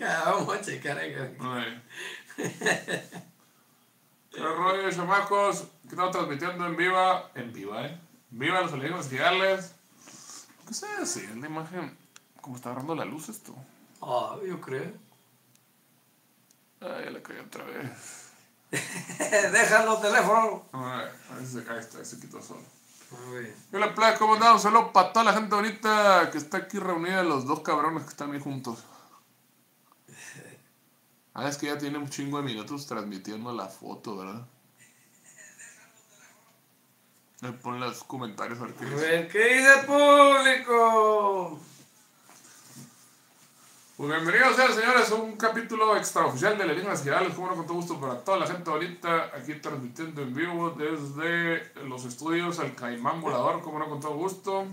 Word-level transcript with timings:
Vamos 0.00 0.56
a 0.56 0.60
checar 0.60 0.98
ahí. 0.98 1.14
Ay. 1.40 1.82
¿Qué 4.30 4.40
rollo, 4.40 4.90
chamacos? 4.90 5.64
Que 5.82 5.88
estamos 5.88 6.12
transmitiendo 6.12 6.66
en 6.66 6.76
viva. 6.76 7.30
En 7.34 7.52
viva, 7.52 7.86
¿eh? 7.86 8.00
Viva 8.30 8.60
los 8.60 8.72
alienígenas 8.72 9.08
gigantes. 9.08 9.74
¿Qué 10.66 10.74
se 10.74 10.86
hace? 10.86 11.34
La 11.36 11.46
imagen. 11.46 11.96
¿Cómo 12.40 12.56
está 12.56 12.70
agarrando 12.70 12.94
la 12.94 13.04
luz 13.04 13.28
esto? 13.28 13.54
Ah, 14.00 14.36
yo 14.46 14.60
creo. 14.60 14.92
Ay, 16.80 17.04
ya 17.04 17.10
le 17.10 17.22
caí 17.22 17.38
otra 17.38 17.64
vez. 17.64 18.30
Déjalo, 19.52 19.98
teléfono. 19.98 20.64
Ay, 20.72 21.08
ahí 21.36 21.46
se 21.46 21.64
cae, 21.64 21.80
está, 21.80 21.98
ahí 21.98 22.04
se 22.04 22.18
quitó 22.20 22.40
solo. 22.40 22.62
Muy 23.10 23.40
bien. 23.40 23.56
Hola, 23.72 23.94
playa, 23.94 24.16
¿cómo 24.16 24.34
andamos? 24.34 24.62
Saludos 24.62 24.90
para 24.94 25.12
toda 25.12 25.24
la 25.24 25.32
gente 25.32 25.54
bonita 25.54 26.30
que 26.30 26.38
está 26.38 26.58
aquí 26.58 26.78
reunida, 26.78 27.24
los 27.24 27.44
dos 27.44 27.60
cabrones 27.60 28.04
que 28.04 28.10
están 28.10 28.32
ahí 28.32 28.40
juntos. 28.40 28.84
Ah, 31.42 31.48
es 31.48 31.56
que 31.56 31.68
ya 31.68 31.78
tiene 31.78 31.96
un 31.96 32.10
chingo 32.10 32.36
de 32.36 32.42
minutos 32.42 32.86
transmitiendo 32.86 33.50
la 33.50 33.66
foto, 33.66 34.14
¿verdad? 34.14 34.46
Me 37.40 37.52
ponen 37.52 37.80
los 37.80 38.04
comentarios 38.04 38.60
a 38.60 38.64
ver 38.64 38.74
qué 38.74 38.84
dice. 38.84 38.96
ver, 38.96 39.28
¿qué 39.28 39.38
dice 39.38 39.80
el 39.80 39.86
público? 39.86 41.58
Pues 43.96 44.10
bienvenidos 44.10 44.54
señores 44.54 45.10
a 45.10 45.14
un 45.14 45.38
capítulo 45.38 45.96
extraoficial 45.96 46.58
de 46.58 46.64
Alienígenas 46.64 47.02
Girales, 47.02 47.32
como 47.32 47.46
no 47.46 47.56
con 47.56 47.64
todo 47.64 47.76
gusto 47.76 47.98
para 47.98 48.22
toda 48.22 48.36
la 48.36 48.46
gente 48.46 48.68
bonita, 48.68 49.30
aquí 49.34 49.54
transmitiendo 49.54 50.20
en 50.20 50.34
vivo 50.34 50.68
desde 50.72 51.72
los 51.88 52.04
estudios 52.04 52.58
El 52.58 52.74
Caimán 52.74 53.22
Volador, 53.22 53.62
como 53.62 53.78
no 53.78 53.88
con 53.88 53.98
todo 53.98 54.12
gusto. 54.12 54.66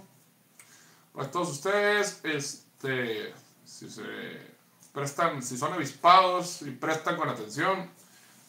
Para 1.14 1.32
todos 1.32 1.50
ustedes, 1.50 2.20
este, 2.26 3.34
si 3.64 3.90
se 3.90 4.57
prestan, 5.02 5.44
si 5.44 5.60
son 5.60 5.74
avispados 5.74 6.64
y 6.64 6.72
prestan 6.72 7.18
con 7.18 7.30
atención, 7.30 7.88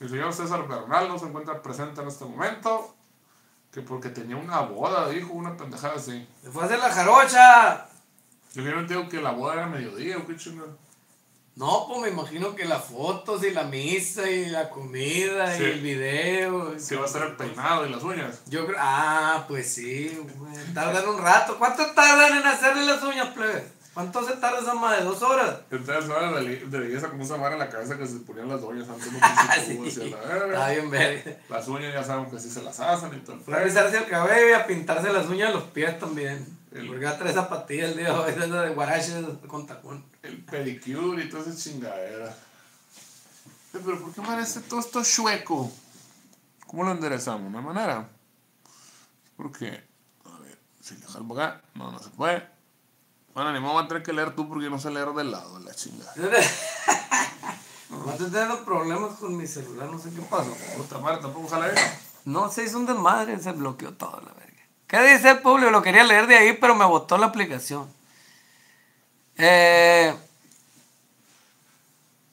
el 0.01 0.09
señor 0.09 0.33
César 0.33 0.67
Bernal 0.67 1.07
no 1.07 1.19
se 1.19 1.27
encuentra 1.27 1.61
presente 1.61 2.01
en 2.01 2.09
este 2.09 2.25
momento, 2.25 2.95
que 3.71 3.83
porque 3.83 4.09
tenía 4.09 4.37
una 4.37 4.61
boda, 4.61 5.11
dijo 5.11 5.35
una 5.35 5.55
pendejada 5.59 5.97
así. 5.97 6.27
Se 6.43 6.51
fue 6.51 6.63
a 6.63 6.67
hacer 6.67 6.79
la 6.79 6.89
jarocha. 6.91 7.87
Yo 8.55 8.63
no 8.63 8.81
entiendo 8.81 9.11
que 9.11 9.21
la 9.21 9.33
boda 9.33 9.53
era 9.55 9.67
mediodía, 9.67 10.17
o 10.17 10.27
qué 10.27 10.37
chingada. 10.37 10.71
No, 11.55 11.85
pues 11.87 12.01
me 12.01 12.09
imagino 12.09 12.55
que 12.55 12.65
las 12.65 12.83
fotos 12.85 13.45
y 13.45 13.51
la 13.51 13.65
misa 13.65 14.31
y 14.31 14.47
la 14.49 14.71
comida 14.71 15.55
Sí. 15.55 15.65
y 15.65 15.67
el 15.67 15.81
video. 15.83 16.79
Se 16.79 16.97
va 16.97 17.03
a 17.03 17.05
hacer 17.05 17.23
el 17.25 17.37
peinado 17.37 17.85
y 17.87 17.91
las 17.91 18.03
uñas. 18.03 18.41
Yo 18.47 18.65
creo. 18.65 18.79
Ah, 18.81 19.45
pues 19.49 19.75
sí, 19.75 20.19
güey. 20.37 20.55
Tardan 20.73 21.09
un 21.09 21.19
rato. 21.21 21.59
¿Cuánto 21.59 21.85
tardan 21.93 22.39
en 22.39 22.47
hacerle 22.47 22.87
las 22.87 23.03
uñas, 23.03 23.35
plebe? 23.35 23.78
¿Cuánto 23.99 24.25
se 24.25 24.37
tarda 24.37 24.61
esa 24.61 24.75
madre? 24.75 25.03
¿Dos 25.03 25.21
horas? 25.23 25.57
Entonces, 25.73 26.09
ahora 26.09 26.41
de, 26.41 26.65
de 26.67 26.79
belleza 26.79 27.11
como 27.11 27.25
esa 27.25 27.37
vara 27.37 27.55
en 27.55 27.59
la 27.59 27.69
cabeza 27.69 27.99
que 27.99 28.07
se 28.07 28.19
ponían 28.21 28.49
las 28.49 28.63
uñas 28.63 28.89
antes 28.89 29.11
no 29.13 29.19
Sí. 29.91 30.03
Está 30.05 30.21
verga. 30.21 30.69
bien, 30.71 30.89
verga. 30.89 31.37
Las 31.49 31.67
uñas 31.67 31.93
ya 31.93 32.05
saben 32.05 32.31
que 32.31 32.39
sí 32.39 32.49
se 32.49 32.63
las 32.63 32.79
hacen 32.79 33.13
y 33.13 33.19
todo. 33.23 33.41
Fue 33.41 33.57
a 33.57 33.63
el 33.65 34.07
cabello 34.07 34.51
y 34.51 34.53
a 34.53 34.65
pintarse 34.69 35.13
las 35.13 35.27
uñas 35.27 35.49
de 35.49 35.55
los 35.55 35.65
pies 35.65 35.99
también. 35.99 36.47
El- 36.71 36.87
Porque 36.87 37.07
trae 37.07 37.33
zapatillas 37.33 37.91
el 37.91 37.97
día 37.97 38.13
de 38.13 38.13
hoy, 38.13 38.31
esa 38.37 38.63
de 38.63 38.71
guaraches 38.73 39.17
con 39.49 39.67
tacón. 39.67 40.05
El 40.23 40.45
pedicure 40.45 41.25
y 41.25 41.29
toda 41.29 41.43
esa 41.43 41.57
chingadera. 41.57 42.29
Eh, 42.29 43.81
Pero 43.85 43.99
¿por 44.01 44.13
qué 44.15 44.21
parece 44.23 44.61
todo 44.61 44.79
esto 44.79 45.03
chueco? 45.03 45.73
¿Cómo 46.69 46.85
lo 46.85 46.93
enderezamos? 46.93 47.51
¿No 47.51 47.59
hay 47.59 47.65
manera? 47.65 48.09
Porque, 49.37 49.83
a 50.25 50.39
ver, 50.39 50.57
si 50.81 50.95
le 50.95 51.05
jalmo 51.05 51.35
acá, 51.35 51.63
no, 51.75 51.91
no 51.91 51.99
se 51.99 52.11
puede. 52.11 52.58
Bueno, 53.39 53.53
ni 53.53 53.61
modo 53.61 53.75
va 53.75 53.83
a 53.83 53.87
tener 53.87 54.03
que 54.03 54.13
leer 54.13 54.35
tú 54.35 54.49
porque 54.49 54.69
no 54.69 54.81
sé 54.81 54.91
leer 54.91 55.11
del 55.11 55.31
lado, 55.31 55.61
la 55.61 55.73
chingada. 55.73 56.13
No 57.89 58.11
estoy 58.11 58.31
teniendo 58.33 58.65
problemas 58.65 59.17
con 59.19 59.37
mi 59.37 59.47
celular, 59.47 59.89
no 59.89 59.97
sé 59.97 60.11
qué 60.11 60.21
pasó. 60.23 60.53
Puta 60.77 60.99
madre, 60.99 61.23
tampoco 61.23 61.47
jala. 61.47 61.73
No, 62.25 62.51
se 62.51 62.65
hizo 62.65 62.79
un 62.79 62.87
desmadre, 62.87 63.39
se 63.39 63.53
bloqueó 63.53 63.95
todo 63.95 64.21
la 64.27 64.33
verga. 64.33 64.65
¿Qué 64.89 65.01
dice 65.15 65.31
el 65.31 65.39
público? 65.39 65.71
Lo 65.71 65.83
quería 65.83 66.03
leer 66.03 66.27
de 66.27 66.37
ahí, 66.37 66.53
pero 66.55 66.75
me 66.75 66.85
botó 66.85 67.17
la 67.17 67.27
aplicación. 67.27 67.89
Eh, 69.37 70.13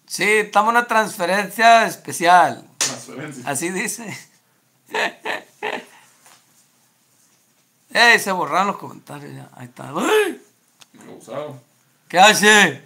sí, 0.07 0.23
estamos 0.23 0.71
en 0.71 0.77
una 0.77 0.87
transferencia 0.87 1.85
especial. 1.85 2.67
Transferencia. 2.79 3.47
Así 3.47 3.69
dice. 3.69 4.11
¡Ey! 7.91 8.19
Se 8.19 8.31
borraron 8.31 8.65
los 8.67 8.77
comentarios 8.77 9.35
ya. 9.35 9.51
Ahí 9.55 9.67
está. 9.67 9.93
¡Ay! 9.95 10.44
Me. 11.03 11.59
¿Qué 12.07 12.19
hace? 12.19 12.85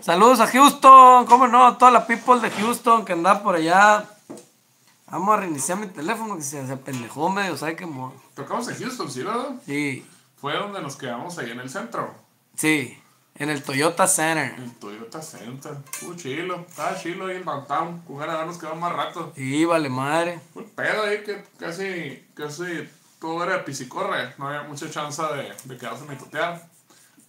Saludos 0.00 0.40
a 0.40 0.46
Houston, 0.46 1.26
cómo 1.26 1.46
no, 1.46 1.76
toda 1.76 1.90
la 1.90 2.06
people 2.06 2.40
de 2.40 2.50
Houston 2.50 3.04
que 3.04 3.12
anda 3.12 3.42
por 3.42 3.54
allá. 3.56 4.08
Vamos 5.10 5.34
a 5.36 5.40
reiniciar 5.40 5.78
mi 5.78 5.86
teléfono 5.88 6.36
que 6.36 6.42
se, 6.42 6.66
se 6.66 6.76
pendejó 6.78 7.28
medio, 7.28 7.56
¿sabes 7.56 7.76
qué? 7.76 7.84
mo- 7.84 8.14
Tocamos 8.34 8.66
en 8.68 8.78
Houston, 8.78 9.10
¿sí, 9.10 9.22
verdad? 9.22 9.50
Sí, 9.66 10.06
Fue 10.40 10.54
donde 10.56 10.80
nos 10.80 10.96
quedamos 10.96 11.36
ahí 11.38 11.50
en 11.50 11.60
el 11.60 11.68
centro. 11.68 12.14
sí, 12.56 12.98
en 13.34 13.48
el 13.50 13.62
Toyota 13.62 14.06
Center. 14.06 14.54
El 14.58 14.72
Toyota 14.76 15.20
Center. 15.22 15.72
Estuvo 15.92 16.14
chilo. 16.14 16.66
Estaba 16.68 16.98
chilo 16.98 17.26
ahí 17.26 17.36
en 17.36 17.44
downtown. 17.44 18.00
Con 18.06 18.18
ganas 18.18 18.40
de 18.40 18.46
nos 18.46 18.58
quedamos 18.58 18.78
más 18.80 18.92
rato. 18.92 19.32
Sí, 19.34 19.64
vale 19.64 19.88
madre. 19.88 20.38
Fue 20.52 20.62
pedo 20.64 21.02
ahí 21.04 21.22
que 21.24 21.42
casi, 21.58 22.26
casi 22.34 22.88
todo 23.20 23.42
era 23.42 23.54
de 23.54 23.58
pisicorre. 23.60 24.34
No 24.38 24.48
había 24.48 24.62
mucha 24.64 24.90
chance 24.90 25.22
de, 25.22 25.54
de 25.64 25.78
quedarse 25.78 26.04
mitotear. 26.04 26.62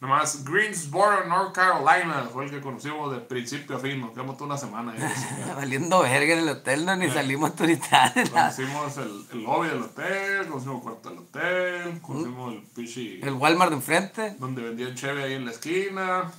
Nomás 0.03 0.43
Greensboro, 0.43 1.23
North 1.27 1.55
Carolina 1.55 2.27
fue 2.33 2.43
el 2.43 2.51
que 2.51 2.59
conocimos 2.59 3.09
de 3.13 3.19
principio 3.21 3.77
a 3.77 3.79
fin. 3.79 4.01
Nos 4.01 4.11
quedamos 4.11 4.35
toda 4.35 4.47
una 4.47 4.57
semana. 4.57 4.93
Valiendo 5.55 6.01
verga 6.01 6.33
en 6.33 6.39
el 6.39 6.49
hotel, 6.49 6.85
no, 6.85 6.93
ni 6.97 7.09
salimos 7.09 7.55
turistas. 7.55 8.11
Conocimos 8.29 8.97
el, 8.97 9.25
el 9.31 9.43
lobby 9.43 9.69
del 9.69 9.81
hotel, 9.83 10.47
conocimos 10.49 10.75
el 10.75 10.81
cuarto 10.83 11.09
del 11.09 11.19
hotel, 11.19 12.01
conocimos 12.01 12.53
el 12.53 12.63
pichi 12.63 13.21
El 13.23 13.35
Walmart 13.35 13.69
de 13.71 13.77
enfrente 13.77 14.35
donde 14.39 14.61
vendían 14.63 14.93
cheve 14.93 15.23
ahí 15.23 15.33
en 15.35 15.45
la 15.45 15.51
esquina. 15.51 16.29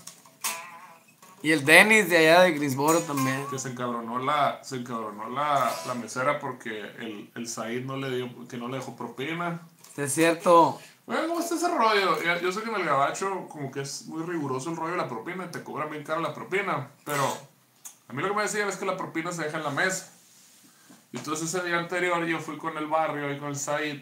y 1.42 1.50
el 1.52 1.64
Dennis 1.64 2.10
de 2.10 2.18
allá 2.18 2.42
de 2.42 2.52
Greensboro 2.52 3.00
también. 3.00 3.46
que 3.50 3.58
se 3.58 3.70
encabronó 3.70 4.18
la, 4.18 4.60
se 4.62 4.76
encabronó 4.76 5.30
la, 5.30 5.72
la 5.86 5.94
mesera 5.94 6.38
porque 6.38 6.80
el, 6.98 7.30
el 7.34 7.48
Said 7.48 7.86
no 7.86 7.96
le 7.96 8.14
dio, 8.14 8.28
que 8.46 8.58
no 8.58 8.68
le 8.68 8.76
dejó 8.76 8.94
propina. 8.94 9.62
Es 9.96 10.12
cierto. 10.12 10.78
Bueno, 11.06 11.28
¿cómo 11.28 11.40
está 11.40 11.56
ese 11.56 11.68
rollo? 11.68 12.18
Yo 12.40 12.50
sé 12.50 12.62
que 12.62 12.70
en 12.70 12.76
el 12.76 12.84
gabacho 12.84 13.46
como 13.48 13.70
que 13.70 13.82
es 13.82 14.06
muy 14.06 14.22
riguroso 14.22 14.70
el 14.70 14.76
rollo 14.76 14.92
de 14.92 14.98
la 14.98 15.08
propina 15.08 15.44
y 15.44 15.48
te 15.48 15.62
cobran 15.62 15.90
bien 15.90 16.02
caro 16.02 16.20
la 16.20 16.32
propina, 16.32 16.88
pero 17.04 17.22
a 18.08 18.12
mí 18.12 18.22
lo 18.22 18.28
que 18.28 18.34
me 18.34 18.42
decían 18.42 18.68
es 18.68 18.76
que 18.76 18.86
la 18.86 18.96
propina 18.96 19.30
se 19.30 19.44
deja 19.44 19.58
en 19.58 19.64
la 19.64 19.70
mesa. 19.70 20.10
Y 21.12 21.18
entonces 21.18 21.54
ese 21.54 21.64
día 21.66 21.78
anterior 21.78 22.24
yo 22.24 22.40
fui 22.40 22.56
con 22.56 22.76
el 22.78 22.86
barrio 22.86 23.30
y 23.30 23.38
con 23.38 23.48
el 23.48 23.56
Said 23.56 24.00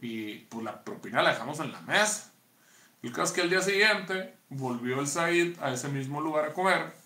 y 0.00 0.38
pues 0.38 0.64
la 0.64 0.82
propina 0.82 1.22
la 1.22 1.30
dejamos 1.30 1.60
en 1.60 1.70
la 1.70 1.80
mesa. 1.82 2.32
El 3.02 3.12
caso 3.12 3.24
es 3.24 3.32
que 3.32 3.40
el 3.42 3.50
día 3.50 3.60
siguiente 3.60 4.36
volvió 4.48 5.00
el 5.00 5.06
Said 5.06 5.58
a 5.62 5.70
ese 5.70 5.88
mismo 5.88 6.22
lugar 6.22 6.46
a 6.46 6.54
comer 6.54 6.99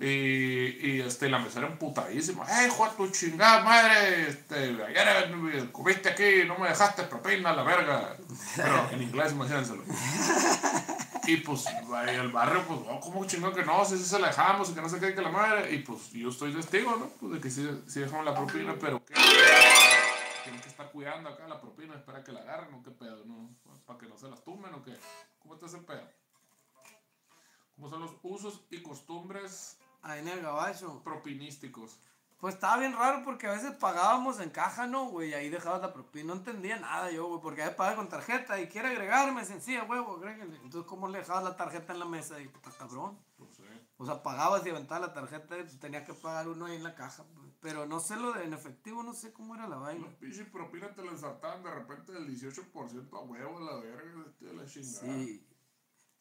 y, 0.00 0.06
y 0.06 1.00
este, 1.00 1.28
la 1.28 1.38
mesera 1.38 1.68
emputadísima. 1.68 2.44
¡Eh, 2.50 2.66
hijo 2.66 2.84
de 2.84 2.96
tu 2.96 3.08
chingada 3.10 3.62
madre! 3.62 4.28
Este, 4.28 4.56
ayer 4.56 5.32
eh, 5.52 5.68
comiste 5.70 6.08
aquí 6.08 6.44
no 6.46 6.58
me 6.58 6.68
dejaste 6.68 7.04
propina, 7.04 7.52
la 7.52 7.62
verga. 7.62 8.16
Pero 8.56 8.90
en 8.90 9.02
inglés, 9.02 9.32
imagínenselo. 9.32 9.82
Y 11.26 11.38
pues, 11.38 11.66
ahí 11.66 12.16
el 12.16 12.30
barrio, 12.30 12.62
pues, 12.66 12.80
oh, 12.86 13.00
¿cómo 13.00 13.24
chingón 13.24 13.54
que 13.54 13.64
no? 13.64 13.82
Si 13.84 13.96
sí 13.96 14.04
se 14.04 14.18
la 14.18 14.26
dejamos 14.26 14.68
y 14.68 14.74
que 14.74 14.82
no 14.82 14.88
se 14.90 15.00
quede 15.00 15.14
que 15.14 15.22
la 15.22 15.30
madre. 15.30 15.72
Y 15.74 15.78
pues, 15.78 16.10
yo 16.12 16.28
estoy 16.28 16.52
testigo, 16.52 16.96
¿no? 16.96 17.08
Pues 17.18 17.32
de 17.32 17.40
que 17.40 17.50
sí, 17.50 17.66
sí 17.86 18.00
dejamos 18.00 18.26
la 18.26 18.34
propina, 18.34 18.76
pero 18.78 19.02
¿qué? 19.04 19.14
Tienen 20.42 20.60
que 20.60 20.68
estar 20.68 20.90
cuidando 20.90 21.30
acá 21.30 21.48
la 21.48 21.58
propina, 21.58 21.94
espera 21.94 22.22
que 22.22 22.32
la 22.32 22.40
agarren 22.40 22.74
o 22.74 22.82
qué 22.82 22.90
pedo, 22.90 23.24
¿no? 23.24 23.48
Para 23.86 23.98
que 23.98 24.06
no 24.06 24.18
se 24.18 24.28
las 24.28 24.44
tumben 24.44 24.74
o 24.74 24.82
qué. 24.82 24.94
¿Cómo 25.38 25.54
está 25.54 25.64
ese 25.66 25.78
pedo? 25.78 26.06
¿Cómo 27.76 27.88
son 27.88 28.02
los 28.02 28.12
usos 28.22 28.64
y 28.70 28.82
costumbres 28.82 29.78
Ahí 30.02 30.20
en 30.20 30.28
el 30.28 30.40
gabacho. 30.42 31.02
propinísticos? 31.02 31.98
Pues 32.38 32.56
estaba 32.56 32.76
bien 32.76 32.92
raro 32.92 33.22
porque 33.24 33.46
a 33.46 33.52
veces 33.52 33.72
pagábamos 33.76 34.38
en 34.38 34.50
caja, 34.50 34.86
¿no, 34.86 35.06
güey? 35.06 35.32
Ahí 35.32 35.48
dejabas 35.48 35.80
la 35.80 35.94
propina. 35.94 36.26
No 36.26 36.34
entendía 36.34 36.78
nada 36.78 37.10
yo, 37.10 37.26
güey, 37.26 37.40
porque 37.40 37.62
a 37.62 37.64
veces 37.64 37.78
pagaba 37.78 37.96
con 37.96 38.08
tarjeta 38.10 38.60
y 38.60 38.68
quiere 38.68 38.88
agregarme, 38.88 39.44
sencilla, 39.46 39.82
agréguenle. 39.82 40.56
Entonces, 40.56 40.86
¿cómo 40.86 41.08
le 41.08 41.18
dejabas 41.20 41.44
la 41.44 41.56
tarjeta 41.56 41.94
en 41.94 42.00
la 42.00 42.04
mesa? 42.04 42.38
Y 42.40 42.48
puta 42.48 42.70
cabrón. 42.70 43.18
No 43.38 43.46
sé. 43.46 43.62
O 43.96 44.04
sea, 44.04 44.22
pagabas 44.22 44.66
y 44.66 44.70
aventabas 44.70 45.08
la 45.08 45.14
tarjeta 45.14 45.56
y 45.56 45.62
pues, 45.62 45.78
tenías 45.78 46.04
que 46.04 46.12
pagar 46.12 46.48
uno 46.48 46.66
ahí 46.66 46.76
en 46.76 46.82
la 46.82 46.94
caja. 46.94 47.24
Pero 47.60 47.86
no 47.86 47.98
sé 47.98 48.16
lo 48.16 48.32
de 48.32 48.44
en 48.44 48.52
efectivo, 48.52 49.02
no 49.02 49.14
sé 49.14 49.32
cómo 49.32 49.54
era 49.54 49.66
la 49.66 49.76
vaina. 49.76 50.04
Los 50.04 50.14
pinche 50.16 50.44
propina 50.44 50.92
te 50.94 51.02
la 51.02 51.12
ensartaban 51.12 51.62
de 51.62 51.70
repente 51.70 52.12
del 52.12 52.28
18% 52.28 53.16
a 53.16 53.20
huevo, 53.20 53.60
la 53.60 53.76
verga, 53.76 54.24
de 54.40 54.52
la 54.52 54.66
chingada. 54.66 55.00
Sí. 55.00 55.46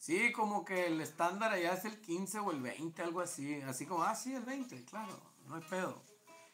Sí, 0.03 0.33
como 0.33 0.65
que 0.65 0.87
el 0.87 0.99
estándar 0.99 1.53
allá 1.53 1.75
es 1.75 1.85
el 1.85 2.01
15 2.01 2.39
o 2.39 2.51
el 2.51 2.61
20, 2.61 3.01
algo 3.01 3.21
así. 3.21 3.61
Así 3.61 3.85
como, 3.85 4.03
ah, 4.03 4.13
sí, 4.13 4.35
el 4.35 4.43
20, 4.43 4.83
claro, 4.83 5.17
no 5.47 5.55
hay 5.55 5.61
pedo. 5.61 6.03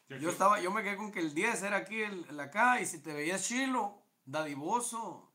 Y 0.08 0.20
Yo 0.20 0.30
estaba, 0.30 0.60
yo 0.60 0.70
me 0.70 0.84
quedé 0.84 0.96
con 0.96 1.10
que 1.10 1.18
el 1.18 1.34
10 1.34 1.64
era 1.64 1.78
aquí, 1.78 2.00
el, 2.00 2.24
el 2.30 2.38
acá, 2.38 2.80
y 2.80 2.86
si 2.86 3.00
te 3.00 3.12
veías 3.12 3.42
chilo, 3.42 4.04
dadivoso, 4.24 5.32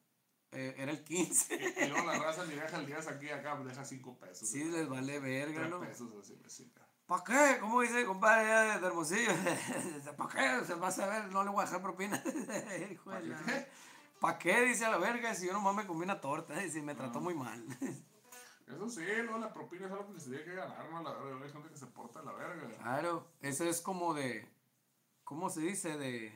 eh, 0.54 0.76
era 0.78 0.94
el 0.94 1.04
15. 1.04 1.56
Y 1.56 1.90
luego 1.90 2.08
la 2.08 2.18
raza 2.24 2.46
ni 2.46 2.56
deja 2.56 2.78
el 2.78 2.86
10 2.86 3.06
aquí, 3.06 3.30
acá, 3.32 3.62
deja 3.62 3.84
5 3.84 4.18
pesos. 4.18 4.48
Sí, 4.48 4.64
les 4.64 4.88
vale 4.88 5.20
verga, 5.20 5.60
3 5.60 5.70
¿no? 5.70 5.82
pesos 5.82 6.14
así, 6.18 6.40
así. 6.46 6.74
¿Para 7.06 7.24
qué? 7.26 7.60
¿Cómo 7.60 7.82
dice 7.82 8.00
el 8.00 8.06
compadre 8.06 8.50
allá 8.50 8.80
de 8.80 8.88
Hermosillo? 8.88 9.32
¿Para 10.18 10.60
qué? 10.60 10.66
Se 10.66 10.76
va 10.76 10.88
a 10.88 10.92
saber, 10.92 11.26
no 11.34 11.44
le 11.44 11.50
voy 11.50 11.64
a 11.64 11.66
dejar 11.66 11.82
propina. 11.82 12.24
Hijo 12.92 13.12
de 13.12 13.24
la-? 13.24 13.68
¿Para 14.20 14.38
qué? 14.40 14.62
Dice 14.66 14.86
a 14.86 14.90
la 14.90 14.98
verga, 14.98 15.34
si 15.36 15.48
yo 15.48 15.54
nomás 15.54 15.76
me 15.76 15.86
comí 15.86 16.04
una 16.04 16.20
torta 16.22 16.64
y 16.64 16.72
si 16.72 16.82
me 16.82 16.96
trató 16.96 17.20
muy 17.20 17.34
mal. 17.34 17.64
Eso 18.68 18.90
sí, 18.90 19.06
luego 19.24 19.38
la 19.38 19.54
propina 19.54 19.86
es 19.86 19.92
algo 19.92 20.12
que 20.12 20.20
se 20.20 20.30
tiene 20.30 20.44
que 20.44 20.56
ganar, 20.56 20.90
¿no? 20.90 21.04
La 21.04 21.14
verga, 21.14 21.46
hay 21.46 21.52
gente 21.52 21.70
que 21.70 21.78
se 21.78 21.86
porta 21.86 22.20
de 22.22 22.26
la 22.26 22.32
verga. 22.34 22.68
Claro, 22.78 23.28
eso 23.40 23.64
es 23.66 23.80
como 23.80 24.16
de. 24.16 24.52
¿Cómo 25.24 25.52
se 25.52 25.62
dice? 25.62 25.98
De. 25.98 26.34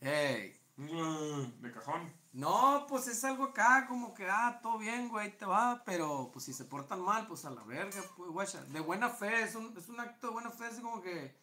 Ey. 0.00 0.60
Mm, 0.76 1.60
De 1.60 1.72
cajón. 1.72 2.12
No, 2.32 2.86
pues 2.88 3.06
es 3.06 3.22
algo 3.24 3.44
acá, 3.44 3.86
como 3.88 4.14
que, 4.14 4.28
ah, 4.28 4.58
todo 4.60 4.78
bien, 4.78 5.08
güey, 5.08 5.36
te 5.36 5.46
va, 5.46 5.82
pero 5.84 6.30
pues 6.32 6.44
si 6.44 6.52
se 6.52 6.64
portan 6.64 7.00
mal, 7.02 7.26
pues 7.28 7.44
a 7.44 7.50
la 7.50 7.62
verga, 7.62 8.02
pues, 8.16 8.30
guacha. 8.30 8.62
De 8.64 8.80
buena 8.80 9.08
fe, 9.10 9.42
es 9.42 9.54
un, 9.54 9.76
es 9.76 9.88
un 9.88 10.00
acto 10.00 10.28
de 10.28 10.32
buena 10.32 10.50
fe, 10.50 10.66
es 10.68 10.80
como 10.80 11.00
que. 11.00 11.36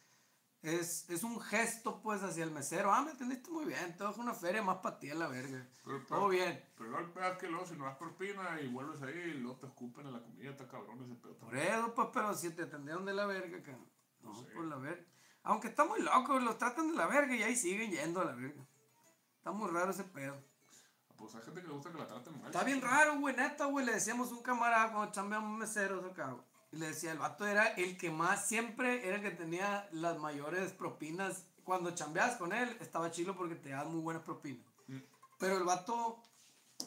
Es, 0.65 1.07
es 1.11 1.23
un 1.23 1.39
gesto, 1.39 2.01
pues, 2.01 2.23
hacia 2.23 2.43
el 2.43 2.49
mesero. 2.49 2.91
Ah, 2.91 3.03
me 3.03 3.11
entendiste 3.11 3.51
muy 3.51 3.65
bien, 3.65 3.95
te 3.95 4.03
dejo 4.03 4.19
una 4.19 4.33
feria 4.33 4.63
más 4.63 4.77
para 4.77 4.97
ti 4.97 5.11
a 5.11 5.15
la 5.15 5.27
verga. 5.27 5.63
Pero, 5.83 6.03
Todo 6.07 6.27
bien. 6.29 6.63
pero 6.75 6.97
el 6.97 7.11
pedo 7.11 7.31
es 7.31 7.37
que 7.37 7.47
luego 7.47 7.67
si 7.67 7.75
no 7.75 7.85
das 7.85 7.97
propina 7.97 8.59
y 8.59 8.67
vuelves 8.67 8.99
ahí 9.03 9.13
y 9.13 9.33
luego 9.35 9.59
te 9.59 9.67
escupen 9.67 10.07
en 10.07 10.13
la 10.13 10.21
comida, 10.23 10.49
está 10.49 10.67
cabrón 10.67 11.03
ese 11.03 11.13
pedo. 11.15 11.37
Por 11.37 11.55
eso, 11.55 11.93
pues, 11.93 12.07
pero 12.11 12.33
si 12.33 12.49
te 12.49 12.63
atendieron 12.63 13.05
de 13.05 13.13
la 13.13 13.27
verga, 13.27 13.59
acá. 13.59 13.77
No, 14.21 14.35
sé. 14.35 14.45
por 14.55 14.65
la 14.65 14.77
verga. 14.77 15.05
Aunque 15.43 15.67
está 15.67 15.85
muy 15.85 16.01
loco, 16.01 16.39
los 16.39 16.57
tratan 16.57 16.89
de 16.89 16.95
la 16.95 17.05
verga 17.05 17.35
y 17.35 17.43
ahí 17.43 17.55
siguen 17.55 17.91
yendo 17.91 18.21
a 18.21 18.25
la 18.25 18.33
verga. 18.33 18.65
Está 19.37 19.51
muy 19.51 19.69
raro 19.69 19.91
ese 19.91 20.03
pedo. 20.05 20.35
Pues 21.15 21.35
hay 21.35 21.43
gente 21.43 21.61
que 21.61 21.67
le 21.67 21.73
gusta 21.73 21.91
que 21.91 21.99
la 21.99 22.07
traten 22.07 22.33
mal. 22.39 22.47
Está 22.47 22.63
bien 22.63 22.81
raro, 22.81 23.19
güey, 23.19 23.35
neta, 23.35 23.65
güey. 23.65 23.85
Le 23.85 23.93
decíamos 23.93 24.31
a 24.31 24.33
un 24.33 24.41
camarada 24.41 24.91
cuando 24.91 25.11
chambeamos 25.11 25.57
meseros 25.59 26.03
acá, 26.03 26.31
güey. 26.31 26.43
Y 26.75 26.77
le 26.77 26.87
decía, 26.87 27.13
el 27.13 27.19
vato 27.19 27.47
era 27.47 27.67
el 27.75 27.97
que 27.97 28.11
más, 28.11 28.47
siempre 28.47 29.07
era 29.07 29.15
el 29.15 29.21
que 29.21 29.31
tenía 29.31 29.87
las 29.93 30.19
mayores 30.19 30.73
propinas. 30.73 31.45
Cuando 31.63 31.95
chambeabas 31.95 32.35
con 32.35 32.51
él, 32.51 32.77
estaba 32.81 33.11
chilo 33.11 33.33
porque 33.37 33.55
te 33.55 33.69
daban 33.69 33.93
muy 33.93 34.01
buenas 34.01 34.23
propinas. 34.23 34.65
Mm. 34.87 34.97
Pero 35.39 35.57
el 35.57 35.63
vato, 35.63 36.21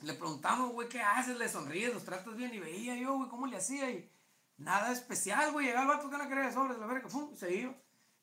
le 0.03 0.13
preguntamos, 0.13 0.73
güey, 0.73 0.91
¿qué 0.91 1.01
haces? 1.01 1.39
Le 1.39 1.49
sonríes, 1.49 1.95
los 1.95 2.05
tratas 2.05 2.37
bien. 2.37 2.53
Y 2.53 2.59
veía 2.59 2.97
yo, 2.97 3.17
güey, 3.17 3.31
cómo 3.31 3.47
le 3.47 3.57
hacía. 3.57 3.91
Y 3.91 4.11
nada 4.59 4.93
especial, 4.93 5.53
güey. 5.53 5.67
Llegaba 5.67 5.91
el 5.91 5.97
vato 5.97 6.11
que 6.11 6.19
no 6.19 6.29
quería 6.29 6.53
sobre 6.53 6.77
la 6.77 6.87
verga, 6.87 7.09
pum, 7.09 7.35
se 7.35 7.55
iba. 7.55 7.75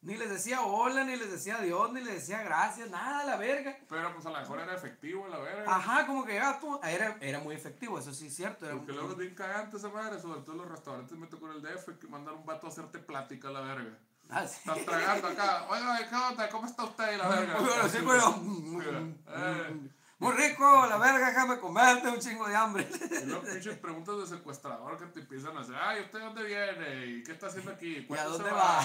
Ni 0.06 0.16
les 0.18 0.30
decía 0.30 0.62
hola, 0.62 1.04
ni 1.04 1.16
les 1.16 1.32
decía 1.32 1.58
adiós, 1.58 1.92
ni 1.92 2.00
les 2.00 2.14
decía 2.14 2.44
gracias, 2.44 2.92
nada, 2.92 3.26
la 3.26 3.38
verga. 3.38 3.76
Pero 3.90 4.14
pues 4.14 4.24
a 4.28 4.30
lo 4.30 4.40
mejor 4.40 4.60
era 4.60 4.76
efectivo 4.76 5.28
la 5.28 5.40
verga. 5.40 5.64
Ajá, 5.76 6.06
como 6.06 6.24
que 6.24 6.34
llegaba 6.34 6.60
tú. 6.60 6.80
Era, 6.84 7.18
era 7.20 7.40
muy 7.40 7.56
efectivo, 7.56 7.98
eso 7.98 8.14
sí 8.14 8.28
es 8.28 8.36
cierto. 8.36 8.66
Era 8.68 8.76
Porque 8.76 8.92
muy- 8.92 8.98
luego 9.02 9.14
es 9.14 9.18
bien 9.18 9.34
cagante 9.34 9.78
esa 9.78 9.90
madre, 9.90 10.22
sobre 10.22 10.42
todo 10.42 10.52
en 10.52 10.58
los 10.60 10.70
restaurantes 10.70 11.18
me 11.18 11.26
tocó 11.26 11.48
en 11.48 11.54
el 11.54 11.62
DF 11.64 11.98
que 12.00 12.08
mandan 12.08 12.36
un 12.36 12.46
vato 12.46 12.68
a 12.68 12.70
hacerte 12.70 13.00
plática 13.00 13.48
a 13.48 13.52
la 13.52 13.62
verga. 13.62 13.98
Ah, 14.30 14.48
sí. 14.48 14.58
Estás 14.70 14.86
tragando 14.86 15.28
acá, 15.28 15.66
oiga. 15.70 16.50
¿Cómo 16.52 16.68
está 16.68 16.84
usted? 16.84 17.18
La 17.18 17.28
verga. 17.30 17.58
Bueno, 17.60 17.90
sí. 17.90 17.98
Mira, 18.02 19.00
eh. 19.28 19.90
Muy 20.18 20.32
rico, 20.32 20.86
la 20.88 20.98
verga, 20.98 21.28
déjame 21.28 21.60
comerte 21.60 22.08
un 22.08 22.20
chingo 22.20 22.48
de 22.48 22.56
hambre. 22.56 22.88
Y 23.22 23.26
luego 23.26 23.44
pinches 23.44 23.78
preguntas 23.78 24.18
de 24.18 24.28
secuestrador 24.38 24.98
que 24.98 25.08
te 25.08 25.20
empiezan 25.20 25.58
a 25.58 25.60
hacer. 25.62 25.76
Ay, 25.76 26.04
¿usted 26.04 26.20
dónde 26.20 26.44
viene? 26.44 27.06
¿Y 27.08 27.24
qué 27.24 27.34
está 27.34 27.48
haciendo 27.48 27.72
aquí? 27.72 28.06
¿Cuándo 28.06 28.32
dónde 28.32 28.50
se 28.50 28.56
va? 28.56 28.80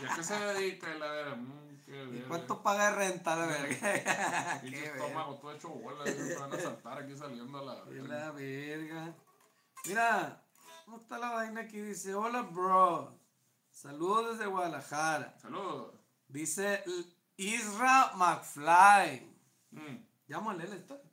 ¿Y 0.00 0.04
a 0.06 0.16
qué 0.16 0.24
se 0.24 0.38
dedica? 0.38 0.94
Y 0.94 0.98
la 0.98 1.10
verga, 1.10 1.36
mm, 1.36 1.80
qué 1.84 2.04
¿Y 2.04 2.24
cuánto 2.26 2.62
paga 2.62 2.90
de 2.90 2.96
renta, 2.96 3.36
la 3.36 3.46
verga? 3.46 3.92
Qué 4.62 4.70
verga. 4.70 4.96
estómago 4.96 5.34
todo 5.36 5.52
hecho 5.52 5.68
bola. 5.68 6.06
Se 6.06 6.36
van 6.36 6.54
a 6.54 6.58
saltar 6.58 6.98
aquí 7.02 7.16
saliendo 7.16 7.58
a 7.58 7.64
la 7.64 7.84
verga. 7.84 8.08
la 8.08 8.30
verga. 8.30 9.14
Mira, 9.84 10.42
¿cómo 10.86 10.96
está 10.96 11.18
la 11.18 11.32
vaina 11.32 11.60
aquí? 11.62 11.80
Dice, 11.80 12.14
hola, 12.14 12.42
bro. 12.42 13.18
Saludos 13.70 14.38
desde 14.38 14.50
Guadalajara. 14.50 15.34
Saludos. 15.38 15.92
Dice 16.28 16.82
Isra 17.36 18.12
McFly. 18.14 19.28
Mm. 19.70 20.11
Ya 20.32 20.38
vamos 20.38 20.54
a 20.54 20.56
leer 20.56 20.70
la 20.70 20.76
historia. 20.76 21.04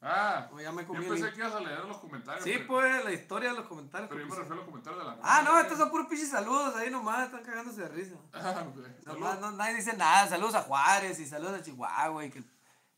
Ah, 0.00 0.48
O 0.50 0.58
ya 0.58 0.72
me 0.72 0.80
yo 0.82 0.88
comí 0.88 1.04
el 1.04 1.10
pensé 1.10 1.30
que 1.32 1.38
ibas 1.40 1.52
a 1.54 1.60
leer 1.60 1.84
los 1.84 1.98
comentarios. 1.98 2.42
Sí, 2.42 2.52
pero- 2.54 2.66
pues, 2.68 3.04
la 3.04 3.12
historia 3.12 3.50
de 3.50 3.56
los 3.58 3.66
comentarios. 3.66 4.08
Pero 4.08 4.20
yo 4.22 4.26
me 4.28 4.34
refiero 4.34 4.54
a 4.54 4.56
los 4.56 4.64
comentarios 4.64 5.04
de 5.04 5.10
la 5.10 5.18
Ah, 5.22 5.42
no, 5.44 5.60
estos 5.60 5.76
son 5.78 5.90
puros 5.90 6.06
pinches 6.06 6.30
saludos 6.30 6.74
ahí 6.74 6.90
nomás, 6.90 7.26
están 7.26 7.44
cagándose 7.44 7.82
de 7.82 7.88
risa. 7.88 8.16
Ah, 8.32 8.64
ok. 8.66 9.06
Nomás 9.06 9.40
no, 9.40 9.50
nadie 9.52 9.74
dice 9.76 9.94
nada, 9.94 10.26
saludos 10.26 10.54
a 10.54 10.62
Juárez 10.62 11.20
y 11.20 11.26
saludos 11.26 11.60
a 11.60 11.62
Chihuahua 11.62 12.24
y 12.24 12.30
que... 12.30 12.38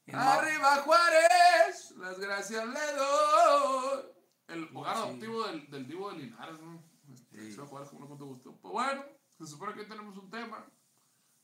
y 0.07 0.13
¡Arriba 0.15 0.77
Juárez! 0.77 1.91
Las 1.97 2.21
gracias 2.21 2.65
le 2.69 2.93
doy. 2.93 4.05
El 4.47 4.71
hogar 4.77 4.97
Sí. 4.97 5.03
adoptivo 5.03 5.47
del, 5.49 5.71
del 5.71 5.87
Divo 5.89 6.11
de 6.13 6.19
Linares, 6.19 6.61
¿no? 6.61 6.81
Este, 7.13 7.51
Sí. 7.53 7.59
Juárez, 7.69 7.91
como 7.91 8.07
no 8.07 8.17
te 8.17 8.23
gustó. 8.23 8.57
Pues 8.63 8.73
bueno, 8.73 9.05
se 9.41 9.47
supone 9.49 9.75
que 9.75 9.81
hoy 9.81 9.89
tenemos 9.89 10.17
un 10.17 10.31
tema. 10.31 10.65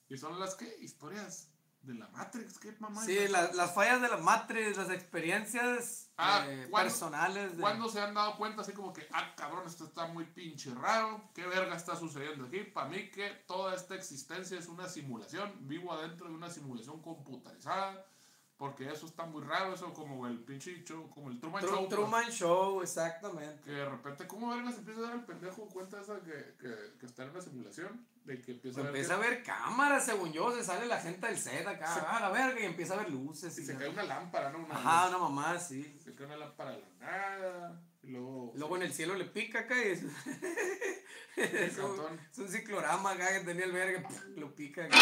Y 0.09 0.17
son 0.17 0.39
las, 0.39 0.55
¿qué? 0.55 0.77
Historias 0.81 1.51
de 1.83 1.95
la 1.95 2.09
Matrix, 2.09 2.59
¿qué 2.59 2.73
mamá? 2.79 3.05
Sí, 3.05 3.27
la- 3.29 3.53
las 3.53 3.75
fallas 3.75 4.03
de 4.03 4.09
la 4.09 4.19
Matrix, 4.19 4.77
las 4.77 4.91
experiencias 4.91 6.11
Ah, 6.17 6.45
eh, 6.47 6.67
¿cuándo- 6.71 6.89
personales. 6.91 7.57
De... 7.57 7.61
¿Cuándo 7.63 7.89
se 7.89 8.01
han 8.01 8.13
dado 8.15 8.37
cuenta 8.37 8.61
así 8.63 8.73
como 8.73 8.93
que, 8.93 9.07
ah, 9.13 9.33
cabrón, 9.37 9.67
esto 9.67 9.85
está 9.85 10.07
muy 10.07 10.25
pinche 10.25 10.75
raro? 10.75 11.31
¿Qué 11.35 11.47
verga 11.47 11.75
está 11.77 11.97
sucediendo 11.97 12.45
aquí? 12.47 12.61
Para 12.65 12.89
mí 12.89 13.11
que 13.11 13.31
toda 13.47 13.75
esta 13.75 13.95
existencia 13.95 14.59
es 14.59 14.69
una 14.69 14.89
simulación. 14.89 15.53
Vivo 15.67 15.93
adentro 15.93 16.29
de 16.29 16.35
una 16.35 16.51
simulación 16.51 17.01
computarizada. 17.01 18.05
Porque 18.59 18.93
eso 18.93 19.07
está 19.07 19.25
muy 19.25 19.41
raro, 19.43 19.73
eso 19.73 19.95
como 19.95 20.27
el 20.27 20.39
pinche 20.45 20.85
show, 20.85 21.09
como 21.09 21.31
el 21.31 21.41
Truman 21.41 21.63
Tru- 21.63 21.69
Show. 21.71 21.79
pues, 21.79 21.89
Truman 21.89 22.31
Show, 22.31 22.83
exactamente. 22.83 23.63
Que 23.63 23.71
de 23.71 23.89
repente, 23.89 24.27
¿cómo 24.27 24.51
verga 24.55 24.71
se 24.71 24.81
empieza 24.81 25.01
a 25.01 25.05
dar 25.05 25.15
el 25.15 25.25
pendejo 25.25 25.67
cuenta 25.71 25.99
esa 25.99 26.21
que, 26.21 26.57
que, 26.61 26.99
que 27.01 27.07
está 27.07 27.23
en 27.25 27.31
una 27.31 27.41
simulación? 27.41 28.07
De 28.31 28.41
que 28.43 28.53
empieza 28.53 28.81
a 28.81 28.83
ver 28.85 28.91
Empieza 28.95 29.15
a 29.17 29.21
que- 29.21 29.29
ver 29.29 29.43
cámaras, 29.43 30.05
según 30.05 30.33
yo, 30.33 30.55
se 30.55 30.63
sale 30.65 30.87
la 30.87 31.01
gente 31.01 31.27
del 31.27 31.39
set 31.39 31.67
acá, 31.67 32.07
ah, 32.09 32.21
la 32.21 32.29
verga, 32.31 32.61
y 32.61 32.65
empieza 32.65 32.95
a 32.95 32.99
ver 32.99 33.11
luces. 33.11 33.57
y 33.59 33.63
Y 33.63 33.65
se 33.67 33.77
cae 33.77 33.89
una 33.89 34.05
lámpara, 34.05 34.51
¿no? 34.51 34.59
Una 34.59 34.75
Ajá, 34.77 35.07
luz. 35.07 35.17
una 35.17 35.19
mamá, 35.29 35.59
sí. 35.59 35.99
Se 36.05 36.15
cae 36.15 36.27
una 36.27 36.37
lámpara 36.37 36.71
de 36.73 36.79
la 36.81 36.89
nada. 37.07 37.83
Y 38.03 38.11
luego. 38.11 38.53
Luego 38.55 38.77
en 38.77 38.83
el 38.83 38.93
cielo 38.93 39.15
le 39.15 39.25
pica 39.25 39.61
acá 39.61 39.75
y 39.85 39.89
es, 39.89 40.03
es, 41.37 41.79
un, 41.79 41.97
Cantón. 41.97 42.21
es 42.33 42.39
un 42.39 42.49
ciclorama 42.49 43.11
acá 43.13 43.33
que 43.39 43.45
tenía 43.45 43.65
el 43.65 43.73
verga, 43.73 44.09
lo 44.37 44.55
pica. 44.55 44.85
acá. 44.85 44.97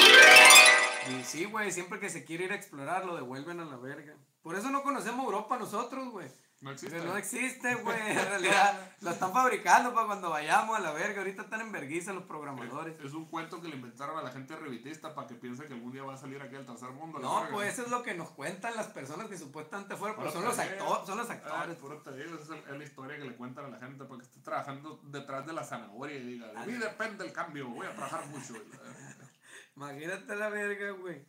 Y 1.10 1.22
sí, 1.24 1.44
güey, 1.44 1.70
siempre 1.70 2.00
que 2.00 2.08
se 2.10 2.24
quiere 2.24 2.44
ir 2.44 2.52
a 2.52 2.56
explorar 2.56 3.04
lo 3.04 3.14
devuelven 3.16 3.60
a 3.60 3.64
la 3.64 3.76
verga. 3.76 4.14
Por 4.42 4.56
eso 4.56 4.70
no 4.70 4.82
conocemos 4.82 5.24
Europa 5.24 5.58
nosotros, 5.58 6.08
güey. 6.10 6.28
No 6.60 6.72
existe. 6.72 6.98
No 7.04 7.16
existe, 7.16 7.74
güey. 7.76 7.96
En 8.10 8.16
realidad 8.28 8.92
lo 9.00 9.10
están 9.10 9.32
fabricando 9.32 9.94
para 9.94 10.06
cuando 10.06 10.30
vayamos 10.30 10.76
a 10.76 10.80
la 10.80 10.92
verga. 10.92 11.20
Ahorita 11.20 11.42
están 11.42 11.60
en 11.60 11.70
vergüenza 11.70 12.12
los 12.12 12.24
programadores. 12.24 12.98
Es 13.00 13.12
un 13.12 13.26
cuento 13.26 13.60
que 13.62 13.68
le 13.68 13.76
inventaron 13.76 14.18
a 14.18 14.22
la 14.22 14.32
gente 14.32 14.56
revitista 14.56 15.14
para 15.14 15.28
que 15.28 15.36
piense 15.36 15.66
que 15.66 15.74
algún 15.74 15.92
día 15.92 16.02
va 16.02 16.14
a 16.14 16.16
salir 16.16 16.42
aquí 16.42 16.56
al 16.56 16.66
tercer 16.66 16.90
mundo. 16.90 17.20
No, 17.20 17.42
verga. 17.42 17.54
pues 17.54 17.72
eso 17.74 17.82
es 17.82 17.90
lo 17.90 18.02
que 18.02 18.14
nos 18.14 18.30
cuentan 18.30 18.74
las 18.74 18.88
personas 18.88 19.28
que 19.28 19.38
supuestamente 19.38 19.96
fueron, 19.96 20.16
pero 20.16 20.30
Puro 20.30 20.40
son 20.40 20.48
los, 20.48 20.58
actores, 20.58 21.06
son 21.06 21.18
los 21.18 21.30
Ah, 21.30 21.32
actores. 21.34 22.02
te 22.02 22.24
digo, 22.24 22.34
esa 22.34 22.56
es, 22.56 22.76
la 22.76 22.84
historia 22.84 23.16
que 23.18 23.24
le 23.24 23.36
cuentan 23.36 23.66
a 23.66 23.68
la 23.68 23.78
gente 23.78 24.04
para 24.04 24.18
que 24.18 24.26
esté 24.26 24.40
trabajando 24.40 25.00
detrás 25.04 25.46
de 25.46 25.52
la 25.52 25.62
zanahoria 25.62 26.16
y 26.16 26.24
diga, 26.26 26.48
de 26.48 26.66
mí 26.66 26.72
depende 26.78 27.24
el 27.24 27.32
cambio, 27.32 27.68
voy 27.68 27.86
a 27.86 27.94
trabajar 27.94 28.26
mucho. 28.26 28.54
Imagínate 29.76 30.34
la 30.34 30.48
verga, 30.48 30.90
güey. 30.90 31.24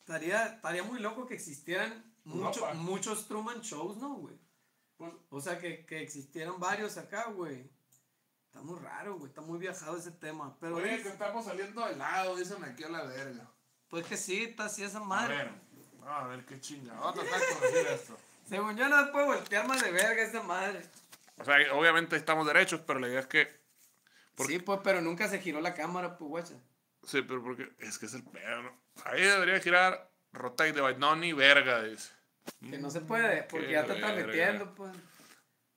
Estaría, 0.00 0.46
estaría 0.46 0.82
muy 0.82 1.00
loco 1.00 1.26
que 1.26 1.34
existieran 1.34 2.11
mucho- 2.24 2.74
muchos 2.74 3.26
Truman 3.28 3.60
Shows, 3.60 3.96
¿no, 3.98 4.14
güey? 4.14 4.36
Pues, 4.96 5.12
O 5.30 5.40
sea, 5.40 5.58
que, 5.58 5.84
que 5.86 6.00
existieran 6.02 6.58
varios 6.60 6.96
acá, 6.96 7.26
güey. 7.30 7.68
Está 8.46 8.60
muy 8.62 8.78
raro, 8.78 9.16
güey. 9.16 9.28
Está 9.30 9.40
muy 9.40 9.58
viajado 9.58 9.96
ese 9.96 10.10
tema. 10.12 10.56
Pero 10.60 10.76
oye, 10.76 10.94
es- 10.96 11.02
que 11.02 11.08
estamos 11.08 11.44
saliendo 11.44 11.84
de 11.86 11.96
lado, 11.96 12.36
dicen 12.36 12.62
aquí 12.64 12.84
a 12.84 12.88
la 12.88 13.02
verga. 13.04 13.48
pues 13.88 14.06
que 14.06 14.16
sí, 14.16 14.44
está 14.44 14.66
así 14.66 14.82
esa 14.84 14.98
A 14.98 15.04
madre. 15.04 15.36
ver, 15.36 15.50
a 16.06 16.26
ver 16.28 16.46
qué 16.46 16.60
chinga. 16.60 16.94
Vamos 16.94 17.18
a 17.18 17.22
tratar 17.22 17.40
de 17.40 17.46
corregir 17.54 17.86
esto. 17.88 18.16
Según 18.48 18.76
yo 18.76 18.88
no 18.88 19.10
puedo 19.12 19.26
voltear 19.26 19.66
más 19.68 19.82
de 19.82 19.90
verga 19.90 20.22
esa 20.22 20.42
madre. 20.42 20.82
O 21.38 21.44
sea, 21.44 21.56
obviamente 21.74 22.16
estamos 22.16 22.46
derechos, 22.46 22.80
pero 22.86 22.98
la 23.00 23.08
idea 23.08 23.20
es 23.20 23.26
que. 23.26 23.48
¿Por 24.34 24.46
Sí, 24.46 24.58
pues, 24.60 24.80
pero 24.84 25.00
nunca 25.00 25.28
se 25.28 25.40
giró 25.40 25.60
la 25.60 25.74
cámara, 25.74 26.16
pues, 26.18 26.28
guacha. 26.28 26.54
Sí, 27.04 27.22
pero 27.22 27.42
porque. 27.42 27.70
Es 27.80 27.98
que 27.98 28.06
es 28.06 28.14
el 28.14 28.22
pedo, 28.22 28.62
¿no? 28.62 28.72
Ahí 29.04 29.22
debería 29.22 29.58
girar 29.60 30.10
rotate 30.32 30.72
device. 30.72 30.98
No, 30.98 31.14
ni 31.16 31.32
verga, 31.32 31.82
dice. 31.82 32.12
Que 32.68 32.78
no 32.78 32.90
se 32.90 33.00
puede, 33.00 33.44
porque 33.44 33.66
Qué 33.66 33.72
ya 33.72 33.80
está 33.82 33.94
verga. 33.94 34.12
transmitiendo, 34.14 34.74
pues. 34.74 34.92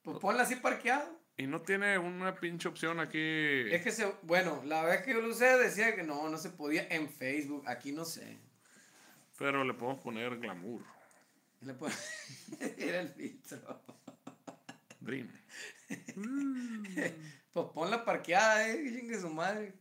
Pues 0.03 0.17
ponla 0.19 0.43
así 0.43 0.55
parqueado. 0.55 1.19
Y 1.38 1.47
no 1.47 1.62
tiene 1.62 1.97
una 1.97 2.35
pinche 2.35 2.67
opción 2.69 3.00
aquí. 3.00 3.19
Es 3.19 3.81
que 3.83 3.91
se, 3.91 4.05
bueno, 4.21 4.62
la 4.65 4.83
vez 4.83 5.01
que 5.01 5.12
yo 5.13 5.21
lo 5.21 5.29
usé 5.29 5.57
decía 5.57 5.95
que 5.95 6.03
no, 6.03 6.29
no 6.29 6.38
se 6.38 6.50
podía 6.50 6.88
en 6.89 7.09
Facebook. 7.09 7.63
Aquí 7.67 7.91
no 7.91 8.05
sé. 8.05 8.38
Pero 9.38 9.63
le 9.65 9.74
podemos 9.74 10.01
poner 10.01 10.38
glamour. 10.39 10.81
Le 11.62 11.74
pon- 11.75 11.91
Era 12.77 13.01
el 13.01 13.09
filtro. 13.09 13.81
Dream. 15.01 15.29
Pues 17.53 17.67
ponla 17.74 18.03
parqueada, 18.03 18.67
eh, 18.69 19.05
que 19.07 19.17
su 19.17 19.29
madre. 19.29 19.74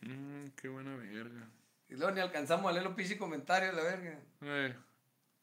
Mm, 0.00 0.46
qué 0.60 0.66
buena 0.68 0.96
verga. 0.96 1.48
Y 1.92 1.96
luego 1.96 2.10
ni 2.14 2.22
alcanzamos 2.22 2.70
a 2.70 2.72
leer 2.72 2.86
los 2.86 2.94
pinches 2.94 3.18
comentarios, 3.18 3.74
la 3.74 3.82
verga. 3.82 4.18
Eh, 4.40 4.74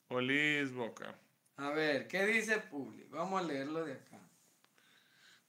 Olis 0.08 0.74
Boca. 0.74 1.16
A 1.58 1.70
ver, 1.70 2.08
¿qué 2.08 2.26
dice 2.26 2.58
Publi? 2.58 3.04
Vamos 3.12 3.40
a 3.40 3.46
leerlo 3.46 3.86
de 3.86 3.94
acá. 3.94 4.20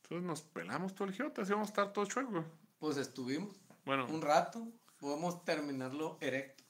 Entonces 0.02 0.26
nos 0.26 0.42
pelamos 0.42 0.94
todo 0.94 1.08
el 1.08 1.14
giote, 1.14 1.40
así 1.40 1.52
vamos 1.52 1.68
a 1.68 1.70
estar 1.70 1.92
todos 1.94 2.10
chuecos. 2.10 2.44
Pues 2.78 2.98
estuvimos 2.98 3.56
Bueno, 3.86 4.06
un 4.08 4.20
rato, 4.20 4.68
podemos 4.98 5.42
terminarlo 5.42 6.18
erecto. 6.20 6.64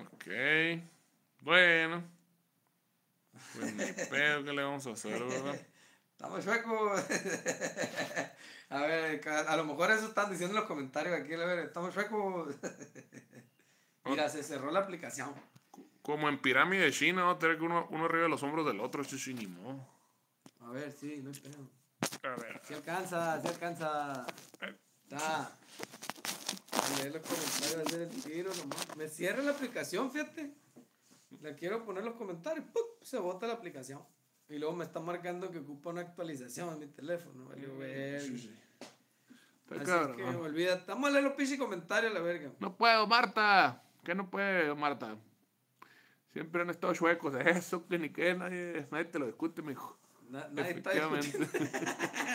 ok. 0.00 0.24
Bueno. 1.42 2.02
Pues 3.54 3.72
ni 3.72 3.84
pedo 4.10 4.42
que 4.42 4.52
le 4.52 4.64
vamos 4.64 4.84
a 4.88 4.90
hacer, 4.90 5.22
¿verdad? 5.22 5.60
Estamos 6.10 6.44
chuecos. 6.44 7.04
a 8.70 8.80
ver, 8.80 9.28
a 9.28 9.56
lo 9.56 9.64
mejor 9.64 9.92
eso 9.92 10.08
están 10.08 10.28
diciendo 10.28 10.56
en 10.56 10.60
los 10.62 10.68
comentarios 10.68 11.20
aquí, 11.20 11.34
a 11.34 11.46
ver, 11.46 11.58
estamos 11.60 11.94
chuecos. 11.94 12.56
Mira, 14.06 14.28
se 14.28 14.42
cerró 14.42 14.70
la 14.70 14.80
aplicación. 14.80 15.32
Como 16.02 16.28
en 16.28 16.38
pirámide 16.38 16.92
china, 16.92 17.24
va 17.24 17.32
a 17.32 17.38
tener 17.38 17.58
que 17.58 17.64
uno, 17.64 17.88
uno 17.90 18.04
arriba 18.04 18.24
de 18.24 18.28
los 18.28 18.42
hombros 18.42 18.64
del 18.66 18.80
otro, 18.80 19.04
chuchi, 19.04 19.34
ni 19.34 19.46
modo. 19.46 19.84
A 20.60 20.70
ver, 20.70 20.92
sí, 20.92 21.20
no 21.22 21.30
hay 21.30 21.38
pedo. 21.40 22.32
A 22.32 22.40
ver. 22.40 22.60
Si 22.64 22.74
alcanza, 22.74 23.40
si 23.40 23.48
alcanza. 23.48 24.26
Está. 25.02 25.40
A 25.42 26.98
leer 26.98 27.14
los 27.14 27.22
comentarios, 27.22 27.86
hacer 27.86 28.02
el 28.02 28.10
tiro 28.22 28.54
nomás. 28.54 28.96
Me 28.96 29.08
cierra 29.08 29.42
la 29.42 29.52
aplicación, 29.52 30.10
fíjate. 30.10 30.52
Le 31.40 31.54
quiero 31.54 31.84
poner 31.84 32.04
los 32.04 32.14
comentarios, 32.14 32.64
¡pum! 32.72 32.82
se 33.02 33.18
bota 33.18 33.46
la 33.46 33.54
aplicación. 33.54 34.02
Y 34.48 34.58
luego 34.58 34.76
me 34.76 34.84
está 34.84 35.00
marcando 35.00 35.50
que 35.50 35.58
ocupa 35.58 35.90
una 35.90 36.02
actualización 36.02 36.72
en 36.74 36.78
mi 36.78 36.86
teléfono. 36.86 37.46
Valió 37.46 37.76
ver. 37.78 38.22
Sí, 38.22 38.38
sí. 38.38 38.54
Está 39.70 40.04
Así 40.04 40.16
que 40.16 40.22
¿no? 40.22 40.40
olvídate. 40.40 40.84
Vamos 40.86 41.08
a 41.08 41.12
leer 41.12 41.24
los 41.24 41.32
pinches 41.32 41.58
comentarios, 41.58 42.12
la 42.14 42.20
verga. 42.20 42.52
No 42.60 42.76
puedo, 42.76 43.06
Marta. 43.08 43.82
¿Qué 44.06 44.14
no 44.14 44.30
puede, 44.30 44.72
Marta? 44.76 45.16
Siempre 46.32 46.62
han 46.62 46.70
estado 46.70 46.94
chuecos. 46.94 47.34
Eso 47.34 47.88
que 47.88 47.98
ni 47.98 48.10
que 48.10 48.34
nadie, 48.34 48.86
nadie 48.92 49.06
te 49.06 49.18
lo 49.18 49.26
discute, 49.26 49.62
mijo. 49.62 49.98
Na- 50.30 50.46
nadie 50.52 50.70
está 50.76 50.92
Efectivamente. 50.92 51.38
discutiendo. 51.38 51.80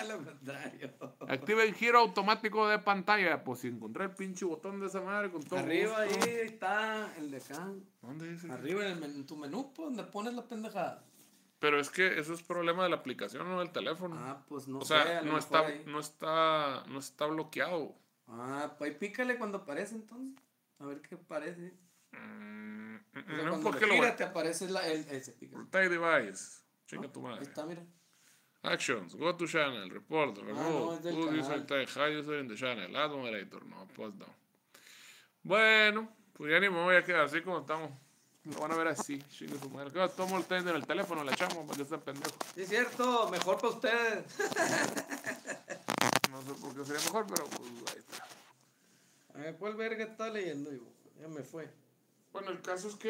Lo 0.09 0.25
contrario. 0.25 0.91
Activa 1.29 1.63
el 1.63 1.73
giro 1.73 1.99
automático 1.99 2.67
de 2.67 2.79
pantalla. 2.79 3.41
Pues 3.41 3.61
si 3.61 3.69
encontré 3.69 4.03
el 4.03 4.11
pinche 4.11 4.43
botón 4.43 4.81
de 4.81 4.87
esa 4.87 4.99
madre 4.99 5.31
con 5.31 5.41
todo 5.43 5.59
Arriba 5.59 5.99
ahí 6.01 6.19
está 6.43 7.13
el 7.17 7.31
de 7.31 7.37
acá. 7.37 7.69
¿Dónde 8.01 8.31
dice? 8.33 8.51
Arriba 8.51 8.85
en, 8.87 9.01
el 9.03 9.15
en 9.15 9.25
tu 9.25 9.37
menú, 9.37 9.73
pues, 9.73 9.87
donde 9.87 10.03
pones 10.03 10.33
la 10.33 10.43
pendejada. 10.45 11.05
Pero 11.59 11.79
es 11.79 11.89
que 11.89 12.19
eso 12.19 12.33
es 12.33 12.43
problema 12.43 12.83
de 12.83 12.89
la 12.89 12.97
aplicación, 12.97 13.47
no 13.47 13.59
del 13.59 13.71
teléfono. 13.71 14.17
Ah, 14.19 14.43
pues 14.49 14.67
no 14.67 14.79
o 14.79 14.85
sea, 14.85 15.21
no 15.21 15.37
está, 15.37 15.67
ahí. 15.67 15.83
no 15.85 15.99
está, 16.01 16.83
no 16.87 16.99
está 16.99 17.27
bloqueado. 17.27 17.95
Ah, 18.27 18.73
pues 18.77 18.91
ahí 18.91 18.97
pícale 18.97 19.37
cuando 19.37 19.59
aparece 19.59 19.95
entonces. 19.95 20.43
A 20.81 20.85
ver 20.85 21.01
qué 21.01 21.15
aparece. 21.15 21.73
Mm, 22.11 22.95
mm, 22.95 22.99
O 23.13 23.13
sea, 23.13 23.37
no, 23.37 23.49
cuando 23.49 23.71
porque 23.71 23.85
lo 23.85 23.93
giras 23.93 24.15
te 24.17 24.23
aparece 24.23 24.69
la, 24.69 24.87
el, 24.87 25.07
ese. 25.09 25.37
Rotate 25.51 25.89
device. 25.89 26.61
Chinga 26.87 27.11
tu 27.11 27.19
Ahí 27.25 27.31
madre. 27.33 27.43
está, 27.43 27.65
mira. 27.65 27.83
Actions, 28.63 29.15
go 29.15 29.35
to 29.35 29.47
channel, 29.47 29.89
report, 29.89 30.37
no, 30.37 30.43
remove, 30.43 30.95
es 30.97 31.03
del 31.03 31.15
put 31.15 31.31
user 31.33 31.65
tag, 31.65 31.87
hide 31.87 32.19
user 32.19 32.39
in 32.39 32.47
the 32.47 32.55
channel, 32.55 32.95
add 32.95 33.09
moderator, 33.09 33.65
no, 33.65 33.87
pues 33.95 34.13
no. 34.13 34.25
Bueno, 35.41 36.15
pues 36.33 36.51
ya 36.51 36.59
ni 36.59 36.69
me 36.69 36.83
voy 36.83 36.95
a 36.95 37.03
quedar 37.03 37.21
así 37.21 37.41
como 37.41 37.59
estamos. 37.61 37.91
Lo 38.43 38.59
van 38.59 38.71
a 38.71 38.75
ver 38.75 38.87
así, 38.89 39.19
chinga 39.29 39.59
su 39.59 39.69
madre. 39.69 39.91
¿Qué? 39.91 40.07
Tomo 40.15 40.37
el 40.37 40.45
test 40.45 40.67
en 40.67 40.75
el 40.75 40.85
teléfono, 40.85 41.23
le 41.23 41.31
echamos 41.31 41.65
para 41.65 41.77
que 41.77 41.85
sea 41.85 41.99
pendejo. 41.99 42.35
Sí, 42.53 42.61
es 42.61 42.69
cierto, 42.69 43.29
mejor 43.29 43.55
para 43.57 43.69
ustedes. 43.69 44.25
No 46.31 46.41
sé 46.41 46.53
por 46.61 46.73
qué 46.73 46.85
sería 46.85 47.01
mejor, 47.01 47.25
pero 47.27 47.45
pues 47.45 48.00
ver, 49.41 49.55
¿cuál 49.57 49.75
verga 49.75 50.03
está 50.03 50.29
leyendo? 50.29 50.71
yo? 50.71 50.81
Ya 51.19 51.27
me 51.27 51.43
fue. 51.43 51.69
Bueno, 52.33 52.51
el 52.51 52.61
caso 52.61 52.87
es 52.87 52.95
que. 52.95 53.09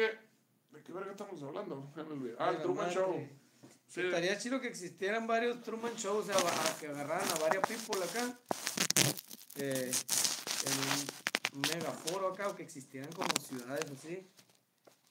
¿De 0.72 0.82
qué 0.82 0.92
verga 0.92 1.10
estamos 1.12 1.42
hablando? 1.42 1.90
Ya 1.96 2.04
me 2.04 2.12
olvidé. 2.12 2.36
Ah, 2.38 2.50
el 2.50 2.62
Truman 2.62 2.86
madre. 2.86 2.94
Show. 2.94 3.28
Sí, 3.88 4.00
Estaría 4.00 4.38
chido 4.38 4.60
que 4.60 4.68
existieran 4.68 5.26
varios 5.26 5.62
Truman 5.62 5.94
Shows, 5.96 6.28
o 6.28 6.32
sea, 6.32 6.76
que 6.80 6.86
agarraran 6.88 7.28
a 7.28 7.34
varias 7.40 7.62
people 7.66 8.02
acá. 8.02 8.38
eh, 9.56 9.90
en 10.64 11.56
un 11.56 11.60
megaforo 11.60 12.28
acá, 12.28 12.48
o 12.48 12.56
que 12.56 12.62
existieran 12.62 13.12
como 13.12 13.28
ciudades 13.40 13.84
así. 13.90 14.26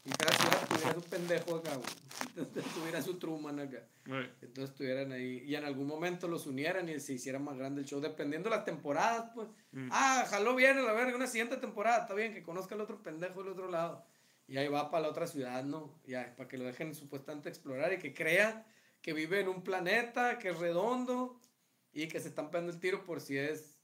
Y 0.03 0.09
cada 0.11 0.35
ciudad 0.35 0.67
tuviera 0.67 0.93
su 0.95 1.01
pendejo 1.01 1.55
acá, 1.57 1.75
güey. 1.75 1.89
Entonces 2.35 2.73
tuviera 2.73 3.01
su 3.01 3.19
Truman 3.19 3.59
acá. 3.59 3.83
Entonces 4.05 4.71
estuvieran 4.71 5.11
ahí 5.11 5.43
y 5.45 5.55
en 5.55 5.63
algún 5.63 5.87
momento 5.87 6.27
los 6.27 6.47
unieran 6.47 6.89
y 6.89 6.99
se 6.99 7.13
hiciera 7.13 7.37
más 7.37 7.57
grande 7.57 7.81
el 7.81 7.87
show, 7.87 8.01
dependiendo 8.01 8.49
de 8.49 8.55
las 8.55 8.65
temporadas, 8.65 9.31
pues. 9.35 9.47
Mm. 9.71 9.89
Ah, 9.91 10.25
jaló 10.29 10.55
bien 10.55 10.77
a 10.77 10.81
la 10.81 10.93
verga, 10.93 11.15
una 11.15 11.27
siguiente 11.27 11.57
temporada, 11.57 12.01
está 12.01 12.13
bien, 12.15 12.33
que 12.33 12.41
conozca 12.41 12.73
el 12.75 12.81
otro 12.81 13.01
pendejo 13.03 13.43
del 13.43 13.53
otro 13.53 13.69
lado. 13.69 14.05
Y 14.47 14.57
ahí 14.57 14.67
va 14.67 14.89
para 14.89 15.03
la 15.03 15.09
otra 15.09 15.27
ciudad, 15.27 15.63
¿no? 15.63 15.99
Ya, 16.05 16.35
para 16.35 16.49
que 16.49 16.57
lo 16.57 16.65
dejen 16.65 16.95
supuestamente 16.95 17.47
explorar 17.47 17.93
y 17.93 17.99
que 17.99 18.13
crea 18.13 18.65
que 19.01 19.13
vive 19.13 19.39
en 19.39 19.47
un 19.47 19.63
planeta 19.63 20.39
que 20.39 20.49
es 20.49 20.57
redondo 20.57 21.39
y 21.93 22.07
que 22.07 22.19
se 22.19 22.29
están 22.29 22.49
pegando 22.49 22.71
el 22.71 22.79
tiro 22.79 23.03
por 23.03 23.21
si 23.21 23.37
es 23.37 23.77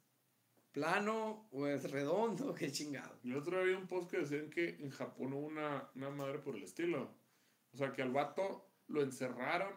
plano 0.77 1.48
o 1.51 1.65
es 1.65 1.89
redondo, 1.89 2.53
qué 2.60 2.72
chingado. 2.72 3.17
Yo 3.24 3.39
otro 3.39 3.57
día 3.57 3.74
vi 3.75 3.81
un 3.81 3.88
post 3.88 4.12
que 4.12 4.19
decían 4.19 4.50
que 4.50 4.77
en 4.79 4.91
Japón 4.91 5.34
hubo 5.34 5.48
una, 5.48 5.89
una 5.96 6.12
madre 6.12 6.38
por 6.38 6.55
el 6.55 6.63
estilo. 6.63 7.10
O 7.74 7.77
sea, 7.77 7.91
que 7.91 8.03
al 8.03 8.12
vato 8.12 8.69
lo 8.88 9.01
encerraron, 9.01 9.74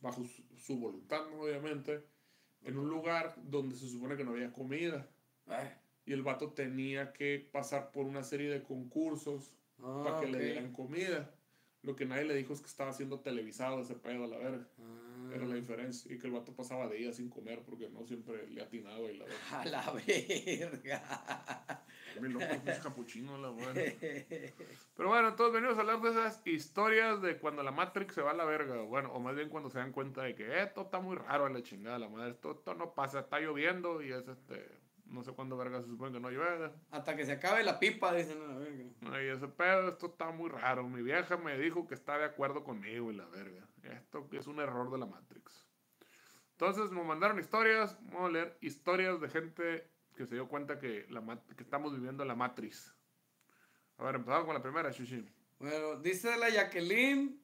bajo 0.00 0.24
su, 0.24 0.42
su 0.58 0.78
voluntad, 0.78 1.22
obviamente, 1.38 2.04
en 2.62 2.76
un 2.76 2.88
lugar 2.88 3.34
donde 3.44 3.76
se 3.76 3.88
supone 3.88 4.16
que 4.16 4.24
no 4.24 4.32
había 4.32 4.52
comida. 4.52 5.08
Ay, 5.46 5.68
Y 6.06 6.12
el 6.12 6.22
vato 6.22 6.52
tenía 6.52 7.12
que 7.12 7.48
pasar 7.52 7.92
por 7.92 8.06
una 8.06 8.24
serie 8.24 8.50
de 8.50 8.64
concursos 8.64 9.56
ah, 9.78 10.02
para 10.04 10.20
que 10.20 10.26
ok. 10.26 10.32
le 10.32 10.44
dieran 10.44 10.72
comida. 10.72 11.34
Lo 11.82 11.94
que 11.94 12.04
nadie 12.04 12.24
le 12.24 12.34
dijo 12.34 12.52
es 12.52 12.60
que 12.60 12.66
estaba 12.66 12.92
siendo 12.92 13.20
televisado 13.20 13.80
ese 13.80 13.94
pedo 13.94 14.24
a 14.24 14.28
la 14.28 14.38
verga. 14.38 14.68
Ah, 14.80 15.11
Era 15.34 15.46
la 15.46 15.54
diferencia. 15.54 16.12
Y 16.12 16.18
que 16.18 16.26
el 16.26 16.32
vato 16.32 16.54
pasaba 16.54 16.88
días 16.88 17.16
sin 17.16 17.28
comer 17.28 17.62
porque 17.64 17.88
no 17.88 18.04
siempre 18.04 18.48
le 18.48 18.62
atinaba 18.62 19.10
y 19.10 19.16
la 19.16 19.24
verga. 19.24 19.60
a 19.60 19.64
la 19.64 19.92
verga. 19.92 21.84
Mi 22.20 22.28
loco, 22.28 22.44
es 22.66 22.78
capuchino, 22.78 23.38
la 23.38 23.50
madre. 23.52 23.96
Pero 24.96 25.08
bueno, 25.08 25.34
todos 25.34 25.52
venimos 25.52 25.76
a 25.78 25.80
hablar 25.80 26.00
de 26.00 26.10
esas 26.10 26.46
historias 26.46 27.22
de 27.22 27.38
cuando 27.38 27.62
la 27.62 27.72
Matrix 27.72 28.14
se 28.14 28.22
va 28.22 28.32
a 28.32 28.34
la 28.34 28.44
verga. 28.44 28.82
Bueno, 28.82 29.12
o 29.12 29.20
más 29.20 29.34
bien 29.34 29.48
cuando 29.48 29.70
se 29.70 29.78
dan 29.78 29.92
cuenta 29.92 30.22
de 30.22 30.34
que 30.34 30.62
esto 30.62 30.82
está 30.82 31.00
muy 31.00 31.16
raro 31.16 31.46
a 31.46 31.50
la 31.50 31.62
chingada, 31.62 31.98
la 31.98 32.08
madre. 32.08 32.30
Esto, 32.32 32.52
esto 32.52 32.74
no 32.74 32.94
pasa, 32.94 33.20
está 33.20 33.40
lloviendo 33.40 34.02
y 34.02 34.12
es 34.12 34.28
este. 34.28 34.82
No 35.06 35.22
sé 35.22 35.32
cuándo 35.32 35.58
verga 35.58 35.82
se 35.82 35.88
supone 35.88 36.12
que 36.12 36.20
no 36.20 36.30
llueve. 36.30 36.70
Hasta 36.90 37.14
que 37.14 37.26
se 37.26 37.32
acabe 37.32 37.62
la 37.62 37.78
pipa, 37.78 38.14
dicen 38.14 38.40
a 38.42 38.46
la 38.46 38.58
verga. 38.58 38.84
Ay, 39.10 39.26
ese 39.28 39.46
pedo, 39.48 39.88
esto 39.88 40.06
está 40.06 40.30
muy 40.30 40.48
raro. 40.48 40.88
Mi 40.88 41.02
vieja 41.02 41.36
me 41.36 41.58
dijo 41.58 41.86
que 41.86 41.94
está 41.94 42.16
de 42.18 42.24
acuerdo 42.24 42.64
conmigo 42.64 43.10
y 43.10 43.16
la 43.16 43.26
verga. 43.26 43.66
Esto 43.82 44.28
es 44.32 44.46
un 44.46 44.60
error 44.60 44.90
de 44.90 44.98
la 44.98 45.06
Matrix. 45.06 45.66
Entonces 46.52 46.90
nos 46.92 47.04
mandaron 47.04 47.38
historias. 47.38 47.96
Vamos 48.06 48.28
a 48.28 48.32
leer 48.32 48.58
historias 48.60 49.20
de 49.20 49.28
gente 49.28 49.90
que 50.14 50.26
se 50.26 50.34
dio 50.34 50.48
cuenta 50.48 50.78
que, 50.78 51.06
la, 51.10 51.20
mat- 51.20 51.46
que 51.56 51.62
estamos 51.62 51.92
viviendo 51.94 52.24
la 52.24 52.34
Matrix. 52.34 52.94
A 53.98 54.04
ver, 54.04 54.16
empezamos 54.16 54.44
con 54.44 54.54
la 54.54 54.62
primera, 54.62 54.90
Shishi. 54.90 55.26
Bueno, 55.58 55.96
dice 55.96 56.36
la 56.36 56.50
Jacqueline, 56.50 57.40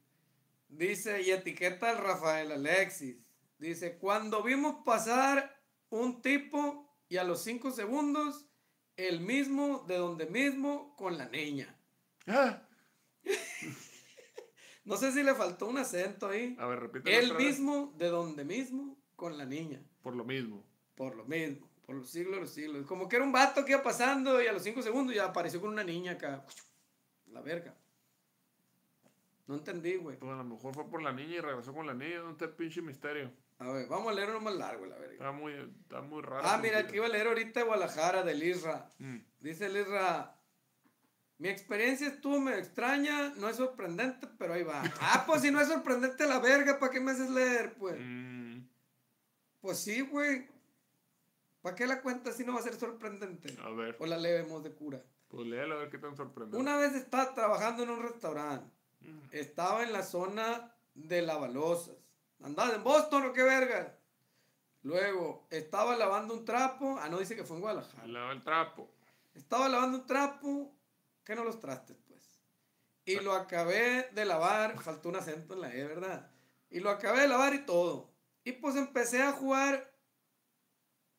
dice 0.68 1.22
y 1.22 1.30
etiqueta 1.30 1.90
al 1.90 1.98
Rafael 1.98 2.52
Alexis. 2.52 3.16
Dice, 3.58 3.98
cuando 3.98 4.42
vimos 4.42 4.84
pasar 4.84 5.60
un 5.90 6.20
tipo 6.22 6.96
y 7.08 7.16
a 7.16 7.24
los 7.24 7.42
cinco 7.42 7.70
segundos, 7.72 8.46
el 8.96 9.20
mismo 9.20 9.84
de 9.88 9.96
donde 9.96 10.26
mismo 10.26 10.94
con 10.96 11.16
la 11.16 11.28
niña. 11.28 11.74
Ah, 12.26 12.62
No 14.88 14.96
sé 14.96 15.12
si 15.12 15.22
le 15.22 15.34
faltó 15.34 15.66
un 15.66 15.78
acento 15.78 16.28
ahí. 16.28 16.56
A 16.58 16.66
ver, 16.66 16.80
repite. 16.80 17.16
El 17.16 17.34
mismo 17.34 17.92
de 17.98 18.08
donde 18.08 18.44
mismo 18.44 18.96
con 19.16 19.36
la 19.36 19.44
niña. 19.44 19.82
Por 20.02 20.16
lo 20.16 20.24
mismo. 20.24 20.64
Por 20.94 21.14
lo 21.14 21.24
mismo, 21.26 21.68
por 21.86 21.94
los 21.94 22.10
siglos 22.10 22.34
de 22.34 22.40
los 22.40 22.50
siglos. 22.50 22.86
Como 22.86 23.08
que 23.08 23.16
era 23.16 23.24
un 23.24 23.30
vato 23.30 23.64
que 23.64 23.72
iba 23.72 23.82
pasando 23.82 24.42
y 24.42 24.46
a 24.46 24.52
los 24.52 24.62
cinco 24.62 24.82
segundos 24.82 25.14
ya 25.14 25.26
apareció 25.26 25.60
con 25.60 25.70
una 25.70 25.84
niña 25.84 26.12
acá. 26.12 26.44
La 27.26 27.40
verga. 27.40 27.74
No 29.46 29.54
entendí, 29.54 29.96
güey. 29.96 30.16
Pues 30.18 30.32
a 30.32 30.36
lo 30.36 30.44
mejor 30.44 30.74
fue 30.74 30.88
por 30.88 31.02
la 31.02 31.12
niña 31.12 31.36
y 31.36 31.40
regresó 31.40 31.72
con 31.72 31.86
la 31.86 31.94
niña. 31.94 32.18
¿Dónde 32.18 32.32
está 32.32 32.44
el 32.46 32.52
pinche 32.52 32.82
misterio? 32.82 33.30
A 33.58 33.70
ver, 33.70 33.88
vamos 33.88 34.12
a 34.12 34.14
leer 34.14 34.30
uno 34.30 34.40
más 34.40 34.54
largo, 34.54 34.86
la 34.86 34.96
verga. 34.96 35.12
Está 35.14 35.32
muy, 35.32 35.52
está 35.52 36.00
muy 36.00 36.22
raro. 36.22 36.42
Ah, 36.44 36.58
mira, 36.62 36.86
que 36.86 36.96
iba 36.96 37.06
a 37.06 37.08
leer 37.08 37.26
ahorita 37.26 37.60
de 37.60 37.66
Guadalajara, 37.66 38.22
del 38.22 38.42
Isra. 38.42 38.88
Mm. 38.98 39.18
Dice 39.40 39.66
el 39.66 39.76
Isra, 39.76 40.37
mi 41.38 41.48
experiencia 41.48 42.08
estuvo 42.08 42.40
medio 42.40 42.58
extraña, 42.58 43.32
no 43.36 43.48
es 43.48 43.56
sorprendente, 43.56 44.26
pero 44.38 44.54
ahí 44.54 44.62
va. 44.64 44.82
Ah, 45.00 45.24
pues 45.26 45.42
si 45.42 45.50
no 45.50 45.60
es 45.60 45.68
sorprendente 45.68 46.26
la 46.26 46.38
verga, 46.40 46.78
¿para 46.78 46.90
qué 46.92 47.00
me 47.00 47.12
haces 47.12 47.30
leer, 47.30 47.74
pues? 47.78 47.96
Mm, 47.98 48.60
Pues 49.60 49.78
sí, 49.78 50.00
güey. 50.02 50.48
¿Para 51.62 51.74
qué 51.76 51.86
la 51.86 52.00
cuenta 52.02 52.32
si 52.32 52.44
no 52.44 52.54
va 52.54 52.60
a 52.60 52.62
ser 52.62 52.74
sorprendente? 52.74 53.56
a 53.62 53.70
ver, 53.70 53.96
O 54.00 54.06
la 54.06 54.16
leemos 54.16 54.62
de 54.62 54.72
cura. 54.72 55.02
pues 55.28 55.46
léelo 55.46 55.74
a 55.74 55.78
ver 55.78 55.90
qué 55.90 55.98
tan 55.98 56.16
sorprendente. 56.16 56.56
Una 56.56 56.76
vez 56.76 56.94
estaba 56.94 57.34
trabajando 57.34 57.82
en 57.82 57.90
un 57.90 58.02
restaurante. 58.02 58.70
Estaba 59.30 59.82
en 59.82 59.92
la 59.92 60.02
zona 60.02 60.74
de 60.94 61.22
Lavalosas. 61.22 61.96
¿Andaba 62.42 62.74
en 62.74 62.82
Boston 62.82 63.26
o 63.26 63.32
qué 63.32 63.42
verga? 63.42 63.94
Luego, 64.82 65.46
estaba 65.50 65.96
lavando 65.96 66.34
un 66.34 66.44
trapo. 66.44 66.98
Ah, 67.00 67.08
no, 67.08 67.18
dice 67.18 67.36
que 67.36 67.44
fue 67.44 67.56
en 67.56 67.62
Guadalajara. 67.62 68.06
Lava 68.06 68.32
el 68.32 68.42
trapo. 68.42 68.88
Estaba 69.34 69.68
lavando 69.68 69.98
un 69.98 70.06
trapo. 70.06 70.72
¿Qué 71.28 71.34
no 71.36 71.44
los 71.44 71.60
trastes, 71.60 71.98
pues? 72.08 72.40
y 73.04 73.16
lo 73.20 73.34
acabé 73.34 74.08
de 74.12 74.24
lavar, 74.24 74.80
faltó 74.82 75.10
un 75.10 75.16
acento 75.16 75.52
en 75.52 75.60
la 75.60 75.74
E, 75.74 75.84
¿verdad? 75.84 76.30
Y 76.70 76.80
lo 76.80 76.88
acabé 76.88 77.20
de 77.20 77.28
lavar 77.28 77.52
y 77.54 77.66
todo. 77.66 78.10
Y 78.44 78.52
pues 78.52 78.76
empecé 78.76 79.22
a 79.22 79.32
jugar, 79.32 79.92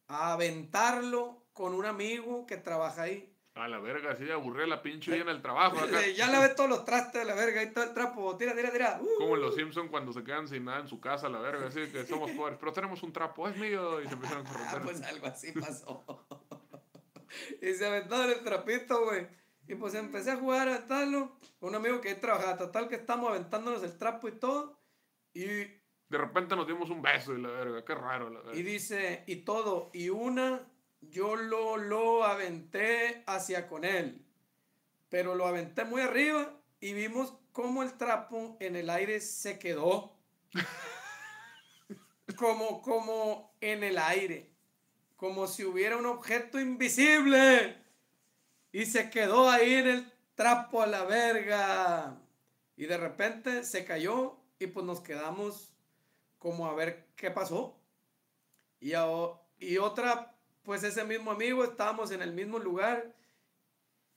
a 0.08 0.34
aventarlo 0.34 1.46
con 1.54 1.76
un 1.76 1.86
amigo 1.86 2.48
que 2.48 2.58
trabaja 2.58 3.04
ahí. 3.04 3.32
A 3.54 3.68
la 3.68 3.78
verga, 3.78 4.14
así 4.14 4.24
de 4.24 4.34
aburrir 4.34 4.68
la 4.68 4.82
pinche 4.82 5.12
vida 5.12 5.22
en 5.22 5.30
el 5.30 5.44
trabajo. 5.44 5.78
acá. 5.80 6.08
ya 6.08 6.28
lavé 6.32 6.50
todos 6.50 6.70
los 6.72 6.86
trastes 6.86 7.22
de 7.22 7.26
la 7.26 7.36
verga 7.36 7.62
y 7.62 7.72
todo 7.72 7.84
el 7.84 7.94
trapo. 7.94 8.36
Tira, 8.36 8.56
tira, 8.56 8.72
tira. 8.72 9.00
Uh. 9.00 9.08
Como 9.20 9.36
en 9.36 9.42
los 9.42 9.54
Simpsons 9.54 9.92
cuando 9.92 10.12
se 10.12 10.24
quedan 10.24 10.48
sin 10.48 10.66
nada 10.66 10.80
en 10.80 10.88
su 10.88 11.00
casa, 11.00 11.30
la 11.30 11.40
verga, 11.40 11.68
así 11.68 11.88
que 11.92 12.04
somos 12.08 12.32
pobres, 12.32 12.58
pero 12.60 12.74
tenemos 12.74 13.04
un 13.04 13.14
trapo, 13.14 13.48
es 13.48 13.56
mío, 13.58 14.02
y 14.02 14.08
se 14.08 14.14
empiezan 14.14 14.40
a 14.40 14.42
Ah, 14.42 14.52
corromper. 14.52 14.82
pues 14.82 15.02
algo 15.04 15.28
así 15.28 15.52
pasó. 15.52 16.04
y 17.62 17.74
se 17.74 17.86
aventaron 17.86 18.32
el 18.32 18.44
trapito, 18.44 19.06
güey. 19.06 19.28
Y 19.70 19.76
pues 19.76 19.94
empecé 19.94 20.32
a 20.32 20.38
jugar 20.38 20.68
a 20.68 20.88
con 20.88 21.70
un 21.70 21.76
amigo 21.76 22.02
que 22.02 22.16
trabajaba. 22.16 22.58
Total 22.58 22.90
que 22.90 22.96
estamos 22.96 23.30
aventándonos 23.30 23.84
el 23.84 23.96
trapo 24.00 24.28
y 24.28 24.32
todo. 24.32 24.80
Y, 25.32 25.46
De 25.46 26.18
repente 26.18 26.56
nos 26.56 26.66
dimos 26.66 26.90
un 26.90 27.04
beso 27.04 27.36
y 27.36 27.42
la 27.42 27.50
verga, 27.50 27.86
qué 27.86 27.94
raro, 27.94 28.32
la 28.32 28.40
verga. 28.40 28.60
y 28.60 28.64
dice, 28.64 29.24
y 29.28 29.36
todo. 29.38 29.92
Y 29.94 30.10
una, 30.10 30.68
yo 31.02 31.36
lo, 31.36 31.78
lo 31.78 32.24
aventé 32.24 33.24
hacia 33.28 33.68
con 33.68 33.86
él. 33.86 34.26
Pero 35.08 35.36
lo 35.36 35.46
aventé 35.46 35.86
muy 35.86 36.02
arriba 36.02 36.52
y 36.80 36.94
vimos 36.94 37.36
cómo 37.52 37.84
el 37.84 37.94
trapo 37.94 38.58
en 38.60 38.76
el 38.76 38.90
aire 38.90 39.22
se 39.22 39.60
quedó. 39.60 40.16
como, 42.38 42.82
como 42.82 43.56
en 43.62 43.84
el 43.84 44.00
aire. 44.00 44.50
Como 45.16 45.46
si 45.46 45.64
hubiera 45.64 45.96
un 45.96 46.08
objeto 46.08 46.60
invisible. 46.60 47.89
Y 48.72 48.86
se 48.86 49.10
quedó 49.10 49.50
ahí 49.50 49.74
en 49.76 49.88
el 49.88 50.14
trapo 50.36 50.82
a 50.82 50.88
la 50.88 51.04
verga. 51.04 52.18
Y 52.76 52.86
de 52.86 52.98
repente 52.98 53.64
se 53.64 53.84
cayó 53.86 54.38
y 54.60 54.68
pues 54.68 54.86
nos 54.86 55.02
quedamos 55.02 55.74
como 56.38 56.68
a 56.68 56.74
ver 56.76 57.08
qué 57.16 57.32
pasó. 57.32 57.78
Y, 58.80 58.94
a 58.94 59.06
y 59.60 59.78
otra, 59.78 60.36
pues 60.64 60.84
ese 60.84 61.04
mismo 61.04 61.32
amigo, 61.32 61.64
estábamos 61.64 62.12
en 62.12 62.22
el 62.22 62.32
mismo 62.34 62.60
lugar 62.60 63.14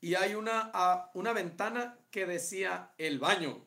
y 0.00 0.14
hay 0.14 0.35
una, 0.35 0.71
a- 0.75 1.11
una 1.14 1.32
ventana 1.32 1.99
que 2.11 2.26
decía 2.26 2.92
el 2.99 3.18
baño. 3.18 3.66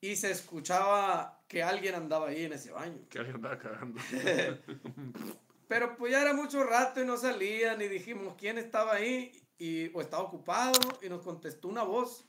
Y 0.00 0.16
se 0.16 0.30
escuchaba 0.30 1.42
que 1.48 1.62
alguien 1.62 1.94
andaba 1.96 2.28
ahí 2.28 2.44
en 2.44 2.52
ese 2.52 2.70
baño. 2.70 3.00
Que 3.10 3.18
alguien 3.18 3.36
andaba 3.36 3.58
cagando. 3.58 4.00
Pero 5.68 5.96
pues 5.96 6.12
ya 6.12 6.22
era 6.22 6.32
mucho 6.32 6.64
rato 6.64 7.02
y 7.02 7.04
no 7.04 7.16
salían 7.16 7.82
y 7.82 7.88
dijimos 7.88 8.34
quién 8.38 8.56
estaba 8.58 8.94
ahí 8.94 9.32
y, 9.58 9.90
o 9.94 10.00
estaba 10.00 10.22
ocupado 10.22 10.80
y 11.02 11.08
nos 11.08 11.22
contestó 11.22 11.68
una 11.68 11.82
voz 11.82 12.24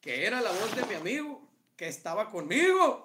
que 0.00 0.26
era 0.26 0.40
la 0.40 0.50
voz 0.50 0.76
de 0.76 0.84
mi 0.86 0.94
amigo 0.94 1.48
que 1.76 1.88
estaba 1.88 2.30
conmigo. 2.30 3.02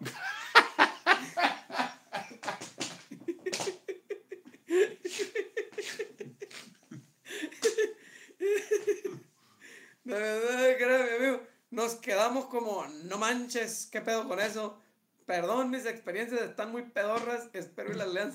De 10.03 10.13
verdad 10.13 11.15
amigo. 11.15 11.41
Nos 11.71 11.95
quedamos 11.95 12.45
como, 12.45 12.85
no 13.05 13.17
manches, 13.17 13.87
¿qué 13.91 14.01
pedo 14.01 14.27
con 14.27 14.39
eso? 14.39 14.79
Perdón, 15.25 15.69
mis 15.69 15.85
experiencias 15.85 16.41
están 16.41 16.71
muy 16.71 16.81
pedorras, 16.83 17.49
espero 17.53 17.93
y 17.93 17.95
las 17.95 18.07
lean. 18.07 18.33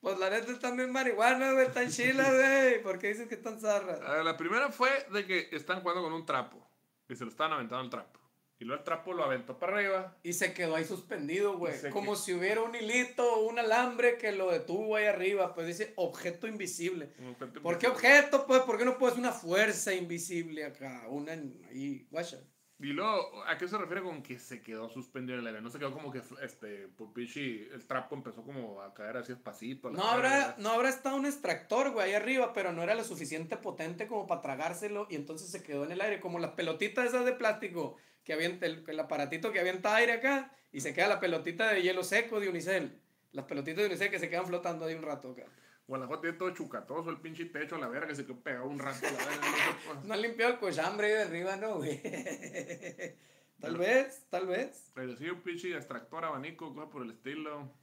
Pues 0.00 0.18
la 0.18 0.30
neta 0.30 0.50
están 0.52 0.76
bien 0.76 0.90
marihuanas, 0.92 1.52
güey, 1.52 1.66
están 1.66 1.90
chilas, 1.90 2.32
güey. 2.34 2.82
¿Por 2.82 2.98
qué 2.98 3.08
dices 3.08 3.28
que 3.28 3.34
están 3.34 3.60
zarras? 3.60 4.00
A 4.00 4.14
ver, 4.14 4.24
la 4.24 4.36
primera 4.36 4.70
fue 4.70 4.88
de 5.12 5.26
que 5.26 5.48
están 5.52 5.80
jugando 5.82 6.02
con 6.02 6.12
un 6.12 6.24
trapo 6.24 6.66
y 7.08 7.14
se 7.16 7.24
lo 7.24 7.30
estaban 7.30 7.52
aventando 7.52 7.84
el 7.84 7.90
trapo. 7.90 8.18
Y 8.58 8.64
luego 8.64 8.80
el 8.80 8.84
trapo 8.84 9.14
lo 9.14 9.24
aventó 9.24 9.58
para 9.58 9.74
arriba. 9.74 10.18
Y 10.22 10.34
se 10.34 10.52
quedó 10.52 10.76
ahí 10.76 10.84
suspendido, 10.84 11.56
güey. 11.56 11.72
Como 11.90 12.12
que- 12.12 12.18
si 12.18 12.34
hubiera 12.34 12.60
un 12.60 12.74
hilito 12.74 13.26
o 13.26 13.48
un 13.48 13.58
alambre 13.58 14.18
que 14.18 14.32
lo 14.32 14.50
detuvo 14.50 14.96
ahí 14.96 15.06
arriba. 15.06 15.54
Pues 15.54 15.66
dice 15.66 15.94
objeto 15.96 16.46
invisible. 16.46 17.10
objeto 17.30 17.62
¿Por 17.62 17.78
qué 17.78 17.86
objeto? 17.88 18.46
Pues, 18.46 18.60
¿por 18.62 18.76
qué 18.76 18.84
no 18.84 18.98
puedes 18.98 19.16
una 19.16 19.32
fuerza 19.32 19.94
invisible 19.94 20.66
acá? 20.66 21.04
Una 21.08 21.32
ahí, 21.70 22.06
guacha. 22.10 22.38
Y 22.82 22.94
luego, 22.94 23.44
¿a 23.46 23.58
qué 23.58 23.68
se 23.68 23.76
refiere 23.76 24.02
con 24.02 24.22
que 24.22 24.38
se 24.38 24.62
quedó 24.62 24.88
suspendido 24.88 25.34
en 25.34 25.40
el 25.40 25.48
aire? 25.48 25.60
No 25.60 25.68
se 25.68 25.78
quedó 25.78 25.92
como 25.92 26.10
que, 26.10 26.22
este, 26.42 26.88
por 26.88 27.12
pinche, 27.12 27.68
el 27.74 27.86
trapo 27.86 28.14
empezó 28.14 28.42
como 28.42 28.80
a 28.80 28.94
caer 28.94 29.18
así 29.18 29.34
despacito. 29.34 29.90
No 29.90 30.04
habrá, 30.04 30.54
no 30.56 30.70
habrá 30.70 30.88
estado 30.88 31.16
un 31.16 31.26
extractor, 31.26 31.90
güey, 31.90 32.08
ahí 32.08 32.14
arriba, 32.14 32.54
pero 32.54 32.72
no 32.72 32.82
era 32.82 32.94
lo 32.94 33.04
suficiente 33.04 33.58
potente 33.58 34.06
como 34.06 34.26
para 34.26 34.40
tragárselo 34.40 35.06
y 35.10 35.16
entonces 35.16 35.50
se 35.50 35.62
quedó 35.62 35.84
en 35.84 35.92
el 35.92 36.00
aire, 36.00 36.20
como 36.20 36.38
las 36.38 36.52
pelotitas 36.52 37.06
esas 37.06 37.26
de 37.26 37.32
plástico, 37.32 37.96
que 38.24 38.32
avienta 38.32 38.64
el, 38.64 38.82
el 38.88 39.00
aparatito 39.00 39.52
que 39.52 39.60
avienta 39.60 39.94
aire 39.96 40.12
acá 40.12 40.50
y 40.72 40.80
se 40.80 40.94
queda 40.94 41.08
la 41.08 41.20
pelotita 41.20 41.70
de 41.70 41.82
hielo 41.82 42.02
seco 42.02 42.40
de 42.40 42.48
unicel. 42.48 42.98
Las 43.32 43.44
pelotitas 43.44 43.82
de 43.82 43.88
unicel 43.88 44.10
que 44.10 44.18
se 44.18 44.30
quedan 44.30 44.46
flotando 44.46 44.86
ahí 44.86 44.94
un 44.94 45.02
rato 45.02 45.32
acá. 45.32 45.44
Guanajuato 45.90 46.22
tiene 46.22 46.38
todo 46.38 46.50
chucatoso, 46.50 47.10
el 47.10 47.16
pinche 47.16 47.46
techo 47.46 47.74
a 47.74 47.78
la 47.80 47.88
verga, 47.88 48.06
que 48.06 48.14
se 48.14 48.24
quedó 48.24 48.38
pegado 48.38 48.68
un 48.68 48.78
rato 48.78 49.08
a 49.08 49.10
la 49.10 49.26
verga. 49.26 50.02
No 50.04 50.14
han 50.14 50.22
limpiado 50.22 50.52
el 50.52 50.60
cochambre 50.60 51.08
ahí 51.08 51.12
de 51.14 51.22
arriba, 51.22 51.56
¿no, 51.56 51.78
güey? 51.78 52.00
tal 53.60 53.76
vez, 53.76 54.24
tal 54.30 54.46
vez. 54.46 54.92
Pero 54.94 55.16
sí, 55.16 55.28
un 55.28 55.40
pinche 55.40 55.74
extractor, 55.74 56.24
abanico, 56.24 56.72
cosa 56.72 56.88
por 56.88 57.02
el 57.02 57.10
estilo. 57.10 57.74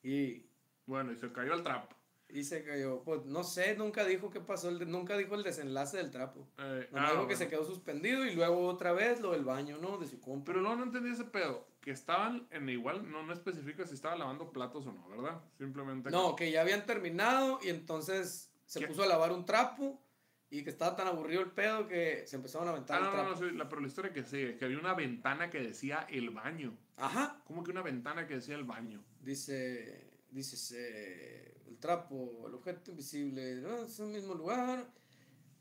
Y, 0.00 0.46
Bueno, 0.86 1.10
y 1.10 1.16
se 1.16 1.32
cayó 1.32 1.54
el 1.54 1.64
trapo. 1.64 1.96
Y 2.32 2.44
se 2.44 2.62
cayó. 2.64 3.02
Pues 3.02 3.24
no 3.24 3.44
sé, 3.44 3.76
nunca 3.76 4.04
dijo 4.04 4.30
qué 4.30 4.40
pasó, 4.40 4.68
el 4.68 4.90
nunca 4.90 5.16
dijo 5.16 5.34
el 5.34 5.42
desenlace 5.42 5.96
del 5.98 6.10
trapo. 6.10 6.48
Eh, 6.58 6.88
No 6.92 6.98
ah, 7.00 7.10
dijo 7.12 7.26
que 7.28 7.36
se 7.36 7.48
quedó 7.48 7.64
suspendido 7.64 8.24
y 8.26 8.34
luego 8.34 8.66
otra 8.66 8.92
vez 8.92 9.20
lo 9.20 9.32
del 9.32 9.44
baño, 9.44 9.78
¿no? 9.78 9.98
De 9.98 10.06
su 10.06 10.20
compa. 10.20 10.46
Pero 10.46 10.60
luego 10.60 10.76
no 10.76 10.84
entendí 10.84 11.10
ese 11.10 11.24
pedo. 11.24 11.68
Que 11.80 11.90
estaban 11.92 12.46
en 12.50 12.68
igual, 12.68 13.10
no, 13.10 13.22
no 13.22 13.32
especifica 13.32 13.86
si 13.86 13.94
estaban 13.94 14.18
lavando 14.18 14.52
platos 14.52 14.86
o 14.86 14.92
no, 14.92 15.08
¿verdad? 15.08 15.40
Simplemente. 15.56 16.10
No, 16.10 16.36
que 16.36 16.50
ya 16.50 16.60
habían 16.60 16.84
terminado 16.84 17.58
y 17.62 17.68
entonces 17.70 18.52
se 18.66 18.80
¿Qué? 18.80 18.86
puso 18.86 19.02
a 19.02 19.06
lavar 19.06 19.32
un 19.32 19.44
trapo 19.46 20.02
y 20.50 20.62
que 20.64 20.70
estaba 20.70 20.94
tan 20.96 21.06
aburrido 21.06 21.40
el 21.42 21.52
pedo 21.52 21.86
que 21.88 22.24
se 22.26 22.36
empezaron 22.36 22.66
a 22.68 22.72
aventar 22.72 22.96
Ah, 22.96 22.98
el 22.98 23.04
no, 23.06 23.10
trapo. 23.12 23.28
no, 23.30 23.34
no, 23.40 23.48
sí, 23.50 23.56
la, 23.56 23.68
pero 23.68 23.80
la 23.80 23.86
historia 23.88 24.12
que 24.12 24.24
sigue, 24.24 24.56
que 24.56 24.64
había 24.66 24.78
una 24.78 24.94
ventana 24.94 25.48
que 25.48 25.60
decía 25.60 26.06
el 26.10 26.30
baño. 26.30 26.76
Ajá. 26.96 27.40
¿Cómo 27.46 27.62
que 27.64 27.70
una 27.70 27.82
ventana 27.82 28.26
que 28.26 28.34
decía 28.34 28.56
el 28.56 28.64
baño? 28.64 29.02
Dice, 29.20 30.10
dice 30.30 30.76
eh, 30.76 31.59
el 31.70 31.78
trapo, 31.78 32.44
el 32.48 32.54
objeto 32.54 32.90
invisible, 32.90 33.56
¿no? 33.62 33.84
es 33.84 33.98
el 34.00 34.08
mismo 34.08 34.34
lugar. 34.34 34.90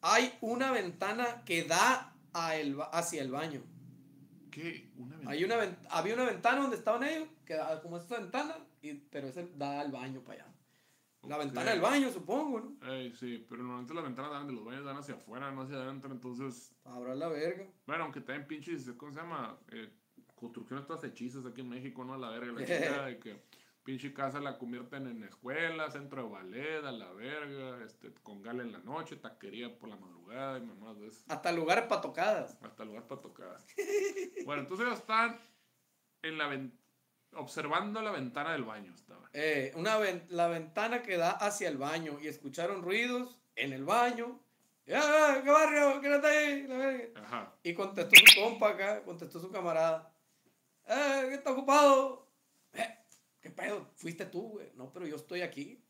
Hay 0.02 0.34
una 0.42 0.72
ventana 0.72 1.44
que 1.46 1.64
da 1.64 2.16
a 2.34 2.56
el, 2.56 2.78
hacia 2.92 3.22
el 3.22 3.32
baño. 3.32 3.62
¿Qué? 4.50 4.92
Una 4.98 5.16
ventana. 5.18 5.32
Hay 5.32 5.44
una 5.44 5.78
había 5.92 6.14
una 6.16 6.26
ventana 6.26 6.62
donde 6.62 6.78
estaban 6.78 7.04
ellos, 7.04 7.28
que 7.46 7.58
como 7.84 7.98
esta 7.98 8.20
ventana, 8.20 8.56
y, 8.82 8.94
pero 8.94 9.28
ese 9.28 9.48
da 9.56 9.80
al 9.82 9.92
baño 9.92 10.22
para 10.22 10.44
allá. 10.44 10.54
La 11.28 11.36
Ok. 11.36 11.44
ventana 11.44 11.72
del 11.72 11.82
baño, 11.82 12.12
supongo, 12.12 12.60
¿no? 12.62 12.92
Ey, 12.92 13.14
sí, 13.14 13.46
pero 13.48 13.62
normalmente 13.62 13.94
las 13.94 14.04
ventanas 14.06 14.32
dan 14.32 14.48
de 14.48 14.54
los 14.54 14.64
baños 14.64 14.86
dan 14.86 14.98
hacia 14.98 15.16
afuera, 15.16 15.52
no 15.52 15.64
hacia 15.64 15.76
adentro, 15.76 16.12
entonces. 16.12 16.74
Habrá 16.86 17.14
la 17.14 17.28
verga. 17.28 17.68
Bueno, 17.86 18.06
aunque 18.06 18.22
también 18.22 18.48
pinches, 18.48 18.90
¿cómo 18.98 19.12
se 19.12 19.20
llama? 19.20 19.60
Eh, 19.70 19.92
construcciones 20.36 20.88
todas 20.88 21.04
hechizas 21.04 21.46
aquí 21.46 21.60
en 21.62 21.70
México, 21.70 22.04
¿no? 22.06 22.14
A 22.14 22.18
la 22.18 22.30
verga, 22.30 22.54
la 22.54 22.66
chingada 22.66 23.06
de 23.08 23.20
que 23.20 23.44
pinche 23.84 24.14
casa 24.14 24.40
la 24.40 24.58
convierten 24.58 25.08
en 25.08 25.24
escuela, 25.24 25.90
centro 25.92 26.24
de 26.24 26.30
ballet, 26.30 26.86
a 26.86 26.92
la 26.92 27.12
verga, 27.14 27.84
este, 27.84 28.14
con 28.24 28.42
gala 28.42 28.62
en 28.64 28.72
la 28.72 28.80
noche, 28.80 29.16
taquería 29.16 29.78
por 29.80 29.90
la 29.90 29.96
madrugada 29.96 30.58
y 30.58 30.62
mamás 30.62 31.00
de 31.00 31.08
eso. 31.08 31.24
Hasta 31.28 31.52
lugares 31.52 31.86
para 31.86 32.02
tocadas. 32.02 32.58
Hasta 32.62 32.86
lugar 32.86 33.08
para 33.08 33.22
tocar. 33.22 33.58
bueno, 34.46 34.62
entonces 34.62 34.86
ellos 34.88 35.00
están 35.00 35.40
en 36.22 36.38
la 36.38 36.48
ven- 36.48 36.78
observando 37.34 38.02
la 38.02 38.12
ventana 38.12 38.52
del 38.54 38.64
baño, 38.64 38.94
estaban. 38.94 39.30
Eh, 39.34 39.72
una 39.76 39.98
ven- 39.98 40.26
la 40.30 40.48
ventana 40.48 41.02
que 41.02 41.18
da 41.18 41.32
hacia 41.32 41.70
el 41.70 41.78
baño 41.78 42.20
y 42.22 42.28
escucharon 42.28 42.84
ruidos 42.84 43.40
en 43.56 43.74
el 43.74 43.86
baño. 43.86 44.40
¡Ah, 44.94 45.40
qué 45.44 45.50
barrio! 45.52 46.00
¿Quién 46.02 46.14
está 46.14 46.28
ahí? 46.30 46.68
La 46.68 46.78
verga. 46.78 47.22
Ajá. 47.22 47.54
Y 47.62 47.74
contestó 47.76 48.16
su 48.26 48.42
compa 48.42 48.70
acá, 48.70 49.04
contestó 49.04 49.40
su 49.40 49.52
camarada. 49.52 50.12
¡Eh, 50.88 51.26
qué 51.30 51.34
está 51.36 51.52
ocupado! 51.52 52.28
"Eh, 53.40 53.42
¿Qué 53.42 53.50
pedo? 53.52 53.90
Fuiste 53.96 54.26
tú, 54.26 54.50
güey. 54.50 54.72
No, 54.76 54.92
pero 54.92 55.08
yo 55.08 55.16
estoy 55.16 55.42
aquí. 55.42 55.84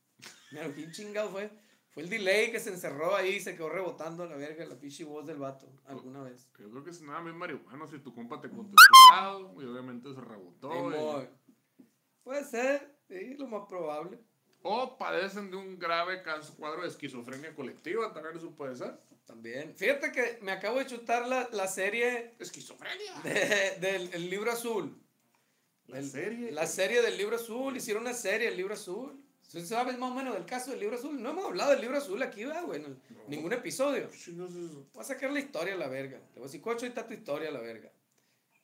Mira, 0.52 0.72
¿quién 0.74 0.92
chingado 0.92 1.30
fue? 1.30 1.50
Fue 1.92 2.04
el 2.04 2.10
delay 2.10 2.52
que 2.52 2.60
se 2.60 2.70
encerró 2.70 3.16
ahí 3.16 3.36
y 3.36 3.40
se 3.40 3.56
quedó 3.56 3.70
rebotando 3.70 4.26
la 4.28 4.36
verga 4.36 4.64
la 4.66 4.80
pinche 4.80 5.04
voz 5.04 5.26
del 5.26 5.38
vato 5.38 5.68
alguna 5.86 6.22
vez. 6.22 6.48
Yo 6.60 6.70
creo 6.70 6.84
que 6.84 6.92
es 6.92 7.02
nada 7.02 7.22
bien 7.22 7.36
marihuano 7.36 7.88
si 7.88 7.98
tu 8.00 8.14
compa 8.14 8.40
te 8.40 8.50
contestó 8.50 8.94
lado 9.12 9.56
y 9.60 9.66
obviamente 9.66 10.14
se 10.14 10.22
rebotó. 10.22 11.24
y-. 11.24 11.28
Puede 12.24 12.44
ser, 12.44 12.96
sí, 13.08 13.34
lo 13.36 13.48
más 13.48 13.64
probable. 13.68 14.20
O 14.62 14.98
padecen 14.98 15.50
de 15.50 15.58
un 15.58 15.80
grave 15.80 16.22
caso- 16.22 16.56
cuadro 16.58 16.82
de 16.84 16.90
esquizofrenia 16.90 17.56
colectiva, 17.56 18.14
también 18.14 18.36
eso 18.38 18.54
puede 18.56 18.76
ser. 18.76 19.00
También. 19.26 19.74
Fíjate 19.76 20.12
que 20.12 20.40
me 20.42 20.52
acabo 20.52 20.80
de 20.80 20.86
chutar 20.88 21.28
la, 21.28 21.48
la 21.54 21.68
serie 21.68 22.36
¿Esquizofrenia? 22.40 23.14
de- 23.24 23.78
del 23.80 24.14
el 24.14 24.30
libro 24.30 24.52
azul. 24.52 25.02
¿La 25.90 26.00
El- 26.00 26.10
serie? 26.10 26.52
La 26.52 26.68
serie 26.68 27.02
del 27.02 27.18
libro 27.18 27.36
azul. 27.36 27.76
Hicieron 27.76 28.04
una 28.04 28.14
serie 28.14 28.48
del 28.48 28.58
libro 28.58 28.74
azul. 28.74 29.24
¿Sí 29.42 29.66
¿Sabes 29.66 29.98
más 29.98 30.12
o 30.12 30.14
menos 30.14 30.36
del 30.36 30.46
caso 30.46 30.70
del 30.72 30.80
libro 30.80 30.96
azul? 30.98 31.20
No 31.22 31.32
hemos 31.32 31.46
hablado 31.46 31.72
del 31.72 31.82
libro 31.82 31.98
azul 31.98 32.22
aquí, 32.22 32.46
¿verdad, 32.46 32.66
güey? 32.66 32.84
En 32.84 33.00
ningún 33.28 33.52
episodio. 33.52 34.10
¿Qué 34.12 34.18
chingados 34.18 34.52
es 34.56 34.70
eso? 34.70 34.86
Voy 34.94 35.02
a 35.02 35.06
sacar 35.06 35.32
la 35.32 35.40
historia 35.40 35.74
a 35.74 35.78
la 35.78 35.88
verga. 35.88 36.18
Le 36.20 36.34
voy 36.36 36.44
a 36.44 36.46
decir, 36.46 36.62
cocho, 36.62 36.86
ahí 36.86 36.90
está 36.90 37.08
tu 37.08 37.14
historia 37.16 37.50
a 37.50 37.52
la 37.52 37.60
verga. 37.60 37.92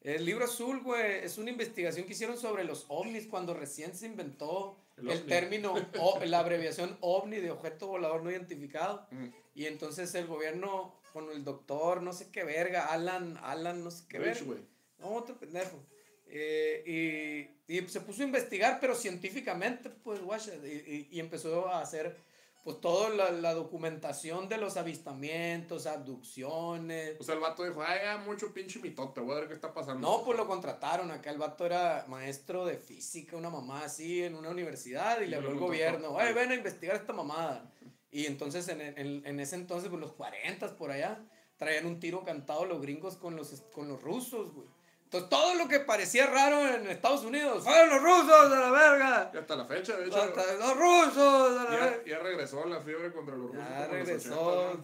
El 0.02 0.24
libro 0.24 0.46
azul, 0.46 0.84
güey, 0.84 1.24
es 1.26 1.40
una 1.40 1.50
investigación 1.50 2.06
que 2.06 2.14
hicieron 2.14 2.38
sobre 2.38 2.64
los 2.64 2.86
ovnis 2.90 3.26
cuando 3.26 3.56
recién 3.56 3.96
se 3.98 4.06
inventó 4.06 4.78
El 4.98 5.10
el, 5.10 5.26
término, 5.26 5.74
o- 6.00 6.24
la 6.24 6.38
abreviación 6.40 6.96
ovni 7.02 7.38
de 7.38 7.50
objeto 7.50 7.88
volador 7.88 8.22
no 8.22 8.30
identificado. 8.30 9.08
Mm. 9.10 9.26
Y 9.56 9.66
entonces 9.66 10.14
el 10.14 10.28
gobierno, 10.28 10.94
con 11.12 11.32
el 11.32 11.44
doctor, 11.44 12.04
no 12.04 12.14
sé 12.14 12.30
qué 12.30 12.44
verga, 12.44 12.86
Alan, 12.86 13.40
Alan, 13.42 13.84
no 13.84 13.90
sé 13.90 14.04
qué 14.08 14.20
Rich, 14.20 14.28
verga. 14.28 14.46
güey. 14.46 14.60
No, 15.00 15.08
otro 15.16 15.40
pendejo. 15.40 15.84
Eh, 16.28 17.50
y, 17.68 17.78
y 17.78 17.88
se 17.88 18.02
puso 18.02 18.22
a 18.22 18.26
investigar, 18.26 18.80
pero 18.80 18.96
científicamente, 18.96 19.90
pues, 19.90 20.22
guacha, 20.22 20.54
y, 20.64 21.08
y- 21.12 21.20
empezó 21.20 21.68
a 21.70 21.82
hacer, 21.82 22.18
pues, 22.64 22.82
toda 22.82 23.10
la, 23.10 23.32
la 23.32 23.54
documentación 23.54 24.50
de 24.50 24.58
los 24.58 24.76
avistamientos, 24.78 25.86
abducciones. 25.86 27.16
O 27.20 27.24
sea, 27.24 27.36
el 27.36 27.42
vato 27.42 27.64
dijo, 27.64 27.84
ay, 27.86 28.00
ya, 28.04 28.18
mucho 28.18 28.54
pinche 28.54 28.80
mitote, 28.80 29.22
voy 29.22 29.36
a 29.36 29.40
ver 29.42 29.48
qué 29.48 29.54
está 29.54 29.74
pasando. 29.74 30.08
No, 30.08 30.24
pues 30.26 30.38
lo 30.38 30.48
contrataron. 30.48 31.12
Acá 31.12 31.30
el 31.32 31.38
vato 31.38 31.66
era 31.66 32.06
maestro 32.08 32.66
de 32.66 32.78
física, 32.78 33.38
una 33.38 33.50
mamá 33.50 33.84
así, 33.86 34.24
en 34.24 34.36
una 34.36 34.50
universidad, 34.50 35.22
y 35.22 35.26
Y 35.26 35.28
le 35.28 35.36
habló 35.38 35.50
el 35.50 35.60
gobierno, 35.60 36.10
oye, 36.12 36.34
ven 36.34 36.52
a 36.52 36.56
investigar 36.56 36.96
esta 36.96 37.14
mamada. 37.14 37.72
Y 38.12 38.26
entonces, 38.26 38.68
en, 38.70 38.82
en, 38.82 39.26
en 39.26 39.40
ese 39.40 39.56
entonces, 39.56 39.90
pues 39.90 40.02
los 40.02 40.14
40 40.14 40.76
por 40.78 40.90
allá, 40.92 41.20
traían 41.58 41.86
un 41.86 42.00
tiro 42.00 42.24
cantado 42.24 42.66
los 42.66 42.82
gringos 42.82 43.16
con 43.18 43.36
los, 43.36 43.62
con 43.74 43.88
los 43.88 44.02
rusos, 44.02 44.54
güey. 44.54 44.68
Entonces, 45.06 45.30
todo 45.30 45.56
lo 45.56 45.68
que 45.68 45.80
parecía 45.80 46.26
raro 46.28 46.68
en 46.68 46.88
Estados 46.88 47.24
Unidos, 47.24 47.64
fueron 47.64 47.90
los 47.90 48.02
rusos 48.04 48.52
a 48.52 48.60
la 48.60 48.72
verga. 48.72 49.32
Y 49.34 49.38
hasta 49.38 49.56
la 49.56 49.66
fecha, 49.66 49.96
de 49.98 50.08
hecho. 50.08 50.22
Hasta 50.22 50.54
Los 50.56 50.76
rusos 50.78 51.60
a 51.60 51.64
la 51.64 51.72
Ya, 51.72 51.80
verga. 51.86 52.04
ya 52.06 52.20
regresó 52.20 52.66
la 52.66 52.82
fiebre 52.82 53.14
contra 53.14 53.36
los 53.36 53.48
rusos. 53.52 53.64
Ya 53.66 53.76
en 53.76 53.82
los 53.82 53.92
regresó. 53.92 54.70
80, 54.72 54.84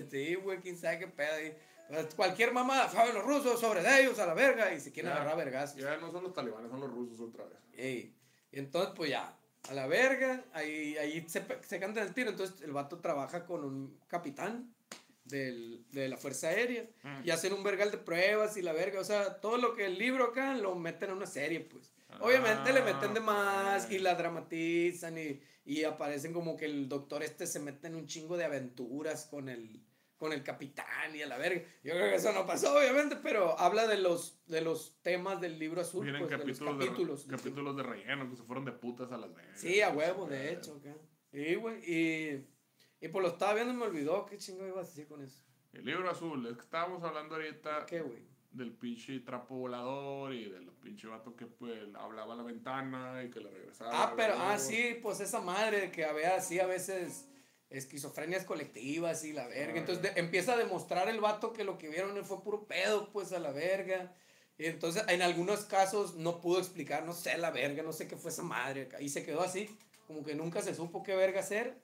¿no? 0.00 0.06
Sí, 0.10 0.34
güey, 0.36 0.60
quién 0.60 0.78
sabe 0.78 0.98
qué 1.00 1.08
pedo. 1.08 1.34
ahí. 1.34 1.56
Pues, 1.88 2.14
Cualquier 2.14 2.52
mamá, 2.52 2.88
fueron 2.88 3.14
los 3.16 3.24
rusos 3.24 3.60
sobre 3.60 3.82
de 3.82 4.00
ellos 4.02 4.18
a 4.18 4.26
la 4.26 4.34
verga 4.34 4.72
y 4.72 4.80
se 4.80 4.92
quieren 4.92 5.10
Ya, 5.10 5.16
agarrar 5.16 5.34
a 5.34 5.36
vergazos. 5.36 5.76
Ya 5.76 5.96
no 5.98 6.10
son 6.10 6.22
los 6.24 6.32
talibanes, 6.32 6.70
son 6.70 6.80
los 6.80 6.90
rusos 6.90 7.20
otra 7.20 7.44
vez. 7.44 7.58
Ey, 7.76 8.16
Y 8.52 8.58
entonces, 8.58 8.92
pues 8.96 9.10
ya, 9.10 9.36
a 9.68 9.74
la 9.74 9.86
verga, 9.88 10.44
ahí, 10.52 10.96
ahí 10.96 11.24
se, 11.28 11.44
se 11.66 11.80
canta 11.80 12.00
el 12.02 12.14
tiro. 12.14 12.30
Entonces, 12.30 12.60
el 12.62 12.72
vato 12.72 12.98
trabaja 13.00 13.44
con 13.44 13.64
un 13.64 14.00
capitán 14.06 14.74
del, 15.28 15.84
de 15.92 16.08
la 16.08 16.16
Fuerza 16.16 16.48
Aérea 16.48 16.86
y 17.24 17.30
hacen 17.30 17.52
un 17.52 17.62
vergal 17.62 17.90
de 17.90 17.98
pruebas 17.98 18.56
y 18.56 18.62
la 18.62 18.72
verga. 18.72 19.00
O 19.00 19.04
sea, 19.04 19.40
todo 19.40 19.56
lo 19.56 19.74
que 19.74 19.86
el 19.86 19.98
libro 19.98 20.24
acá 20.24 20.54
lo 20.54 20.74
meten 20.74 21.10
en 21.10 21.16
una 21.16 21.26
serie, 21.26 21.60
pues. 21.60 21.92
Obviamente 22.20 22.72
le 22.72 22.82
meten 22.82 23.14
de 23.14 23.20
más 23.20 23.90
y 23.90 23.98
la 23.98 24.14
dramatizan 24.14 25.18
y, 25.18 25.40
y 25.64 25.84
aparecen 25.84 26.32
como 26.32 26.56
que 26.56 26.64
el 26.64 26.88
doctor 26.88 27.22
este 27.22 27.46
se 27.46 27.60
mete 27.60 27.88
en 27.88 27.96
un 27.96 28.06
chingo 28.06 28.36
de 28.36 28.44
aventuras 28.44 29.26
con 29.26 29.48
el, 29.48 29.82
con 30.16 30.32
el 30.32 30.42
capitán 30.42 31.14
y 31.14 31.22
a 31.22 31.26
la 31.26 31.36
verga. 31.36 31.62
Yo 31.82 31.92
creo 31.92 32.08
que 32.08 32.14
eso 32.14 32.32
no 32.32 32.46
pasó, 32.46 32.76
obviamente, 32.76 33.16
pero 33.16 33.58
habla 33.58 33.86
de 33.86 33.98
los, 33.98 34.40
de 34.46 34.60
los 34.62 34.96
temas 35.02 35.40
del 35.40 35.58
libro 35.58 35.82
azul, 35.82 36.04
Vienen 36.04 36.22
pues, 36.22 36.30
de 36.30 36.36
los 36.38 36.46
capítulos, 36.46 36.78
de, 36.78 36.86
capítulos. 36.86 37.26
capítulos 37.28 37.76
de 37.76 37.82
relleno 37.82 38.30
que 38.30 38.36
se 38.36 38.42
fueron 38.44 38.64
de 38.64 38.72
putas 38.72 39.12
a 39.12 39.18
las 39.18 39.34
vegas. 39.34 39.58
Sí, 39.58 39.80
a 39.82 39.90
huevo, 39.90 40.26
de 40.26 40.52
hecho, 40.52 40.76
acá. 40.76 40.96
Y, 41.32 41.54
güey, 41.56 41.78
y, 41.84 42.46
y 43.00 43.08
pues 43.08 43.22
lo 43.22 43.28
estaba 43.28 43.54
viendo 43.54 43.72
y 43.72 43.76
me 43.76 43.84
olvidó. 43.84 44.26
¿Qué 44.26 44.38
chingo 44.38 44.66
ibas 44.66 44.86
a 44.86 44.90
decir 44.90 45.06
con 45.08 45.22
eso? 45.22 45.42
El 45.72 45.84
libro 45.84 46.08
azul, 46.10 46.46
es 46.46 46.54
que 46.54 46.62
estábamos 46.62 47.02
hablando 47.04 47.34
ahorita 47.34 47.84
¿Qué, 47.86 48.00
güey? 48.00 48.24
del 48.50 48.72
pinche 48.72 49.20
trapo 49.20 49.54
volador 49.56 50.32
y 50.32 50.48
del 50.48 50.66
pinche 50.70 51.06
vato 51.06 51.36
que 51.36 51.44
pues 51.46 51.78
hablaba 51.94 52.32
a 52.32 52.36
la 52.36 52.42
ventana 52.42 53.22
y 53.22 53.30
que 53.30 53.40
le 53.40 53.50
regresaba. 53.50 53.90
Ah, 53.92 54.14
pero, 54.16 54.34
ah, 54.38 54.58
sí, 54.58 54.98
pues 55.02 55.20
esa 55.20 55.40
madre 55.42 55.90
que 55.90 56.06
había 56.06 56.36
así 56.36 56.58
a 56.58 56.66
veces 56.66 57.28
esquizofrenias 57.68 58.44
colectivas 58.44 59.24
y 59.24 59.32
la 59.34 59.46
verga. 59.48 59.74
Ah. 59.74 59.78
Entonces 59.78 60.02
de- 60.14 60.20
empieza 60.20 60.54
a 60.54 60.56
demostrar 60.56 61.08
el 61.10 61.20
vato 61.20 61.52
que 61.52 61.64
lo 61.64 61.76
que 61.76 61.88
vieron 61.90 62.24
fue 62.24 62.42
puro 62.42 62.64
pedo, 62.66 63.10
pues 63.12 63.32
a 63.32 63.38
la 63.38 63.50
verga. 63.52 64.14
Y 64.56 64.64
entonces 64.66 65.04
en 65.08 65.20
algunos 65.20 65.66
casos 65.66 66.14
no 66.14 66.40
pudo 66.40 66.58
explicar, 66.58 67.04
no 67.04 67.12
sé, 67.12 67.36
la 67.36 67.50
verga, 67.50 67.82
no 67.82 67.92
sé 67.92 68.08
qué 68.08 68.16
fue 68.16 68.30
esa 68.30 68.42
madre 68.42 68.82
acá. 68.82 69.02
Y 69.02 69.10
se 69.10 69.22
quedó 69.24 69.42
así, 69.42 69.68
como 70.06 70.24
que 70.24 70.34
nunca 70.34 70.62
se 70.62 70.74
supo 70.74 71.02
qué 71.02 71.14
verga 71.14 71.40
hacer. 71.40 71.76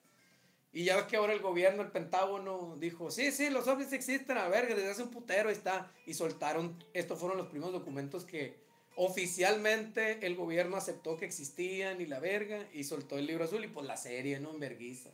Y 0.73 0.85
ya 0.85 0.97
ves 0.97 1.05
que 1.05 1.17
ahora 1.17 1.35
el 1.35 1.41
gobierno, 1.41 1.83
el 1.83 1.91
Pentágono, 1.91 2.77
dijo, 2.79 3.11
sí, 3.11 3.31
sí, 3.31 3.51
los 3.51 3.69
ovnis 3.69 3.93
existen, 3.93 4.39
a 4.39 4.49
verga, 4.49 4.75
desde 4.75 4.91
hace 4.91 5.03
un 5.03 5.11
putero 5.11 5.51
ahí 5.51 5.55
está. 5.55 5.93
Y 6.07 6.15
soltaron, 6.15 6.83
estos 6.95 7.19
fueron 7.19 7.37
los 7.37 7.49
primeros 7.49 7.73
documentos 7.73 8.25
que 8.25 8.57
oficialmente 8.97 10.27
el 10.27 10.35
gobierno 10.35 10.77
aceptó 10.77 11.17
que 11.17 11.27
existían 11.27 12.01
y 12.01 12.07
la 12.07 12.21
verga, 12.21 12.67
y 12.73 12.85
soltó 12.85 13.19
el 13.19 13.27
libro 13.27 13.45
azul 13.45 13.65
y 13.65 13.69
pues 13.69 13.87
la 13.87 13.99
serie, 13.99 14.41
¿no? 14.41 14.51
En 14.51 14.61
verguiza. 14.61 15.11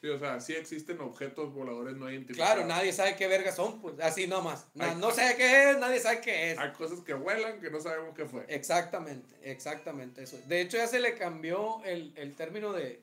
Sí, 0.00 0.08
o 0.08 0.18
sea, 0.18 0.40
sí 0.40 0.54
existen 0.54 1.00
objetos 1.00 1.52
voladores 1.52 1.94
no 1.94 2.10
identificados. 2.10 2.54
Claro, 2.54 2.66
nadie 2.66 2.92
sabe 2.92 3.14
qué 3.14 3.28
verga 3.28 3.52
son, 3.52 3.80
pues 3.80 4.00
así 4.00 4.26
nomás. 4.26 4.66
Ay. 4.76 4.96
no 4.96 5.12
sé 5.12 5.34
qué 5.36 5.70
es, 5.70 5.78
nadie 5.78 6.00
sabe 6.00 6.20
qué 6.20 6.52
es. 6.52 6.58
Hay 6.58 6.72
cosas 6.72 7.00
que 7.02 7.14
vuelan 7.14 7.60
que 7.60 7.70
no 7.70 7.80
sabemos 7.80 8.12
qué 8.16 8.24
fue. 8.24 8.44
Exactamente, 8.48 9.36
exactamente 9.42 10.24
eso. 10.24 10.40
De 10.48 10.60
hecho, 10.60 10.78
ya 10.78 10.88
se 10.88 10.98
le 10.98 11.14
cambió 11.14 11.84
el, 11.84 12.12
el 12.16 12.34
término 12.34 12.72
de 12.72 13.00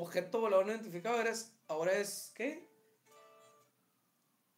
objeto 0.00 0.40
volador 0.40 0.66
no 0.66 0.72
identificado. 0.72 1.16
Ahora 1.16 1.30
es, 1.30 1.52
ahora 1.68 1.92
es 1.92 2.32
¿qué? 2.34 2.68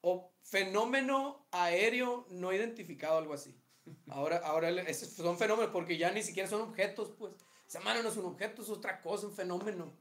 O 0.01 0.33
fenómeno 0.43 1.47
aéreo 1.51 2.27
no 2.31 2.53
identificado, 2.53 3.19
algo 3.19 3.35
así. 3.35 3.61
Ahora, 4.09 4.39
ahora 4.39 4.71
esos 4.71 5.11
son 5.11 5.37
fenómenos 5.39 5.71
porque 5.73 5.99
ya 5.99 6.11
ni 6.11 6.23
siquiera 6.23 6.49
son 6.49 6.63
objetos, 6.63 7.11
pues. 7.19 7.35
Esa 7.67 7.81
mano 7.81 8.03
no 8.03 8.11
es 8.11 8.17
un 8.17 8.27
objeto, 8.27 8.63
es 8.63 8.69
otra 8.69 9.01
cosa, 9.01 9.27
un 9.27 9.35
fenómeno. 9.35 9.93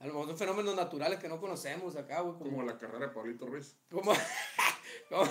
A 0.00 0.06
lo 0.06 0.12
mejor 0.12 0.28
son 0.28 0.38
fenómenos 0.38 0.74
naturales 0.74 1.18
que 1.18 1.28
no 1.28 1.40
conocemos 1.40 1.96
acá, 1.96 2.20
güey. 2.20 2.36
Como, 2.36 2.50
Como 2.50 2.62
la 2.64 2.76
carrera 2.76 3.06
de 3.06 3.12
Pablito 3.12 3.46
Ruiz. 3.46 3.78
como, 3.90 4.12
como, 5.08 5.30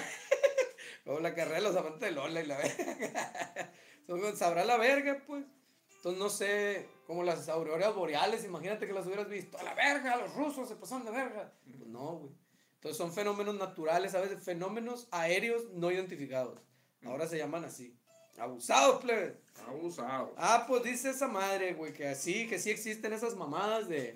como 1.04 1.20
la 1.20 1.36
carrera 1.36 1.58
de 1.58 1.62
los 1.62 1.76
amantes 1.76 2.02
de 2.02 2.12
Lola 2.12 2.42
y 2.42 2.48
la 2.48 2.58
verga. 2.58 3.74
Sabrá 4.36 4.66
la 4.66 4.78
verga, 4.78 5.22
pues. 5.28 5.46
Entonces, 6.04 6.20
no 6.22 6.30
sé, 6.30 6.90
como 7.08 7.24
las 7.24 7.48
auroras 7.48 7.96
boreales, 7.96 8.44
imagínate 8.44 8.86
que 8.86 8.92
las 8.92 9.06
hubieras 9.06 9.30
visto. 9.30 9.58
A 9.58 9.64
la 9.64 9.74
verga, 9.74 10.18
los 10.18 10.36
rusos 10.36 10.68
se 10.68 10.76
pasaron 10.76 11.06
de 11.06 11.12
verga. 11.12 11.54
Pues 11.66 11.88
no, 11.88 12.18
güey. 12.18 12.34
Entonces, 12.76 12.98
son 12.98 13.14
fenómenos 13.14 13.56
naturales, 13.56 14.14
a 14.14 14.20
veces 14.20 14.44
fenómenos 14.44 15.08
aéreos 15.12 15.70
no 15.72 15.90
identificados. 15.92 16.60
Ahora 17.06 17.26
se 17.26 17.38
llaman 17.38 17.64
así. 17.64 17.96
Abusados, 18.38 19.02
plebe. 19.02 19.38
Abusado. 19.66 20.34
Ah, 20.36 20.66
pues 20.68 20.84
dice 20.84 21.12
esa 21.12 21.30
madre, 21.30 21.74
güey, 21.74 21.94
que 21.94 22.10
así, 22.10 22.50
que 22.50 22.60
sí 22.60 22.70
existen 22.70 23.14
esas 23.14 23.38
mamadas 23.38 23.88
de 23.88 24.14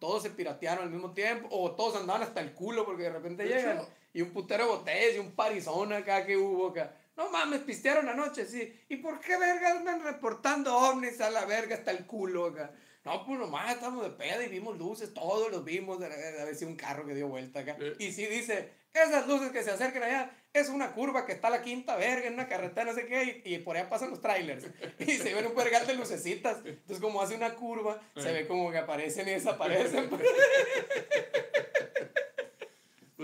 todos 0.00 0.24
se 0.24 0.30
piratearon 0.30 0.84
al 0.86 0.90
mismo 0.90 1.12
tiempo, 1.12 1.46
o 1.52 1.70
todos 1.76 1.94
andaban 2.00 2.22
hasta 2.22 2.40
el 2.40 2.52
culo 2.52 2.84
porque 2.84 3.04
de 3.04 3.10
repente 3.10 3.44
De 3.44 3.48
llegan 3.50 3.78
hecho- 3.78 3.88
y 4.12 4.22
un 4.22 4.30
putero 4.32 4.64
de 4.64 4.70
botellas 4.70 5.14
y 5.14 5.18
un 5.20 5.32
parizón 5.32 5.92
acá 5.92 6.26
que 6.26 6.36
hubo 6.36 6.68
acá. 6.68 6.96
No 7.18 7.28
mames, 7.30 7.60
pistearon 7.62 8.08
anoche, 8.08 8.46
sí. 8.46 8.72
¿Y 8.88 8.96
por 8.96 9.18
qué 9.20 9.36
verga 9.36 9.72
andan 9.72 10.02
reportando 10.04 10.74
ovnis 10.74 11.20
a 11.20 11.30
la 11.30 11.44
verga 11.44 11.74
hasta 11.74 11.90
el 11.90 12.06
culo 12.06 12.46
acá? 12.46 12.70
No, 13.04 13.24
pues 13.26 13.38
nomás 13.38 13.74
estamos 13.74 14.04
de 14.04 14.10
pedo 14.10 14.40
y 14.42 14.48
vimos 14.48 14.78
luces, 14.78 15.12
todos 15.12 15.50
los 15.50 15.64
vimos, 15.64 16.00
a 16.02 16.08
ver 16.08 16.54
si 16.54 16.64
un 16.64 16.76
carro 16.76 17.04
que 17.06 17.14
dio 17.14 17.26
vuelta 17.28 17.60
acá. 17.60 17.76
Eh. 17.80 17.94
Y 17.98 18.12
sí 18.12 18.24
dice, 18.26 18.70
esas 18.94 19.26
luces 19.26 19.50
que 19.50 19.62
se 19.64 19.70
acercan 19.72 20.02
allá, 20.04 20.30
es 20.52 20.68
una 20.68 20.92
curva 20.92 21.26
que 21.26 21.32
está 21.32 21.48
a 21.48 21.50
la 21.50 21.62
quinta 21.62 21.96
verga 21.96 22.28
en 22.28 22.34
una 22.34 22.46
carretera, 22.48 22.84
no 22.84 22.94
sé 22.94 23.06
qué, 23.06 23.42
y, 23.44 23.54
y 23.54 23.58
por 23.58 23.76
allá 23.76 23.88
pasan 23.88 24.10
los 24.10 24.20
trailers. 24.20 24.64
Y 24.98 25.12
se 25.16 25.34
ven 25.34 25.46
un 25.46 25.54
vergal 25.56 25.86
de 25.86 25.94
lucecitas. 25.94 26.58
Entonces, 26.64 27.00
como 27.00 27.20
hace 27.20 27.34
una 27.34 27.54
curva, 27.54 28.00
se 28.16 28.30
Eh. 28.30 28.32
ve 28.32 28.46
como 28.46 28.70
que 28.70 28.78
aparecen 28.78 29.26
y 29.28 29.32
desaparecen. 29.32 30.08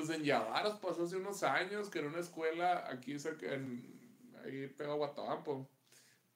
Pues 0.04 0.18
en 0.18 0.24
Yavaros 0.26 0.74
pasó 0.80 1.04
hace 1.04 1.16
unos 1.16 1.42
años 1.44 1.88
que 1.88 2.00
en 2.00 2.08
una 2.08 2.18
escuela 2.18 2.84
aquí 2.90 3.18
cerca, 3.18 3.54
en, 3.54 3.82
ahí 4.44 4.66
pegado 4.66 4.96
a 4.96 4.98
Guatabampo, 4.98 5.66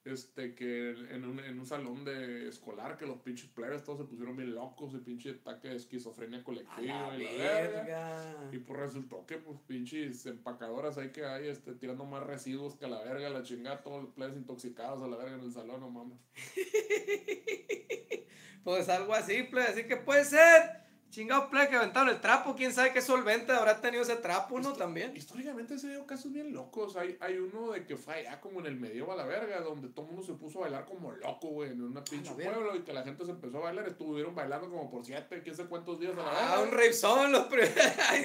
este, 0.05 0.55
que 0.55 0.89
en 0.89 1.23
un, 1.23 1.39
en 1.39 1.59
un 1.59 1.67
salón 1.67 2.03
de 2.03 2.47
escolar 2.47 2.97
que 2.97 3.05
los 3.05 3.19
pinches 3.19 3.47
plebes 3.51 3.83
todos 3.83 3.99
se 3.99 4.05
pusieron 4.05 4.35
bien 4.35 4.55
locos 4.55 4.95
y 4.95 4.97
pinche 4.97 5.29
ataque 5.39 5.67
de 5.67 5.75
esquizofrenia 5.75 6.43
colectiva 6.43 7.15
y 7.15 7.23
la 7.23 7.31
verga. 7.31 8.49
Y 8.51 8.57
pues 8.57 8.79
resultó 8.79 9.27
que 9.27 9.37
pues 9.37 9.59
pinches 9.67 10.25
empacadoras 10.25 10.97
ahí 10.97 11.11
que 11.11 11.23
hay 11.25 11.49
este, 11.49 11.73
tirando 11.75 12.05
más 12.05 12.23
residuos 12.23 12.75
que 12.75 12.85
a 12.85 12.89
la 12.89 13.03
verga, 13.03 13.29
la 13.29 13.43
chingada, 13.43 13.83
todos 13.83 14.01
los 14.01 14.13
plebes 14.13 14.35
intoxicados 14.35 15.03
a 15.03 15.07
la 15.07 15.15
verga 15.15 15.35
en 15.35 15.43
el 15.43 15.53
salón, 15.53 15.81
no 15.81 15.91
mames. 15.91 16.17
Pues 18.61 18.89
algo 18.89 19.13
así, 19.13 19.43
plebe. 19.43 19.67
Así 19.67 19.85
que 19.85 19.95
puede 19.95 20.25
ser. 20.25 20.88
Chingado 21.09 21.49
plebe 21.49 21.69
que 21.69 21.75
aventaron 21.75 22.09
el 22.09 22.21
trapo. 22.21 22.55
Quién 22.55 22.71
sabe 22.71 22.93
qué 22.93 23.01
solvente 23.01 23.51
habrá 23.51 23.81
tenido 23.81 24.03
ese 24.03 24.15
trapo, 24.17 24.59
¿no? 24.59 24.73
También. 24.73 25.15
Históricamente 25.15 25.77
se 25.79 25.89
dio 25.89 26.05
casos 26.05 26.31
bien 26.31 26.53
locos. 26.53 26.95
Hay, 26.97 27.17
hay 27.19 27.37
uno 27.37 27.71
de 27.71 27.83
que 27.85 27.97
fue 27.97 28.13
allá 28.15 28.39
como 28.39 28.59
en 28.59 28.67
el 28.67 28.75
medio 28.75 29.11
a 29.11 29.15
la 29.15 29.25
verga, 29.25 29.59
donde 29.61 29.87
todo 29.89 30.05
el 30.05 30.11
mundo 30.11 30.23
se 30.25 30.33
puso 30.33 30.59
a 30.59 30.61
bailar 30.63 30.85
como 30.85 31.11
loco, 31.11 31.47
güey, 31.47 31.71
en 31.71 31.81
una 31.81 32.03
pinche 32.03 32.31
pueblo 32.33 32.75
y 32.75 32.81
que 32.81 32.93
la 32.93 33.01
gente 33.03 33.25
se 33.25 33.31
empezó 33.31 33.57
a 33.57 33.61
bailar. 33.61 33.87
Estuvieron 33.87 34.35
bailando 34.35 34.69
como 34.69 34.89
por 34.91 35.03
siete, 35.03 35.41
quién 35.41 35.55
sé 35.55 35.65
cuántos 35.65 35.99
días 35.99 36.13
a 36.13 36.17
la 36.17 36.53
Ah, 36.53 36.59
un 36.59 36.65
verga. 36.65 36.77
rave 36.77 36.93
son 36.93 37.31
los 37.31 37.43
primeros. 37.47 37.73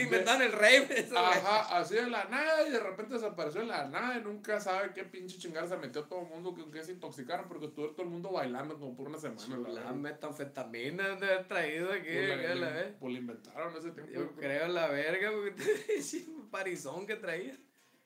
Inventaron 0.00 0.42
el 0.42 0.52
rave. 0.52 1.08
Ajá, 1.16 1.78
así 1.78 1.96
en 1.96 2.10
la 2.10 2.24
nada 2.24 2.68
y 2.68 2.70
de 2.70 2.80
repente 2.80 3.14
desapareció 3.14 3.62
en 3.62 3.68
la 3.68 3.86
nada 3.88 4.18
y 4.18 4.22
nunca 4.22 4.60
sabe 4.60 4.92
qué 4.94 5.04
pinche 5.04 5.38
chingada 5.38 5.66
se 5.68 5.76
metió 5.78 6.04
todo 6.04 6.20
el 6.20 6.28
mundo 6.28 6.54
que, 6.54 6.70
que 6.70 6.84
se 6.84 6.92
intoxicaron 6.92 7.48
porque 7.48 7.66
estuvo 7.66 7.88
todo 7.90 8.02
el 8.02 8.08
mundo 8.10 8.30
bailando 8.30 8.78
como 8.78 8.94
por 8.94 9.08
una 9.08 9.18
semana. 9.18 9.56
La 9.68 9.84
La 9.84 9.92
metanfetamina 9.92 11.16
de 11.16 11.26
haber 11.26 11.48
traído 11.48 11.90
aquí. 11.92 12.08
Pues 12.08 12.73
vez. 12.74 12.94
pues 12.98 13.12
la 13.12 13.18
inventaron 13.18 13.76
ese 13.76 13.90
tiempo. 13.90 14.12
Yo 14.12 14.30
creo 14.32 14.68
la 14.68 14.88
verga, 14.88 15.30
porque 15.32 15.54
un 16.28 16.50
parizón 16.50 17.06
que 17.06 17.16
traía. 17.16 17.56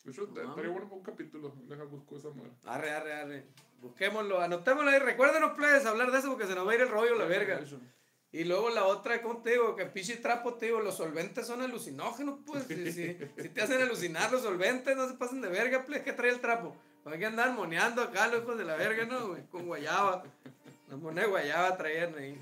De 0.05 0.13
hecho, 0.13 0.25
estaría 0.25 0.71
bueno 0.71 0.87
para 0.87 0.97
un 0.97 1.03
capítulo. 1.03 1.55
Deja 1.69 1.85
busco 1.85 2.17
esa 2.17 2.31
madre. 2.31 2.53
Arre, 2.65 2.91
arre, 2.91 3.13
arre. 3.13 3.47
Busquémoslo, 3.81 4.41
anotémoslo 4.41 4.91
ahí. 4.91 4.99
Recuérdenos, 4.99 5.53
plebes, 5.53 5.85
hablar 5.87 6.11
de 6.11 6.19
eso 6.19 6.29
porque 6.31 6.47
se 6.47 6.55
nos 6.55 6.67
va 6.67 6.73
a 6.73 6.75
ir 6.75 6.81
el 6.81 6.89
rollo, 6.89 7.15
la 7.15 7.27
verga. 7.27 7.61
Y 8.31 8.45
luego 8.45 8.71
la 8.71 8.85
otra, 8.85 9.23
¿cómo 9.23 9.41
te 9.43 9.53
digo? 9.53 9.75
Que 9.75 9.87
pinche 9.87 10.17
trapo, 10.17 10.55
te 10.55 10.67
digo, 10.67 10.81
los 10.81 10.97
solventes 10.97 11.47
son 11.47 11.63
alucinógenos, 11.63 12.41
pues. 12.45 12.65
Si, 12.65 12.93
si, 12.93 13.17
si 13.39 13.49
te 13.49 13.63
hacen 13.63 13.81
alucinar 13.81 14.31
los 14.31 14.43
solventes, 14.43 14.97
no 14.97 15.09
se 15.09 15.15
pasen 15.15 15.41
de 15.41 15.49
verga, 15.49 15.85
pues. 15.85 16.03
¿Qué 16.03 16.13
trae 16.13 16.31
el 16.31 16.41
trapo? 16.41 16.77
Hay 17.05 17.19
que 17.19 17.27
andar 17.27 17.53
moneando 17.53 18.03
acá, 18.03 18.27
los 18.29 18.43
hijos 18.43 18.59
de 18.59 18.65
la 18.65 18.77
verga, 18.77 19.07
¿no, 19.07 19.29
güey? 19.29 19.43
Con 19.47 19.67
guayaba. 19.67 20.25
La 20.89 20.97
moneda 20.97 21.25
de 21.25 21.31
guayaba 21.31 21.77
traían 21.77 22.15
ahí. 22.17 22.39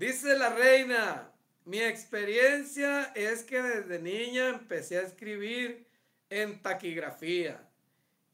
Dice 0.00 0.34
la 0.34 0.48
reina, 0.48 1.30
mi 1.66 1.78
experiencia 1.78 3.12
es 3.14 3.42
que 3.42 3.60
desde 3.60 3.98
niña 3.98 4.48
empecé 4.48 4.96
a 4.96 5.02
escribir 5.02 5.86
en 6.30 6.62
taquigrafía. 6.62 7.68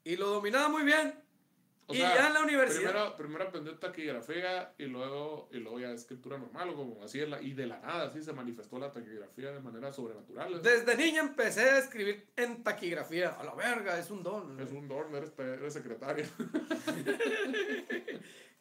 Y 0.04 0.14
lo 0.14 0.28
dominaba 0.28 0.68
muy 0.68 0.84
bien. 0.84 1.20
O 1.88 1.92
y 1.92 1.96
sea, 1.96 2.14
ya 2.14 2.28
en 2.28 2.34
la 2.34 2.42
universidad. 2.42 2.92
Primero, 2.92 3.16
primero 3.16 3.44
aprendí 3.48 3.74
taquigrafía 3.80 4.74
y 4.78 4.84
luego, 4.84 5.48
y 5.50 5.56
luego 5.56 5.80
ya 5.80 5.90
escritura 5.90 6.38
normal, 6.38 6.68
o 6.68 6.76
como 6.76 7.02
así, 7.02 7.18
y 7.40 7.52
de 7.54 7.66
la 7.66 7.80
nada, 7.80 8.06
así 8.06 8.22
se 8.22 8.32
manifestó 8.32 8.78
la 8.78 8.92
taquigrafía 8.92 9.50
de 9.50 9.58
manera 9.58 9.92
sobrenatural. 9.92 10.62
Desde 10.62 10.96
niña 10.96 11.20
empecé 11.20 11.62
a 11.62 11.78
escribir 11.78 12.28
en 12.36 12.62
taquigrafía. 12.62 13.30
A 13.30 13.42
la 13.42 13.56
verga, 13.56 13.98
es 13.98 14.08
un 14.12 14.22
don. 14.22 14.60
Es 14.60 14.70
un 14.70 14.86
don, 14.86 15.12
eres, 15.16 15.32
eres 15.36 15.72
secretaria. 15.72 16.28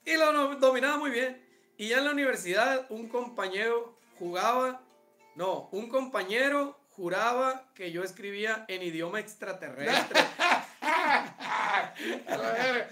Y 0.08 0.18
lo 0.18 0.56
dominaba 0.58 1.00
muy 1.00 1.10
bien. 1.10 1.55
Y 1.78 1.90
ya 1.90 1.98
en 1.98 2.06
la 2.06 2.12
universidad 2.12 2.86
un 2.90 3.10
compañero 3.10 3.98
jugaba, 4.18 4.82
no, 5.36 5.70
un 5.72 5.90
compañero 5.90 6.80
juraba 6.92 7.70
que 7.76 7.92
yo 7.92 8.04
escribía 8.04 8.64
en 8.70 8.82
idioma 8.82 9.20
extraterrestre. 9.20 10.22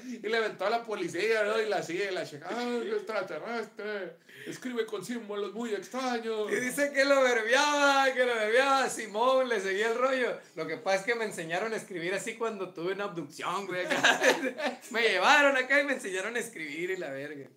Y 0.05 0.27
le 0.27 0.37
aventó 0.37 0.65
a 0.65 0.69
la 0.69 0.83
policía, 0.83 1.43
¿no? 1.43 1.59
Y 1.61 1.67
la 1.67 1.83
sigue, 1.83 2.11
la 2.11 2.25
checa. 2.25 2.47
¡Ah, 2.49 2.79
qué 2.81 2.91
extraterrestre! 2.91 4.17
Escribe 4.47 4.85
con 4.85 5.03
símbolos 5.03 5.53
muy 5.53 5.73
extraños. 5.73 6.51
Y 6.51 6.55
dice 6.55 6.91
que 6.91 7.05
lo 7.05 7.21
verbiaba, 7.21 8.11
que 8.13 8.25
lo 8.25 8.33
verbiaba. 8.33 8.89
Simón 8.89 9.49
le 9.49 9.59
seguía 9.59 9.91
el 9.91 9.97
rollo. 9.97 10.39
Lo 10.55 10.67
que 10.67 10.77
pasa 10.77 10.97
es 10.97 11.03
que 11.03 11.15
me 11.15 11.25
enseñaron 11.25 11.73
a 11.73 11.75
escribir 11.75 12.13
así 12.13 12.35
cuando 12.35 12.73
tuve 12.73 12.93
una 12.93 13.05
abducción, 13.05 13.67
güey. 13.67 13.85
me 14.91 15.01
llevaron 15.01 15.57
acá 15.57 15.81
y 15.81 15.85
me 15.85 15.93
enseñaron 15.93 16.35
a 16.35 16.39
escribir 16.39 16.91
y 16.91 16.97
la 16.97 17.09
verga. 17.09 17.49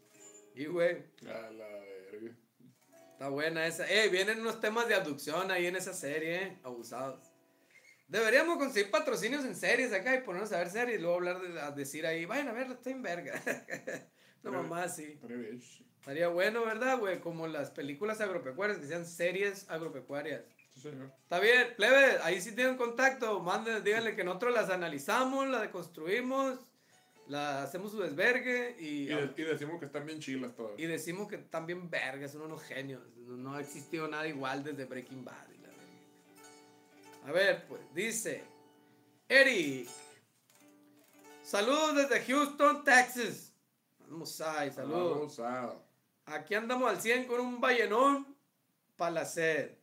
Y, 0.56 0.64
güey, 0.66 1.04
A 1.28 1.50
la 1.50 1.68
verga. 1.68 2.34
Está 3.12 3.28
buena 3.28 3.66
esa. 3.66 3.86
Eh, 3.90 4.08
vienen 4.08 4.40
unos 4.40 4.58
temas 4.58 4.88
de 4.88 4.94
abducción 4.94 5.50
ahí 5.50 5.66
en 5.66 5.76
esa 5.76 5.92
serie, 5.92 6.42
eh, 6.44 6.58
abusados. 6.62 7.30
Deberíamos 8.08 8.56
conseguir 8.56 8.90
patrocinios 8.90 9.44
en 9.44 9.54
series 9.54 9.92
acá 9.92 10.14
y 10.14 10.22
ponernos 10.22 10.52
a 10.52 10.58
ver 10.58 10.70
series 10.70 10.98
y 10.98 11.02
luego 11.02 11.16
hablar 11.16 11.42
de, 11.42 11.60
a 11.60 11.70
decir 11.72 12.06
ahí, 12.06 12.24
vayan 12.24 12.48
a 12.48 12.52
verla, 12.52 12.74
estoy 12.74 12.94
en 12.94 13.02
verga. 13.02 13.34
no 14.42 14.50
mamá, 14.50 14.88
sí. 14.88 15.20
Estaría 16.00 16.28
bueno, 16.28 16.64
¿verdad, 16.64 16.98
güey? 16.98 17.20
Como 17.20 17.46
las 17.46 17.70
películas 17.70 18.22
agropecuarias, 18.22 18.78
que 18.78 18.86
sean 18.86 19.04
series 19.04 19.68
agropecuarias. 19.68 20.42
Sí, 20.72 20.80
señor. 20.80 21.12
Está 21.22 21.38
bien, 21.38 21.74
plebe, 21.76 22.18
ahí 22.22 22.40
sí 22.40 22.54
tienen 22.54 22.78
contacto, 22.78 23.40
manden, 23.40 23.84
díganle 23.84 24.16
que 24.16 24.24
nosotros 24.24 24.54
las 24.54 24.70
analizamos, 24.70 25.48
las 25.48 25.60
deconstruimos, 25.60 26.60
la 27.28 27.62
hacemos 27.62 27.90
su 27.92 27.98
desvergue 28.00 28.76
y, 28.78 29.02
Y, 29.02 29.06
de- 29.06 29.34
y 29.36 29.42
decimos 29.42 29.78
que 29.80 29.86
están 29.86 30.06
bien 30.06 30.20
chilas 30.20 30.54
todas. 30.54 30.78
y 30.78 30.86
decimos 30.86 31.28
que 31.28 31.36
están 31.36 31.66
bien 31.66 31.90
vergas, 31.90 32.32
son 32.32 32.42
unos 32.42 32.62
genios. 32.62 33.02
No, 33.16 33.36
no 33.36 33.54
ha 33.54 33.60
existido 33.60 34.06
nada 34.08 34.26
igual 34.28 34.62
desde 34.62 34.84
Breaking 34.84 35.24
Bad. 35.24 35.48
y 35.50 35.58
la 35.58 35.68
verga. 35.68 37.26
A 37.26 37.32
ver, 37.32 37.66
pues, 37.66 37.80
dice 37.94 38.44
Eric. 39.28 39.88
Saludos 41.42 41.96
desde 41.96 42.24
Houston, 42.24 42.84
Texas. 42.84 43.52
Vamos 44.08 44.40
ahí, 44.40 44.70
saludos. 44.70 45.36
Vamos 45.38 45.40
a- 45.40 45.82
Aquí 46.26 46.54
andamos 46.54 46.88
al 46.90 47.00
100 47.00 47.24
con 47.26 47.40
un 47.40 47.60
ballenón 47.60 48.36
para 48.96 49.10
la 49.12 49.24
sed. 49.24 49.76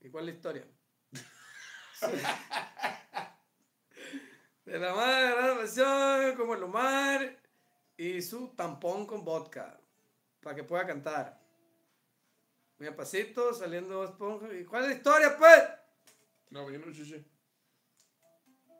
¿Y 0.00 0.08
cuál 0.08 0.28
es 0.28 0.34
la 0.34 0.36
historia? 0.36 0.66
De 4.64 4.78
la 4.78 4.94
madre 4.94 5.54
la 5.54 5.56
pasión, 5.56 6.36
como 6.36 6.54
el 6.54 6.62
Omar 6.62 7.36
y 7.96 8.22
su 8.22 8.48
tampón 8.54 9.06
con 9.06 9.24
vodka 9.24 9.80
para 10.40 10.56
que 10.56 10.64
pueda 10.64 10.86
cantar. 10.86 11.40
Mira, 12.78 12.96
pasito, 12.96 13.52
saliendo 13.52 14.04
esponja. 14.04 14.52
¿Y 14.54 14.64
cuál 14.64 14.84
es 14.84 14.88
la 14.88 14.94
historia, 14.94 15.36
pues? 15.36 15.68
No, 16.50 16.66
vino 16.66 16.90
chichi. 16.92 17.24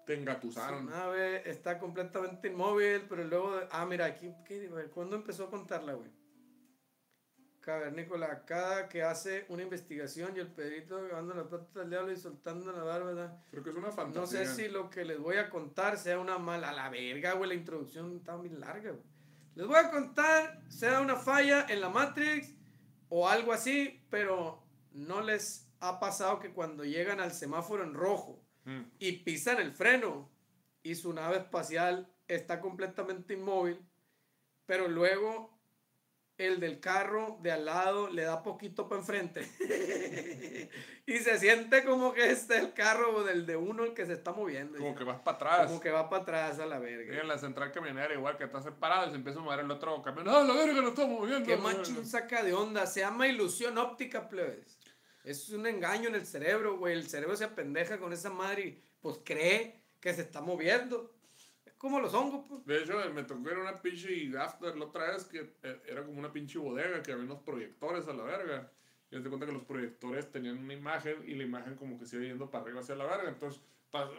Te 0.06 0.14
engatusaron. 0.14 0.84
Su 0.84 0.90
nave 0.90 1.48
está 1.48 1.78
completamente 1.78 2.48
inmóvil, 2.48 3.06
pero 3.08 3.24
luego. 3.24 3.60
Ah, 3.70 3.84
mira, 3.84 4.06
aquí. 4.06 4.32
¿qué? 4.46 4.68
¿Cuándo 4.92 5.16
empezó 5.16 5.44
a 5.44 5.50
contarla, 5.50 5.92
güey? 5.92 6.10
Cavernícola, 7.60 8.44
cada 8.46 8.88
que 8.88 9.02
hace 9.02 9.44
una 9.48 9.62
investigación 9.62 10.36
y 10.36 10.40
el 10.40 10.48
Pedrito 10.48 10.96
agarrando 10.96 11.34
la 11.34 11.48
plata 11.48 11.80
del 11.80 11.90
diablo 11.90 12.12
y 12.12 12.16
soltando 12.16 12.72
la 12.72 12.82
barba. 12.82 13.38
Creo 13.50 13.62
que 13.62 13.70
es 13.70 13.76
una 13.76 13.92
fantasía. 13.92 14.20
No 14.20 14.26
sé 14.26 14.54
si 14.54 14.68
lo 14.68 14.88
que 14.90 15.04
les 15.04 15.18
voy 15.18 15.36
a 15.36 15.50
contar 15.50 15.98
sea 15.98 16.18
una 16.18 16.38
mala. 16.38 16.70
A 16.70 16.72
la 16.72 16.88
verga, 16.88 17.34
güey, 17.34 17.48
la 17.48 17.54
introducción 17.54 18.16
está 18.16 18.36
muy 18.36 18.48
larga, 18.48 18.90
güey. 18.92 19.02
Les 19.54 19.66
voy 19.66 19.76
a 19.76 19.90
contar 19.90 20.62
sea 20.68 21.00
una 21.00 21.16
falla 21.16 21.66
en 21.68 21.80
la 21.80 21.88
Matrix 21.90 22.54
o 23.08 23.28
algo 23.28 23.52
así, 23.52 24.02
pero 24.08 24.62
no 24.92 25.20
les 25.20 25.68
ha 25.80 25.98
pasado 26.00 26.38
que 26.38 26.52
cuando 26.52 26.84
llegan 26.84 27.20
al 27.20 27.32
semáforo 27.32 27.82
en 27.84 27.94
rojo 27.94 28.42
Mm. 28.64 28.82
y 28.98 29.12
pisan 29.12 29.58
el 29.58 29.72
freno 29.72 30.30
y 30.82 30.94
su 30.94 31.12
nave 31.14 31.38
espacial 31.38 32.12
está 32.28 32.60
completamente 32.60 33.32
inmóvil, 33.32 33.80
pero 34.66 34.86
luego 34.86 35.58
el 36.46 36.58
del 36.60 36.80
carro 36.80 37.38
de 37.42 37.52
al 37.52 37.64
lado 37.66 38.08
le 38.08 38.22
da 38.22 38.42
poquito 38.42 38.88
para 38.88 39.00
enfrente 39.00 39.46
y 41.06 41.18
se 41.18 41.38
siente 41.38 41.84
como 41.84 42.12
que 42.12 42.30
es 42.30 42.48
el 42.50 42.72
carro 42.72 43.24
del 43.24 43.44
de 43.46 43.56
uno 43.56 43.84
el 43.84 43.94
que 43.94 44.06
se 44.06 44.12
está 44.14 44.32
moviendo. 44.32 44.78
Como 44.78 44.94
que 44.94 45.04
vas 45.04 45.20
para 45.20 45.36
atrás. 45.36 45.66
Como 45.68 45.80
que 45.80 45.90
va 45.90 46.08
para 46.08 46.22
atrás 46.22 46.58
a 46.60 46.66
la 46.66 46.78
Y 46.78 46.80
verga. 46.82 47.20
en 47.20 47.28
la 47.28 47.38
central 47.38 47.72
camionera, 47.72 48.12
igual 48.14 48.36
que 48.36 48.44
estás 48.44 48.64
separado 48.64 49.06
y 49.06 49.10
se 49.10 49.16
empieza 49.16 49.38
a 49.38 49.42
mover 49.42 49.60
el 49.60 49.70
otro 49.70 50.00
camión. 50.02 50.28
¡Ah, 50.28 50.42
la 50.42 50.54
verga, 50.54 50.80
lo 50.80 50.88
estamos 50.88 51.20
moviendo! 51.20 51.44
Qué 51.46 51.56
la 51.56 51.62
verga". 51.62 51.78
machín 51.78 52.06
saca 52.06 52.42
de 52.42 52.52
onda. 52.54 52.86
Se 52.86 53.00
llama 53.00 53.26
ilusión 53.28 53.76
óptica, 53.78 54.28
plebes. 54.28 54.78
Es 55.24 55.50
un 55.50 55.66
engaño 55.66 56.08
en 56.08 56.14
el 56.14 56.26
cerebro, 56.26 56.78
güey. 56.78 56.94
El 56.94 57.08
cerebro 57.08 57.36
se 57.36 57.44
apendeja 57.44 57.98
con 57.98 58.12
esa 58.12 58.30
madre 58.30 58.62
y 58.62 58.84
pues 59.00 59.18
cree 59.24 59.82
que 60.00 60.14
se 60.14 60.22
está 60.22 60.40
moviendo. 60.40 61.12
Como 61.80 61.98
los 61.98 62.12
hongos, 62.12 62.44
pues. 62.46 62.66
De 62.66 62.82
hecho, 62.82 62.92
me 63.14 63.22
tocó 63.22 63.50
ir 63.50 63.56
a 63.56 63.60
una 63.62 63.80
pinche 63.80 64.30
after 64.36 64.76
la 64.76 64.84
otra 64.84 65.12
vez 65.12 65.24
que 65.24 65.54
eh, 65.62 65.82
era 65.86 66.04
como 66.04 66.18
una 66.18 66.30
pinche 66.30 66.58
bodega 66.58 67.02
que 67.02 67.12
había 67.12 67.24
unos 67.24 67.38
proyectores 67.38 68.06
a 68.06 68.12
la 68.12 68.22
verga. 68.22 68.70
Y 69.10 69.18
te 69.18 69.28
cuenta 69.30 69.46
que 69.46 69.52
los 69.52 69.64
proyectores 69.64 70.30
tenían 70.30 70.58
una 70.58 70.74
imagen 70.74 71.26
y 71.26 71.34
la 71.34 71.44
imagen 71.44 71.76
como 71.76 71.98
que 71.98 72.04
se 72.04 72.16
iba 72.16 72.26
yendo 72.26 72.50
para 72.50 72.64
arriba 72.64 72.80
hacia 72.80 72.96
la 72.96 73.06
verga. 73.06 73.30
Entonces, 73.30 73.62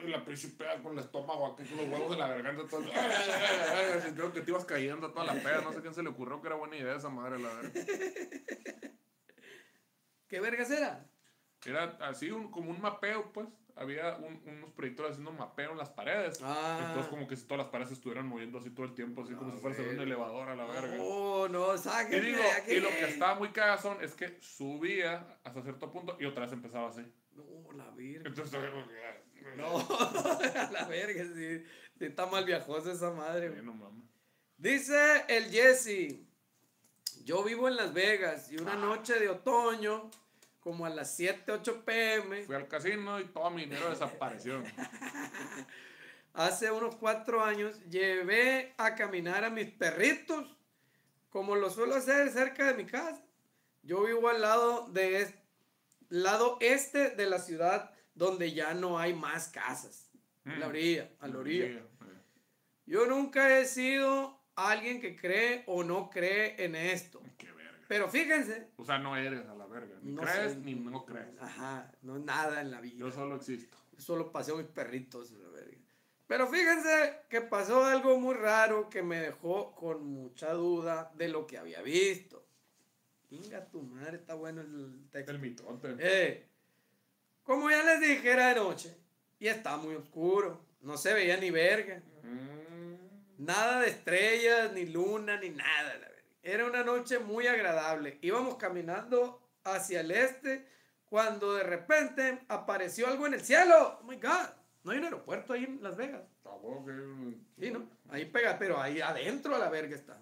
la 0.05 0.25
pinche 0.25 0.47
peda 0.47 0.81
con 0.81 0.93
el 0.93 1.03
estómago 1.03 1.53
aquí, 1.53 1.63
con 1.65 1.77
los 1.77 1.87
huevos 1.87 2.09
de 2.09 2.17
la 2.17 2.29
garganta. 2.29 2.67
Todo, 2.67 2.81
Sintiendo 2.81 4.33
que 4.33 4.41
te 4.41 4.49
ibas 4.49 4.65
cayendo 4.65 5.05
a 5.05 5.13
toda 5.13 5.25
la 5.25 5.33
peda. 5.33 5.61
No 5.61 5.71
sé 5.71 5.81
quién 5.81 5.93
se 5.93 6.01
le 6.01 6.09
ocurrió 6.09 6.41
que 6.41 6.47
era 6.47 6.55
buena 6.55 6.77
idea 6.77 6.95
esa 6.95 7.09
madre, 7.09 7.37
la 7.37 7.53
verga. 7.53 7.71
¿Qué 10.27 10.39
vergas 10.39 10.71
era? 10.71 11.07
Era 11.63 11.95
así 12.01 12.31
un, 12.31 12.49
como 12.49 12.71
un 12.71 12.81
mapeo, 12.81 13.31
pues. 13.31 13.47
Había 13.75 14.15
un- 14.17 14.41
unos 14.45 14.71
proyectores 14.73 15.11
haciendo 15.13 15.31
mapeo 15.31 15.71
en 15.71 15.77
las 15.77 15.89
paredes. 15.89 16.39
Ah. 16.43 16.79
Entonces, 16.87 17.09
como 17.09 17.27
que 17.27 17.35
si 17.35 17.43
todas 17.43 17.59
las 17.59 17.67
paredes 17.67 17.89
se 17.89 17.93
estuvieran 17.95 18.27
moviendo 18.27 18.57
así 18.59 18.69
todo 18.69 18.85
el 18.85 18.93
tiempo, 18.93 19.23
así 19.23 19.33
como 19.33 19.51
Ah, 19.51 19.55
si 19.55 19.61
fuera 19.61 19.81
un 19.81 19.99
elevador 19.99 20.49
a 20.49 20.55
la 20.55 20.65
verga. 20.65 20.97
Oh, 20.99 21.47
no, 21.47 21.73
Y, 21.75 21.77
sáquenme 21.77 22.25
digo, 22.27 22.39
de 22.43 22.51
aquí. 22.51 22.71
y 22.73 22.79
lo 22.79 22.89
que 22.89 23.05
estaba 23.05 23.35
muy 23.35 23.49
cagazón 23.49 23.97
es 24.03 24.13
que 24.13 24.37
subía 24.41 25.39
hasta 25.43 25.61
cierto 25.61 25.91
punto 25.91 26.17
y 26.19 26.25
otra 26.25 26.43
vez 26.43 26.53
empezaba 26.53 26.89
así. 26.89 27.01
No, 27.33 27.71
la 27.73 27.89
verga. 27.91 28.27
Entonces, 28.29 28.59
ah, 28.59 29.17
No, 29.57 29.77
a 29.79 30.69
la 30.71 30.85
verga, 30.87 31.23
sí. 31.23 31.63
sí 31.97 32.05
está 32.05 32.25
mal 32.27 32.45
viajosa 32.45 32.91
esa 32.91 33.09
madre, 33.11 33.49
sí, 33.55 33.61
no 33.63 33.73
mames. 33.73 34.05
Dice 34.57 35.23
el 35.27 35.45
Jesse, 35.49 36.19
yo 37.25 37.43
vivo 37.43 37.67
en 37.67 37.75
Las 37.75 37.91
Vegas 37.93 38.51
y 38.51 38.57
una 38.57 38.75
noche 38.75 39.19
de 39.19 39.29
otoño, 39.29 40.11
como 40.61 40.85
a 40.85 40.89
las 40.89 41.13
7, 41.15 41.51
8 41.51 41.83
pm, 41.83 42.43
Fui 42.43 42.55
al 42.55 42.67
casino 42.67 43.19
y 43.19 43.25
todo 43.25 43.49
mi 43.49 43.63
dinero 43.65 43.89
desapareció. 43.89 44.63
hace 46.33 46.71
unos 46.71 46.95
4 46.95 47.43
años, 47.43 47.79
llevé 47.89 48.73
a 48.77 48.95
caminar 48.95 49.43
a 49.43 49.49
mis 49.49 49.69
perritos, 49.71 50.57
como 51.29 51.55
lo 51.55 51.69
suelo 51.69 51.95
hacer 51.95 52.29
cerca 52.31 52.67
de 52.67 52.73
mi 52.75 52.85
casa. 52.85 53.21
Yo 53.83 54.03
vivo 54.03 54.29
al 54.29 54.41
lado 54.41 54.87
de 54.89 55.21
es- 55.21 55.33
lado 56.09 56.57
este 56.61 57.09
de 57.11 57.25
la 57.25 57.39
ciudad 57.39 57.91
donde 58.15 58.53
ya 58.53 58.73
no 58.73 58.99
hay 58.99 59.13
más 59.13 59.47
casas. 59.49 60.09
A 60.45 60.49
la 60.57 60.65
Mm. 60.65 60.69
orilla, 60.69 61.09
a 61.19 61.27
la 61.27 61.37
orilla. 61.37 61.67
Sí, 61.67 61.79
Yo 62.87 63.05
nunca 63.05 63.57
he 63.59 63.65
sido 63.65 64.39
alguien 64.55 64.99
que 64.99 65.15
cree 65.15 65.63
o 65.67 65.83
no 65.83 66.09
cree 66.09 66.55
en 66.63 66.75
esto. 66.75 67.21
Pero 67.91 68.07
fíjense. 68.07 68.69
O 68.77 68.85
sea, 68.85 68.99
no 68.99 69.17
eres 69.17 69.45
a 69.49 69.53
la 69.53 69.65
verga. 69.65 69.97
Ni 70.01 70.13
No 70.13 70.21
crees 70.21 70.55
ni 70.55 70.75
no 70.75 71.05
crees. 71.05 71.27
Ajá, 71.41 71.91
no 72.03 72.15
es 72.15 72.23
nada 72.23 72.61
en 72.61 72.71
la 72.71 72.79
vida. 72.79 72.95
Yo 72.99 73.11
solo 73.11 73.35
existo. 73.35 73.77
Solo 73.97 74.31
paseo 74.31 74.55
mis 74.55 74.67
perritos. 74.67 75.29
la 75.31 75.49
verga. 75.49 75.77
Pero 76.25 76.47
fíjense 76.47 77.17
que 77.27 77.41
pasó 77.41 77.83
algo 77.83 78.17
muy 78.17 78.33
raro 78.35 78.89
que 78.89 79.03
me 79.03 79.19
dejó 79.19 79.75
con 79.75 80.05
mucha 80.05 80.53
duda 80.53 81.11
de 81.15 81.27
lo 81.27 81.45
que 81.45 81.57
había 81.57 81.81
visto. 81.81 82.47
Venga, 83.29 83.65
tu 83.65 83.81
madre, 83.81 84.15
está 84.15 84.35
bueno 84.35 84.61
el 84.61 85.09
texto. 85.11 85.29
El 85.33 85.39
mitote. 85.39 85.95
Eh, 85.99 86.47
como 87.43 87.69
ya 87.69 87.83
les 87.83 87.99
dije, 87.99 88.31
era 88.31 88.53
de 88.53 88.55
noche 88.55 88.95
y 89.37 89.49
estaba 89.49 89.75
muy 89.75 89.95
oscuro. 89.95 90.61
No 90.79 90.95
se 90.95 91.13
veía 91.13 91.35
ni 91.35 91.51
verga. 91.51 92.01
Mm. 92.23 93.43
Nada 93.43 93.81
de 93.81 93.89
estrellas, 93.89 94.71
ni 94.71 94.85
luna, 94.85 95.37
ni 95.41 95.49
nada. 95.49 95.95
la 95.95 95.99
verga. 95.99 96.11
Era 96.43 96.65
una 96.65 96.83
noche 96.83 97.19
muy 97.19 97.47
agradable. 97.47 98.17
Íbamos 98.21 98.55
caminando 98.55 99.41
hacia 99.63 100.01
el 100.01 100.11
este 100.11 100.67
cuando 101.05 101.53
de 101.53 101.63
repente 101.63 102.39
apareció 102.47 103.07
algo 103.07 103.27
en 103.27 103.35
el 103.35 103.41
cielo. 103.41 103.99
Oh 104.01 104.03
my 104.03 104.15
God. 104.15 104.49
No 104.83 104.91
hay 104.91 104.97
un 104.97 105.03
aeropuerto 105.05 105.53
ahí 105.53 105.65
en 105.65 105.83
Las 105.83 105.95
Vegas. 105.95 106.23
Sí, 107.59 107.69
¿no? 107.71 107.87
Ahí 108.09 108.25
pega, 108.25 108.57
pero 108.57 108.81
ahí 108.81 108.99
adentro 109.01 109.55
a 109.55 109.59
la 109.59 109.69
verga 109.69 109.95
está. 109.95 110.19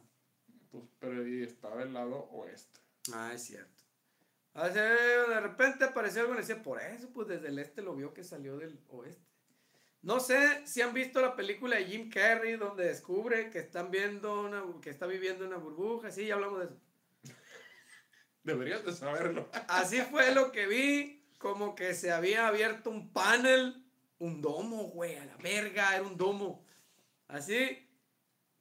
Pues, 0.72 0.84
pero 1.00 1.24
ahí 1.24 1.44
estaba 1.44 1.78
del 1.78 1.94
lado 1.94 2.28
oeste. 2.32 2.80
Ah, 3.14 3.32
es 3.34 3.44
cierto. 3.44 3.84
Hace- 4.54 4.80
de 4.82 5.40
repente 5.40 5.86
apareció 5.86 6.22
algo 6.22 6.34
en 6.34 6.40
el 6.40 6.46
cielo. 6.46 6.62
Por 6.64 6.82
eso, 6.82 7.10
pues 7.14 7.28
desde 7.30 7.48
el 7.48 7.60
este 7.60 7.82
lo 7.82 7.96
vio 7.96 8.14
que 8.14 8.24
salió 8.26 8.58
del 8.58 8.78
oeste. 8.90 9.29
No 10.02 10.20
sé 10.20 10.66
si 10.66 10.82
han 10.82 10.94
visto 10.94 11.22
la 11.22 11.36
película 11.36 11.76
de 11.76 11.86
Jim 11.86 12.10
Carrey 12.10 12.56
donde 12.56 12.86
descubre 12.86 13.50
que 13.50 13.60
están 13.60 13.92
viendo 13.92 14.42
una, 14.42 14.64
que 14.82 14.90
está 14.90 15.06
viviendo 15.08 15.46
una 15.46 15.58
burbuja. 15.58 16.10
Sí, 16.12 16.28
ya 16.28 16.36
hablamos 16.36 16.60
de 16.60 16.66
eso. 16.66 16.80
Deberías 18.44 18.86
de 18.86 18.94
saberlo. 18.94 19.50
Así 19.68 20.02
fue 20.02 20.34
lo 20.34 20.52
que 20.52 20.68
vi, 20.68 21.26
como 21.38 21.76
que 21.76 21.94
se 21.94 22.12
había 22.12 22.48
abierto 22.48 22.90
un 22.90 23.12
panel, 23.12 23.86
un 24.18 24.42
domo, 24.42 24.84
güey, 24.90 25.18
a 25.18 25.26
la 25.26 25.36
verga, 25.38 25.96
era 25.96 26.04
un 26.04 26.18
domo. 26.18 26.66
Así, 27.28 27.90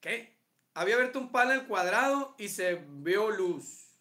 ¿qué? 0.01 0.37
Había 0.74 0.96
abierto 0.96 1.20
un 1.20 1.31
panel 1.31 1.66
cuadrado 1.66 2.35
y 2.38 2.48
se 2.48 2.74
vio 2.74 3.31
luz. 3.31 3.96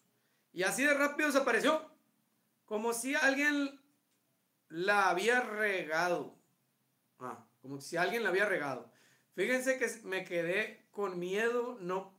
Y 0.52 0.64
así 0.64 0.84
de 0.84 0.94
rápido 0.94 1.28
desapareció, 1.28 1.88
como 2.64 2.92
si 2.92 3.14
alguien 3.14 3.80
la 4.68 5.08
había 5.08 5.40
regado. 5.40 6.37
Ah, 7.20 7.44
como 7.62 7.80
si 7.80 7.96
alguien 7.96 8.22
la 8.22 8.30
había 8.30 8.46
regado. 8.46 8.90
Fíjense 9.34 9.78
que 9.78 9.88
me 10.04 10.24
quedé 10.24 10.86
con 10.90 11.18
miedo, 11.18 11.78
no, 11.80 12.12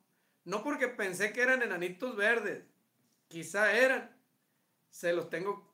no 0.46 0.64
porque 0.64 0.88
pensé 0.88 1.34
que 1.34 1.42
eran 1.42 1.62
enanitos 1.62 2.16
verdes, 2.16 2.64
quizá 3.28 3.74
eran. 3.78 4.16
Se 4.90 5.14
los 5.14 5.30
tengo, 5.30 5.72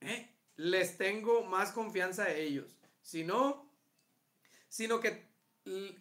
¿eh? 0.00 0.28
les 0.56 0.98
tengo 0.98 1.44
más 1.44 1.72
confianza 1.72 2.24
a 2.24 2.32
ellos. 2.32 2.76
Si 3.02 3.24
no, 3.24 3.70
sino 4.68 5.00
que, 5.00 5.26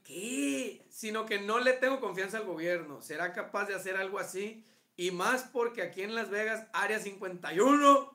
¿qué? 0.04 0.86
Sino 0.90 1.26
que 1.26 1.40
no 1.40 1.60
le 1.60 1.74
tengo 1.74 2.00
confianza 2.00 2.38
al 2.38 2.46
gobierno. 2.46 3.02
¿Será 3.02 3.34
capaz 3.34 3.66
de 3.66 3.76
hacer 3.76 3.96
algo 3.96 4.20
así? 4.20 4.66
Y 4.98 5.12
más 5.12 5.44
porque 5.44 5.82
aquí 5.82 6.02
en 6.02 6.16
Las 6.16 6.30
Vegas, 6.30 6.68
Área 6.74 7.00
51, 7.00 8.12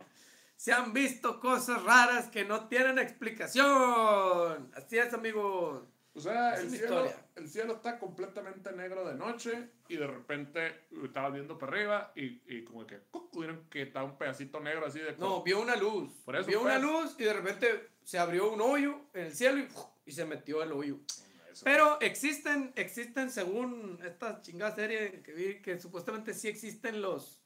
se 0.60 0.74
han 0.74 0.92
visto 0.92 1.40
cosas 1.40 1.82
raras 1.84 2.28
que 2.28 2.44
no 2.44 2.68
tienen 2.68 2.98
explicación. 2.98 4.70
Así 4.74 4.98
es, 4.98 5.14
amigos. 5.14 5.84
O 6.12 6.20
sea, 6.20 6.52
el 6.56 6.68
cielo, 6.68 7.10
el 7.36 7.48
cielo 7.48 7.72
está 7.76 7.98
completamente 7.98 8.70
negro 8.72 9.08
de 9.08 9.14
noche 9.14 9.70
y 9.88 9.96
de 9.96 10.06
repente 10.06 10.82
estabas 11.02 11.32
viendo 11.32 11.56
para 11.56 11.72
arriba 11.72 12.12
y, 12.14 12.42
y 12.46 12.62
como 12.64 12.86
que 12.86 13.00
vieron 13.32 13.70
que 13.70 13.80
está 13.80 14.04
un 14.04 14.18
pedacito 14.18 14.60
negro 14.60 14.84
así 14.84 14.98
de... 14.98 15.16
No, 15.16 15.42
vio 15.42 15.62
una 15.62 15.76
luz. 15.76 16.12
Por 16.26 16.36
eso, 16.36 16.46
vio 16.46 16.60
pues. 16.60 16.76
una 16.76 16.78
luz 16.78 17.16
y 17.18 17.24
de 17.24 17.32
repente 17.32 17.88
se 18.04 18.18
abrió 18.18 18.52
un 18.52 18.60
hoyo 18.60 19.00
en 19.14 19.24
el 19.24 19.32
cielo 19.34 19.60
y, 19.60 19.68
y 20.04 20.12
se 20.12 20.26
metió 20.26 20.62
el 20.62 20.72
hoyo. 20.72 20.98
Eso. 21.50 21.64
Pero 21.64 21.98
existen, 22.02 22.74
existen 22.76 23.30
según 23.30 23.98
esta 24.04 24.42
chingada 24.42 24.74
serie 24.74 25.22
que 25.22 25.32
vi, 25.32 25.62
que 25.62 25.80
supuestamente 25.80 26.34
sí 26.34 26.48
existen 26.48 27.00
los 27.00 27.40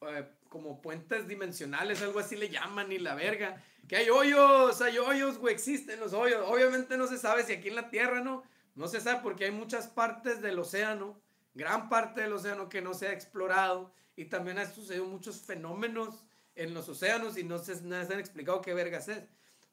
eh, 0.00 0.28
como 0.48 0.80
puentes 0.80 1.28
dimensionales, 1.28 2.02
algo 2.02 2.20
así 2.20 2.36
le 2.36 2.48
llaman 2.48 2.90
y 2.92 2.98
la 2.98 3.14
verga. 3.14 3.62
Que 3.86 3.96
hay 3.96 4.10
hoyos, 4.10 4.80
hay 4.80 4.98
hoyos, 4.98 5.38
güey, 5.38 5.54
existen 5.54 6.00
los 6.00 6.12
hoyos. 6.12 6.42
Obviamente 6.46 6.96
no 6.96 7.06
se 7.06 7.18
sabe 7.18 7.44
si 7.44 7.52
aquí 7.52 7.68
en 7.68 7.76
la 7.76 7.90
Tierra, 7.90 8.20
¿no? 8.20 8.42
No 8.74 8.88
se 8.88 9.00
sabe 9.00 9.20
porque 9.22 9.46
hay 9.46 9.50
muchas 9.50 9.88
partes 9.88 10.40
del 10.40 10.58
océano, 10.58 11.20
gran 11.54 11.88
parte 11.88 12.20
del 12.20 12.32
océano 12.32 12.68
que 12.68 12.82
no 12.82 12.94
se 12.94 13.08
ha 13.08 13.12
explorado 13.12 13.92
y 14.16 14.26
también 14.26 14.58
han 14.58 14.72
sucedido 14.72 15.04
muchos 15.04 15.40
fenómenos 15.40 16.24
en 16.54 16.74
los 16.74 16.88
océanos 16.88 17.38
y 17.38 17.44
no 17.44 17.58
se, 17.58 17.80
no 17.82 18.04
se 18.04 18.12
han 18.12 18.20
explicado 18.20 18.60
qué 18.60 18.74
vergas 18.74 19.08
es. 19.08 19.24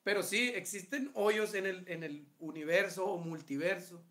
Pero 0.04 0.22
sí, 0.24 0.50
existen 0.56 1.12
hoyos 1.16 1.56
en 1.56 1.66
el, 1.66 1.88
en 1.88 2.04
el 2.04 2.28
universo 2.40 3.06
o 3.06 3.18
multiverso 3.18 4.04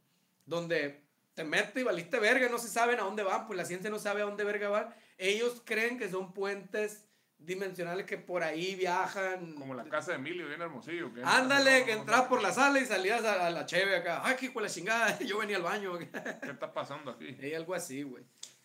donde 0.44 1.04
te 1.34 1.44
metes 1.44 1.76
y 1.76 1.84
valiste 1.84 2.18
verga, 2.18 2.48
no 2.48 2.58
se 2.58 2.68
saben 2.68 3.00
a 3.00 3.04
dónde 3.04 3.22
van, 3.22 3.46
pues 3.46 3.56
la 3.56 3.64
ciencia 3.64 3.90
no 3.90 3.98
sabe 3.98 4.22
a 4.22 4.26
dónde 4.26 4.44
verga 4.44 4.68
van. 4.68 4.94
Ellos 5.18 5.62
creen 5.64 5.98
que 5.98 6.08
son 6.10 6.32
puentes 6.32 7.04
dimensionales 7.38 8.06
que 8.06 8.16
por 8.18 8.42
ahí 8.42 8.74
viajan. 8.74 9.54
Como 9.54 9.74
la 9.74 9.84
casa 9.84 10.12
de 10.12 10.18
Emilio, 10.18 10.46
bien 10.48 10.60
hermosillo. 10.62 11.12
que- 11.12 11.22
Ándale, 11.24 11.84
que 11.84 11.92
entras 11.92 12.22
por 12.22 12.42
la 12.42 12.52
sala 12.52 12.80
y 12.80 12.86
salías 12.86 13.22
a, 13.24 13.46
a 13.46 13.50
la 13.50 13.66
cheve 13.66 13.96
acá. 13.96 14.22
Ay, 14.24 14.36
qué 14.38 14.50
la 14.60 14.68
chingada, 14.68 15.18
yo 15.20 15.38
venía 15.38 15.56
al 15.56 15.62
baño. 15.62 15.98
¿Qué 15.98 16.08
está 16.50 16.72
pasando 16.72 17.10
aquí? 17.10 17.36
Hay 17.42 17.54
algo 17.54 17.74
así, 17.74 18.02
güey. 18.02 18.24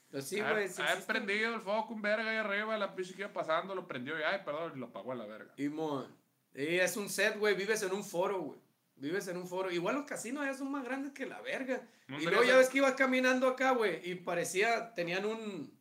Pero 0.10 0.24
sí, 0.24 0.40
Ha- 0.40 0.52
güey. 0.52 0.64
ha 0.64 0.66
existe. 0.66 1.02
prendido 1.06 1.54
el 1.54 1.62
foco 1.62 1.94
un 1.94 2.02
verga 2.02 2.30
ahí 2.32 2.38
arriba, 2.38 2.78
la 2.78 2.96
pinche 2.96 3.14
que 3.14 3.22
iba 3.22 3.34
pasando, 3.34 3.76
lo 3.76 3.88
prendió 3.88 4.18
y 4.18 4.24
ay, 4.24 4.40
perdón, 4.44 4.72
y 4.76 4.80
lo 4.80 4.88
apagó 4.88 5.12
a 5.12 5.16
la 5.16 5.26
verga. 5.26 5.54
Y 5.58 5.70
mon, 5.70 6.08
y 6.56 6.78
es 6.80 6.98
un 6.98 7.10
set, 7.10 7.38
güey. 7.38 7.56
Vives 7.56 7.84
en 7.84 7.92
un 7.92 8.04
foro, 8.04 8.40
güey. 8.42 8.60
Vives 8.96 9.28
en 9.28 9.38
un 9.38 9.48
foro. 9.48 9.70
Igual 9.72 9.96
los 9.96 10.06
casinos 10.06 10.46
ya 10.46 10.54
son 10.54 10.72
más 10.72 10.84
grandes 10.84 11.12
que 11.14 11.26
la 11.26 11.40
verga. 11.42 11.82
Y 12.08 12.26
luego 12.26 12.44
ya 12.44 12.58
ves 12.58 12.70
que 12.70 12.80
ibas 12.80 12.94
caminando 12.94 13.48
acá, 13.48 13.72
güey. 13.72 14.10
Y 14.10 14.16
parecía, 14.16 14.94
tenían 14.96 15.26
un. 15.26 15.78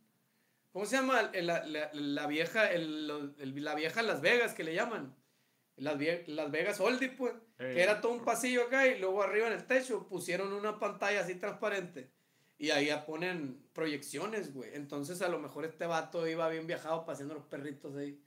¿Cómo 0.73 0.87
se 0.87 0.97
llama? 0.97 1.31
La, 1.35 1.65
la- 1.65 1.91
la 1.93 2.27
vieja, 2.27 2.71
el- 2.71 3.35
el- 3.39 3.65
la 3.65 3.75
vieja 3.75 4.03
Las 4.03 4.21
Vegas 4.21 4.55
que 4.55 4.65
le 4.65 4.75
llaman. 4.75 5.15
Las, 5.77 5.97
vie- 5.97 6.25
Las 6.27 6.51
Vegas 6.51 6.81
Oldie, 6.81 7.11
pues. 7.11 7.33
Ey. 7.59 7.75
Que 7.75 7.83
era 7.83 8.01
todo 8.01 8.13
un 8.13 8.25
pasillo 8.25 8.65
acá 8.65 8.87
y 8.87 8.99
luego 8.99 9.23
arriba 9.23 9.47
en 9.47 9.53
el 9.55 9.67
techo 9.67 10.07
pusieron 10.09 10.53
una 10.53 10.79
pantalla 10.79 11.21
así 11.21 11.37
transparente. 11.37 12.11
Y 12.59 12.71
ahí 12.71 12.87
ya 12.87 13.07
ponen 13.07 13.63
proyecciones, 13.73 14.53
güey. 14.53 14.71
Entonces 14.75 15.23
a 15.23 15.29
lo 15.29 15.39
mejor 15.39 15.65
este 15.65 15.87
vato 15.87 16.27
iba 16.27 16.49
bien 16.49 16.67
viajado 16.67 17.05
paseando 17.05 17.35
los 17.35 17.45
perritos 17.45 17.95
ahí. 17.97 18.21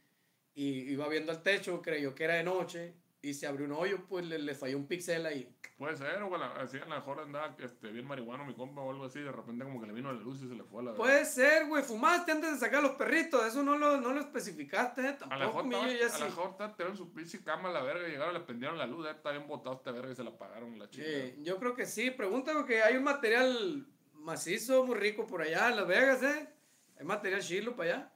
Y 0.53 0.91
iba 0.91 1.07
viendo 1.09 1.31
al 1.33 1.43
techo, 1.43 1.81
creyó 1.81 2.15
que 2.15 2.23
era 2.23 2.35
de 2.35 2.43
noche. 2.43 2.93
Y 3.23 3.35
se 3.35 3.45
abrió 3.45 3.67
un 3.67 3.73
hoyo, 3.73 4.03
pues 4.09 4.25
le, 4.25 4.39
le 4.39 4.55
falló 4.55 4.77
un 4.77 4.87
pixel 4.87 5.23
ahí. 5.27 5.47
Puede 5.77 5.95
ser, 5.95 6.23
o 6.23 6.33
a 6.35 6.37
la- 6.39 6.53
así 6.55 6.77
a 6.77 6.85
lo 6.85 6.95
mejor 6.95 7.19
andaba 7.19 7.55
este, 7.59 7.91
bien 7.91 8.05
marihuano 8.07 8.45
mi 8.45 8.55
compa 8.55 8.81
o 8.81 8.89
algo 8.89 9.05
así, 9.05 9.19
de 9.19 9.31
repente 9.31 9.63
como 9.63 9.79
que 9.79 9.85
le 9.85 9.93
vino 9.93 10.11
la 10.11 10.19
luz 10.19 10.41
y 10.41 10.47
se 10.47 10.55
le 10.55 10.63
fue 10.63 10.81
a 10.81 10.85
la. 10.85 10.93
Puede 10.95 11.23
ser, 11.25 11.67
güey. 11.67 11.83
Fumaste 11.83 12.31
antes 12.31 12.53
de 12.53 12.57
sacar 12.57 12.81
los 12.81 12.93
perritos. 12.93 13.45
Eso 13.45 13.61
no 13.63 13.77
lo, 13.77 13.97
no 14.01 14.11
lo 14.11 14.21
especificaste, 14.21 15.01
eh. 15.07 15.17
A 15.29 15.37
lo 15.37 15.45
mejor 15.45 15.61
Tampoco, 15.61 15.63
mi 15.85 15.93
yo 15.93 15.99
ya 16.07 16.15
a 16.15 16.17
lo 16.19 16.25
mejor 16.25 16.55
tirando 16.75 16.97
su 16.97 17.13
pinche 17.13 17.43
cama 17.43 17.69
a 17.69 17.73
la 17.73 17.83
verga, 17.83 18.07
llegaron, 18.07 18.33
le 18.33 18.39
prendieron 18.39 18.77
la 18.79 18.87
luz, 18.87 19.05
ya 19.05 19.11
está 19.11 19.29
bien 19.31 19.45
botado 19.47 19.75
este 19.75 19.91
verga 19.91 20.11
y 20.11 20.15
se 20.15 20.23
la 20.23 20.31
apagaron 20.31 20.79
la 20.79 20.89
chica. 20.89 21.05
Sí, 21.05 21.35
yo 21.43 21.59
creo 21.59 21.75
que 21.75 21.85
sí. 21.85 22.09
Pregunta 22.09 22.53
porque 22.53 22.81
hay 22.81 22.97
un 22.97 23.03
material 23.03 23.85
macizo 24.15 24.83
muy 24.83 24.95
rico 24.95 25.27
por 25.27 25.43
allá 25.43 25.69
en 25.69 25.75
Las 25.75 25.87
Vegas, 25.87 26.23
¿eh? 26.23 26.49
Hay 26.97 27.05
material 27.05 27.41
chilo 27.41 27.75
para 27.75 27.93
allá. 27.93 28.11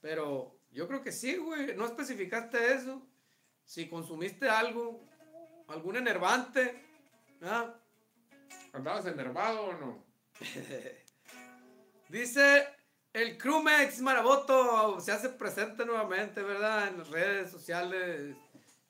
Pero 0.00 0.56
yo 0.72 0.86
creo 0.88 1.02
que 1.02 1.12
sí, 1.12 1.36
güey. 1.36 1.76
No 1.76 1.86
especificaste 1.86 2.72
eso. 2.74 3.00
Si 3.64 3.88
consumiste 3.88 4.48
algo, 4.48 5.06
algún 5.68 5.96
enervante, 5.96 6.84
¿ah? 7.42 7.74
¿Andabas 8.72 9.06
enervado 9.06 9.62
o 9.62 9.72
no? 9.74 10.04
Dice 12.08 12.66
el 13.14 13.38
Crumex 13.38 14.00
Maraboto 14.00 15.00
se 15.00 15.12
hace 15.12 15.28
presente 15.28 15.86
nuevamente, 15.86 16.42
¿verdad? 16.42 16.88
En 16.88 16.98
las 16.98 17.08
redes 17.10 17.50
sociales 17.50 18.36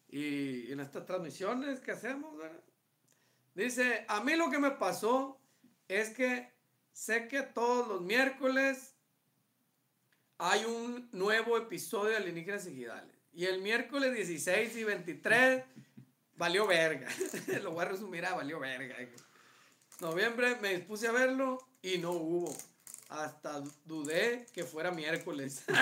y 0.08 0.72
en 0.72 0.80
estas 0.80 1.04
transmisiones 1.04 1.80
que 1.80 1.92
hacemos, 1.92 2.36
¿verdad? 2.38 2.62
Dice, 3.54 4.04
a 4.08 4.22
mí 4.24 4.34
lo 4.34 4.50
que 4.50 4.58
me 4.58 4.72
pasó 4.72 5.38
es 5.86 6.10
que 6.10 6.52
sé 6.92 7.28
que 7.28 7.42
todos 7.42 7.86
los 7.86 8.00
miércoles 8.00 8.96
hay 10.38 10.64
un 10.64 11.08
nuevo 11.12 11.56
episodio 11.58 12.10
de 12.10 12.16
Alienígenas 12.16 12.66
Ejidales. 12.66 13.13
Y 13.34 13.46
el 13.46 13.60
miércoles 13.60 14.14
16 14.14 14.76
y 14.76 14.84
23 14.84 15.64
valió 16.36 16.66
verga. 16.66 17.08
lo 17.62 17.72
voy 17.72 17.84
a 17.84 17.88
resumir 17.88 18.24
a 18.24 18.34
valió 18.34 18.60
verga. 18.60 18.96
Noviembre 20.00 20.56
me 20.60 20.76
dispuse 20.76 21.08
a 21.08 21.12
verlo 21.12 21.58
y 21.82 21.98
no 21.98 22.12
hubo. 22.12 22.56
Hasta 23.08 23.62
dudé 23.84 24.46
que 24.52 24.64
fuera 24.64 24.90
miércoles. 24.90 25.64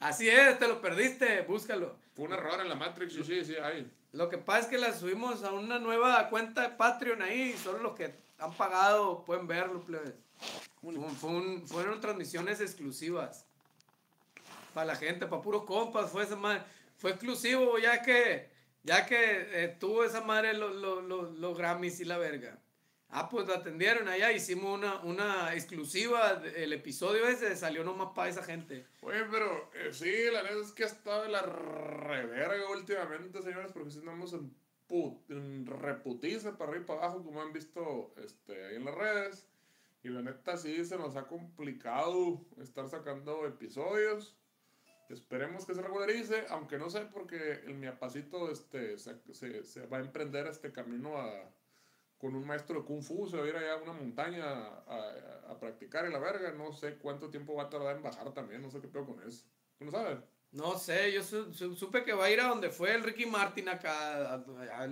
Así 0.00 0.28
es, 0.28 0.58
te 0.58 0.68
lo 0.68 0.80
perdiste, 0.80 1.42
búscalo. 1.42 1.96
Fue 2.14 2.24
un 2.26 2.32
error 2.32 2.60
en 2.60 2.68
la 2.68 2.74
Matrix, 2.74 3.12
sí, 3.14 3.24
sí, 3.24 3.44
sí, 3.44 3.56
ahí. 3.56 3.90
Lo 4.12 4.28
que 4.28 4.38
pasa 4.38 4.60
es 4.60 4.66
que 4.66 4.78
la 4.78 4.92
subimos 4.96 5.42
a 5.44 5.52
una 5.52 5.78
nueva 5.78 6.28
cuenta 6.30 6.62
de 6.62 6.70
Patreon 6.70 7.22
ahí. 7.22 7.56
Solo 7.62 7.78
los 7.78 7.94
que 7.94 8.14
han 8.38 8.52
pagado 8.54 9.24
pueden 9.24 9.46
verlo, 9.46 9.84
plebes. 9.84 10.14
Fue 11.20 11.30
un- 11.30 11.66
fueron 11.66 12.00
transmisiones 12.00 12.60
exclusivas. 12.60 13.44
Para 14.78 14.92
la 14.92 14.94
gente, 14.96 15.26
para 15.26 15.42
puros 15.42 15.64
compas, 15.64 16.08
fue 16.12 16.22
esa 16.22 16.36
madre. 16.36 16.62
Fue 16.98 17.10
exclusivo, 17.10 17.80
ya 17.80 18.00
que, 18.00 18.48
ya 18.84 19.06
que 19.06 19.64
eh, 19.64 19.76
tuvo 19.80 20.04
esa 20.04 20.20
madre 20.20 20.54
los 20.54 20.72
lo, 20.76 21.00
lo- 21.00 21.32
los 21.32 21.58
Grammys 21.58 21.98
y 21.98 22.04
la 22.04 22.16
verga. 22.16 22.60
Ah, 23.08 23.28
pues 23.28 23.48
la 23.48 23.56
atendieron 23.56 24.06
allá, 24.06 24.30
hicimos 24.30 24.78
una, 24.78 25.00
una 25.00 25.52
exclusiva. 25.52 26.40
El 26.54 26.72
episodio 26.72 27.26
ese 27.26 27.56
salió 27.56 27.82
nomás 27.82 28.10
para 28.14 28.28
esa 28.30 28.44
gente. 28.44 28.86
Oye, 29.00 29.24
pero 29.28 29.68
eh, 29.74 29.92
sí, 29.92 30.12
la 30.32 30.44
neta 30.44 30.60
es 30.62 30.70
que 30.70 30.84
ha 30.84 30.86
estado 30.86 31.26
la 31.26 31.42
reverga 31.42 32.70
últimamente, 32.70 33.42
señores, 33.42 33.72
porque 33.72 33.90
si 33.90 33.98
andamos 33.98 34.32
en, 34.32 34.54
put, 34.86 35.28
en 35.28 35.66
reputiza 35.66 36.56
para 36.56 36.70
arriba 36.70 36.84
y 36.84 36.86
para 36.86 37.00
abajo, 37.00 37.24
como 37.24 37.42
han 37.42 37.52
visto 37.52 38.14
este, 38.24 38.64
ahí 38.66 38.76
en 38.76 38.84
las 38.84 38.94
redes. 38.94 39.48
Y 40.04 40.10
la 40.10 40.22
neta 40.22 40.56
sí 40.56 40.84
se 40.84 40.96
nos 40.96 41.16
ha 41.16 41.26
complicado 41.26 42.44
estar 42.62 42.88
sacando 42.88 43.44
episodios. 43.44 44.36
Esperemos 45.08 45.64
que 45.64 45.74
se 45.74 45.82
regularice, 45.82 46.44
aunque 46.50 46.78
no 46.78 46.90
sé 46.90 47.06
porque 47.06 47.60
el 47.66 47.74
miapacito 47.74 48.50
este, 48.50 48.98
se, 48.98 49.64
se, 49.64 49.86
va 49.86 49.98
a 49.98 50.00
emprender 50.00 50.46
este 50.46 50.70
camino 50.70 51.16
a, 51.16 51.50
con 52.18 52.34
un 52.34 52.46
maestro 52.46 52.80
de 52.80 52.86
Kung 52.86 53.02
Fu, 53.02 53.26
se 53.26 53.36
va 53.38 53.44
a 53.44 53.48
ir 53.48 53.56
allá 53.56 53.74
a 53.74 53.82
una 53.82 53.92
montaña 53.92 54.44
a, 54.46 55.56
practicar 55.60 56.06
y 56.08 56.12
la 56.12 56.18
verga. 56.18 56.52
No 56.52 56.72
sé 56.72 56.96
cuánto 56.98 57.30
tiempo 57.30 57.54
va 57.54 57.64
a 57.64 57.70
tardar 57.70 57.96
en 57.96 58.02
bajar 58.02 58.32
también, 58.34 58.62
no 58.62 58.70
sé 58.70 58.80
qué 58.80 58.88
pedo 58.88 59.06
con 59.06 59.22
eso. 59.26 59.44
¿Tú 59.78 59.86
no 59.86 59.90
sabes? 59.90 60.18
No 60.50 60.78
sé, 60.78 61.12
yo 61.12 61.22
su- 61.22 61.52
su- 61.52 61.74
supe 61.74 62.04
que 62.04 62.12
va 62.12 62.26
a 62.26 62.30
ir 62.30 62.40
a 62.40 62.48
donde 62.48 62.70
fue 62.70 62.94
el 62.94 63.02
Ricky 63.02 63.26
Martin 63.26 63.68
acá, 63.68 64.34
a- 64.34 64.88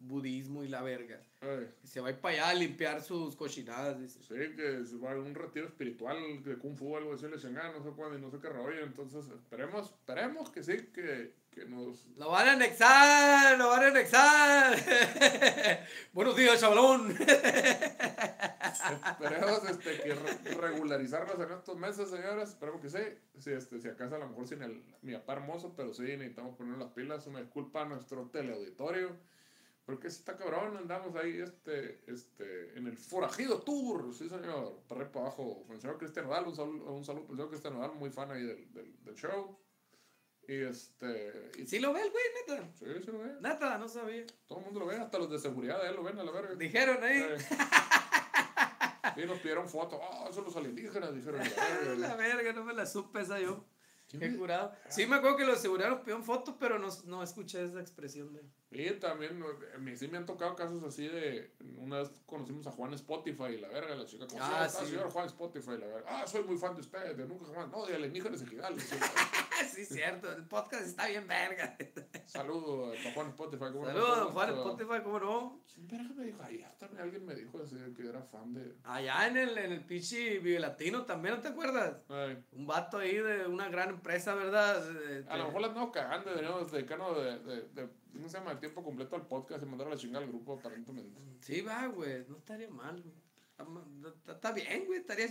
budismo 0.00 0.64
y 0.64 0.68
la 0.68 0.82
verga. 0.82 1.20
Ay, 1.42 1.68
Y 1.82 1.86
se 1.86 2.00
va 2.00 2.08
a 2.08 2.10
ir 2.10 2.18
para 2.18 2.34
allá 2.34 2.48
a 2.48 2.54
limpiar 2.54 3.02
sus 3.02 3.36
cochinadas, 3.36 3.98
dice. 4.00 4.18
sí, 4.22 4.56
que 4.56 4.84
se 4.84 4.96
va 4.96 5.12
a 5.12 5.18
un 5.18 5.34
retiro 5.34 5.66
espiritual 5.66 6.42
de 6.42 6.56
Kung 6.58 6.76
Fu 6.76 6.94
o 6.94 6.96
algo 6.96 7.14
así, 7.14 7.26
le 7.28 7.38
chingada, 7.38 7.72
no 7.72 7.82
sé 7.82 7.90
cuándo 7.90 8.18
y 8.18 8.20
no 8.20 8.30
sé 8.30 8.38
qué 8.40 8.48
rollo. 8.48 8.82
Entonces, 8.84 9.26
esperemos, 9.28 9.90
esperemos 9.90 10.50
que 10.50 10.62
sí, 10.62 10.76
que, 10.92 11.32
que 11.50 11.64
nos 11.66 12.06
Lo 12.16 12.30
van 12.30 12.48
a 12.48 12.52
anexar, 12.52 13.56
lo 13.58 13.68
van 13.68 13.82
a 13.84 13.86
anexar. 13.88 14.76
Buenos 16.12 16.36
días, 16.36 16.60
chavalón. 16.60 17.14
Esperemos 19.10 19.64
este, 19.68 20.00
que 20.02 20.14
re- 20.14 20.54
regularizarnos 20.60 21.38
en 21.40 21.52
estos 21.56 21.76
meses, 21.76 22.10
señores. 22.10 22.50
Esperemos 22.50 22.80
que 22.80 22.90
sí. 22.90 22.98
Si, 23.38 23.50
este, 23.52 23.80
si 23.80 23.88
acaso 23.88 24.16
a 24.16 24.18
lo 24.18 24.28
mejor 24.28 24.46
sin 24.46 24.62
el 24.62 24.82
mi 25.02 25.12
papá 25.14 25.34
hermoso, 25.34 25.72
pero 25.76 25.92
sí 25.94 26.02
necesitamos 26.02 26.56
poner 26.56 26.78
las 26.78 26.90
pilas. 26.90 27.26
Una 27.26 27.40
disculpa 27.40 27.82
a 27.82 27.84
nuestro 27.86 28.26
teleauditorio. 28.30 29.16
Porque 29.90 30.06
está 30.06 30.36
cabrón, 30.36 30.76
andamos 30.76 31.16
ahí 31.16 31.40
este, 31.40 32.04
este, 32.06 32.78
en 32.78 32.86
el 32.86 32.96
forajido 32.96 33.60
tour, 33.62 34.14
sí 34.14 34.28
señor, 34.28 34.82
para 34.86 35.00
arriba 35.00 35.12
para 35.12 35.26
abajo, 35.26 35.64
con 35.66 35.74
el 35.74 35.80
señor 35.80 35.98
Cristian 35.98 36.26
Nodal, 36.26 36.46
un 36.46 36.54
saludo, 36.54 36.92
un 36.92 37.04
saludo 37.04 37.24
al 37.28 37.36
señor 37.36 37.48
Cristian 37.48 37.74
Nodal, 37.74 37.92
muy 37.94 38.10
fan 38.10 38.30
ahí 38.30 38.42
del, 38.44 38.72
del, 38.72 39.04
del 39.04 39.14
show. 39.16 39.58
Y 40.46 40.62
este, 40.62 41.50
y, 41.58 41.66
¿Sí 41.66 41.80
lo 41.80 41.92
ve 41.92 42.02
el 42.02 42.10
güey, 42.10 42.24
neta? 42.40 42.70
sí, 42.78 42.84
sí 43.04 43.10
lo 43.10 43.18
ve, 43.18 43.34
Neta, 43.40 43.78
no 43.78 43.88
sabía. 43.88 44.24
todo 44.46 44.60
el 44.60 44.64
mundo 44.64 44.80
lo 44.80 44.86
ve, 44.86 44.96
hasta 44.96 45.18
los 45.18 45.28
de 45.30 45.38
seguridad 45.40 45.82
de 45.82 45.88
él 45.88 45.96
lo 45.96 46.04
ven 46.04 46.18
a 46.18 46.24
la 46.24 46.30
verga. 46.30 46.54
Dijeron 46.54 47.02
ahí. 47.02 47.24
Sí. 47.38 47.54
Y 49.16 49.26
nos 49.26 49.38
pidieron 49.38 49.68
fotos. 49.68 49.98
Ah, 50.02 50.28
son 50.32 50.44
los 50.44 50.56
alienígenas, 50.56 51.14
dijeron. 51.14 51.40
La 51.98 52.14
verga, 52.14 52.52
no 52.52 52.64
me 52.64 52.72
la 52.72 52.86
supe 52.86 53.20
esa 53.20 53.40
yo. 53.40 53.64
¿Quién 54.10 54.20
Qué 54.20 54.28
me- 54.30 54.38
curado. 54.38 54.72
Sí 54.88 55.06
me 55.06 55.16
acuerdo 55.16 55.36
que 55.36 55.44
los 55.44 55.58
aseguraron 55.58 56.00
pidieron 56.00 56.24
fotos, 56.24 56.56
pero 56.58 56.78
no, 56.80 56.88
no 57.04 57.22
escuché 57.22 57.64
esa 57.64 57.80
expresión 57.80 58.32
de... 58.32 58.42
Y 58.72 58.90
también, 58.98 59.38
mí 59.78 59.96
sí 59.96 60.08
me 60.08 60.18
han 60.18 60.26
tocado 60.26 60.54
casos 60.54 60.82
así 60.84 61.06
de. 61.08 61.52
Una 61.76 61.98
vez 61.98 62.10
conocimos 62.24 62.66
a 62.68 62.70
Juan 62.72 62.92
Spotify, 62.94 63.56
la 63.58 63.68
verga, 63.68 63.94
la 63.96 64.06
chica. 64.06 64.26
¿Cómo 64.28 64.40
Ah, 64.42 64.62
ah, 64.64 64.68
sí. 64.68 64.86
señor 64.86 65.10
Juan 65.10 65.26
Spotify, 65.26 65.70
la 65.78 65.86
verga. 65.88 66.04
Ah, 66.06 66.26
soy 66.26 66.44
muy 66.44 66.56
fan 66.56 66.74
de 66.74 66.80
usted, 66.82 67.16
de 67.16 67.26
nunca 67.26 67.46
jamás. 67.46 67.68
No, 67.70 67.84
de 67.86 67.96
alienígenas 67.96 68.42
ejidales. 68.42 68.82
Sí, 68.84 68.96
sí, 69.74 69.84
cierto, 69.84 70.32
el 70.32 70.44
podcast 70.44 70.86
está 70.86 71.08
bien 71.08 71.26
verga. 71.26 71.76
Saludo 72.26 72.92
a 72.92 73.12
Juan 73.12 73.28
Spotify. 73.28 73.64
¿cómo 73.72 73.84
no? 73.84 73.86
Saludos, 73.86 74.32
Juan. 74.32 74.50
Spotify, 74.50 75.02
¿cómo 75.02 75.20
no? 75.20 75.60
¿Quién 75.72 75.88
verga 75.88 76.14
me 76.14 76.24
dijo? 76.24 76.42
Ayer 76.42 76.72
también 76.78 77.02
alguien 77.02 77.26
me 77.26 77.34
dijo 77.34 77.62
así 77.62 77.76
que 77.96 78.08
era 78.08 78.22
fan 78.22 78.52
de. 78.52 78.76
Allá 78.84 79.26
en 79.28 79.36
el, 79.36 79.58
en 79.58 79.72
el 79.72 79.84
pinche 79.84 80.38
Vive 80.38 80.60
Latino 80.60 81.04
también, 81.04 81.36
¿no 81.36 81.40
te 81.40 81.48
acuerdas? 81.48 81.96
Ay, 82.08 82.42
Un 82.52 82.66
vato 82.66 82.98
ahí 82.98 83.16
de 83.16 83.46
una 83.46 83.68
gran 83.68 83.90
empresa, 83.90 84.34
¿verdad? 84.34 84.82
A 85.28 85.36
lo 85.36 85.46
mejor 85.46 85.60
la 85.60 85.68
andamos 85.68 85.90
cagando, 85.90 86.30
deberíamos 86.30 86.70
dedicarnos 86.70 87.16
de, 87.16 87.38
de, 87.40 87.68
de, 87.68 87.88
¿cómo 88.12 88.28
se 88.28 88.38
llama? 88.38 88.54
De 88.54 88.60
tiempo 88.60 88.82
completo 88.82 89.16
al 89.16 89.26
podcast 89.26 89.62
y 89.62 89.66
mandar 89.66 89.88
a 89.88 89.90
la 89.90 89.96
chingada 89.96 90.24
al 90.24 90.30
grupo, 90.30 90.54
aparentemente. 90.58 91.20
Sí, 91.40 91.60
va, 91.60 91.86
güey, 91.86 92.24
no 92.28 92.36
estaría 92.36 92.70
mal, 92.70 93.02
güey. 93.02 93.14
Está 94.26 94.52
bien, 94.52 94.86
güey, 94.86 95.00
estaría... 95.00 95.26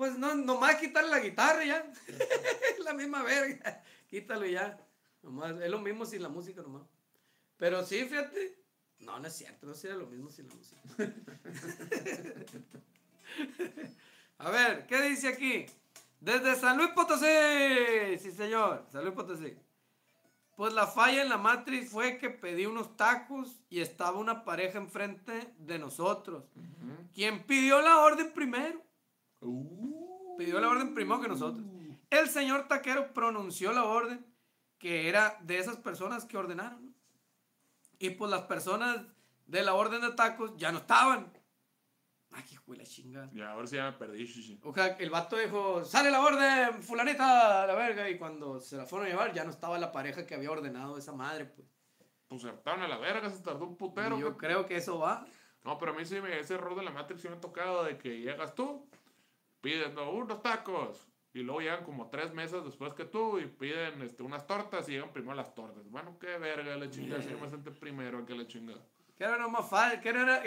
Pues 0.00 0.16
no, 0.16 0.34
nomás 0.34 0.76
quitarle 0.76 1.10
la 1.10 1.20
guitarra 1.20 1.62
ya. 1.62 1.92
es 2.06 2.78
la 2.86 2.94
misma 2.94 3.22
verga. 3.22 3.82
Quítalo 4.08 4.46
ya. 4.46 4.78
Nomás, 5.20 5.60
es 5.60 5.70
lo 5.70 5.78
mismo 5.78 6.06
sin 6.06 6.22
la 6.22 6.30
música 6.30 6.62
nomás. 6.62 6.84
Pero 7.58 7.84
sí, 7.84 8.06
fíjate. 8.06 8.64
No, 9.00 9.20
no 9.20 9.28
es 9.28 9.36
cierto, 9.36 9.66
no 9.66 9.74
sería 9.74 9.98
lo 9.98 10.06
mismo 10.06 10.30
sin 10.30 10.48
la 10.48 10.54
música. 10.54 10.80
A 14.38 14.50
ver, 14.50 14.86
¿qué 14.86 15.02
dice 15.02 15.28
aquí? 15.28 15.66
Desde 16.18 16.56
San 16.56 16.78
Luis 16.78 16.92
Potosí. 16.94 17.26
Sí, 18.22 18.32
señor, 18.32 18.86
San 18.90 19.04
Luis 19.04 19.14
Potosí. 19.14 19.54
Pues 20.56 20.72
la 20.72 20.86
falla 20.86 21.20
en 21.20 21.28
la 21.28 21.36
Matrix 21.36 21.90
fue 21.90 22.16
que 22.16 22.30
pedí 22.30 22.64
unos 22.64 22.96
tacos 22.96 23.60
y 23.68 23.82
estaba 23.82 24.18
una 24.18 24.46
pareja 24.46 24.78
enfrente 24.78 25.52
de 25.58 25.78
nosotros. 25.78 26.44
Quien 27.12 27.42
pidió 27.42 27.82
la 27.82 27.98
orden 27.98 28.32
primero. 28.32 28.82
Uh. 29.40 30.36
Pidió 30.36 30.60
la 30.60 30.68
orden 30.68 30.94
primero 30.94 31.20
que 31.20 31.28
nosotros. 31.28 31.64
El 32.10 32.28
señor 32.28 32.66
taquero 32.68 33.12
pronunció 33.12 33.72
la 33.72 33.84
orden 33.84 34.24
que 34.78 35.08
era 35.08 35.36
de 35.42 35.58
esas 35.58 35.76
personas 35.76 36.24
que 36.24 36.36
ordenaron. 36.38 36.94
Y 37.98 38.10
pues 38.10 38.30
las 38.30 38.42
personas 38.42 39.02
de 39.46 39.62
la 39.62 39.74
orden 39.74 40.00
de 40.00 40.12
tacos 40.12 40.56
ya 40.56 40.72
no 40.72 40.78
estaban. 40.78 41.30
Ay, 42.32 42.44
qué 42.48 42.58
de 42.66 42.76
la 42.78 42.84
chingada. 42.84 43.28
Ya, 43.32 43.50
ahora 43.50 43.66
sí 43.66 43.76
ya 43.76 43.90
me 43.90 43.92
perdí, 43.92 44.24
shishi. 44.24 44.60
O 44.62 44.72
sea, 44.72 44.86
el 44.98 45.10
vato 45.10 45.36
dijo, 45.36 45.84
sale 45.84 46.10
la 46.10 46.20
orden, 46.20 46.82
fulanita, 46.82 47.66
la 47.66 47.74
verga. 47.74 48.08
Y 48.08 48.16
cuando 48.18 48.60
se 48.60 48.76
la 48.76 48.86
fueron 48.86 49.08
a 49.08 49.10
llevar, 49.10 49.32
ya 49.34 49.44
no 49.44 49.50
estaba 49.50 49.78
la 49.78 49.92
pareja 49.92 50.26
que 50.26 50.34
había 50.34 50.50
ordenado 50.50 50.96
esa 50.96 51.12
madre, 51.12 51.46
pues. 51.46 51.68
Pues 52.28 52.42
se 52.42 52.48
a 52.48 52.88
la 52.88 52.96
verga, 52.98 53.28
se 53.28 53.42
tardó 53.42 53.66
un 53.66 53.76
putero. 53.76 54.16
Y 54.16 54.20
yo 54.20 54.36
que- 54.36 54.46
creo 54.46 54.66
que 54.66 54.76
eso 54.76 54.98
va. 55.00 55.26
No, 55.64 55.76
pero 55.78 55.92
a 55.92 55.94
mí 55.94 56.06
sí 56.06 56.20
me, 56.20 56.38
ese 56.38 56.54
error 56.54 56.76
de 56.76 56.84
la 56.84 56.92
Matrix 56.92 57.20
sí 57.20 57.28
me 57.28 57.34
ha 57.34 57.40
tocado 57.40 57.82
de 57.84 57.98
que 57.98 58.20
llegas 58.20 58.54
tú, 58.54 58.88
piden 59.60 59.94
no, 59.94 60.10
unos 60.10 60.42
tacos, 60.42 61.08
y 61.32 61.42
luego 61.42 61.60
llegan 61.60 61.84
como 61.84 62.10
tres 62.10 62.32
meses 62.32 62.64
después 62.64 62.92
que 62.94 63.04
tú 63.04 63.38
y 63.38 63.46
piden 63.46 64.02
este, 64.02 64.22
unas 64.22 64.46
tortas 64.46 64.88
y 64.88 64.92
llegan 64.92 65.12
primero 65.12 65.34
las 65.34 65.54
tortas. 65.54 65.88
Bueno, 65.88 66.18
qué 66.18 66.38
verga 66.38 66.76
la 66.76 66.90
chingada, 66.90 67.22
si 67.22 67.30
yo 67.30 67.38
me 67.38 67.48
senté 67.48 67.70
primero 67.70 68.24
que 68.26 68.34
la 68.34 68.46
chingada. 68.46 68.84
Que 69.20 69.26
era 69.26 69.36
nomás 69.36 69.68
fácil, 69.68 70.00
que 70.00 70.08
era 70.08 70.42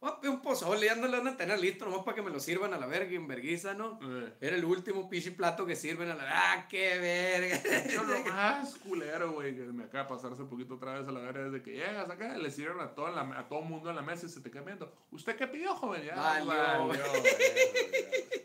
Voy 0.00 0.10
a 0.10 0.20
pedir 0.20 0.34
un 0.34 0.40
pozole, 0.40 0.86
ya 0.86 0.94
no 0.94 1.06
lo 1.06 1.18
van 1.18 1.34
a 1.34 1.36
tener 1.36 1.58
listo, 1.58 1.84
nomás 1.84 2.02
para 2.02 2.14
que 2.14 2.22
me 2.22 2.30
lo 2.30 2.40
sirvan 2.40 2.72
a 2.72 2.78
la 2.78 2.86
verga 2.86 3.14
en 3.14 3.28
verguiza, 3.28 3.74
¿no? 3.74 4.00
Eh, 4.02 4.32
Era 4.40 4.56
el 4.56 4.64
último 4.64 5.10
pichi 5.10 5.32
plato 5.32 5.66
que 5.66 5.76
sirven 5.76 6.08
a 6.08 6.14
la 6.14 6.24
¡Ah, 6.30 6.66
qué 6.66 6.98
verga! 6.98 7.84
Yo 7.92 8.02
lo 8.04 8.24
más 8.24 8.74
culero, 8.76 9.32
güey, 9.32 9.54
que 9.54 9.64
me 9.64 9.84
acaba 9.84 10.04
de 10.04 10.08
pasar 10.08 10.32
hace 10.32 10.44
poquito 10.44 10.76
otra 10.76 10.98
vez 10.98 11.08
a 11.08 11.12
la 11.12 11.20
verga 11.20 11.44
es 11.44 11.52
de 11.52 11.62
que 11.62 11.72
llegas 11.72 12.08
acá, 12.08 12.38
le 12.38 12.50
sirven 12.50 12.80
a 12.80 12.94
todo, 12.94 13.10
la, 13.10 13.20
a 13.38 13.48
todo 13.48 13.60
mundo 13.60 13.90
en 13.90 13.96
la 13.96 14.02
mesa 14.02 14.24
y 14.24 14.30
se 14.30 14.40
te 14.40 14.50
queda 14.50 14.62
viendo. 14.62 14.90
¿Usted 15.10 15.36
qué 15.36 15.46
pidió, 15.46 15.74
joven? 15.74 16.02
Ya, 16.04 16.16
Valió, 16.16 16.86
güey, 16.86 16.98
ya, 16.98 17.04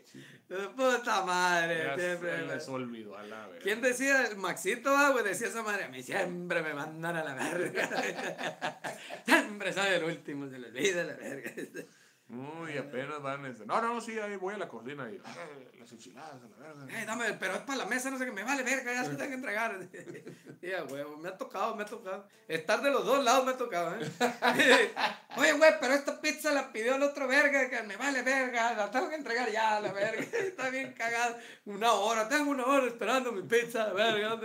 ¡Puta 0.76 1.24
madre! 1.24 1.84
ya 1.84 1.98
siempre 1.98 2.36
se 2.36 2.46
les 2.46 2.68
olvidó 2.68 3.16
a 3.16 3.22
la 3.22 3.46
verga. 3.46 3.62
¿Quién 3.62 3.80
decía? 3.80 4.28
Maxito, 4.36 4.94
ah, 4.94 5.10
güey, 5.10 5.24
decía 5.24 5.48
esa 5.48 5.62
madre. 5.62 5.84
A 5.84 5.88
mí 5.88 6.02
siempre 6.02 6.62
me 6.62 6.74
mandan 6.74 7.16
a 7.16 7.24
la 7.24 7.34
verga. 7.34 8.78
siempre 9.24 9.72
sabe 9.72 9.96
el 9.96 10.04
último, 10.04 10.48
se 10.48 10.58
le 10.58 10.68
olvida 10.68 11.04
la 11.04 11.14
verga. 11.14 11.50
Uy, 12.26 12.78
apenas 12.78 13.20
van 13.20 13.44
ese. 13.44 13.66
No, 13.66 13.82
no, 13.82 14.00
sí, 14.00 14.18
ahí 14.18 14.36
voy 14.36 14.54
a 14.54 14.58
la 14.58 14.66
cocina 14.66 15.10
y. 15.10 15.20
"Ay, 15.24 15.78
las 15.78 15.92
enchiladas, 15.92 16.40
a 16.42 16.48
la 16.48 16.56
verga. 16.56 17.02
Eh, 17.02 17.04
dame, 17.04 17.34
pero 17.34 17.52
es 17.54 17.60
para 17.60 17.78
la 17.80 17.84
mesa, 17.84 18.10
no 18.10 18.16
sé 18.18 18.24
qué, 18.24 18.32
me 18.32 18.42
vale 18.42 18.62
verga, 18.62 18.94
ya 18.94 19.04
se 19.04 19.10
tengo 19.10 19.28
que 19.28 19.34
entregar. 19.34 19.78
Sí, 20.60 20.72
a 20.72 20.82
huevo, 20.84 21.18
me 21.18 21.28
ha 21.28 21.36
tocado, 21.36 21.76
me 21.76 21.82
ha 21.82 21.86
tocado. 21.86 22.26
Estar 22.48 22.80
de 22.80 22.90
los 22.90 23.04
dos 23.04 23.22
lados 23.22 23.44
me 23.44 23.50
ha 23.52 23.56
tocado, 23.58 23.94
¿eh? 23.96 24.10
Oye, 25.36 25.52
güey, 25.52 25.72
pero 25.78 25.92
esta 25.92 26.18
pizza 26.22 26.52
la 26.52 26.72
pidió 26.72 26.94
el 26.94 27.02
otro 27.02 27.28
verga, 27.28 27.68
que 27.68 27.82
me 27.82 27.98
vale 27.98 28.22
verga, 28.22 28.72
la 28.72 28.90
tengo 28.90 29.10
que 29.10 29.16
entregar 29.16 29.50
ya, 29.52 29.78
la 29.80 29.92
verga. 29.92 30.22
Está 30.22 30.70
bien 30.70 30.94
cagado. 30.94 31.36
Una 31.66 31.92
hora, 31.92 32.26
tengo 32.30 32.50
una 32.50 32.64
hora 32.64 32.86
esperando 32.86 33.32
mi 33.32 33.42
pizza, 33.42 33.88
la 33.88 33.92
verga. 33.92 34.40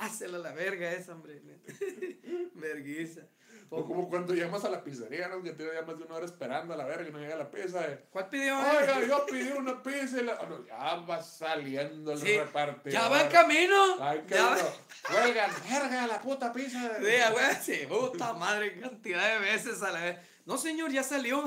Dásela 0.00 0.36
a 0.38 0.40
la 0.40 0.52
verga 0.52 0.92
esa, 0.92 1.12
hombre. 1.12 1.42
Verguiza. 2.54 3.22
O 3.70 3.84
como 3.84 4.08
cuando 4.08 4.32
llamas 4.32 4.64
a 4.64 4.70
la 4.70 4.82
pizzería, 4.82 5.28
¿no? 5.28 5.42
Que 5.42 5.52
te 5.52 5.62
llamas 5.62 5.98
de 5.98 6.04
una 6.04 6.14
hora 6.14 6.24
esperando 6.24 6.72
a 6.72 6.76
la 6.78 6.86
verga 6.86 7.06
y 7.06 7.12
no 7.12 7.18
llega 7.18 7.36
la 7.36 7.50
pizza. 7.50 7.86
eh. 7.86 8.06
¿Cuál 8.10 8.28
pidió? 8.30 8.58
Oiga, 8.58 9.04
yo 9.06 9.26
pedí 9.26 9.50
una 9.52 9.82
pizza 9.82 10.20
y 10.20 10.24
la... 10.24 10.38
ah, 10.40 10.46
no, 10.48 10.64
ya 10.64 10.94
va 11.06 11.22
saliendo 11.22 12.12
el 12.12 12.18
Sí, 12.18 12.38
repartidor. 12.38 12.92
ya 12.98 13.08
va 13.08 13.22
en 13.24 13.28
camino. 13.30 13.76
Ay, 14.00 14.24
Ya 14.26 14.46
va- 14.46 15.22
Oigan, 15.22 15.50
verga, 15.70 16.06
la 16.06 16.18
puta 16.22 16.50
pizza. 16.50 16.96
Sí, 16.96 17.04
güey, 17.32 17.54
sí, 17.60 17.86
puta 17.86 18.32
madre, 18.32 18.80
cantidad 18.80 19.34
de 19.34 19.40
veces 19.40 19.82
a 19.82 19.90
la 19.90 20.00
vez. 20.02 20.16
No, 20.46 20.56
señor, 20.56 20.90
ya 20.90 21.02
salió. 21.02 21.44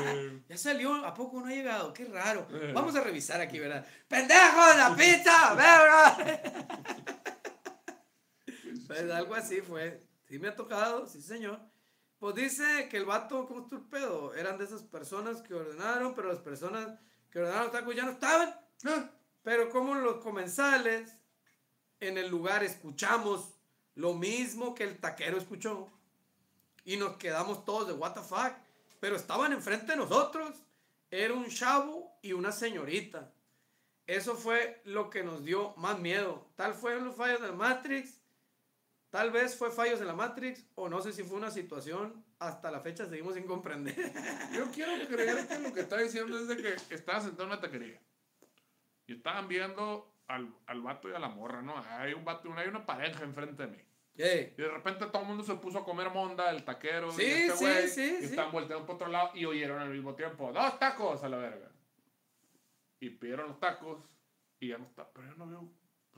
ya 0.48 0.56
salió. 0.56 0.94
¿A 1.04 1.12
poco 1.12 1.40
no 1.40 1.46
ha 1.46 1.50
llegado? 1.50 1.92
Qué 1.92 2.04
raro. 2.04 2.46
Vamos 2.72 2.94
a 2.94 3.00
revisar 3.00 3.40
aquí, 3.40 3.58
¿verdad? 3.58 3.84
¡Pendejo, 4.06 4.60
la 4.76 4.94
pizza! 4.96 5.54
¡Verga! 5.54 6.16
pues 8.86 9.10
algo 9.10 9.34
así 9.34 9.60
fue. 9.60 10.02
Sí 10.28 10.38
me 10.38 10.48
ha 10.48 10.56
tocado, 10.56 11.06
sí, 11.06 11.20
señor. 11.20 11.60
Pues 12.18 12.34
dice 12.34 12.88
que 12.88 12.96
el 12.96 13.04
vato, 13.04 13.46
¿cómo 13.46 13.62
estuvo 13.62 13.80
el 13.80 13.86
pedo? 13.86 14.34
Eran 14.34 14.56
de 14.58 14.64
esas 14.64 14.82
personas 14.82 15.42
que 15.42 15.54
ordenaron, 15.54 16.14
pero 16.14 16.28
las 16.28 16.40
personas 16.40 16.98
que 17.30 17.40
ordenaron 17.40 17.70
tacos 17.70 17.94
ya 17.94 18.04
no 18.04 18.12
estaban. 18.12 18.54
Pero 19.42 19.68
como 19.70 19.94
los 19.94 20.22
comensales 20.22 21.16
en 22.00 22.18
el 22.18 22.28
lugar 22.28 22.64
escuchamos 22.64 23.54
lo 23.94 24.14
mismo 24.14 24.74
que 24.74 24.84
el 24.84 24.98
taquero 24.98 25.38
escuchó 25.38 25.90
y 26.84 26.96
nos 26.96 27.16
quedamos 27.16 27.64
todos 27.64 27.88
de 27.88 27.92
what 27.92 28.12
the 28.12 28.20
fuck, 28.20 28.52
pero 29.00 29.16
estaban 29.16 29.52
enfrente 29.52 29.92
de 29.92 29.96
nosotros. 29.96 30.54
Era 31.10 31.34
un 31.34 31.48
chavo 31.48 32.18
y 32.22 32.32
una 32.32 32.52
señorita. 32.52 33.32
Eso 34.06 34.34
fue 34.34 34.82
lo 34.84 35.10
que 35.10 35.22
nos 35.22 35.44
dio 35.44 35.74
más 35.76 35.98
miedo. 35.98 36.46
Tal 36.56 36.74
fueron 36.74 37.04
los 37.04 37.16
fallos 37.16 37.40
del 37.40 37.54
Matrix. 37.54 38.20
Tal 39.14 39.30
vez 39.30 39.56
fue 39.56 39.70
fallos 39.70 40.00
en 40.00 40.08
la 40.08 40.12
Matrix 40.12 40.66
o 40.74 40.88
no 40.88 41.00
sé 41.00 41.12
si 41.12 41.22
fue 41.22 41.36
una 41.36 41.52
situación 41.52 42.24
hasta 42.40 42.68
la 42.72 42.80
fecha 42.80 43.06
seguimos 43.06 43.34
sin 43.34 43.44
comprender. 43.44 43.94
Yo 44.52 44.68
quiero 44.72 45.06
creer 45.06 45.46
que 45.46 45.58
lo 45.60 45.72
que 45.72 45.82
está 45.82 45.98
diciendo 45.98 46.36
es 46.36 46.48
de 46.48 46.56
que 46.56 46.74
estaba 46.92 47.20
sentado 47.20 47.44
en 47.44 47.50
una 47.50 47.60
taquería 47.60 48.00
y 49.06 49.12
estaban 49.12 49.46
viendo 49.46 50.12
al, 50.26 50.52
al 50.66 50.82
vato 50.82 51.08
y 51.08 51.12
a 51.12 51.20
la 51.20 51.28
morra, 51.28 51.62
¿no? 51.62 51.76
Hay 51.90 52.12
un 52.12 52.24
vato, 52.24 52.52
hay 52.56 52.66
una 52.66 52.84
pareja 52.84 53.22
enfrente 53.22 53.64
de 53.64 53.76
mí. 53.76 53.78
Y 54.16 54.20
de 54.20 54.68
repente 54.68 55.06
todo 55.06 55.22
el 55.22 55.28
mundo 55.28 55.44
se 55.44 55.54
puso 55.54 55.78
a 55.78 55.84
comer 55.84 56.10
monda, 56.10 56.50
el 56.50 56.64
taquero 56.64 57.12
sí, 57.12 57.22
y 57.22 57.24
este 57.26 57.56
sí, 57.56 57.64
güey. 57.64 57.88
Sí, 57.88 58.18
y 58.20 58.24
están 58.24 58.50
volteando 58.50 58.84
por 58.84 58.96
otro 58.96 59.06
lado 59.06 59.30
y 59.34 59.44
oyeron 59.44 59.78
al 59.78 59.90
mismo 59.90 60.16
tiempo, 60.16 60.52
dos 60.52 60.76
tacos 60.80 61.22
a 61.22 61.28
la 61.28 61.36
verga. 61.36 61.70
Y 62.98 63.10
pidieron 63.10 63.46
los 63.46 63.60
tacos 63.60 64.02
y 64.58 64.70
ya 64.70 64.78
no 64.78 64.84
está, 64.84 65.08
pero 65.08 65.28
yo 65.28 65.36
no 65.36 65.46
veo, 65.46 65.72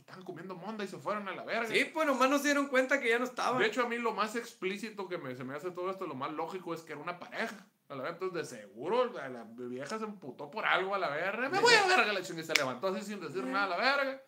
estaban 0.06 0.24
comiendo 0.24 0.54
monda 0.54 0.84
y 0.84 0.88
se 0.88 0.98
fueron 0.98 1.28
a 1.28 1.34
la 1.34 1.44
verga. 1.44 1.66
Sí, 1.66 1.84
pues 1.92 2.06
nomás 2.06 2.30
no 2.30 2.38
se 2.38 2.44
dieron 2.44 2.68
cuenta 2.68 3.00
que 3.00 3.08
ya 3.08 3.18
no 3.18 3.24
estaban. 3.24 3.58
De 3.58 3.66
hecho, 3.66 3.82
a 3.82 3.88
mí 3.88 3.98
lo 3.98 4.12
más 4.12 4.36
explícito 4.36 5.08
que 5.08 5.18
me, 5.18 5.34
se 5.34 5.42
me 5.42 5.56
hace 5.56 5.72
todo 5.72 5.90
esto, 5.90 6.06
lo 6.06 6.14
más 6.14 6.30
lógico 6.30 6.72
es 6.72 6.82
que 6.82 6.92
era 6.92 7.02
una 7.02 7.18
pareja. 7.18 7.66
A 7.88 7.94
la 7.94 8.02
verga, 8.02 8.18
entonces 8.18 8.50
de 8.50 8.58
seguro 8.58 9.12
la, 9.12 9.44
vieja 9.56 9.98
se 9.98 10.04
emputó 10.04 10.50
por 10.50 10.64
algo 10.64 10.94
a 10.94 10.98
la 10.98 11.08
verga. 11.08 11.48
Me 11.48 11.58
voy 11.58 11.74
a 11.74 11.86
la 11.86 11.96
verga, 11.96 12.12
la 12.12 12.22
chingada. 12.22 12.42
Y 12.42 12.46
se 12.46 12.54
levantó 12.54 12.88
así 12.88 13.04
sin 13.04 13.20
decir 13.20 13.44
nada 13.44 13.64
a 13.64 13.68
la 13.68 13.76
verga. 13.76 14.22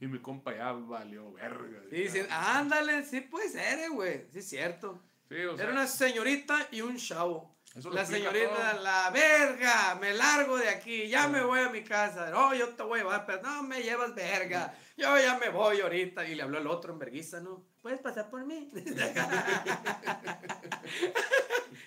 Y 0.00 0.06
mi 0.06 0.18
compa 0.18 0.54
ya 0.54 0.72
valió 0.72 1.32
verga. 1.32 1.82
Sí, 1.90 2.08
ándale, 2.30 3.04
sí 3.04 3.20
puede 3.22 3.48
ser, 3.48 3.78
eh, 3.78 3.88
güey. 3.88 4.26
Sí, 4.32 4.40
es 4.40 4.48
cierto. 4.48 5.02
Era 5.30 5.70
una 5.70 5.86
señorita 5.86 6.68
y 6.70 6.82
un 6.82 6.96
chavo. 6.96 7.51
La 7.74 8.04
señorita, 8.04 8.74
la 8.74 9.10
verga, 9.10 9.94
me 10.00 10.12
largo 10.12 10.58
de 10.58 10.68
aquí, 10.68 11.08
ya 11.08 11.28
me 11.28 11.42
voy 11.42 11.60
a 11.60 11.70
mi 11.70 11.82
casa. 11.82 12.30
No, 12.30 12.54
yo 12.54 12.68
te 12.70 12.82
voy 12.82 13.00
a 13.00 13.02
llevar, 13.02 13.24
pero 13.26 13.42
no 13.42 13.62
me 13.62 13.82
llevas 13.82 14.14
verga. 14.14 14.74
Yo 14.96 15.18
ya 15.18 15.38
me 15.38 15.48
voy 15.48 15.80
ahorita. 15.80 16.26
Y 16.28 16.34
le 16.34 16.42
habló 16.42 16.58
el 16.58 16.66
otro 16.66 16.92
en 16.92 16.98
verguiza, 16.98 17.40
¿no? 17.40 17.64
¿Puedes 17.80 18.00
pasar 18.00 18.28
por 18.30 18.44
mí? 18.44 18.68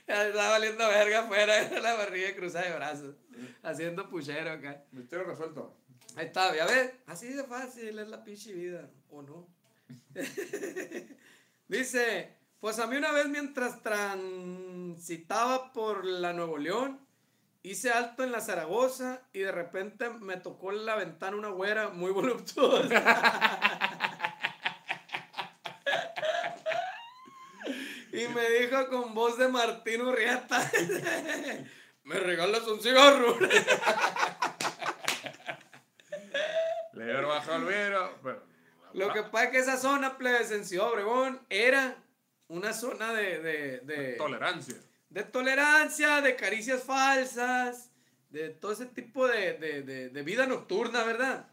Estaba 0.08 0.50
valiendo 0.50 0.88
verga 0.88 1.20
afuera 1.22 1.64
de 1.70 1.80
la 1.80 1.94
barriga 1.96 2.36
cruzada 2.36 2.66
de 2.66 2.76
brazos. 2.76 3.16
Haciendo 3.64 4.10
puchero 4.10 4.52
acá. 4.52 4.84
Misterio 4.92 5.26
resuelto. 5.26 5.78
Ahí 6.16 6.28
está, 6.28 6.56
ya 6.56 6.66
ves, 6.66 6.92
así 7.08 7.28
de 7.28 7.44
fácil 7.44 8.00
es 8.00 8.08
la 8.08 8.24
pinche 8.24 8.54
vida, 8.54 8.90
¿o 9.10 9.22
no? 9.22 9.50
Dice, 11.68 12.38
pues 12.66 12.80
a 12.80 12.88
mí 12.88 12.97
una 12.97 13.11
vez 13.11 13.28
mientras 13.28 13.84
transitaba 13.84 15.72
por 15.72 16.03
la 16.03 16.34
Nuevo 16.34 16.57
León, 16.57 16.99
hice 17.61 17.91
alto 17.91 18.24
en 18.24 18.32
la 18.32 18.41
Zaragoza 18.41 19.22
y 19.34 19.41
de 19.41 19.51
repente 19.51 20.09
me 20.09 20.38
tocó 20.38 20.72
en 20.72 20.84
la 20.84 20.95
ventana 20.95 21.38
una 21.38 21.49
güera 21.49 21.89
muy 21.89 22.11
voluptuosa. 22.11 23.03
y 28.11 28.28
me 28.30 28.49
dijo 28.49 28.88
con 28.88 29.13
voz 29.13 29.38
de 29.38 29.47
Martín 29.47 30.01
Urrieta, 30.01 30.68
¿me 32.03 32.16
regalas 32.16 32.63
un 32.63 32.82
cigarro? 32.82 33.38
Le 36.93 37.22
bajo 37.22 37.59
vidrio, 37.59 38.09
Lo 38.93 39.13
que 39.13 39.22
pasa 39.22 39.43
es 39.43 39.51
que 39.51 39.59
esa 39.59 39.78
zona, 39.78 40.18
plebes, 40.18 40.49
en 40.49 40.66
Ciudad 40.66 40.89
Obregón, 40.89 41.45
era 41.51 41.97
una 42.48 42.74
zona 42.74 43.14
de, 43.14 43.39
de, 43.39 43.80
de, 43.80 44.14
tolerancia. 44.14 44.76
De 45.10 45.24
tolerancia, 45.24 46.22
de 46.22 46.36
caricias 46.36 46.84
falsas, 46.84 47.91
de 48.30 48.50
todo 48.50 48.74
ese 48.74 48.86
tipo 48.88 49.28
de, 49.28 49.54
de 50.12 50.24
vida 50.24 50.46
nocturna, 50.46 51.04
¿verdad? 51.04 51.48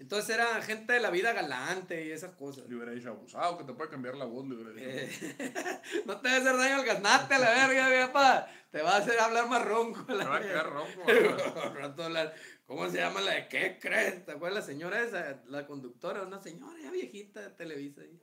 Entonces 0.00 0.36
era 0.36 0.62
gente 0.62 0.92
de 0.92 1.00
la 1.00 1.10
vida 1.10 1.32
galante 1.32 2.04
y 2.04 2.12
esas 2.12 2.32
cosas. 2.32 2.68
Le 2.68 2.76
hubiera 2.76 2.92
dicho 2.92 3.10
abusado, 3.10 3.58
que 3.58 3.64
te 3.64 3.72
puede 3.72 3.90
cambiar 3.90 4.14
la 4.14 4.26
voz, 4.26 4.46
le 4.46 4.54
hubiera 4.54 4.70
dicho. 4.70 4.86
Eh, 4.88 5.72
no 6.06 6.20
te 6.20 6.28
va 6.28 6.34
a 6.34 6.38
hacer 6.38 6.56
daño 6.56 6.76
al 6.76 6.84
gaznate 6.84 7.34
a 7.34 7.38
la 7.38 7.50
verga, 7.50 7.88
mi 7.88 8.06
papá. 8.06 8.48
Te 8.70 8.80
va 8.80 8.94
a 8.94 8.96
hacer 8.98 9.18
hablar 9.18 9.48
más 9.48 9.64
ronco. 9.64 10.04
te 10.04 10.24
va 10.24 10.36
a 10.36 10.40
quedar 10.40 10.70
ronco. 10.70 11.02
¿Cómo 12.66 12.88
se 12.90 12.98
llama 12.98 13.20
la 13.22 13.32
de 13.32 13.48
qué 13.48 13.78
crees? 13.80 14.24
¿Te 14.24 14.32
acuerdas 14.32 14.60
la 14.60 14.66
señora 14.72 15.02
esa? 15.02 15.42
La 15.46 15.66
conductora, 15.66 16.22
una 16.22 16.40
señora 16.40 16.78
ya 16.80 16.92
viejita 16.92 17.40
de 17.40 17.50
Televisa. 17.50 18.02
Ahí. 18.02 18.20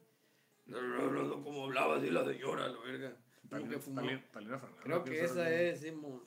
No, 0.65 0.81
no, 0.81 1.23
no, 1.23 1.43
como 1.43 1.65
hablaba 1.65 1.97
así 1.97 2.09
la 2.09 2.25
señora, 2.25 2.67
la 2.67 2.79
verga. 2.79 3.15
Creo 4.81 5.03
que 5.03 5.23
esa 5.23 5.49
es, 5.49 5.81
Simón. 5.81 6.23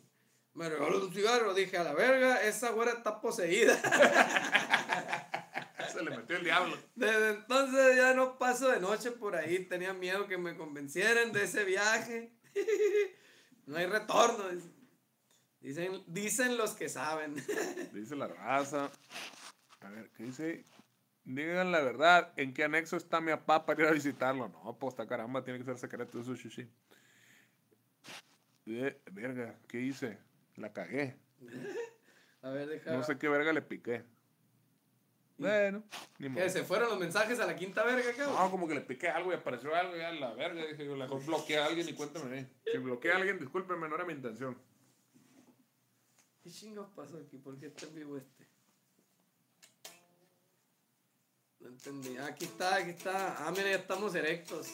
Me 0.54 0.68
regaló 0.68 1.04
un 1.04 1.12
cigarro, 1.12 1.54
dije, 1.54 1.76
a 1.76 1.84
la 1.84 1.94
verga, 1.94 2.42
esa 2.42 2.70
güera 2.70 2.92
está 2.92 3.20
poseída. 3.20 3.76
Se 5.92 6.02
le 6.02 6.16
metió 6.16 6.36
el 6.36 6.44
diablo. 6.44 6.76
Desde 6.94 7.30
entonces 7.30 7.96
ya 7.96 8.14
no 8.14 8.38
paso 8.38 8.68
de 8.68 8.80
noche 8.80 9.12
por 9.12 9.36
ahí, 9.36 9.64
tenía 9.66 9.94
miedo 9.94 10.26
que 10.26 10.36
me 10.36 10.56
convencieran 10.56 11.32
de 11.32 11.44
ese 11.44 11.64
viaje. 11.64 12.32
no 13.66 13.76
hay 13.76 13.86
retorno. 13.86 14.44
Dicen, 15.60 16.02
dicen 16.06 16.56
los 16.56 16.72
que 16.72 16.88
saben. 16.88 17.34
Dice 17.92 18.16
la 18.16 18.28
raza. 18.28 18.90
A 19.80 19.90
ver, 19.90 20.10
¿qué 20.16 20.24
dice? 20.24 20.64
Digan 21.28 21.70
la 21.72 21.82
verdad, 21.82 22.32
¿en 22.36 22.54
qué 22.54 22.64
anexo 22.64 22.96
está 22.96 23.20
mi 23.20 23.30
papá 23.32 23.66
para 23.66 23.82
ir 23.82 23.88
a 23.88 23.92
visitarlo? 23.92 24.48
No, 24.48 24.78
pues 24.78 24.94
está 24.94 25.06
caramba, 25.06 25.44
tiene 25.44 25.58
que 25.58 25.64
ser 25.66 25.76
secreto 25.76 26.18
eso, 26.18 26.34
sushi. 26.34 26.66
verga, 28.64 29.58
¿qué 29.68 29.78
hice? 29.78 30.18
La 30.56 30.72
cagué. 30.72 31.16
A 32.40 32.48
ver, 32.48 32.68
deja. 32.68 32.96
No 32.96 33.02
sé 33.02 33.18
qué 33.18 33.28
verga 33.28 33.52
le 33.52 33.60
piqué. 33.60 34.04
Bueno, 35.36 35.84
ni 36.18 36.30
modo. 36.30 36.48
¿Se 36.48 36.64
fueron 36.64 36.88
los 36.88 36.98
mensajes 36.98 37.38
a 37.40 37.46
la 37.46 37.56
quinta 37.56 37.84
verga, 37.84 38.10
cabrón? 38.16 38.34
No, 38.34 38.50
como 38.50 38.66
que 38.66 38.76
le 38.76 38.80
piqué 38.80 39.08
algo 39.08 39.32
y 39.32 39.34
apareció 39.34 39.74
algo 39.74 39.96
y 39.96 40.00
a 40.00 40.12
la 40.12 40.32
verga. 40.32 40.64
Dije 40.64 40.86
yo, 40.86 40.96
mejor 40.96 41.24
bloqueé 41.26 41.58
a 41.58 41.66
alguien 41.66 41.88
y 41.88 41.92
cuéntame. 41.92 42.48
Si 42.64 42.78
bloqueé 42.78 43.12
a 43.12 43.16
alguien, 43.16 43.38
discúlpeme, 43.38 43.88
no 43.88 43.96
era 43.96 44.04
mi 44.04 44.14
intención. 44.14 44.56
¿Qué 46.42 46.50
chingos 46.50 46.88
pasó 46.94 47.18
aquí? 47.18 47.36
¿Por 47.38 47.58
qué 47.58 47.66
está 47.66 47.86
vivo 47.88 48.16
este? 48.16 48.46
No 51.68 51.74
entendí. 51.74 52.16
Aquí 52.16 52.46
está, 52.46 52.76
aquí 52.76 52.90
está. 52.90 53.46
Ah, 53.46 53.50
mira, 53.50 53.64
ya 53.64 53.76
estamos 53.76 54.14
erectos. 54.14 54.72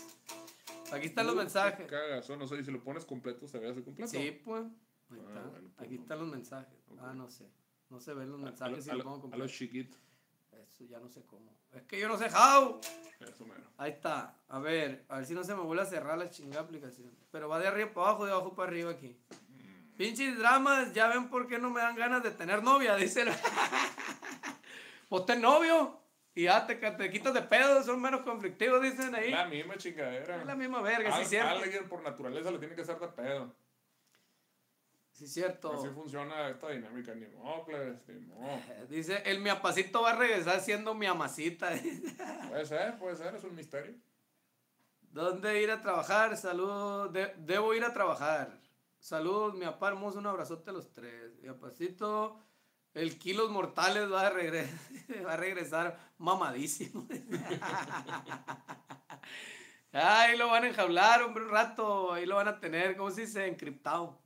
Aquí 0.92 1.07
están 1.07 1.26
los 1.26 1.34
mensajes. 1.34 1.88
Cagas, 1.88 2.28
no 2.30 2.47
sé, 2.47 2.62
si 2.62 2.70
lo 2.70 2.84
pones 2.84 3.05
completo, 3.05 3.49
¿se 3.49 3.59
ve 3.59 3.68
así 3.68 3.82
completo? 3.82 4.12
Sí, 4.12 4.30
pues. 4.45 4.64
Ahí 5.11 5.18
ah, 5.18 5.28
está. 5.28 5.51
Pues 5.51 5.62
aquí 5.78 5.95
están 5.97 6.18
los 6.20 6.28
mensajes. 6.28 6.78
Ah, 7.01 7.12
no 7.12 7.28
sé. 7.28 7.51
No 7.90 7.99
se 7.99 8.14
ven 8.14 8.30
los 8.30 8.38
mensajes 8.38 8.84
si 8.84 8.92
lo 8.92 9.03
pongo 9.03 9.22
completo. 9.22 9.42
A 9.42 9.47
los 9.47 9.53
chiquitos. 9.53 9.99
Eso 10.53 10.84
ya 10.84 11.01
no 11.01 11.09
sé 11.09 11.22
cómo. 11.26 11.53
Es 11.72 11.82
que 11.82 11.99
yo 11.99 12.07
no 12.07 12.16
sé 12.16 12.26
how. 12.26 12.80
Eso 13.18 13.45
mero. 13.45 13.64
Ahí 13.76 13.90
está. 13.90 14.38
A 14.49 14.61
ver, 14.61 15.05
a 15.09 15.16
ver 15.16 15.26
si 15.26 15.34
no 15.34 15.42
se 15.42 15.53
me 15.55 15.62
vuelve 15.62 15.82
a 15.82 15.86
cerrar 15.86 16.16
la 16.16 16.30
chingada 16.30 16.62
aplicación. 16.62 17.11
Pero 17.32 17.49
va 17.49 17.59
de 17.59 17.66
arriba 17.66 17.92
para 17.92 18.09
abajo, 18.09 18.24
de 18.24 18.30
abajo 18.30 18.55
para 18.55 18.70
arriba 18.70 18.92
aquí. 18.92 19.18
Pinches 19.97 20.38
dramas, 20.38 20.95
ya 20.95 21.09
ven 21.09 21.28
por 21.28 21.49
qué 21.49 21.59
no 21.59 21.70
me 21.70 21.80
dan 21.80 21.97
ganas 21.97 22.22
de 22.22 22.30
tener 22.30 22.62
novia, 22.62 22.95
dice. 22.95 23.24
pues 25.09 25.26
ten 25.26 25.40
novio. 25.40 26.03
Y 26.35 26.45
ya 26.45 26.66
te, 26.66 26.74
te, 26.74 27.11
quitas 27.11 27.32
de 27.32 27.43
pedo, 27.43 27.82
son 27.85 28.03
menos 28.03 28.22
conflictivos, 28.22 28.82
dicen 28.82 29.14
ahí. 29.14 29.30
La 29.30 29.47
misma 29.47 29.76
chingadera. 29.76 30.41
Es 30.41 30.47
la 30.47 30.57
misma 30.57 30.82
verga, 30.82 31.16
sí, 31.18 31.24
cierto. 31.26 31.62
Alguien 31.62 31.89
por 31.89 32.03
naturaleza 32.03 32.51
le 32.51 32.59
tiene 32.59 32.74
que 32.74 32.82
hacer 32.82 32.99
de 32.99 33.09
pedo. 33.09 33.55
Sí, 35.12 35.28
cierto. 35.28 35.72
Así 35.72 35.89
funciona 35.91 36.49
esta 36.49 36.70
dinámica, 36.70 37.14
ni 37.14 37.26
mocles, 37.28 38.09
ni 38.09 38.18
mo. 38.26 38.61
Dice, 38.89 39.22
el 39.24 39.41
miapacito 39.41 40.03
va 40.03 40.11
a 40.11 40.16
regresar 40.16 40.61
siendo 40.61 40.93
mi 40.93 41.07
amacita. 41.07 41.70
puede 42.49 42.66
ser, 42.66 42.99
puede 42.99 43.14
ser, 43.14 43.32
es 43.37 43.45
un 43.45 43.55
misterio. 43.55 43.95
¿Dónde 45.01 45.62
ir 45.62 45.70
a 45.70 45.80
trabajar? 45.80 46.37
Saludos. 46.37 47.12
debo 47.37 47.74
ir 47.74 47.85
a 47.85 47.93
trabajar. 47.93 48.59
Saludos, 48.99 49.55
mi 49.55 49.64
papá 49.66 49.89
hermoso, 49.89 50.18
un 50.18 50.26
abrazote 50.26 50.70
a 50.70 50.72
los 50.72 50.91
tres. 50.91 51.39
Mi 51.41 51.47
apacito, 51.47 52.41
el 52.95 53.18
Kilos 53.18 53.51
Mortales 53.51 54.11
va 54.11 54.28
a, 54.28 54.30
regresar, 54.30 54.78
va 55.26 55.32
a 55.32 55.36
regresar 55.36 55.99
mamadísimo. 56.18 57.07
Ahí 59.92 60.36
lo 60.36 60.49
van 60.49 60.64
a 60.64 60.68
enjaular, 60.68 61.22
hombre, 61.22 61.45
un 61.45 61.51
rato. 61.51 62.12
Ahí 62.12 62.26
lo 62.26 62.36
van 62.36 62.49
a 62.49 62.59
tener, 62.59 62.97
¿cómo 62.97 63.11
se 63.11 63.22
dice? 63.22 63.47
Encriptado. 63.47 64.18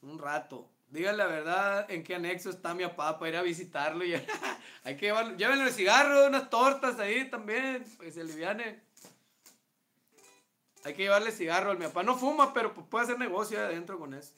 Un 0.00 0.18
rato. 0.18 0.70
Díganle 0.90 1.18
la 1.18 1.26
verdad 1.26 1.90
en 1.90 2.02
qué 2.02 2.14
anexo 2.14 2.48
está 2.48 2.72
mi 2.72 2.84
papá 2.84 3.18
para 3.18 3.28
ir 3.30 3.36
a 3.36 3.42
visitarlo. 3.42 4.04
Y 4.04 4.14
hay 4.84 4.96
que 4.96 5.06
llevarlo. 5.06 5.36
Llévenle 5.36 5.70
cigarro, 5.72 6.26
unas 6.26 6.48
tortas 6.48 6.98
ahí 6.98 7.28
también, 7.28 7.84
para 7.96 8.08
que 8.08 8.12
se 8.12 8.22
aliviane. 8.22 8.80
Hay 10.84 10.94
que 10.94 11.02
llevarle 11.02 11.32
cigarro. 11.32 11.74
Mi 11.74 11.86
papá 11.86 12.02
no 12.02 12.16
fuma, 12.16 12.54
pero 12.54 12.72
puede 12.72 13.04
hacer 13.04 13.18
negocio 13.18 13.58
adentro 13.58 13.98
con 13.98 14.14
eso. 14.14 14.32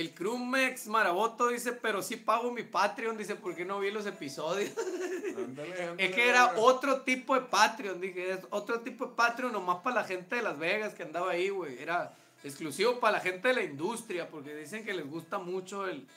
El 0.00 0.14
Crumex 0.14 0.86
Maraboto 0.86 1.48
dice, 1.48 1.72
pero 1.72 2.00
sí 2.00 2.16
pago 2.16 2.50
mi 2.50 2.62
Patreon, 2.62 3.18
dice, 3.18 3.34
porque 3.34 3.66
no 3.66 3.80
vi 3.80 3.90
los 3.90 4.06
episodios. 4.06 4.72
Ándale, 5.36 5.82
ándale. 5.88 6.06
Es 6.06 6.14
que 6.14 6.26
era 6.26 6.54
otro 6.56 7.02
tipo 7.02 7.34
de 7.34 7.42
Patreon, 7.42 8.00
dije, 8.00 8.32
es 8.32 8.40
otro 8.48 8.80
tipo 8.80 9.08
de 9.08 9.14
Patreon 9.14 9.52
nomás 9.52 9.82
para 9.82 9.96
la 9.96 10.04
gente 10.04 10.36
de 10.36 10.42
Las 10.42 10.58
Vegas 10.58 10.94
que 10.94 11.02
andaba 11.02 11.32
ahí, 11.32 11.50
güey. 11.50 11.78
Era 11.82 12.16
exclusivo 12.42 12.98
para 12.98 13.18
la 13.18 13.20
gente 13.20 13.48
de 13.48 13.54
la 13.54 13.62
industria, 13.62 14.26
porque 14.30 14.54
dicen 14.54 14.86
que 14.86 14.94
les 14.94 15.06
gusta 15.06 15.38
mucho 15.38 15.86
el, 15.86 16.08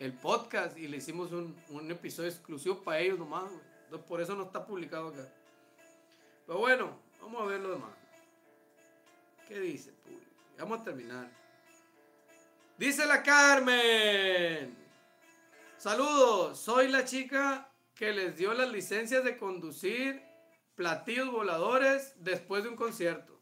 el 0.00 0.12
podcast 0.12 0.76
y 0.76 0.86
le 0.86 0.98
hicimos 0.98 1.32
un, 1.32 1.56
un 1.70 1.90
episodio 1.90 2.28
exclusivo 2.28 2.82
para 2.82 3.00
ellos 3.00 3.18
nomás, 3.18 3.44
güey. 3.44 3.64
Entonces, 3.84 4.06
por 4.06 4.20
eso 4.20 4.34
no 4.34 4.42
está 4.42 4.66
publicado 4.66 5.08
acá. 5.08 5.26
Pero 6.46 6.58
bueno, 6.58 6.90
vamos 7.22 7.40
a 7.40 7.46
ver 7.46 7.60
lo 7.60 7.70
demás. 7.70 7.92
¿Qué 9.48 9.58
dice, 9.60 9.92
público? 9.92 10.30
Vamos 10.58 10.80
a 10.80 10.84
terminar. 10.84 11.39
Dice 12.80 13.04
la 13.04 13.22
Carmen. 13.22 14.74
Saludos, 15.76 16.58
soy 16.58 16.88
la 16.88 17.04
chica 17.04 17.70
que 17.94 18.10
les 18.10 18.38
dio 18.38 18.54
las 18.54 18.70
licencias 18.70 19.22
de 19.22 19.36
conducir 19.36 20.22
platillos 20.76 21.30
voladores 21.30 22.14
después 22.16 22.62
de 22.62 22.70
un 22.70 22.76
concierto. 22.76 23.38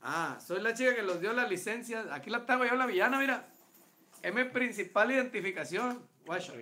Ah, 0.00 0.40
soy 0.44 0.60
la 0.60 0.74
chica 0.74 0.96
que 0.96 1.02
los 1.02 1.20
dio 1.20 1.32
las 1.34 1.48
licencias. 1.48 2.08
Aquí 2.10 2.30
la 2.30 2.44
tengo 2.44 2.64
yo, 2.64 2.74
la 2.74 2.86
villana, 2.86 3.20
mira. 3.20 3.46
Es 4.22 4.34
mi 4.34 4.42
principal 4.42 5.12
identificación. 5.12 6.04
Guacho. 6.26 6.52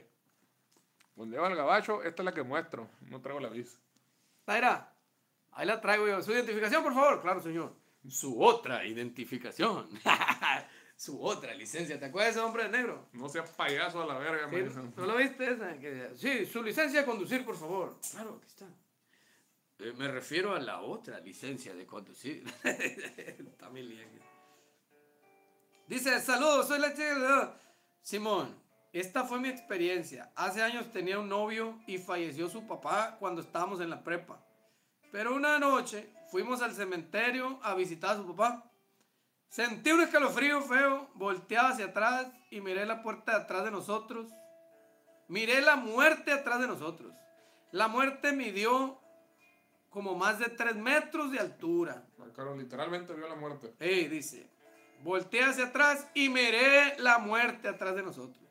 Cuando 1.15 1.35
lleva 1.35 1.49
el 1.49 1.57
gabacho, 1.57 2.03
esta 2.03 2.21
es 2.21 2.27
la 2.27 2.35
que 2.35 2.43
muestro. 2.43 2.91
No 3.09 3.23
traigo 3.23 3.41
la 3.41 3.49
visa. 3.49 3.79
Taira, 4.45 4.95
ahí 5.53 5.67
la 5.67 5.81
traigo 5.81 6.07
yo. 6.07 6.21
¿Su 6.21 6.33
identificación, 6.33 6.83
por 6.83 6.93
favor? 6.93 7.23
Claro, 7.23 7.41
señor. 7.41 7.75
Su 8.07 8.39
otra 8.39 8.85
identificación. 8.85 9.89
Su 11.03 11.21
otra 11.21 11.53
licencia. 11.53 11.99
¿Te 11.99 12.05
acuerdas 12.05 12.33
de 12.33 12.39
ese 12.41 12.47
hombre 12.47 12.63
de 12.63 12.69
negro? 12.69 13.09
No 13.13 13.29
seas 13.29 13.51
payaso 13.51 14.01
a 14.05 14.07
la 14.07 14.19
verga, 14.19 14.49
Sí. 14.49 14.79
¿No 14.97 15.05
lo 15.05 15.17
viste 15.17 15.51
esa? 15.51 15.77
Que 15.81 15.91
decía, 15.91 16.45
sí, 16.45 16.47
su 16.47 16.63
licencia 16.63 17.01
de 17.01 17.07
conducir, 17.07 17.45
por 17.45 17.57
favor. 17.57 17.99
Claro, 18.13 18.37
aquí 18.37 18.47
está. 18.47 18.67
Eh, 19.81 19.93
me 19.99 20.07
refiero 20.07 20.55
a 20.55 20.61
la 20.61 20.81
otra 20.81 21.19
licencia 21.19 21.75
de 21.75 21.85
conducir. 21.87 22.45
lía 23.75 24.07
aquí. 24.07 24.19
Dice, 25.89 26.21
saludos, 26.21 26.69
soy 26.69 26.79
la 26.79 26.93
chica. 26.93 27.19
de- 27.19 27.49
Simón, 28.01 28.57
esta 28.93 29.25
fue 29.25 29.41
mi 29.41 29.49
experiencia. 29.49 30.31
Hace 30.37 30.63
años 30.63 30.93
tenía 30.93 31.19
un 31.19 31.29
novio 31.29 31.81
y 31.89 31.99
falleció 31.99 32.49
su 32.49 32.65
papá 32.69 33.17
cuando 33.19 33.41
estábamos 33.43 33.81
en 33.81 33.91
la 33.91 34.05
prepa. 34.05 34.41
Pero 35.11 35.35
una 35.35 35.59
noche 35.59 36.15
fuimos 36.31 36.63
al 36.63 36.73
cementerio 36.73 37.59
a 37.65 37.75
visitar 37.75 38.13
a 38.15 38.19
su 38.19 38.37
papá. 38.37 38.69
Sentí 39.53 39.93
un 39.93 40.01
escalofrío 40.01 40.63
feo, 40.63 41.11
volteé 41.13 41.59
hacia 41.59 41.85
atrás 41.85 42.27
y 42.51 42.63
miré 42.63 42.87
la 42.87 43.03
puerta 43.03 43.33
de 43.33 43.43
atrás 43.43 43.65
de 43.65 43.71
nosotros. 43.71 44.33
Miré 45.29 45.61
la 45.61 45.77
muerte 45.77 46.33
atrás 46.33 46.59
de 46.59 46.67
nosotros. 46.67 47.13
La 47.71 47.87
muerte 47.87 48.33
midió 48.33 48.99
como 49.91 50.15
más 50.15 50.39
de 50.39 50.47
3 50.47 50.77
metros 50.77 51.33
de 51.33 51.39
altura. 51.39 52.03
Claro, 52.35 52.57
literalmente 52.57 53.13
vio 53.13 53.29
la 53.29 53.35
muerte. 53.35 53.75
Ey, 53.79 54.09
dice, 54.09 54.49
volteé 55.03 55.45
hacia 55.45 55.67
atrás 55.67 56.09
y 56.15 56.31
miré 56.31 56.99
la 56.99 57.19
muerte 57.19 57.69
atrás 57.69 57.95
de 57.95 58.03
nosotros. 58.03 58.43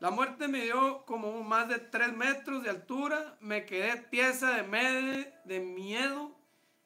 La 0.00 0.10
muerte 0.10 0.48
me 0.48 0.62
dio 0.62 1.04
como 1.04 1.40
más 1.44 1.68
de 1.68 1.78
3 1.78 2.16
metros 2.16 2.64
de 2.64 2.70
altura. 2.70 3.36
Me 3.38 3.64
quedé 3.64 3.96
tiesa 4.10 4.56
de, 4.56 5.32
de 5.44 5.60
miedo. 5.60 6.33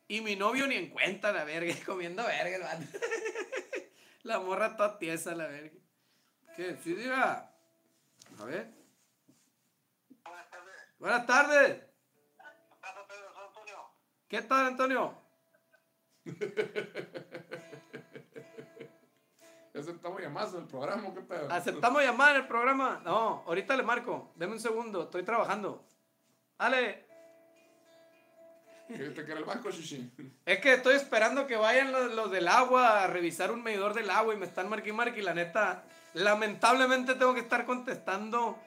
Y 0.09 0.22
mi 0.22 0.34
novio 0.36 0.66
ni 0.66 0.74
en 0.74 0.88
cuenta, 0.88 1.30
la 1.32 1.44
verga, 1.44 1.74
comiendo 1.86 2.24
verga, 2.24 2.56
el 2.56 2.62
vato. 2.62 2.84
La 4.22 4.40
morra 4.40 4.76
toda 4.76 4.98
tiesa, 4.98 5.34
la 5.34 5.46
verga. 5.46 5.78
¿Qué? 6.54 6.76
Sí, 6.82 6.92
diga. 6.92 7.50
A 8.38 8.44
ver. 8.44 8.74
Buenas 10.24 10.50
tardes. 10.50 10.74
Buenas 10.98 11.26
tardes. 11.26 11.82
¿Qué 14.28 14.42
tal, 14.42 14.66
Antonio? 14.66 15.14
Aceptamos 19.74 20.20
llamadas 20.20 20.52
del 20.52 20.66
programa, 20.66 21.14
¿qué 21.14 21.20
pedo? 21.20 21.50
¿Aceptamos 21.50 22.02
llamar 22.02 22.34
en 22.34 22.42
el 22.42 22.48
programa? 22.48 23.00
No, 23.04 23.44
ahorita 23.46 23.76
le 23.76 23.82
marco. 23.84 24.32
Deme 24.34 24.52
un 24.52 24.61
segundo, 24.61 25.04
estoy 25.04 25.22
trabajando. 25.22 25.86
Dale. 26.59 27.07
¿Qué 28.89 29.11
te 29.11 29.24
quiere 29.24 29.41
el 29.41 29.45
banco, 29.45 29.70
Shishi? 29.70 30.11
Es 30.47 30.61
que 30.61 30.74
estoy 30.74 30.97
esperando 30.97 31.47
que 31.47 31.57
vayan 31.57 31.93
los, 31.93 32.12
los 32.14 32.30
del 32.30 32.49
agua 32.49 33.05
a 33.05 33.07
revisar 33.07 33.53
un 33.53 33.62
medidor 33.62 33.95
del 33.95 34.11
agua 34.11 34.34
y 34.34 34.39
me 34.39 34.47
están 34.47 34.68
marque 34.68 34.93
y 35.16 35.22
la 35.22 35.34
neta, 35.34 35.84
lamentablemente 36.14 37.14
tengo 37.14 37.34
que 37.34 37.41
estar 37.41 37.66
contestando 37.66 38.59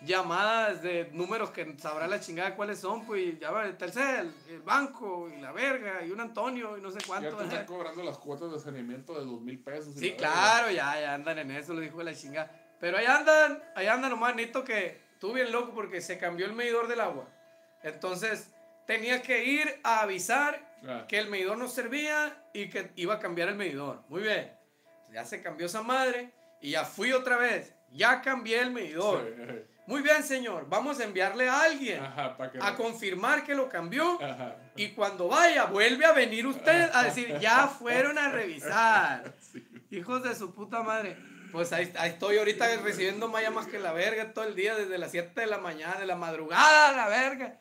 llamadas 0.00 0.82
de 0.82 1.08
números 1.12 1.50
que 1.50 1.76
sabrá 1.78 2.06
la 2.06 2.20
chingada 2.20 2.54
cuáles 2.54 2.78
son, 2.78 3.04
pues 3.06 3.38
ya 3.38 3.50
va 3.50 3.64
el 3.64 3.76
Telcel, 3.76 4.32
el 4.48 4.60
banco 4.62 5.28
y 5.28 5.40
la 5.40 5.50
verga 5.52 6.04
y 6.04 6.10
un 6.10 6.20
Antonio 6.20 6.76
y 6.76 6.80
no 6.80 6.90
sé 6.90 7.00
Ya 7.00 7.06
cuánto. 7.06 7.36
te 7.36 7.44
están 7.44 7.66
cobrando 7.66 8.02
las 8.02 8.18
cuotas 8.18 8.52
de 8.52 8.60
saneamiento 8.60 9.14
de 9.18 9.24
dos 9.24 9.40
mil 9.40 9.58
pesos. 9.58 9.94
Sí, 9.94 10.10
verga. 10.10 10.16
claro, 10.18 10.70
ya, 10.70 11.00
ya 11.00 11.14
andan 11.14 11.38
en 11.38 11.50
eso, 11.52 11.74
lo 11.74 11.80
dijo 11.80 12.02
la 12.02 12.14
chingada. 12.14 12.50
Pero 12.80 12.98
ahí 12.98 13.06
andan, 13.06 13.62
ahí 13.74 13.86
andan 13.86 14.10
nomás, 14.10 14.34
Nito, 14.36 14.62
que 14.62 15.00
tú 15.18 15.32
bien 15.32 15.50
loco 15.50 15.72
porque 15.74 16.00
se 16.00 16.18
cambió 16.18 16.44
el 16.46 16.52
medidor 16.52 16.86
del 16.86 17.00
agua. 17.00 17.26
Entonces, 17.82 18.50
tenía 18.86 19.22
que 19.22 19.44
ir 19.44 19.80
a 19.82 20.00
avisar 20.00 20.74
que 21.08 21.18
el 21.18 21.28
medidor 21.28 21.56
no 21.56 21.68
servía 21.68 22.44
y 22.52 22.68
que 22.68 22.90
iba 22.96 23.14
a 23.14 23.18
cambiar 23.18 23.48
el 23.48 23.54
medidor. 23.54 24.04
Muy 24.08 24.22
bien. 24.22 24.52
Ya 25.12 25.24
se 25.24 25.40
cambió 25.42 25.66
esa 25.66 25.82
madre 25.82 26.32
y 26.60 26.72
ya 26.72 26.84
fui 26.84 27.12
otra 27.12 27.36
vez. 27.36 27.74
Ya 27.92 28.20
cambié 28.20 28.60
el 28.60 28.70
medidor. 28.70 29.32
Sí. 29.36 29.74
Muy 29.86 30.02
bien, 30.02 30.22
señor. 30.22 30.66
Vamos 30.68 30.98
a 30.98 31.04
enviarle 31.04 31.48
a 31.48 31.62
alguien 31.62 32.02
Ajá, 32.02 32.36
para 32.36 32.50
que. 32.50 32.58
a 32.60 32.74
confirmar 32.74 33.44
que 33.44 33.54
lo 33.54 33.68
cambió. 33.68 34.20
Ajá. 34.22 34.56
Y 34.76 34.88
cuando 34.90 35.28
vaya, 35.28 35.66
vuelve 35.66 36.04
a 36.06 36.12
venir 36.12 36.46
usted 36.46 36.90
a 36.92 37.04
decir, 37.04 37.38
ya 37.38 37.68
fueron 37.68 38.18
a 38.18 38.30
revisar. 38.30 39.34
Hijos 39.90 40.22
de 40.22 40.34
su 40.34 40.54
puta 40.54 40.82
madre. 40.82 41.16
Pues 41.52 41.72
ahí, 41.72 41.92
ahí 41.98 42.10
estoy 42.10 42.38
ahorita 42.38 42.66
recibiendo 42.78 43.28
más 43.28 43.42
llamadas 43.42 43.70
que 43.70 43.78
la 43.78 43.92
verga 43.92 44.32
todo 44.32 44.44
el 44.44 44.56
día, 44.56 44.74
desde 44.74 44.98
las 44.98 45.12
7 45.12 45.40
de 45.40 45.46
la 45.46 45.58
mañana, 45.58 46.00
de 46.00 46.06
la 46.06 46.16
madrugada, 46.16 46.92
la 46.96 47.08
verga. 47.08 47.60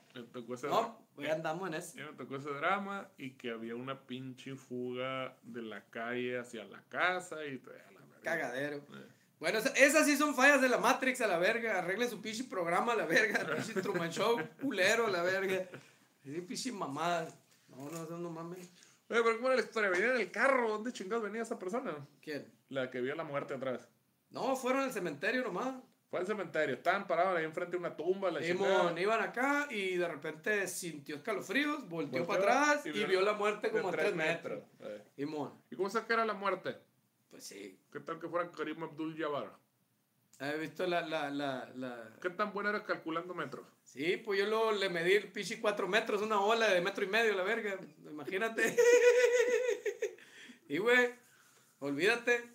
No, 0.69 1.02
pues 1.15 1.27
ya 1.27 1.33
andamos 1.35 1.67
en 1.67 1.75
eso. 1.75 1.95
me 1.97 2.13
tocó 2.17 2.35
ese 2.37 2.49
drama 2.49 3.09
y 3.17 3.31
que 3.31 3.51
había 3.51 3.75
una 3.75 3.99
pinche 4.05 4.55
fuga 4.55 5.35
de 5.43 5.61
la 5.61 5.83
calle 5.89 6.39
hacia 6.39 6.63
la 6.65 6.81
casa 6.89 7.45
y. 7.45 7.61
a 7.65 7.91
la 7.91 7.99
verga. 8.05 8.21
Cagadero. 8.23 8.77
Eh. 8.77 9.07
Bueno, 9.39 9.59
esa- 9.59 9.73
esas 9.73 10.05
sí 10.05 10.15
son 10.15 10.33
fallas 10.35 10.61
de 10.61 10.69
la 10.69 10.77
Matrix 10.77 11.21
a 11.21 11.27
la 11.27 11.37
verga. 11.37 11.79
Arreglen 11.79 12.09
su 12.09 12.21
pinche 12.21 12.45
programa 12.45 12.93
a 12.93 12.95
la 12.95 13.05
verga. 13.05 13.39
Pinche 13.55 13.81
Truman 13.81 14.09
Show, 14.11 14.39
culero 14.61 15.07
a 15.07 15.11
la 15.11 15.21
verga. 15.23 15.67
Sí, 16.23 16.39
pinche 16.41 16.71
mamada. 16.71 17.27
No, 17.67 17.89
no, 17.89 18.03
eso 18.03 18.17
no 18.17 18.29
mames. 18.29 18.69
Oye, 19.09 19.21
pero 19.21 19.35
¿cómo 19.35 19.47
era 19.49 19.57
la 19.57 19.63
historia? 19.63 19.89
¿Venía 19.89 20.15
en 20.15 20.21
el 20.21 20.31
carro? 20.31 20.69
¿Dónde 20.69 20.93
chingados 20.93 21.23
venía 21.23 21.41
esa 21.41 21.59
persona? 21.59 21.93
¿Quién? 22.21 22.49
La 22.69 22.89
que 22.89 23.01
vio 23.01 23.13
la 23.15 23.23
muerte 23.25 23.53
atrás. 23.53 23.89
No, 24.29 24.55
fueron 24.55 24.83
al 24.83 24.93
cementerio 24.93 25.43
nomás. 25.43 25.75
Fue 26.13 26.19
al 26.19 26.27
cementerio. 26.27 26.75
Estaban 26.75 27.07
parados 27.07 27.35
ahí 27.39 27.43
enfrente 27.43 27.71
de 27.71 27.77
una 27.77 27.95
tumba. 27.95 28.29
La 28.29 28.39
Simón, 28.39 28.95
iban 28.99 29.19
acá 29.19 29.67
y 29.71 29.97
de 29.97 30.07
repente 30.07 30.67
sintió 30.67 31.15
escalofríos, 31.15 31.89
volteó 31.89 32.23
Volteó 32.23 32.27
para 32.27 32.65
atrás 32.69 32.85
y, 32.85 32.89
y 32.89 33.05
vio- 33.05 33.21
la 33.21 33.33
muerte 33.33 33.71
como 33.71 33.87
a 33.89 33.91
tres 33.91 34.13
3 34.13 34.15
metros. 34.15 34.63
Eh. 34.81 35.01
¿Y 35.71 35.75
cómo 35.75 35.89
sabes 35.89 36.05
que 36.05 36.13
era 36.13 36.23
la 36.23 36.35
muerte? 36.35 36.77
pues 37.31 37.43
sí. 37.43 37.79
¿Qué 37.91 37.99
tal 37.99 38.19
que 38.19 38.29
fuera 38.29 38.51
Karim 38.51 38.83
Abdul 38.83 39.17
Jabbar? 39.17 39.57
¿Has 40.37 40.59
visto 40.59 40.85
la, 40.85 41.01
la, 41.01 41.31
la, 41.31 41.71
la... 41.73 42.11
¿Qué 42.21 42.29
tan 42.29 42.53
buena 42.53 42.69
eres 42.69 42.83
calculando 42.83 43.33
metros? 43.33 43.65
Sí, 43.81 44.17
pues 44.17 44.37
yo 44.37 44.45
lo, 44.45 44.71
le 44.71 44.89
medí 44.89 45.13
el 45.13 45.31
pichi 45.31 45.59
4 45.59 45.87
metros, 45.87 46.21
una 46.21 46.39
ola 46.39 46.67
de 46.67 46.79
metro 46.81 47.03
y 47.03 47.07
medio, 47.07 47.33
la 47.33 47.41
verga. 47.41 47.79
Imagínate. 48.07 48.77
y 50.69 50.77
güey, 50.77 51.15
olvídate. 51.79 52.53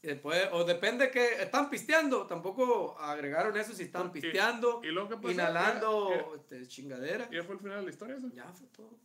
Y 0.00 0.06
después, 0.06 0.48
o 0.52 0.64
depende 0.64 1.10
que 1.10 1.42
están 1.42 1.68
pisteando, 1.70 2.26
tampoco 2.26 2.96
agregaron 3.00 3.56
eso 3.56 3.72
si 3.72 3.82
están 3.84 4.06
Y- 4.08 4.10
pisteando, 4.20 4.80
y 4.84 4.88
luego, 4.88 5.08
¿qué 5.08 5.16
pasó? 5.16 5.30
inhalando 5.32 6.10
Ya- 6.10 6.36
este, 6.36 6.68
chingadera. 6.68 7.28
¿Ya 7.30 7.42
fue 7.42 7.54
el 7.56 7.60
final 7.60 7.78
de 7.80 7.84
la 7.84 7.90
historia 7.90 8.16
eso? 8.16 8.28
Ya 8.32 8.52
fue 8.52 8.66
todo. 8.68 8.96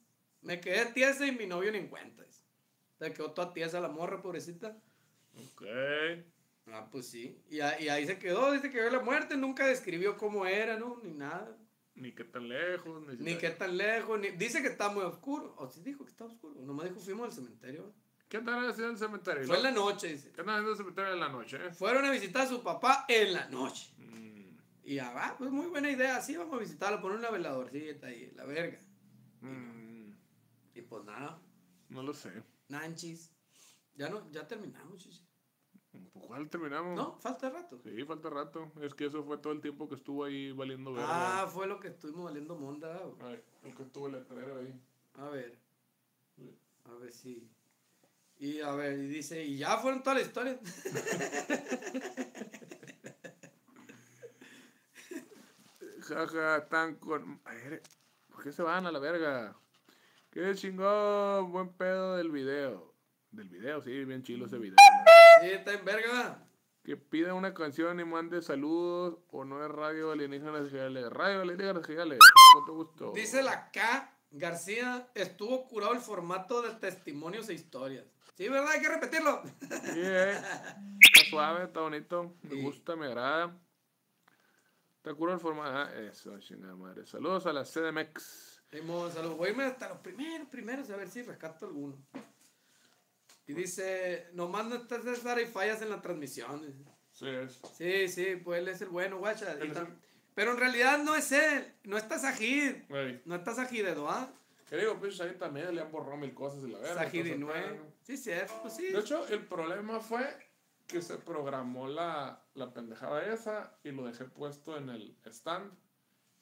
Me 0.41 0.59
quedé 0.61 0.85
tiesa 0.87 1.25
y 1.25 1.31
mi 1.31 1.47
novio 1.47 1.71
ni 1.71 1.79
en 1.79 1.87
cuenta. 1.87 2.23
dice. 2.23 2.41
Se 2.99 3.11
quedó 3.11 3.31
toda 3.31 3.53
tiesa 3.53 3.81
la 3.81 3.87
morra, 3.89 4.21
pobrecita. 4.21 4.77
Ok. 5.35 5.63
Ah, 6.67 6.87
pues 6.91 7.07
sí. 7.07 7.41
Y, 7.49 7.59
a- 7.59 7.79
y 7.81 7.89
ahí 7.89 8.05
se 8.05 8.19
quedó, 8.19 8.51
dice 8.51 8.69
que 8.69 8.79
vio 8.79 8.89
la 8.91 8.99
muerte, 9.01 9.35
nunca 9.35 9.65
describió 9.65 10.15
cómo 10.15 10.45
era, 10.45 10.77
¿no? 10.77 10.99
Ni 11.03 11.11
nada. 11.11 11.57
Ni 11.95 12.11
qué 12.13 12.23
tan 12.23 12.47
lejos, 12.47 13.01
ni, 13.07 13.15
Ni 13.17 13.37
qué 13.37 13.49
tan 13.49 13.77
lejos, 13.77 14.19
ni... 14.19 14.29
Dice 14.29 14.61
que 14.61 14.67
está 14.67 14.89
muy 14.89 15.03
oscuro. 15.03 15.53
O 15.57 15.67
sí 15.67 15.81
dijo 15.81 16.03
que 16.05 16.11
está 16.11 16.25
oscuro. 16.25 16.55
Nomás 16.61 16.85
dijo 16.87 16.99
fuimos 16.99 17.25
al 17.27 17.33
cementerio. 17.33 17.93
¿Qué 18.33 18.37
andan 18.37 18.65
haciendo 18.65 18.85
en 18.87 18.91
el 18.93 18.97
cementerio? 18.97 19.45
Fue 19.45 19.57
en 19.57 19.61
la 19.61 19.69
noche, 19.71 20.07
dice. 20.07 20.31
¿Qué 20.31 20.41
andan 20.41 20.55
haciendo 20.55 20.71
en 20.71 20.73
el 20.73 20.77
cementerio 20.77 21.13
en 21.13 21.19
la 21.19 21.29
noche, 21.29 21.67
eh? 21.67 21.71
Fueron 21.71 22.03
a 22.03 22.09
visitar 22.09 22.41
a 22.41 22.49
su 22.49 22.63
papá 22.63 23.05
en 23.07 23.31
la 23.31 23.47
noche. 23.49 23.93
Mm, 23.99 24.57
Y 24.85 24.95
ya 24.95 25.13
va, 25.13 25.35
pues 25.37 25.51
muy 25.51 25.67
buena 25.67 25.91
idea. 25.91 26.19
Sí, 26.19 26.35
vamos 26.35 26.55
a 26.55 26.59
visitarlo, 26.59 26.99
poner 26.99 27.19
una 27.19 27.29
veladorcita 27.29 28.07
ahí, 28.07 28.31
la 28.35 28.45
verga. 28.45 28.79
mm, 29.41 30.13
Y 30.73 30.81
pues 30.81 31.05
nada, 31.05 31.39
no 31.89 32.01
lo 32.01 32.11
sé. 32.11 32.41
nanchis. 32.69 33.31
Ya 33.93 34.09
no, 34.09 34.27
ya 34.31 34.47
terminamos, 34.47 34.97
chichi. 35.03 35.23
Pues, 35.91 36.25
¿Cuál 36.25 36.49
terminamos? 36.49 36.95
No, 36.95 37.19
falta 37.19 37.51
rato. 37.51 37.79
Sí, 37.83 38.03
falta 38.03 38.31
rato. 38.31 38.71
Es 38.81 38.95
que 38.95 39.05
eso 39.05 39.23
fue 39.23 39.37
todo 39.37 39.53
el 39.53 39.61
tiempo 39.61 39.87
que 39.87 39.93
estuvo 39.93 40.23
ahí 40.23 40.51
valiendo 40.53 40.89
Ah, 40.97 41.35
verga. 41.41 41.47
fue 41.51 41.67
lo 41.67 41.79
que 41.79 41.89
estuvimos 41.89 42.23
valiendo 42.23 42.55
monda. 42.55 42.99
Ay, 43.21 43.39
el 43.61 43.75
que 43.75 43.83
estuvo 43.83 44.07
el 44.07 44.13
letrero 44.13 44.57
ahí. 44.57 44.73
A 45.19 45.29
ver, 45.29 45.59
a 46.85 46.93
ver 46.95 47.11
si. 47.11 47.47
Y 48.43 48.59
a 48.59 48.73
ver, 48.73 48.99
y 48.99 49.07
dice, 49.07 49.41
y 49.41 49.55
ya 49.55 49.77
fueron 49.77 50.03
todas 50.03 50.19
las 50.19 50.27
historias. 50.27 50.57
Jaja, 56.01 56.57
están 56.57 56.95
con. 56.95 57.39
A 57.45 57.53
ver, 57.53 57.81
¿por 58.27 58.43
qué 58.43 58.51
se 58.51 58.61
van 58.61 58.85
a 58.85 58.91
la 58.91 58.99
verga? 58.99 59.55
Qué 60.29 60.53
chingón, 60.55 61.53
buen 61.53 61.69
pedo 61.69 62.17
del 62.17 62.31
video. 62.31 62.93
Del 63.31 63.47
video, 63.47 63.81
sí, 63.81 64.03
bien 64.03 64.23
chilo 64.23 64.47
ese 64.47 64.57
video. 64.57 64.75
Sí, 65.39 65.47
está 65.47 65.75
en 65.75 65.85
verga. 65.85 66.45
Que 66.83 66.97
pida 66.97 67.33
una 67.33 67.53
canción 67.53 67.97
y 68.01 68.03
mande 68.03 68.41
saludos 68.41 69.19
o 69.31 69.45
no 69.45 69.63
es 69.63 69.71
radio 69.71 70.11
alienígenas 70.11 70.65
digitales. 70.65 71.09
Radio 71.13 71.43
alienígenas 71.43 71.87
digitales. 71.87 72.19
Con 72.55 72.65
todo 72.65 72.75
gusto. 72.75 73.13
Dice 73.15 73.41
la 73.41 73.71
K. 73.71 74.09
García, 74.31 75.07
estuvo 75.13 75.65
curado 75.67 75.93
el 75.93 76.01
formato 76.01 76.61
de 76.61 76.71
testimonios 76.71 77.47
e 77.47 77.53
historias. 77.53 78.03
Sí, 78.35 78.47
¿verdad? 78.49 78.69
Hay 78.71 78.81
que 78.81 78.89
repetirlo. 78.89 79.43
Sí, 79.61 79.99
eh. 80.01 80.31
Está 81.01 81.29
suave, 81.29 81.65
está 81.65 81.81
bonito. 81.81 82.35
Me 82.43 82.49
Sí. 82.55 82.61
gusta, 82.61 82.95
me 82.95 83.05
agrada. 83.07 83.55
Está 84.97 85.13
curado 85.13 85.35
el 85.37 85.41
formato. 85.41 85.69
Ah, 85.71 85.91
eso, 85.99 86.39
chingada 86.39 86.75
madre. 86.75 87.05
Saludos 87.05 87.45
a 87.45 87.53
la 87.53 87.63
CDMX. 87.65 88.63
Saludos. 88.71 89.37
Voy 89.37 89.47
a 89.47 89.51
irme 89.51 89.65
hasta 89.65 89.89
los 89.89 89.99
primeros, 89.99 90.47
primeros, 90.47 90.89
a 90.89 90.95
ver 90.95 91.09
si 91.09 91.21
rescato 91.21 91.67
alguno. 91.67 91.97
Y 93.45 93.53
dice, 93.53 94.29
nomás 94.33 94.65
no 94.65 94.75
estás 94.77 95.03
César 95.03 95.39
y 95.39 95.45
fallas 95.45 95.81
en 95.81 95.89
la 95.89 96.01
transmisión. 96.01 96.61
Sí, 97.11 97.27
es. 97.27 97.59
Sí, 97.77 98.07
sí, 98.07 98.35
pues 98.37 98.61
él 98.61 98.67
es 98.69 98.81
el 98.81 98.89
bueno, 98.89 99.17
guacha. 99.19 99.51
El- 99.53 99.73
Pero 100.33 100.51
en 100.53 100.57
realidad 100.57 100.97
no 101.03 101.15
es 101.15 101.31
él, 101.31 101.71
no 101.83 101.97
está 101.97 102.17
Sajid. 102.17 102.77
No 103.25 103.35
está 103.35 103.53
Sajid 103.53 103.85
de 103.85 103.93
Doa. 103.93 104.33
¿Qué 104.67 104.77
digo? 104.77 104.97
Pues 104.97 105.19
ahí 105.21 105.35
también 105.37 105.75
le 105.75 105.81
han 105.81 105.91
borrado 105.91 106.17
mil 106.17 106.33
cosas 106.33 106.63
y 106.63 106.71
la 106.71 106.79
verga. 106.79 107.03
Sajid 107.03 107.25
y 107.25 107.31
entonces, 107.33 107.39
Nue. 107.39 107.69
bueno. 107.77 107.92
Sí, 108.03 108.17
sí, 108.17 108.31
pues 108.61 108.75
sí. 108.75 108.91
De 108.91 108.99
hecho, 108.99 109.27
el 109.27 109.45
problema 109.45 109.99
fue 109.99 110.27
que 110.87 111.01
se 111.01 111.17
programó 111.17 111.87
la, 111.87 112.45
la 112.53 112.73
pendejada 112.73 113.25
esa 113.33 113.77
y 113.83 113.91
lo 113.91 114.05
dejé 114.05 114.25
puesto 114.25 114.77
en 114.77 114.89
el 114.89 115.17
stand. 115.25 115.71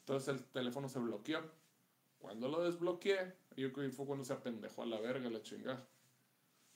Entonces 0.00 0.28
el 0.28 0.44
teléfono 0.44 0.88
se 0.88 0.98
bloqueó. 0.98 1.40
Cuando 2.18 2.48
lo 2.48 2.62
desbloqueé, 2.62 3.34
yo 3.56 3.72
creo 3.72 3.88
que 3.88 3.96
fue 3.96 4.06
cuando 4.06 4.24
se 4.24 4.32
apendejó 4.32 4.82
a 4.82 4.86
la 4.86 5.00
verga 5.00 5.30
la 5.30 5.42
chingada. 5.42 5.88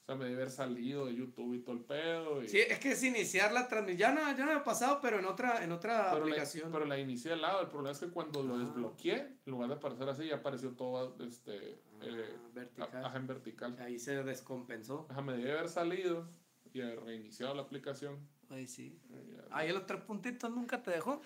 O 0.07 0.11
sea, 0.11 0.15
me 0.15 0.27
debe 0.27 0.37
haber 0.37 0.51
salido 0.53 1.07
de 1.07 1.17
YouTube 1.17 1.55
y 1.55 1.59
todo 1.59 1.75
el 1.75 1.83
pedo. 1.83 2.41
Y, 2.45 2.49
Sí, 2.49 2.59
es 2.61 2.79
que 2.79 2.93
es 2.93 3.03
iniciar 3.03 3.51
la 3.53 3.67
transmisión. 3.67 3.99
Ya 3.99 4.13
no, 4.13 4.21
ya 4.37 4.45
no 4.45 4.53
me 4.53 4.59
ha 4.59 4.63
pasado, 4.63 5.01
pero 5.03 5.19
en 5.19 5.25
otra, 5.25 5.65
en 5.65 5.73
otra 5.73 6.11
pero, 6.13 6.27
la, 6.27 6.31
aplicación. 6.31 6.71
pero 6.71 6.85
la 6.85 6.97
inicié 6.97 7.33
al 7.33 7.43
lado. 7.43 7.61
El 7.63 7.67
problema 7.67 7.91
es 7.91 7.99
que 7.99 8.09
cuando 8.11 8.41
lo 8.45 8.55
Ah. 8.55 8.59
desbloqueé, 8.59 9.15
en 9.45 9.51
lugar 9.51 9.69
de 9.69 9.75
aparecer 9.75 10.09
así, 10.09 10.27
ya 10.29 10.37
apareció 10.37 10.71
todo 10.77 11.17
este, 11.27 11.81
eh, 12.03 12.37
Ah, 12.39 12.49
vertical. 12.55 13.05
ajá, 13.05 13.17
en 13.19 13.27
vertical. 13.27 13.77
Ahí 13.81 13.99
se 13.99 14.23
descompensó. 14.23 15.09
Ajá, 15.11 15.23
me 15.23 15.33
debe 15.37 15.51
haber 15.59 15.69
salido 15.69 16.29
y 16.73 16.83
haber 16.83 17.01
reiniciado 17.03 17.53
la 17.57 17.63
aplicación. 17.63 18.17
Ahí 18.49 18.69
sí. 18.69 18.97
Ya- 19.11 19.43
Ahí 19.57 19.73
los 19.73 19.87
tres 19.87 20.03
puntitos 20.03 20.49
nunca 20.53 20.81
te 20.85 20.93
dejó. 20.93 21.21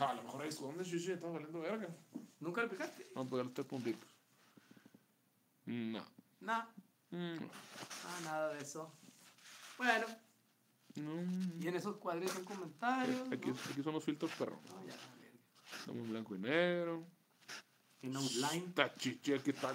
Ah, 0.00 0.10
a 0.10 0.14
lo 0.14 0.24
mejor 0.24 0.42
ahí 0.42 0.48
esconde, 0.48 0.82
chichi, 0.82 1.12
está 1.12 1.28
valiendo 1.28 1.60
verga. 1.60 1.86
¿Nunca 2.40 2.62
le 2.62 2.68
picaste? 2.68 3.06
A 3.14 3.22
pegar 3.24 3.44
los 3.44 3.54
tres 3.54 3.66
puntitos. 3.68 4.08
No. 5.66 6.04
No, 6.40 6.66
Mm, 7.10 7.36
ah, 8.06 8.20
nada 8.24 8.54
de 8.54 8.62
eso. 8.62 8.92
Bueno, 9.78 10.06
No. 10.96 11.22
y 11.60 11.68
en 11.68 11.76
esos 11.76 11.96
cuadritos 11.96 12.36
un 12.36 12.44
comentario. 12.44 13.24
Aquí, 13.32 13.48
¿no? 13.50 13.56
aquí 13.70 13.82
son 13.82 13.94
los 13.94 14.04
filtros 14.04 14.30
perros. 14.32 14.58
No, 14.68 14.84
ya, 14.86 14.94
la 14.96 15.16
verga. 15.16 15.38
Estamos 15.78 16.04
en 16.04 16.10
blanco 16.10 16.34
y 16.34 16.38
negro. 16.38 17.06
En 18.02 18.14
chichi, 18.96 19.34
aquí 19.34 19.50
está. 19.50 19.72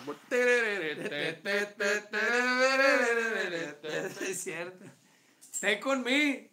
Es 4.21 4.41
cierto. 4.41 4.86
Stay 5.39 5.79
con 5.79 6.03
me. 6.03 6.49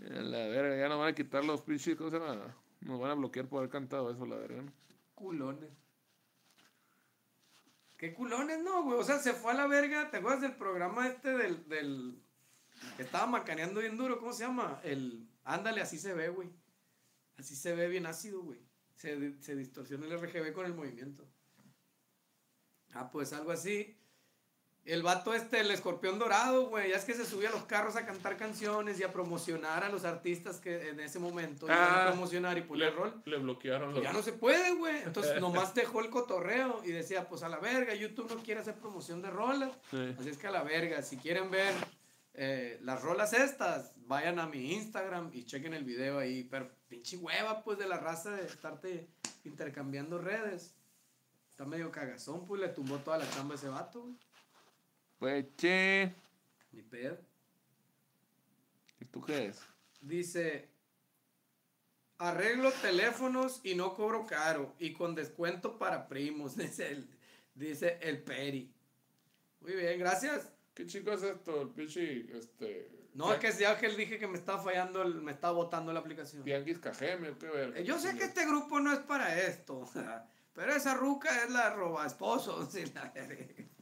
La 0.00 0.48
verga, 0.48 0.76
ya 0.76 0.88
nos 0.88 0.98
van 0.98 1.08
a 1.08 1.14
quitar 1.14 1.44
los 1.44 1.62
pinches, 1.62 1.96
¿cómo 1.96 2.10
se 2.10 2.18
llama? 2.18 2.56
Nos 2.80 3.00
van 3.00 3.10
a 3.10 3.14
bloquear 3.14 3.46
por 3.46 3.58
haber 3.58 3.70
cantado 3.70 4.10
eso, 4.10 4.26
la 4.26 4.36
verga. 4.36 4.64
Culones. 5.14 5.70
¿Qué 7.98 8.14
culones 8.14 8.62
no, 8.62 8.84
güey? 8.84 8.98
O 8.98 9.02
sea, 9.02 9.18
se 9.18 9.34
fue 9.34 9.50
a 9.50 9.56
la 9.56 9.66
verga. 9.66 10.08
¿Te 10.10 10.18
acuerdas 10.18 10.40
del 10.40 10.54
programa 10.54 11.08
este 11.08 11.36
del. 11.36 11.68
del 11.68 12.22
que 12.96 13.02
estaba 13.02 13.26
macaneando 13.26 13.80
bien 13.80 13.96
duro? 13.96 14.20
¿Cómo 14.20 14.32
se 14.32 14.44
llama? 14.44 14.80
El. 14.84 15.28
Ándale, 15.42 15.80
así 15.80 15.98
se 15.98 16.14
ve, 16.14 16.28
güey. 16.28 16.48
Así 17.36 17.56
se 17.56 17.74
ve 17.74 17.88
bien 17.88 18.06
ácido, 18.06 18.42
güey. 18.42 18.60
Se, 18.94 19.42
se 19.42 19.56
distorsiona 19.56 20.06
el 20.06 20.16
RGB 20.16 20.52
con 20.52 20.66
el 20.66 20.74
movimiento. 20.74 21.28
Ah, 22.92 23.10
pues 23.10 23.32
algo 23.32 23.50
así. 23.50 23.97
El 24.84 25.02
vato 25.02 25.34
este, 25.34 25.60
el 25.60 25.70
escorpión 25.70 26.18
dorado, 26.18 26.68
güey. 26.68 26.90
Ya 26.90 26.96
es 26.96 27.04
que 27.04 27.12
se 27.12 27.26
subía 27.26 27.50
a 27.50 27.52
los 27.52 27.64
carros 27.64 27.94
a 27.96 28.06
cantar 28.06 28.38
canciones 28.38 28.98
y 28.98 29.02
a 29.02 29.12
promocionar 29.12 29.84
a 29.84 29.90
los 29.90 30.04
artistas 30.06 30.56
que 30.60 30.88
en 30.88 31.00
ese 31.00 31.18
momento 31.18 31.66
iban 31.66 31.78
a 31.78 32.04
Ah, 32.04 32.10
promocionar 32.10 32.56
y 32.56 32.62
poner 32.62 32.94
rol. 32.94 33.20
Le, 33.26 33.32
le 33.32 33.38
bloquearon 33.42 33.92
los. 33.92 34.02
Ya 34.02 34.14
no 34.14 34.22
se 34.22 34.32
puede, 34.32 34.74
güey. 34.76 35.02
Entonces 35.02 35.38
nomás 35.42 35.74
dejó 35.74 36.00
el 36.00 36.08
cotorreo 36.08 36.80
y 36.84 36.92
decía, 36.92 37.28
pues 37.28 37.42
a 37.42 37.50
la 37.50 37.58
verga, 37.58 37.94
YouTube 37.94 38.32
no 38.34 38.42
quiere 38.42 38.60
hacer 38.62 38.76
promoción 38.76 39.20
de 39.20 39.28
rolas. 39.30 39.72
Sí. 39.90 40.14
Así 40.18 40.30
es 40.30 40.38
que 40.38 40.46
a 40.46 40.50
la 40.52 40.62
verga, 40.62 41.02
si 41.02 41.18
quieren 41.18 41.50
ver 41.50 41.74
eh, 42.32 42.78
las 42.82 43.02
rolas 43.02 43.34
estas, 43.34 43.92
vayan 44.06 44.38
a 44.38 44.46
mi 44.46 44.72
Instagram 44.72 45.28
y 45.34 45.44
chequen 45.44 45.74
el 45.74 45.84
video 45.84 46.18
ahí. 46.18 46.44
Pero 46.44 46.70
pinche 46.88 47.18
hueva, 47.18 47.62
pues, 47.62 47.76
de 47.78 47.86
la 47.86 47.98
raza 47.98 48.30
de 48.30 48.46
estarte 48.46 49.06
intercambiando 49.44 50.16
redes. 50.16 50.74
Está 51.50 51.66
medio 51.66 51.90
cagazón, 51.92 52.46
pues 52.46 52.60
le 52.60 52.68
tumbó 52.68 52.98
toda 52.98 53.18
la 53.18 53.28
chamba 53.30 53.54
a 53.54 53.58
ese 53.58 53.68
vato, 53.68 54.00
güey. 54.00 54.14
Pues 55.18 55.46
che. 55.56 56.14
Ni 56.72 56.82
pedo. 56.82 57.18
¿Y 59.00 59.04
tú 59.06 59.20
qué 59.22 59.46
es? 59.46 59.60
Dice, 60.00 60.68
arreglo 62.18 62.70
teléfonos 62.72 63.60
y 63.64 63.74
no 63.74 63.94
cobro 63.94 64.26
caro 64.26 64.74
y 64.78 64.92
con 64.92 65.14
descuento 65.14 65.78
para 65.78 66.08
primos, 66.08 66.56
dice 66.56 66.90
el, 66.92 67.08
dice 67.54 67.98
el 68.00 68.22
Peri. 68.22 68.72
Muy 69.60 69.72
bien, 69.74 69.98
gracias. 69.98 70.52
¿Qué 70.74 70.86
chico 70.86 71.12
es 71.12 71.22
esto? 71.22 71.62
El 71.62 71.70
pinche, 71.70 72.36
este... 72.38 72.90
No, 73.14 73.32
es 73.32 73.40
que 73.40 73.50
que 73.80 73.86
él 73.86 73.96
dije 73.96 74.18
que 74.18 74.28
me 74.28 74.38
estaba 74.38 74.62
fallando, 74.62 75.02
el- 75.02 75.20
me 75.22 75.32
estaba 75.32 75.52
botando 75.54 75.92
la 75.92 75.98
aplicación. 75.98 76.44
Tianguis 76.44 76.78
Cajeme, 76.78 77.32
qué. 77.32 77.72
Eh, 77.74 77.84
Yo 77.84 77.98
sé 77.98 78.16
que 78.16 78.22
este 78.24 78.46
grupo 78.46 78.78
no 78.78 78.92
es 78.92 79.00
para 79.00 79.40
esto, 79.40 79.90
pero 80.54 80.72
esa 80.72 80.94
ruca 80.94 81.42
es 81.42 81.50
la 81.50 81.70
roba 81.74 82.06
esposos, 82.06 82.72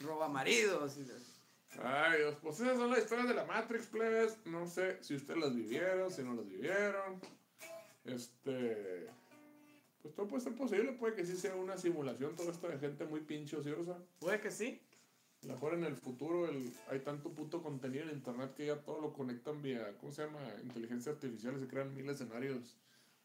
roba 0.00 0.28
maridos. 0.28 0.98
y 0.98 1.06
Ay, 1.82 2.18
Dios, 2.20 2.36
pues 2.42 2.60
esas 2.60 2.78
son 2.78 2.90
las 2.90 3.00
historias 3.00 3.28
de 3.28 3.34
la 3.34 3.44
Matrix, 3.44 3.86
plebes. 3.86 4.38
No 4.44 4.66
sé 4.66 5.02
si 5.02 5.14
ustedes 5.14 5.40
las 5.40 5.54
vivieron, 5.54 6.10
si 6.10 6.22
no 6.22 6.34
las 6.34 6.48
vivieron. 6.48 7.20
Este. 8.04 9.08
Pues 10.02 10.14
todo 10.14 10.28
puede 10.28 10.42
ser 10.42 10.54
posible, 10.54 10.92
puede 10.92 11.14
que 11.14 11.26
sí 11.26 11.36
sea 11.36 11.56
una 11.56 11.76
simulación, 11.76 12.36
todo 12.36 12.50
esto 12.50 12.68
de 12.68 12.78
gente 12.78 13.04
muy 13.06 13.20
pinche 13.20 13.56
ociosa. 13.56 13.98
Puede 14.20 14.40
que 14.40 14.52
sí. 14.52 14.80
A 15.42 15.48
lo 15.48 15.54
mejor 15.54 15.74
en 15.74 15.84
el 15.84 15.96
futuro 15.96 16.48
el, 16.48 16.72
hay 16.88 17.00
tanto 17.00 17.30
puto 17.30 17.62
contenido 17.62 18.04
en 18.04 18.10
internet 18.10 18.54
que 18.54 18.66
ya 18.66 18.76
todo 18.76 19.00
lo 19.00 19.12
conectan 19.12 19.62
vía, 19.62 19.96
¿cómo 20.00 20.12
se 20.12 20.24
llama? 20.24 20.38
Inteligencia 20.62 21.12
artificial 21.12 21.56
y 21.56 21.60
se 21.60 21.66
crean 21.66 21.94
mil 21.94 22.08
escenarios 22.08 22.76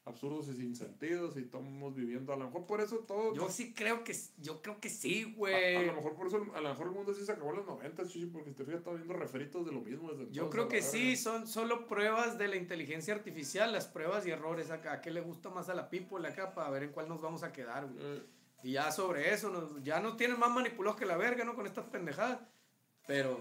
absurdos 0.04 0.48
y 0.48 0.54
sin 0.54 0.74
sentidos 0.74 1.36
y 1.36 1.40
estamos 1.40 1.94
viviendo. 1.94 2.32
A 2.32 2.36
lo 2.36 2.46
mejor 2.46 2.66
por 2.66 2.80
eso 2.80 2.98
todo. 2.98 3.34
Yo 3.34 3.48
sí 3.48 3.72
creo 3.72 4.02
que, 4.02 4.16
yo 4.38 4.60
creo 4.60 4.80
que 4.80 4.88
sí, 4.90 5.22
a, 5.22 5.26
a 5.28 5.36
güey. 5.36 5.86
lo 5.86 5.94
mejor 5.94 6.14
por 6.14 6.26
eso, 6.26 6.44
a 6.54 6.60
lo 6.60 6.68
mejor 6.68 6.86
el 6.88 6.92
mundo 6.92 7.14
sí 7.14 7.24
se 7.24 7.32
acabó 7.32 7.50
en 7.50 7.56
los 7.58 7.66
90, 7.66 8.06
chichi, 8.08 8.26
porque 8.26 8.50
te 8.50 8.64
fijas, 8.64 8.78
estaba 8.80 8.96
viendo 8.96 9.14
referitos 9.14 9.64
de 9.64 9.72
lo 9.72 9.80
mismo 9.80 10.10
desde 10.12 10.24
Yo 10.32 10.44
entonces, 10.44 10.50
creo 10.50 10.64
a 10.64 10.68
que 10.68 10.82
sí, 10.82 11.16
son 11.16 11.46
solo 11.46 11.86
pruebas 11.86 12.36
de 12.36 12.48
la 12.48 12.56
inteligencia 12.56 13.14
artificial, 13.14 13.72
las 13.72 13.86
pruebas 13.86 14.26
y 14.26 14.30
errores 14.30 14.70
acá. 14.70 14.94
¿A 14.94 15.00
qué 15.00 15.10
le 15.12 15.20
gusta 15.20 15.50
más 15.50 15.68
a 15.68 15.74
la 15.74 15.88
people 15.88 16.26
acá 16.26 16.52
para 16.54 16.70
ver 16.70 16.82
en 16.84 16.90
cuál 16.92 17.08
nos 17.08 17.20
vamos 17.20 17.42
a 17.44 17.52
quedar, 17.52 17.86
güey? 17.86 17.96
Eh, 18.00 18.22
Y 18.64 18.72
ya 18.72 18.90
sobre 18.92 19.32
eso, 19.32 19.50
nos, 19.50 19.82
ya 19.84 20.00
nos 20.00 20.16
tienen 20.16 20.38
más 20.38 20.50
manipulados 20.50 20.98
que 20.98 21.06
la 21.06 21.16
verga, 21.16 21.44
¿no? 21.44 21.54
Con 21.54 21.66
estas 21.66 21.84
pendejadas. 21.86 22.40
Pero 23.06 23.38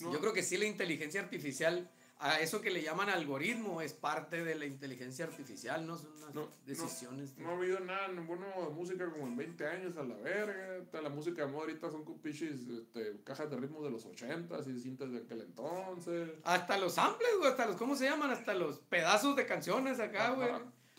No. 0.00 0.12
yo 0.12 0.20
creo 0.20 0.32
que 0.32 0.42
sí 0.42 0.56
la 0.56 0.66
inteligencia 0.66 1.20
artificial 1.20 1.88
a 2.20 2.38
eso 2.40 2.60
que 2.60 2.70
le 2.70 2.82
llaman 2.82 3.08
algoritmo 3.08 3.80
es 3.80 3.92
parte 3.94 4.44
de 4.44 4.54
la 4.54 4.66
inteligencia 4.66 5.24
artificial, 5.24 5.86
¿no? 5.86 5.96
Son 5.96 6.12
unas 6.18 6.34
No, 6.34 6.48
decisiones. 6.66 7.34
de- 7.36 7.42
No 7.42 7.50
ha 7.50 7.56
habido 7.56 7.80
nada 7.80 8.08
bueno 8.26 8.44
de 8.68 8.74
música 8.74 9.10
como 9.10 9.26
en 9.26 9.36
20 9.36 9.66
años 9.66 9.96
a 9.96 10.02
la 10.04 10.14
verga. 10.16 10.84
Toda 10.90 11.02
La 11.02 11.08
música 11.08 11.46
de 11.46 11.48
moda 11.52 11.62
ahorita 11.62 11.90
son 11.90 12.04
con 12.04 12.18
pinches 12.18 12.60
este, 12.68 13.20
cajas 13.24 13.50
de 13.50 13.56
ritmo 13.56 13.82
de 13.82 13.90
los 13.90 14.04
80 14.04 14.58
y 14.68 14.78
cintas 14.80 15.10
de 15.12 15.18
aquel 15.18 15.40
entonces. 15.40 16.30
Hasta 16.44 16.76
los 16.78 16.92
samples, 16.94 17.30
güey, 17.38 17.50
hasta 17.50 17.66
los, 17.66 17.76
¿cómo 17.76 17.96
se 17.96 18.04
llaman? 18.04 18.30
Hasta 18.30 18.54
los 18.54 18.78
pedazos 18.80 19.34
de 19.36 19.46
canciones 19.46 19.98
acá, 19.98 20.30
güey. 20.32 20.48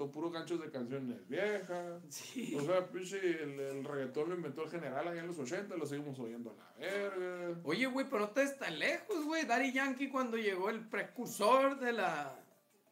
Todo 0.02 0.12
puro 0.12 0.32
ganchos 0.32 0.60
de 0.60 0.72
canciones 0.72 1.28
viejas. 1.28 2.02
Sí. 2.10 2.56
O 2.58 2.62
sea, 2.66 2.88
pinche, 2.88 3.20
el, 3.43 3.60
el 3.60 3.84
reggaetón 3.84 4.30
lo 4.30 4.36
inventó 4.36 4.64
el 4.64 4.72
general 4.72 5.08
allá 5.08 5.22
en 5.22 5.28
los 5.28 5.38
80, 5.38 5.76
lo 5.78 5.86
seguimos 5.86 6.18
oyendo 6.18 6.49
a 6.52 6.56
la 6.56 6.74
verga. 6.80 7.60
Oye, 7.64 7.86
güey, 7.86 8.08
pero 8.10 8.22
no 8.22 8.30
te 8.32 8.47
tan 8.47 8.80
lejos, 8.80 9.24
güey. 9.26 9.45
Daddy 9.45 9.72
Yankee 9.74 10.10
cuando 10.10 10.38
llegó 10.38 10.72
el 10.72 10.88
precursor 10.89 11.80
de 11.80 11.93
la, 11.93 12.36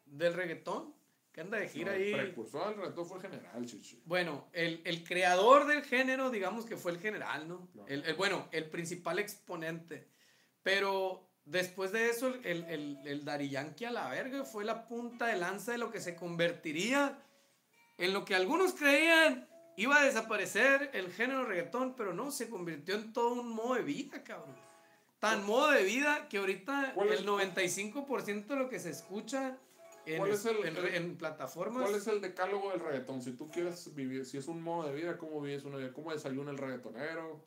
del 0.06 0.36
reggaetón, 0.36 0.94
que 1.32 1.42
anda 1.42 1.58
de 1.58 1.68
gira 1.68 1.94
No, 1.94 1.98
ahí. 1.98 2.12
El 2.14 2.22
precursor 2.28 2.68
del 2.70 2.76
reggaetón 2.78 3.06
fue 3.08 3.18
el 3.18 3.24
general, 3.24 3.66
chichi. 3.66 4.04
Bueno, 4.06 4.48
el, 4.54 4.82
el 4.86 5.04
creador 5.04 5.66
del 5.66 5.82
género, 5.84 6.30
digamos 6.30 6.66
que 6.68 6.78
fue 6.78 6.92
el 6.92 7.00
general, 7.00 7.48
¿no? 7.48 7.70
No. 7.74 7.88
El- 7.88 8.14
bueno, 8.14 8.48
el 8.52 8.70
principal 8.70 9.18
exponente. 9.18 10.08
Pero 10.62 11.29
después 11.50 11.92
de 11.92 12.10
eso, 12.10 12.28
el, 12.44 12.64
el, 12.66 13.00
el 13.06 13.26
Daddy 13.26 13.50
Yankee 13.50 13.86
a 13.86 13.92
la 13.92 14.10
verga 14.10 14.44
fue 14.44 14.64
la 14.66 14.88
punta 14.88 15.28
de 15.28 15.38
lanza 15.38 15.72
de 15.74 15.78
lo 15.78 15.92
que 15.92 16.00
se 16.00 16.16
convertiría 16.16 17.18
en 17.98 18.14
lo 18.14 18.24
que 18.26 18.36
algunos 18.36 18.74
creían 18.74 19.48
iba 19.76 20.00
a 20.00 20.04
desaparecer 20.04 20.90
el 20.94 21.12
género 21.12 21.46
reggaetón, 21.46 21.96
pero 21.96 22.14
no, 22.14 22.32
se 22.32 22.50
convirtió 22.50 22.96
en 22.96 23.14
todo 23.14 23.34
un 23.42 23.50
modo 23.54 23.76
de 23.76 23.82
vida, 23.84 24.24
cabrón. 24.24 24.56
Tan 25.20 25.46
modo 25.46 25.72
de 25.72 25.84
vida 25.84 26.28
que 26.30 26.38
ahorita 26.38 26.92
¿Cuál 26.96 27.10
es- 27.14 27.20
el 27.20 27.26
95% 27.26 28.54
de 28.54 28.56
lo 28.56 28.70
que 28.70 28.80
se 28.80 28.90
escucha 28.90 29.58
en, 30.06 30.18
¿Cuál 30.18 30.32
es 30.32 30.46
el- 30.46 30.66
en- 30.66 30.78
el- 30.78 30.96
en 30.96 31.18
plataformas... 31.18 31.84
¿Cuál 31.84 31.96
es 31.96 32.08
el 32.08 32.22
decálogo 32.22 32.72
del 32.72 32.80
reggaetón? 32.80 33.22
Si 33.22 33.32
tú 33.34 33.50
quieres 33.50 33.94
vivir, 33.96 34.26
si 34.26 34.38
es 34.38 34.48
un 34.48 34.62
modo 34.62 34.88
de 34.90 34.96
vida, 34.96 35.18
¿cómo 35.18 35.42
vives 35.42 35.64
una 35.66 35.78
vida? 35.78 35.92
¿Cómo 35.94 36.12
desayuna 36.14 36.52
el 36.52 36.58
reggaetonero? 36.58 37.44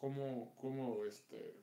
¿Cómo, 0.00 0.54
cómo, 0.60 1.04
este... 1.04 1.54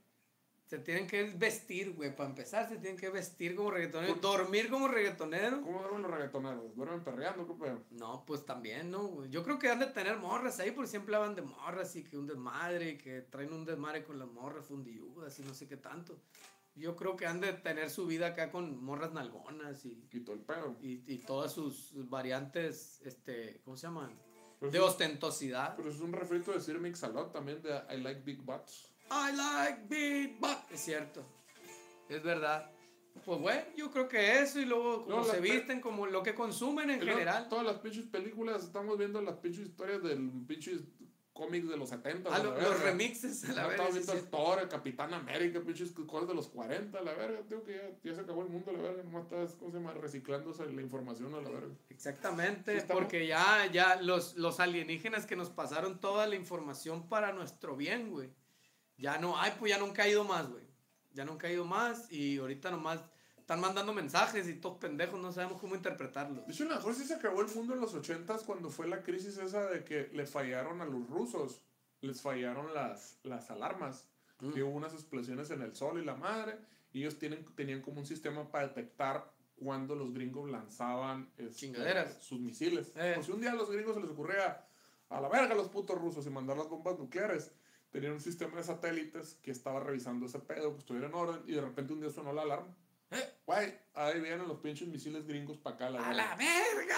Se 0.66 0.80
tienen 0.80 1.06
que 1.06 1.24
vestir, 1.26 1.94
güey, 1.94 2.16
para 2.16 2.30
empezar, 2.30 2.68
se 2.68 2.78
tienen 2.78 2.98
que 2.98 3.10
vestir 3.10 3.56
como 3.56 3.70
reggaetonero, 3.70 4.16
dormir 4.16 4.68
como 4.70 4.88
reggaetonero. 4.88 5.62
¿Cómo 5.62 5.80
duermen 5.80 6.02
los 6.02 6.12
reggaetoneros? 6.12 6.76
¿Duermen 6.76 7.04
perreando? 7.04 7.46
¿Qué 7.46 7.54
pedo? 7.54 7.84
No, 7.92 8.26
pues 8.26 8.44
también, 8.46 8.90
¿no? 8.90 9.04
güey? 9.08 9.30
Yo 9.30 9.44
creo 9.44 9.60
que 9.60 9.70
han 9.70 9.78
de 9.78 9.86
tener 9.86 10.18
morras 10.18 10.60
ahí, 10.60 10.72
porque 10.72 10.90
siempre 10.90 11.16
hablan 11.16 11.36
de 11.36 11.44
morras 11.44 11.96
y 11.96 12.04
que 12.04 12.18
un 12.18 12.26
desmadre, 12.26 12.90
y 12.92 12.98
que 12.98 13.22
traen 13.22 13.54
un 13.54 13.64
desmadre 13.64 14.04
con 14.04 14.18
las 14.18 14.28
morras 14.28 14.66
fundiudas 14.66 15.38
y 15.38 15.44
no 15.44 15.54
sé 15.54 15.68
qué 15.68 15.78
tanto. 15.78 16.20
Yo 16.74 16.96
creo 16.96 17.16
que 17.16 17.28
han 17.28 17.40
de 17.42 17.54
tener 17.54 17.90
su 17.92 18.08
vida 18.08 18.28
acá 18.28 18.52
con 18.52 18.84
morras 18.84 19.14
nalgonas 19.14 19.86
y, 19.86 20.08
Quitó 20.10 20.34
el 20.34 20.40
pedo. 20.40 20.76
y, 20.82 21.04
y 21.06 21.20
todas 21.20 21.54
sus 21.54 21.92
variantes, 22.10 23.02
este, 23.06 23.62
¿cómo 23.64 23.78
se 23.78 23.86
llaman? 23.88 24.20
Pero 24.60 24.72
De 24.72 24.78
es 24.80 24.84
ostentosidad. 24.84 25.76
Pero 25.76 25.90
es 25.90 26.00
un 26.00 26.12
refrito 26.12 26.52
de 26.52 26.60
Sir 26.60 26.80
Mix-a-Lot 26.80 27.32
también 27.32 27.62
de 27.62 27.70
I 27.94 28.02
like 28.02 28.22
big 28.22 28.42
butts. 28.42 28.90
I 29.12 29.36
like 29.36 30.36
butt. 30.40 30.72
Es 30.72 30.82
cierto. 30.82 31.26
Es 32.10 32.22
verdad. 32.24 32.72
Pues 33.26 33.40
bueno, 33.40 33.62
yo 33.78 33.90
creo 33.92 34.08
que 34.08 34.40
eso 34.42 34.60
y 34.60 34.66
luego 34.66 35.06
como 35.06 35.18
No, 35.18 35.24
se 35.24 35.40
visten, 35.40 35.80
como 35.80 36.06
lo 36.06 36.22
que 36.22 36.36
consumen 36.36 36.90
en 36.90 37.00
general. 37.00 37.48
Todas 37.50 37.66
las 37.66 37.78
pinches 37.80 38.06
películas, 38.06 38.64
estamos 38.64 38.98
viendo 38.98 39.22
las 39.22 39.38
pinches 39.38 39.68
historias 39.68 40.04
del 40.04 40.30
pinches 40.46 40.82
cómics 41.32 41.68
de 41.68 41.76
los 41.78 41.90
70. 41.90 42.30
Ah, 42.34 42.40
lo- 42.40 42.52
verga. 42.54 42.70
los 42.70 42.80
remixes, 42.82 43.44
a 43.46 43.48
la 43.50 43.54
Ya 43.56 43.68
verga. 43.68 43.72
Estaba 43.72 43.90
sí, 43.90 43.94
viendo 43.96 44.14
el 44.14 44.30
Thor, 44.30 44.60
el 44.62 44.68
Capitán 44.70 45.14
América, 45.14 45.62
pinches 45.62 45.92
cosas 45.94 46.28
de 46.28 46.34
los 46.36 46.48
40, 46.50 47.00
a 47.00 47.02
la 47.02 47.14
verga. 47.14 47.40
Tengo 47.48 47.64
que 47.64 47.74
ya, 47.76 47.90
ya 48.04 48.16
se 48.16 48.22
acabó 48.22 48.42
el 48.44 48.50
mundo, 48.50 48.72
la 48.74 48.82
verga. 48.82 49.04
Nomás 49.04 49.24
estás, 49.24 49.54
¿cómo 49.56 49.72
se 49.72 49.78
llama? 49.78 49.94
Reciclándose 49.94 50.66
la 50.72 50.82
información, 50.82 51.34
a 51.36 51.42
la 51.42 51.50
verga. 51.50 51.74
Exactamente, 51.90 52.72
Sí, 52.74 52.78
estamos- 52.80 53.02
porque 53.04 53.28
ya, 53.28 53.66
ya 53.72 54.02
los, 54.02 54.36
los 54.36 54.60
alienígenas 54.60 55.26
que 55.26 55.36
nos 55.38 55.50
pasaron 55.50 56.00
toda 56.02 56.28
la 56.28 56.36
información 56.36 57.08
para 57.10 57.32
nuestro 57.34 57.76
bien, 57.78 58.12
güey. 58.12 58.30
Ya 58.98 59.18
no, 59.18 59.40
ay, 59.40 59.54
pues 59.60 59.72
ya 59.72 59.78
no 59.78 59.86
han 59.86 59.94
caído 59.94 60.24
más, 60.24 60.50
güey. 60.50 60.64
Ya 61.14 61.26
no 61.26 61.34
han 61.34 61.38
caído 61.38 61.66
más 61.66 62.12
y 62.12 62.38
ahorita 62.38 62.72
nomás 62.72 63.00
están 63.38 63.62
mandando 63.62 63.94
mensajes 63.94 64.48
y 64.48 64.56
todos 64.56 64.78
pendejos, 64.80 65.20
no 65.20 65.32
sabemos 65.32 65.62
cómo 65.62 65.76
interpretarlos. 65.76 66.48
De 66.48 66.54
hecho, 66.54 66.64
a 66.64 66.68
lo 66.68 66.76
mejor 66.78 66.96
sí 66.96 67.06
se 67.06 67.14
acabó 67.14 67.42
el 67.42 67.48
mundo 67.54 67.76
en 67.76 67.80
los 67.80 67.94
80 67.94 68.40
cuando 68.40 68.70
fue 68.70 68.88
la 68.88 69.04
crisis 69.04 69.38
esa 69.38 69.68
de 69.68 69.84
que 69.84 70.10
le 70.14 70.26
fallaron 70.26 70.82
a 70.82 70.86
los 70.86 71.08
rusos. 71.08 71.62
Les 72.02 72.22
fallaron 72.22 72.74
las, 72.74 73.20
las 73.24 73.52
alarmas. 73.52 74.08
Mm. 74.40 74.52
Que 74.52 74.64
hubo 74.64 74.76
unas 74.76 74.94
explosiones 74.94 75.52
en 75.52 75.62
el 75.62 75.76
sol 75.76 76.02
y 76.02 76.06
la 76.06 76.16
madre. 76.16 76.58
Y 76.92 77.02
ellos 77.02 77.20
tienen, 77.20 77.46
tenían 77.56 77.82
como 77.82 78.00
un 78.00 78.06
sistema 78.06 78.50
para 78.50 78.68
detectar 78.70 79.32
cuando 79.58 79.96
los 79.96 80.14
gringos 80.14 80.50
lanzaban 80.50 81.30
este, 81.38 81.54
Chingaderas. 81.56 82.18
sus 82.22 82.40
misiles. 82.40 82.92
Eh. 82.96 83.20
Si 83.24 83.32
un 83.32 83.42
día 83.42 83.52
a 83.52 83.56
los 83.56 83.70
gringos 83.70 83.96
se 83.96 84.02
les 84.02 84.10
ocurría 84.10 84.66
a 85.10 85.22
la 85.22 85.30
verga 85.30 85.56
los 85.56 85.70
putos 85.70 86.00
rusos 86.00 86.26
y 86.26 86.30
mandar 86.30 86.58
las 86.58 86.68
bombas 86.68 86.98
nucleares. 86.98 87.52
Tenían 87.96 88.12
un 88.12 88.20
sistema 88.20 88.58
de 88.58 88.64
satélites 88.66 89.36
que 89.42 89.52
estaba 89.52 89.80
revisando 89.80 90.26
ese 90.26 90.40
pedo, 90.40 90.74
que 90.74 90.80
estuviera 90.80 91.08
en 91.08 91.14
orden, 91.14 91.42
y 91.48 91.54
de 91.54 91.62
repente 91.62 91.94
un 91.94 92.02
día 92.02 92.10
sonó 92.10 92.34
la 92.34 92.42
alarma. 92.42 92.76
Eh. 93.10 93.24
Güey, 93.46 93.74
ahí 93.94 94.20
vienen 94.20 94.50
los 94.50 94.58
pinches 94.60 94.90
misiles 94.90 95.26
gringos 95.26 95.56
para 95.58 95.78
acá. 95.78 95.90
La 95.92 96.00
¡A 96.00 96.10
verga. 96.10 96.26
la 96.28 96.36
verga! 96.36 96.98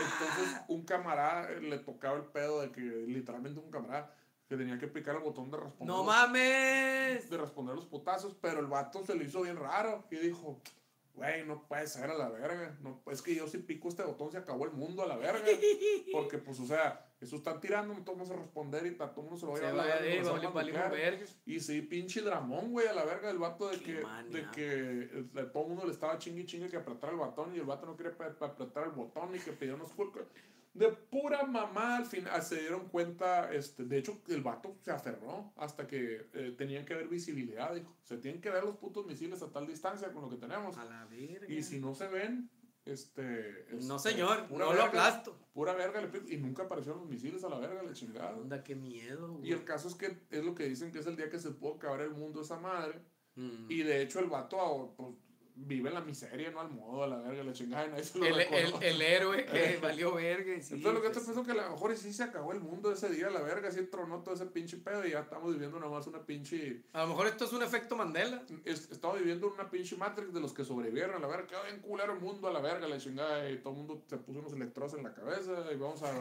Entonces, 0.00 0.60
un 0.68 0.84
camarada 0.86 1.52
eh, 1.52 1.60
le 1.60 1.78
tocaba 1.80 2.16
el 2.16 2.24
pedo 2.24 2.62
de 2.62 2.70
que, 2.72 2.80
literalmente, 2.80 3.60
un 3.60 3.70
camarada 3.70 4.14
que 4.48 4.56
tenía 4.56 4.78
que 4.78 4.86
picar 4.88 5.16
el 5.16 5.22
botón 5.22 5.50
de 5.50 5.58
responder. 5.58 5.86
¡No 5.86 5.98
los- 5.98 6.06
mames! 6.06 7.28
De 7.28 7.36
responder 7.36 7.74
los 7.74 7.84
putazos, 7.84 8.34
pero 8.40 8.60
el 8.60 8.68
vato 8.68 9.04
se 9.04 9.14
le 9.16 9.24
hizo 9.24 9.42
bien 9.42 9.56
raro. 9.58 10.06
Y 10.10 10.16
dijo, 10.16 10.62
güey, 11.12 11.44
no 11.44 11.62
puede 11.68 11.86
ser 11.88 12.08
a 12.08 12.14
la 12.14 12.30
verga. 12.30 12.74
No, 12.80 13.02
es 13.10 13.20
que 13.20 13.34
yo 13.34 13.46
si 13.48 13.58
pico 13.58 13.88
este 13.90 14.02
botón 14.02 14.32
se 14.32 14.38
acabó 14.38 14.64
el 14.64 14.70
mundo 14.72 15.02
a 15.02 15.06
la 15.06 15.16
verga. 15.18 15.44
Porque, 16.12 16.38
pues, 16.38 16.58
o 16.58 16.64
sea, 16.66 17.04
eso 17.20 17.36
están 17.36 17.60
tirando, 17.60 17.94
no 17.94 18.04
vamos 18.04 18.30
a 18.30 18.36
responder 18.36 18.86
y 18.86 18.94
todo 18.94 19.10
el 19.16 19.22
mundo 19.22 19.36
se 19.36 19.46
lo 19.46 19.52
va 19.52 19.58
a 19.58 19.60
ir 19.60 19.66
a 19.66 19.72
la 19.72 19.84
verga. 19.84 20.06
Y 21.44 21.58
sí, 21.58 21.82
pinche 21.82 22.22
dramón, 22.22 22.70
güey, 22.70 22.86
a 22.86 22.94
la 22.94 23.04
verga 23.04 23.28
del 23.28 23.38
vato 23.38 23.68
de 23.68 23.78
Qué 23.78 23.84
que, 23.84 24.38
de 24.38 24.50
que 24.52 25.42
todo 25.52 25.64
el 25.64 25.68
mundo 25.70 25.84
le 25.84 25.92
estaba 25.92 26.16
chingue 26.18 26.46
chingue 26.46 26.68
que 26.68 26.76
apretara 26.76 27.12
el 27.12 27.18
botón 27.18 27.54
y 27.54 27.58
el 27.58 27.64
vato 27.64 27.86
no 27.86 27.96
quería 27.96 28.12
apretar 28.12 28.84
el 28.84 28.92
botón 28.92 29.34
y 29.34 29.38
que 29.40 29.52
pidió 29.52 29.74
unos 29.74 29.92
culcos. 29.92 30.26
De 30.74 30.90
pura 30.92 31.44
mamá 31.44 31.96
al 31.96 32.06
final 32.06 32.40
se 32.40 32.60
dieron 32.60 32.88
cuenta, 32.88 33.52
este, 33.52 33.84
de 33.84 33.98
hecho 33.98 34.20
el 34.28 34.42
vato 34.42 34.76
se 34.80 34.92
aferró 34.92 35.52
hasta 35.56 35.88
que 35.88 36.28
eh, 36.34 36.54
tenían 36.56 36.84
que 36.84 36.94
ver 36.94 37.08
visibilidad, 37.08 37.74
dijo, 37.74 37.96
se 38.04 38.18
tienen 38.18 38.40
que 38.40 38.50
ver 38.50 38.62
los 38.62 38.76
putos 38.76 39.04
misiles 39.04 39.42
a 39.42 39.50
tal 39.50 39.66
distancia 39.66 40.12
con 40.12 40.22
lo 40.22 40.30
que 40.30 40.36
tenemos. 40.36 40.76
A 40.76 40.84
la 40.84 41.04
verga. 41.06 41.52
Y 41.52 41.64
si 41.64 41.80
no 41.80 41.94
se 41.96 42.06
ven, 42.06 42.48
este... 42.92 43.66
No, 43.82 43.96
este, 43.96 44.10
señor, 44.10 44.46
pura 44.46 44.64
no 44.64 44.72
lo 44.72 44.82
verga, 44.82 44.86
aplasto. 44.86 45.38
Pura 45.52 45.74
verga, 45.74 46.00
le 46.00 46.34
y 46.34 46.38
nunca 46.38 46.64
aparecieron 46.64 47.00
los 47.00 47.08
misiles 47.08 47.44
a 47.44 47.48
la 47.48 47.58
verga, 47.58 47.82
la 47.82 47.92
chingada. 47.92 48.36
Onda, 48.36 48.62
qué 48.62 48.74
miedo, 48.74 49.32
güey. 49.34 49.48
Y 49.48 49.52
el 49.52 49.64
caso 49.64 49.88
es 49.88 49.94
que 49.94 50.18
es 50.30 50.44
lo 50.44 50.54
que 50.54 50.64
dicen 50.64 50.92
que 50.92 50.98
es 50.98 51.06
el 51.06 51.16
día 51.16 51.30
que 51.30 51.38
se 51.38 51.50
pudo 51.50 51.74
acabar 51.74 52.00
el 52.00 52.10
mundo 52.10 52.42
esa 52.42 52.58
madre. 52.58 53.00
Mm. 53.34 53.70
Y 53.70 53.82
de 53.82 54.02
hecho 54.02 54.18
el 54.20 54.26
vato 54.26 54.94
pues, 54.96 55.14
vive 55.60 55.90
la 55.90 56.00
miseria, 56.00 56.50
no 56.50 56.60
al 56.60 56.70
modo, 56.70 57.02
a 57.02 57.06
la 57.08 57.16
verga, 57.18 57.42
la 57.42 57.52
chingada, 57.52 57.86
y 57.86 57.90
nadie 57.90 58.04
se 58.04 58.18
lo 58.18 58.26
el, 58.26 58.40
el, 58.40 58.74
el 58.82 59.02
héroe 59.02 59.44
que 59.52 59.78
valió 59.82 60.14
verga. 60.14 60.52
sí, 60.62 60.74
Entonces 60.74 60.94
lo 60.94 61.02
que 61.02 61.08
te 61.08 61.14
pues, 61.14 61.24
pienso 61.26 61.44
que 61.44 61.50
a 61.52 61.54
lo 61.66 61.70
mejor 61.72 61.96
sí 61.96 62.12
se 62.12 62.22
acabó 62.22 62.52
el 62.52 62.60
mundo 62.60 62.92
ese 62.92 63.08
día, 63.10 63.28
la 63.30 63.40
verga, 63.42 63.70
sí 63.70 63.82
tronó 63.90 64.22
todo 64.22 64.34
ese 64.34 64.46
pinche 64.46 64.76
pedo 64.78 65.06
y 65.06 65.10
ya 65.10 65.20
estamos 65.20 65.52
viviendo 65.52 65.78
nomás 65.80 66.06
una 66.06 66.24
pinche... 66.24 66.82
A 66.92 67.02
lo 67.02 67.08
mejor 67.08 67.26
esto 67.26 67.44
es 67.44 67.52
un 67.52 67.62
efecto 67.62 67.96
Mandela. 67.96 68.42
es- 68.64 68.90
estamos 68.90 69.18
viviendo 69.18 69.52
una 69.52 69.68
pinche 69.70 69.96
Matrix 69.96 70.32
de 70.32 70.40
los 70.40 70.52
que 70.52 70.64
sobrevivieron, 70.64 71.16
a 71.16 71.18
la 71.18 71.26
verga, 71.26 71.46
quedó 71.46 71.62
bien 71.64 71.80
culero 71.80 72.12
el 72.14 72.20
mundo, 72.20 72.48
a 72.48 72.52
la 72.52 72.60
verga, 72.60 72.86
la 72.86 72.98
chingada, 72.98 73.50
y 73.50 73.58
todo 73.58 73.72
el 73.72 73.78
mundo 73.78 74.02
se 74.08 74.16
puso 74.16 74.38
unos 74.38 74.52
electrodos 74.52 74.94
en 74.94 75.02
la 75.02 75.12
cabeza 75.12 75.52
y 75.72 75.76
vamos 75.76 76.02
a, 76.02 76.14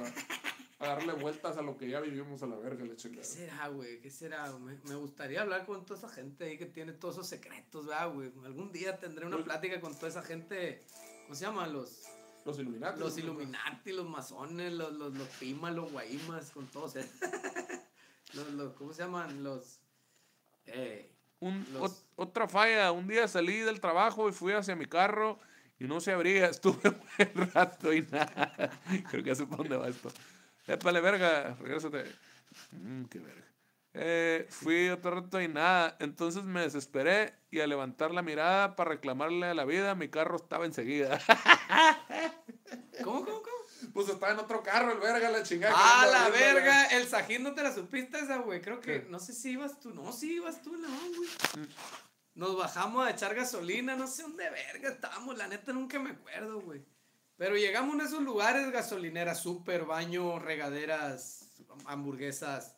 a 0.80 0.88
darle 0.90 1.14
vueltas 1.14 1.58
a 1.58 1.62
lo 1.62 1.76
que 1.78 1.90
ya 1.90 2.00
vivimos 2.00 2.44
a 2.44 2.48
la 2.48 2.56
verga, 2.56 2.84
la 2.84 2.92
¿Qué 2.92 2.96
chingada. 2.98 3.24
será, 3.24 3.68
güey? 3.70 4.00
¿Qué 4.00 4.10
será? 4.12 4.52
Me, 4.60 4.78
me 4.88 4.96
gustaría 4.96 5.42
hablar 5.42 5.66
con 5.66 5.86
toda 5.86 5.98
esa 6.00 6.10
gente 6.10 6.44
ahí 6.46 6.58
que 6.58 6.68
tiene 6.68 6.94
todos 6.94 7.16
esos 7.16 7.28
secretos, 7.28 7.88
¿verdad, 7.88 8.14
güey? 8.14 8.32
Algún 8.46 8.72
día 8.72 8.98
tendré 9.00 9.26
una 9.26 9.38
Pues- 9.38 9.46
plática 9.46 9.82
con 9.82 9.96
toda 9.96 10.10
esa 10.10 10.22
gente. 10.22 10.84
¿Cómo 11.24 11.36
se 11.36 11.46
llama? 11.46 11.66
Los, 11.68 12.04
Los 12.46 12.60
Illuminati. 12.60 13.00
los 13.00 13.18
Illuminati, 13.18 13.92
los 13.92 14.08
masones, 14.08 14.72
los, 14.74 14.94
los, 14.94 15.14
los 15.14 15.28
pimas, 15.40 15.74
los 15.74 15.92
guaymas, 15.92 16.52
con 16.52 16.68
todos. 16.68 16.96
¿eh? 16.96 17.10
los, 18.34 18.52
los, 18.54 18.74
¿Cómo 18.74 18.94
se 18.94 19.02
llaman? 19.04 19.44
Los. 19.44 19.80
Eh, 20.68 21.12
Un- 21.40 21.66
Los- 21.74 21.82
ot- 21.92 22.04
otra 22.16 22.48
falla, 22.48 22.92
un 22.92 23.08
día 23.08 23.28
salí 23.28 23.60
del 23.60 23.80
trabajo 23.80 24.28
y 24.30 24.32
fui 24.32 24.54
hacia 24.54 24.76
mi 24.76 24.86
carro 24.86 25.40
y 25.80 25.86
no 25.86 26.00
se 26.02 26.12
abría, 26.12 26.46
estuve 26.50 26.90
un 26.90 27.02
buen 27.36 27.52
rato 27.52 27.94
y 27.94 28.02
nada. 28.04 28.72
Creo 29.10 29.24
que 29.24 29.36
sé 29.36 29.46
para 29.46 29.58
dónde 29.58 29.78
va 29.78 29.88
esto. 29.88 30.10
Épale, 30.68 31.00
verga, 31.02 31.56
regrésate. 31.60 32.04
Mm, 32.72 33.06
qué 33.06 33.20
verga. 33.20 33.48
Eh, 33.94 34.48
fui 34.50 34.90
otro 34.90 35.22
rato 35.22 35.42
y 35.42 35.48
nada. 35.48 35.96
Entonces 36.00 36.44
me 36.44 36.62
desesperé 36.62 37.34
y 37.50 37.62
al 37.62 37.70
levantar 37.70 38.12
la 38.12 38.22
mirada 38.22 38.76
para 38.76 38.92
reclamarle 38.92 39.48
a 39.48 39.54
la 39.54 39.66
vida, 39.66 39.96
mi 39.96 40.10
carro 40.10 40.36
estaba 40.36 40.66
enseguida. 40.66 41.20
¿Cómo, 43.04 43.26
cómo, 43.26 43.42
cómo? 43.42 43.58
pues 43.94 44.10
estaba 44.10 44.32
en 44.34 44.40
otro 44.40 44.62
carro, 44.62 44.92
el 44.92 45.00
verga, 45.00 45.30
la 45.30 45.44
chingada. 45.44 45.74
¡Ah, 45.76 46.06
la 46.06 46.30
verga! 46.30 46.86
El 46.88 47.08
Sajín 47.08 47.44
no 47.44 47.54
te 47.54 47.64
la 47.64 47.74
supiste 47.74 48.20
esa, 48.20 48.38
güey. 48.38 48.62
Creo 48.62 48.80
que. 48.80 49.02
¿Qué? 49.02 49.08
No 49.10 49.20
sé 49.20 49.34
si 49.34 49.52
ibas 49.52 49.80
tú. 49.80 49.94
No, 49.94 50.12
sí 50.12 50.36
ibas 50.36 50.62
tú, 50.62 50.76
no, 50.78 50.88
güey. 51.16 51.30
nos 52.36 52.58
bajamos 52.58 53.08
a 53.08 53.12
echar 53.12 53.34
gasolina, 53.34 53.96
no 53.96 54.06
sé 54.06 54.24
dónde 54.24 54.50
verga 54.50 54.90
estábamos, 54.90 55.38
la 55.38 55.48
neta 55.48 55.74
nunca 55.74 55.98
me 55.98 56.12
acuerdo, 56.12 56.62
güey. 56.62 56.86
Pero 57.38 57.56
llegamos 57.56 58.00
a 58.00 58.04
esos 58.06 58.22
lugares, 58.22 58.72
gasolineras, 58.72 59.40
súper, 59.42 59.86
baño, 59.86 60.40
regaderas, 60.40 61.46
hamburguesas, 61.86 62.76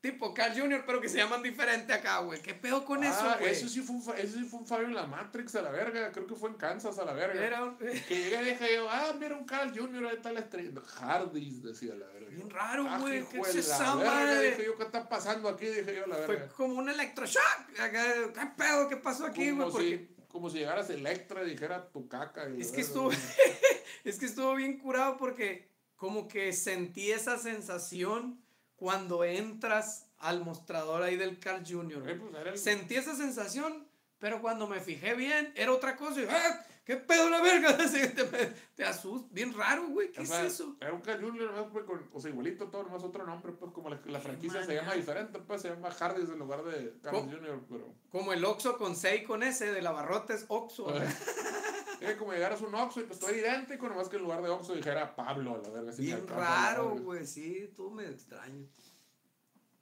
tipo 0.00 0.32
Carl 0.32 0.58
Jr., 0.58 0.84
pero 0.86 1.00
que 1.02 1.10
se 1.10 1.18
llaman 1.18 1.42
diferente 1.42 1.92
acá, 1.92 2.20
güey. 2.20 2.40
¿Qué 2.40 2.54
pedo 2.54 2.86
con 2.86 3.04
eso, 3.04 3.20
Ah, 3.20 3.36
güey? 3.38 3.52
eso 3.52 3.68
sí 3.68 3.82
fue 3.82 3.96
un, 3.96 4.02
eso 4.18 4.38
sí 4.38 4.44
fue 4.44 4.60
un 4.60 4.66
fallo 4.66 4.84
en 4.86 4.94
la 4.94 5.06
Matrix 5.06 5.54
a 5.56 5.60
la 5.62 5.70
verga. 5.70 6.10
Creo 6.12 6.26
que 6.26 6.34
fue 6.34 6.48
en 6.48 6.56
Kansas 6.56 6.98
a 6.98 7.04
la 7.04 7.12
verga. 7.12 7.44
Era 7.44 7.62
un- 7.64 7.76
Que 7.76 7.92
llegué 8.08 8.40
y 8.40 8.44
dije 8.52 8.74
yo, 8.76 8.88
ah, 8.88 9.12
mira 9.20 9.36
un 9.36 9.44
Carl 9.44 9.70
Jr. 9.78 10.06
ahí 10.06 10.16
está 10.16 10.32
la 10.32 10.40
estrella. 10.40 10.70
Hardee's 10.98 11.62
decía 11.62 11.94
la 11.94 12.06
verga. 12.06 12.30
Bien 12.30 12.48
raro, 12.48 12.86
Ah, 12.88 12.98
güey, 12.98 13.26
¿qué 13.28 13.40
es 13.40 13.54
esa 13.56 13.96
madre? 13.96 14.52
Dije 14.52 14.64
yo, 14.64 14.76
¿qué 14.78 14.84
está 14.84 15.06
pasando 15.06 15.50
aquí? 15.50 15.66
Dije 15.66 15.94
yo, 15.94 16.06
la 16.06 16.16
Fue 16.16 16.36
verga. 16.36 16.54
como 16.54 16.76
un 16.76 16.88
electroshock. 16.88 17.66
¿Qué 17.74 18.46
pedo? 18.56 18.88
¿Qué 18.88 18.96
pasó 18.96 19.26
aquí, 19.26 19.50
güey? 19.50 19.70
Porque 19.70 20.08
si, 20.16 20.19
como 20.30 20.48
si 20.50 20.58
llegaras 20.58 20.88
Electra 20.90 21.42
y 21.44 21.50
dijera 21.50 21.88
tu 21.90 22.08
caca. 22.08 22.48
y 22.48 22.60
es 22.60 22.72
que 22.72 22.80
estuvo, 22.80 23.10
es 24.04 24.18
que 24.18 24.26
estuvo 24.26 24.54
bien 24.54 24.78
curado 24.78 25.16
porque 25.16 25.68
como 25.96 26.28
que 26.28 26.52
sentí 26.52 27.10
esa 27.10 27.36
sensación 27.38 28.40
cuando 28.76 29.24
entras 29.24 30.06
al 30.18 30.42
mostrador 30.44 31.02
ahí 31.02 31.16
del 31.16 31.38
Carl 31.38 31.62
Jr. 31.66 32.08
Eh, 32.08 32.14
pues, 32.14 32.46
el- 32.46 32.58
Sentí 32.58 32.96
esa 32.96 33.14
sensación, 33.14 33.86
pero 34.18 34.40
cuando 34.40 34.66
me 34.66 34.80
fijé 34.80 35.14
bien, 35.14 35.52
era 35.56 35.72
otra 35.72 35.96
cosa. 35.96 36.20
Y, 36.22 36.26
¡ah! 36.28 36.66
¿Qué 36.90 36.96
pedo 36.96 37.30
la 37.30 37.40
verga? 37.40 37.76
Te, 37.78 38.52
te 38.74 38.84
asustas. 38.84 39.32
Bien 39.32 39.54
raro, 39.54 39.86
güey. 39.90 40.10
¿Qué 40.10 40.22
o 40.22 40.26
sea, 40.26 40.44
es 40.44 40.54
eso? 40.54 40.76
Era 40.80 40.92
un 40.92 41.38
nomás, 41.38 41.66
pues, 41.72 41.84
con, 41.84 42.10
o 42.12 42.20
sea, 42.20 42.32
igualito 42.32 42.66
todo, 42.66 42.82
nomás 42.82 43.04
otro 43.04 43.24
nombre, 43.24 43.52
pues 43.52 43.70
como 43.70 43.90
la, 43.90 44.00
la 44.06 44.18
franquicia 44.18 44.64
se 44.64 44.74
llama 44.74 44.94
diferente, 44.94 45.38
pues 45.38 45.62
se 45.62 45.68
llama 45.68 45.88
Hardee's 45.88 46.28
en 46.30 46.40
lugar 46.40 46.64
de 46.64 46.98
Carl 47.00 47.18
¿Cómo? 47.18 47.30
Jr., 47.30 47.60
pero... 47.70 47.94
Como 48.10 48.32
el 48.32 48.44
Oxxo 48.44 48.76
con 48.76 48.96
C 48.96 49.18
y 49.18 49.22
con 49.22 49.44
S, 49.44 49.70
de 49.70 49.82
la 49.82 49.92
barrota 49.92 50.34
es 50.34 50.46
Oxxo. 50.48 50.92
Es 52.00 52.16
como 52.16 52.32
llegaras 52.32 52.62
a 52.62 52.66
un 52.66 52.74
Oxxo 52.74 53.00
y 53.02 53.04
pues 53.04 53.20
todo 53.20 53.30
idéntico, 53.30 53.86
nomás 53.86 54.08
que 54.08 54.16
en 54.16 54.22
lugar 54.22 54.42
de 54.42 54.48
Oxxo 54.48 54.74
dijera 54.74 55.14
Pablo, 55.14 55.60
la 55.62 55.68
verga. 55.68 55.90
así 55.90 56.06
Bien 56.06 56.26
raro, 56.26 56.96
güey, 56.96 57.26
sí, 57.26 57.70
tú 57.76 57.90
me 57.90 58.06
extraño. 58.06 58.66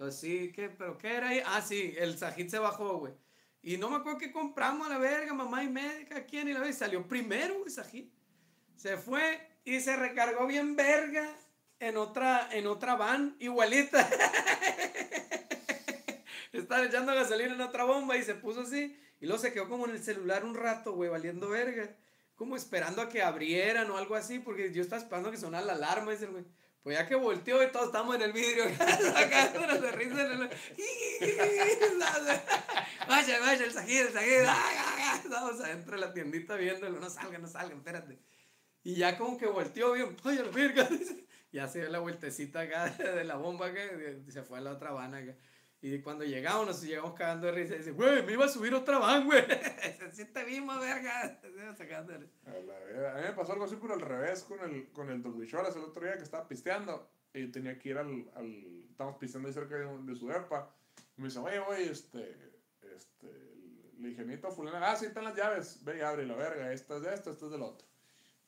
Así 0.00 0.52
que, 0.52 0.68
pero 0.68 0.98
¿qué 0.98 1.14
era 1.14 1.28
ahí? 1.28 1.40
Ah, 1.46 1.62
sí, 1.62 1.94
el 1.96 2.18
Sajid 2.18 2.48
se 2.48 2.58
bajó, 2.58 2.98
güey. 2.98 3.14
Y 3.62 3.76
no 3.76 3.90
me 3.90 3.96
acuerdo 3.96 4.18
qué 4.18 4.32
compramos 4.32 4.86
a 4.86 4.90
la 4.90 4.98
verga, 4.98 5.34
mamá 5.34 5.64
y 5.64 5.68
médica, 5.68 6.24
quién 6.24 6.48
y 6.48 6.52
la 6.52 6.60
verga. 6.60 6.74
y 6.74 6.78
Salió 6.78 7.06
primero, 7.06 7.68
Sajid. 7.68 8.06
Se 8.76 8.96
fue 8.96 9.40
y 9.64 9.80
se 9.80 9.96
recargó 9.96 10.46
bien 10.46 10.76
verga 10.76 11.28
en 11.80 11.96
otra, 11.96 12.48
en 12.52 12.66
otra 12.66 12.96
van, 12.96 13.36
igualita. 13.38 14.08
Estaba 16.52 16.84
echando 16.84 17.14
gasolina 17.14 17.54
en 17.54 17.60
otra 17.60 17.84
bomba 17.84 18.16
y 18.16 18.22
se 18.22 18.34
puso 18.34 18.62
así. 18.62 18.98
Y 19.20 19.26
luego 19.26 19.40
se 19.40 19.52
como 19.52 19.86
en 19.86 19.92
el 19.92 20.02
celular 20.02 20.44
un 20.44 20.54
rato, 20.54 20.94
güey, 20.94 21.10
valiendo 21.10 21.48
verga. 21.48 21.90
Como 22.36 22.56
esperando 22.56 23.02
a 23.02 23.08
que 23.08 23.22
abrieran 23.22 23.90
o 23.90 23.96
algo 23.96 24.14
así, 24.14 24.38
porque 24.38 24.72
yo 24.72 24.80
estaba 24.80 25.02
esperando 25.02 25.30
que 25.30 25.36
sonara 25.36 25.66
la 25.66 25.72
alarma, 25.72 26.12
dice 26.12 26.26
el 26.26 26.30
güey. 26.30 26.44
Pues 26.82 26.96
ya 26.96 27.06
que 27.06 27.16
volteó 27.16 27.62
y 27.62 27.70
todos 27.72 27.86
estamos 27.86 28.14
en 28.16 28.22
el 28.22 28.32
vidrio, 28.32 28.64
sacándonos 28.78 29.82
de 29.82 29.92
risa. 29.92 30.22
en 30.32 30.42
el- 30.42 30.50
Vaya, 33.08 33.40
vaya, 33.40 33.64
el 33.64 33.72
sajid, 33.72 34.00
el 34.06 34.12
sajid. 34.12 34.38
Estamos 35.24 35.60
adentro 35.60 35.94
de 35.94 36.00
la 36.06 36.12
tiendita 36.12 36.56
viéndolo. 36.56 37.00
No 37.00 37.10
salgan, 37.10 37.42
no 37.42 37.48
salgan, 37.48 37.78
espérate. 37.78 38.18
Y 38.84 38.94
ya 38.94 39.18
como 39.18 39.36
que 39.38 39.46
volteó, 39.46 39.92
bien, 39.92 40.16
ay, 40.24 40.38
a 40.38 40.42
la 40.44 40.50
verga. 40.50 40.88
Ya 41.50 41.66
se 41.68 41.80
dio 41.80 41.88
la 41.88 41.98
vueltecita 41.98 42.60
acá 42.60 42.88
de 42.90 43.24
la 43.24 43.36
bomba 43.36 43.72
que 43.72 44.20
se 44.28 44.42
fue 44.42 44.58
a 44.58 44.60
la 44.60 44.72
otra 44.72 44.90
van 44.92 45.14
acá. 45.14 45.34
Y 45.80 46.00
cuando 46.00 46.24
llegamos, 46.24 46.66
nos 46.66 46.82
llegamos 46.82 47.14
cagando 47.14 47.46
de 47.46 47.52
risa. 47.52 47.74
Y 47.74 47.78
dice, 47.78 47.92
güey, 47.92 48.24
me 48.24 48.32
iba 48.32 48.46
a 48.46 48.48
subir 48.48 48.74
otra 48.74 48.98
van, 48.98 49.26
güey. 49.26 49.44
Se 50.12 50.24
te 50.24 50.44
vimos, 50.44 50.80
verga. 50.80 51.38
Se 51.40 51.48
iba 51.48 51.74
sacando 51.76 52.12
de 52.12 52.18
risa. 52.18 52.34
A 52.46 52.52
verga. 52.52 53.14
Mí 53.14 53.22
me 53.22 53.32
pasó 53.32 53.52
algo 53.52 53.64
así, 53.64 53.76
pero 53.80 53.94
al 53.94 54.00
revés 54.00 54.42
con 54.42 54.60
el, 54.60 54.90
con 54.90 55.08
el 55.08 55.22
Bichoras 55.22 55.76
el 55.76 55.82
otro 55.82 56.04
día 56.04 56.16
que 56.16 56.24
estaba 56.24 56.48
pisteando. 56.48 57.08
Y 57.32 57.46
tenía 57.48 57.78
que 57.78 57.90
ir 57.90 57.98
al. 57.98 58.28
al 58.34 58.86
estábamos 58.90 59.18
pisteando 59.20 59.48
ahí 59.48 59.54
cerca 59.54 59.76
de, 59.76 59.86
de 60.02 60.16
su 60.16 60.26
depa. 60.26 60.74
Y 61.16 61.20
me 61.20 61.28
dice, 61.28 61.38
oye, 61.38 61.60
güey, 61.60 61.88
este. 61.88 62.36
Este. 62.96 63.26
Le 63.98 64.08
dije, 64.08 64.22
necesito 64.22 64.50
fulana. 64.50 64.90
Ah, 64.90 64.96
sí, 64.96 65.06
están 65.06 65.24
las 65.24 65.36
llaves. 65.36 65.84
Ve 65.84 65.98
y 65.98 66.00
abre 66.00 66.26
la 66.26 66.34
verga. 66.34 66.72
Esta 66.72 66.96
es 66.96 67.02
de 67.02 67.14
esto, 67.14 67.30
esta 67.30 67.44
es 67.44 67.52
del 67.52 67.62
otro. 67.62 67.86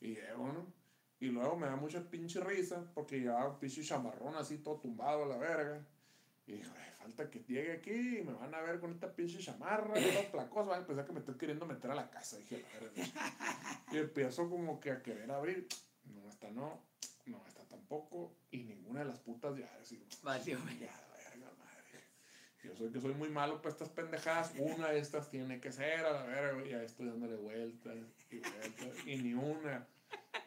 Y 0.01 0.15
llego, 0.15 0.51
¿no? 0.51 0.81
Y 1.21 1.27
luego 1.27 1.55
me 1.55 1.67
da 1.67 1.75
mucha 1.75 2.01
pinche 2.09 2.41
risa 2.41 2.83
porque 2.95 3.19
llevaba 3.19 3.51
un 3.51 3.59
pinche 3.59 3.83
chamarrón 3.83 4.35
así 4.35 4.57
todo 4.57 4.79
tumbado 4.79 5.23
a 5.23 5.27
la 5.27 5.37
verga. 5.37 5.85
Y 6.47 6.53
dije, 6.53 6.71
"Ay, 6.77 6.91
falta 6.97 7.29
que 7.29 7.39
llegue 7.39 7.73
aquí 7.73 8.19
y 8.19 8.23
me 8.23 8.33
van 8.33 8.53
a 8.53 8.61
ver 8.61 8.79
con 8.79 8.91
esta 8.91 9.13
pinche 9.13 9.39
chamarra, 9.39 9.93
todo 9.93 10.31
placoso. 10.31 10.69
Van 10.69 10.83
a 10.83 10.87
pensar 10.87 11.05
que 11.05 11.13
me 11.13 11.19
estoy 11.19 11.35
queriendo 11.35 11.65
meter 11.65 11.91
a 11.91 11.95
la 11.95 12.09
casa. 12.09 12.37
Dije, 12.37 12.61
la 12.61 12.79
verga. 12.79 13.85
Y 13.91 13.97
empiezo 13.97 14.49
como 14.49 14.79
que 14.79 14.91
a 14.91 15.01
querer 15.01 15.31
abrir. 15.31 15.67
No, 16.05 16.29
esta 16.29 16.49
no. 16.49 16.83
No, 17.25 17.43
esta 17.47 17.63
tampoco. 17.65 18.35
Y 18.51 18.63
ninguna 18.63 19.01
de 19.01 19.05
las 19.07 19.19
putas 19.19 19.57
ya. 19.57 19.69
Así, 19.81 20.03
madre. 20.23 20.57
Yo 22.63 22.75
soy 22.75 22.91
que 22.91 23.01
soy 23.01 23.15
muy 23.15 23.29
malo 23.29 23.59
para 23.61 23.73
estas 23.73 23.89
pendejadas. 23.89 24.53
Una 24.57 24.89
de 24.89 24.99
estas 24.99 25.29
tiene 25.29 25.59
que 25.59 25.71
ser, 25.71 26.05
a 26.05 26.11
la 26.11 26.23
verga. 26.23 26.63
Ya 26.63 26.83
estoy 26.83 27.07
dándole 27.07 27.35
vueltas 27.35 27.95
y 28.29 28.37
vueltas. 28.37 29.07
Y 29.07 29.17
ni 29.17 29.33
una. 29.33 29.87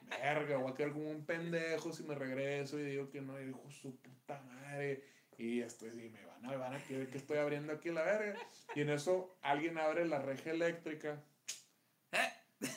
Verga, 0.08 0.58
voy 0.58 0.70
a 0.70 0.74
quedar 0.74 0.92
como 0.92 1.10
un 1.10 1.24
pendejo 1.24 1.92
si 1.92 2.04
me 2.04 2.14
regreso 2.14 2.78
y 2.78 2.84
digo 2.84 3.10
que 3.10 3.20
no, 3.20 3.40
y 3.40 3.46
dijo 3.46 3.68
su 3.68 3.96
puta 3.96 4.40
madre. 4.42 5.02
Y 5.38 5.60
estoy, 5.60 5.88
y 5.90 6.10
me 6.10 6.24
van 6.24 6.44
a, 6.46 6.56
van 6.56 6.74
a 6.74 6.84
querer 6.84 7.08
que 7.10 7.18
estoy 7.18 7.38
abriendo 7.38 7.72
aquí 7.72 7.90
la 7.90 8.02
verga. 8.02 8.38
Y 8.74 8.82
en 8.82 8.90
eso 8.90 9.36
alguien 9.42 9.78
abre 9.78 10.06
la 10.06 10.20
reja 10.20 10.50
eléctrica. 10.50 11.22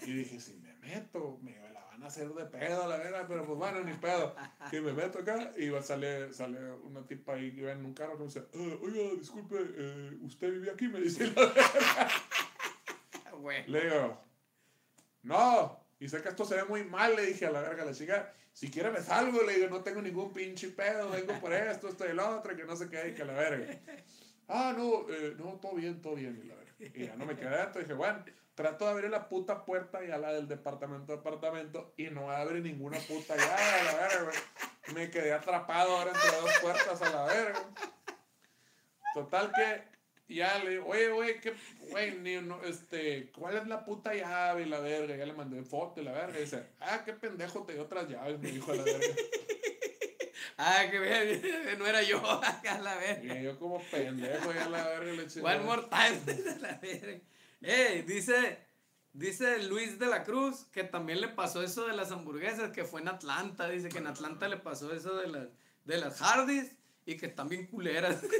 Y 0.06 0.14
dije, 0.14 0.40
si 0.40 0.56
me 0.56 0.74
meto, 0.76 1.40
me 1.42 1.58
la 1.72 1.84
van 1.86 2.04
a 2.04 2.08
hacer 2.08 2.28
de 2.30 2.46
pedo, 2.46 2.88
la 2.88 2.98
verga, 2.98 3.26
pero 3.28 3.46
pues 3.46 3.58
bueno, 3.58 3.82
ni 3.82 3.94
pedo. 3.94 4.36
Y 4.72 4.80
me 4.80 4.94
meto 4.94 5.20
acá 5.20 5.54
y 5.58 5.70
sale, 5.82 6.34
sale 6.34 6.72
una 6.72 7.06
tipa 7.06 7.34
ahí 7.34 7.54
que 7.54 7.66
va 7.66 7.72
en 7.72 7.86
un 7.86 7.94
carro 7.94 8.14
que 8.14 8.20
me 8.20 8.26
dice, 8.26 8.46
"Eh, 8.54 8.80
oiga, 8.82 9.16
disculpe, 9.20 9.56
eh, 9.60 10.18
¿usted 10.22 10.52
vive 10.52 10.72
aquí? 10.72 10.88
Me 10.88 11.00
dice 11.00 11.28
la 11.28 11.46
verga. 11.46 12.12
Güey. 13.38 13.68
Le 13.68 13.84
digo, 13.84 14.22
no, 15.24 15.80
y 16.00 16.10
sé 16.10 16.22
que 16.22 16.30
esto 16.30 16.44
se 16.44 16.56
ve 16.56 16.64
muy 16.66 16.84
mal, 16.84 17.16
le 17.16 17.26
dije 17.28 17.46
a 17.46 17.52
la 17.52 17.62
verga, 17.62 17.86
la 17.86 17.94
chica, 17.94 18.34
si 18.58 18.72
quiere 18.72 18.90
me 18.90 19.04
salgo, 19.04 19.44
le 19.44 19.54
digo, 19.54 19.70
no 19.70 19.84
tengo 19.84 20.02
ningún 20.02 20.34
pinche 20.34 20.70
pedo, 20.70 21.12
vengo 21.12 21.40
por 21.40 21.54
esto, 21.54 21.90
esto 21.90 22.10
y 22.10 22.14
lo 22.14 22.38
otro, 22.38 22.56
que 22.56 22.64
no 22.64 22.76
sé 22.76 22.90
qué, 22.90 23.10
y 23.10 23.14
que 23.14 23.24
la 23.24 23.34
verga. 23.34 23.80
Ah, 24.50 24.74
no, 24.76 25.08
eh, 25.10 25.36
no, 25.38 25.60
todo 25.60 25.76
bien, 25.76 26.02
todo 26.02 26.16
bien, 26.16 26.42
y 26.44 26.48
la 26.48 26.56
verga. 26.56 26.74
Y 26.80 27.06
ya 27.06 27.16
no 27.18 27.28
me 27.28 27.36
quedé 27.36 27.50
adentro, 27.50 27.82
dije, 27.82 27.94
bueno, 27.94 28.26
trato 28.56 28.86
de 28.86 28.92
abrir 28.92 29.12
la 29.12 29.30
puta 29.30 29.64
puerta 29.64 30.04
y 30.04 30.10
a 30.10 30.18
la 30.18 30.34
del 30.34 30.48
departamento, 30.48 31.16
departamento, 31.16 31.94
y 31.98 32.06
no 32.06 32.32
abre 32.32 32.62
ninguna 32.62 32.98
puta 32.98 33.36
llave, 33.36 33.80
a 33.80 33.84
la 33.84 34.08
verga. 34.08 34.32
Me 34.96 35.12
quedé 35.12 35.34
atrapado 35.34 35.96
ahora 35.96 36.12
entre 36.16 36.38
dos 36.40 36.52
puertas 36.60 37.02
a 37.04 37.10
la 37.12 37.26
verga. 37.26 37.60
Total 39.14 39.52
que 39.52 39.97
ya 40.36 40.62
le 40.64 40.72
digo, 40.72 40.88
oye, 40.88 41.10
güey, 41.10 41.40
qué, 41.40 41.54
güey, 41.90 42.42
no, 42.42 42.62
este, 42.64 43.32
¿cuál 43.32 43.58
es 43.58 43.68
la 43.68 43.86
puta 43.86 44.14
llave? 44.14 44.64
Y 44.64 44.66
la 44.66 44.80
verga, 44.80 45.16
ya 45.16 45.26
le 45.26 45.34
mandé 45.34 45.64
foto 45.64 46.02
y 46.02 46.04
la 46.04 46.12
verga. 46.12 46.38
Y 46.38 46.42
dice, 46.42 46.64
ah, 46.82 47.04
qué 47.06 47.14
pendejo, 47.14 47.64
te 47.64 47.74
dio 47.74 47.84
otras 47.84 48.10
llaves, 48.10 48.40
me 48.40 48.52
dijo 48.52 48.74
la 48.74 48.84
verga. 48.84 49.08
Ah, 50.60 50.86
que 50.90 51.00
bien, 51.00 51.78
no 51.78 51.86
era 51.86 52.02
yo, 52.02 52.20
acá 52.44 52.80
la 52.80 52.96
verga. 52.96 53.40
Y 53.40 53.44
yo 53.44 53.60
como 53.60 53.80
pendejo, 53.92 54.52
ya 54.52 54.68
la 54.68 54.88
verga 54.88 55.12
le 55.14 55.24
eché. 55.24 55.42
One 55.42 55.60
more 55.60 55.84
time. 55.84 56.60
la 56.62 56.80
verga. 56.80 57.20
Ey, 57.62 58.02
dice, 58.02 58.58
dice 59.14 59.64
Luis 59.64 60.00
de 60.00 60.08
la 60.08 60.24
Cruz 60.24 60.66
que 60.72 60.84
también 60.84 61.22
le 61.22 61.28
pasó 61.28 61.62
eso 61.62 61.86
de 61.86 61.96
las 61.96 62.12
hamburguesas, 62.12 62.72
que 62.72 62.86
fue 62.86 63.02
en 63.02 63.08
Atlanta. 63.08 63.70
Dice 63.70 63.90
que 63.90 64.00
en 64.00 64.08
Atlanta 64.08 64.48
le 64.48 64.58
pasó 64.58 64.92
eso 64.94 65.16
de 65.18 65.28
las, 65.28 65.48
de 65.86 65.98
las 65.98 66.22
Hardee's 66.22 66.76
y 67.08 67.18
que 67.18 67.26
están 67.26 67.50
bien 67.50 67.66
culeras. 67.66 68.22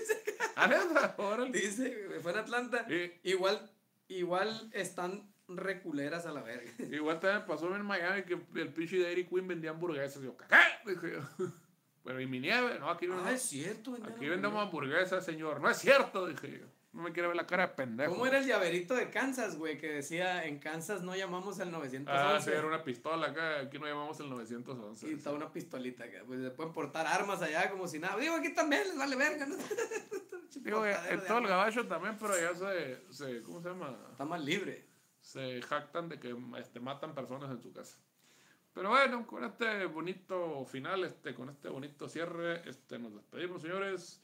Ah. 0.60 1.46
Dice, 1.52 2.20
fue 2.24 2.32
en 2.32 2.38
Atlanta. 2.40 2.88
Igual, 3.22 3.72
igual 4.08 4.72
están 4.74 5.32
reculeras 5.48 6.26
a 6.26 6.32
la 6.32 6.42
verga. 6.42 6.72
Igual 6.92 7.20
también 7.20 7.46
pasó 7.46 7.76
en 7.76 7.86
Miami 7.86 8.24
que 8.24 8.40
el 8.56 8.74
pinche 8.74 9.00
Dairy 9.00 9.28
Queen 9.28 9.48
vendía 9.48 9.70
hamburguesas. 9.70 10.24
Y 10.24 10.26
yo, 10.26 10.36
¿qué? 10.36 10.46
Dije 10.92 11.12
yo. 11.14 11.46
Pero, 12.04 12.20
¿y 12.20 12.26
mi 12.26 12.40
nieve? 12.40 12.80
No, 12.80 12.90
aquí, 12.90 13.06
no, 13.06 13.24
Ah, 13.24 13.34
es 13.34 13.44
cierto. 13.44 13.96
aquí 14.04 14.28
vendemos 14.28 14.60
hamburguesas, 14.60 15.24
señor. 15.24 15.62
No 15.62 15.70
es 15.70 15.78
cierto, 15.78 16.26
dije 16.28 16.62
yo. 16.62 16.66
No 16.98 17.04
me 17.04 17.12
quiere 17.14 17.28
ver 17.28 17.38
la 17.38 17.46
cara 17.46 17.68
de 17.68 17.74
pendejo. 17.76 18.12
¿Cómo 18.12 18.26
era 18.26 18.40
el 18.40 18.48
llaverito 18.48 18.96
de 18.96 19.12
Kansas, 19.12 19.56
güey? 19.56 19.78
Que 19.78 19.88
decía, 19.88 20.46
en 20.46 20.58
Kansas 20.58 21.04
no 21.04 21.16
llamamos 21.16 21.60
al 21.60 21.72
911. 21.72 22.12
Ah, 22.12 22.42
sí, 22.42 22.50
era 22.50 22.66
una 22.66 22.84
pistola 22.84 23.28
acá. 23.28 23.60
Aquí 23.60 23.78
no 23.78 23.86
llamamos 23.86 24.20
el 24.20 24.32
911. 24.32 25.08
Y 25.08 25.14
está 25.14 25.32
una 25.32 25.54
pistolita 25.54 26.06
acá. 26.06 26.24
Pues 26.26 26.42
se 26.42 26.50
pueden 26.50 26.74
portar 26.74 27.06
armas 27.06 27.40
allá 27.44 27.70
como 27.70 27.88
si 27.88 28.00
nada. 28.00 28.18
Digo, 28.18 28.34
aquí 28.34 28.52
también 28.52 28.82
les 28.88 28.98
vale 28.98 29.16
verga, 29.16 29.46
¿no? 29.46 29.58
Digo, 30.56 30.84
en 30.88 31.20
de 31.20 31.26
todo 31.28 31.38
el 31.38 31.48
gabacho 31.48 31.86
también, 31.86 32.18
pero 32.18 32.34
allá 32.34 32.56
se, 32.56 33.14
se, 33.14 33.44
¿cómo 33.44 33.62
se 33.62 33.70
llama? 33.70 33.96
Está 34.10 34.26
más 34.26 34.44
libre. 34.44 34.88
Se 35.22 35.62
jactan 35.62 36.10
de 36.10 36.20
que 36.20 36.36
este, 36.58 36.80
matan 36.80 37.14
personas 37.14 37.52
en 37.52 37.62
su 37.62 37.72
casa. 37.72 37.96
Pero 38.74 38.90
bueno, 38.90 39.28
con 39.28 39.44
este 39.44 39.86
bonito 39.86 40.66
final, 40.66 41.04
este, 41.04 41.36
con 41.36 41.50
este 41.50 41.70
bonito 41.70 42.10
cierre, 42.10 42.68
este, 42.68 42.98
nos 42.98 43.14
despedimos, 43.14 43.62
señores. 43.62 44.20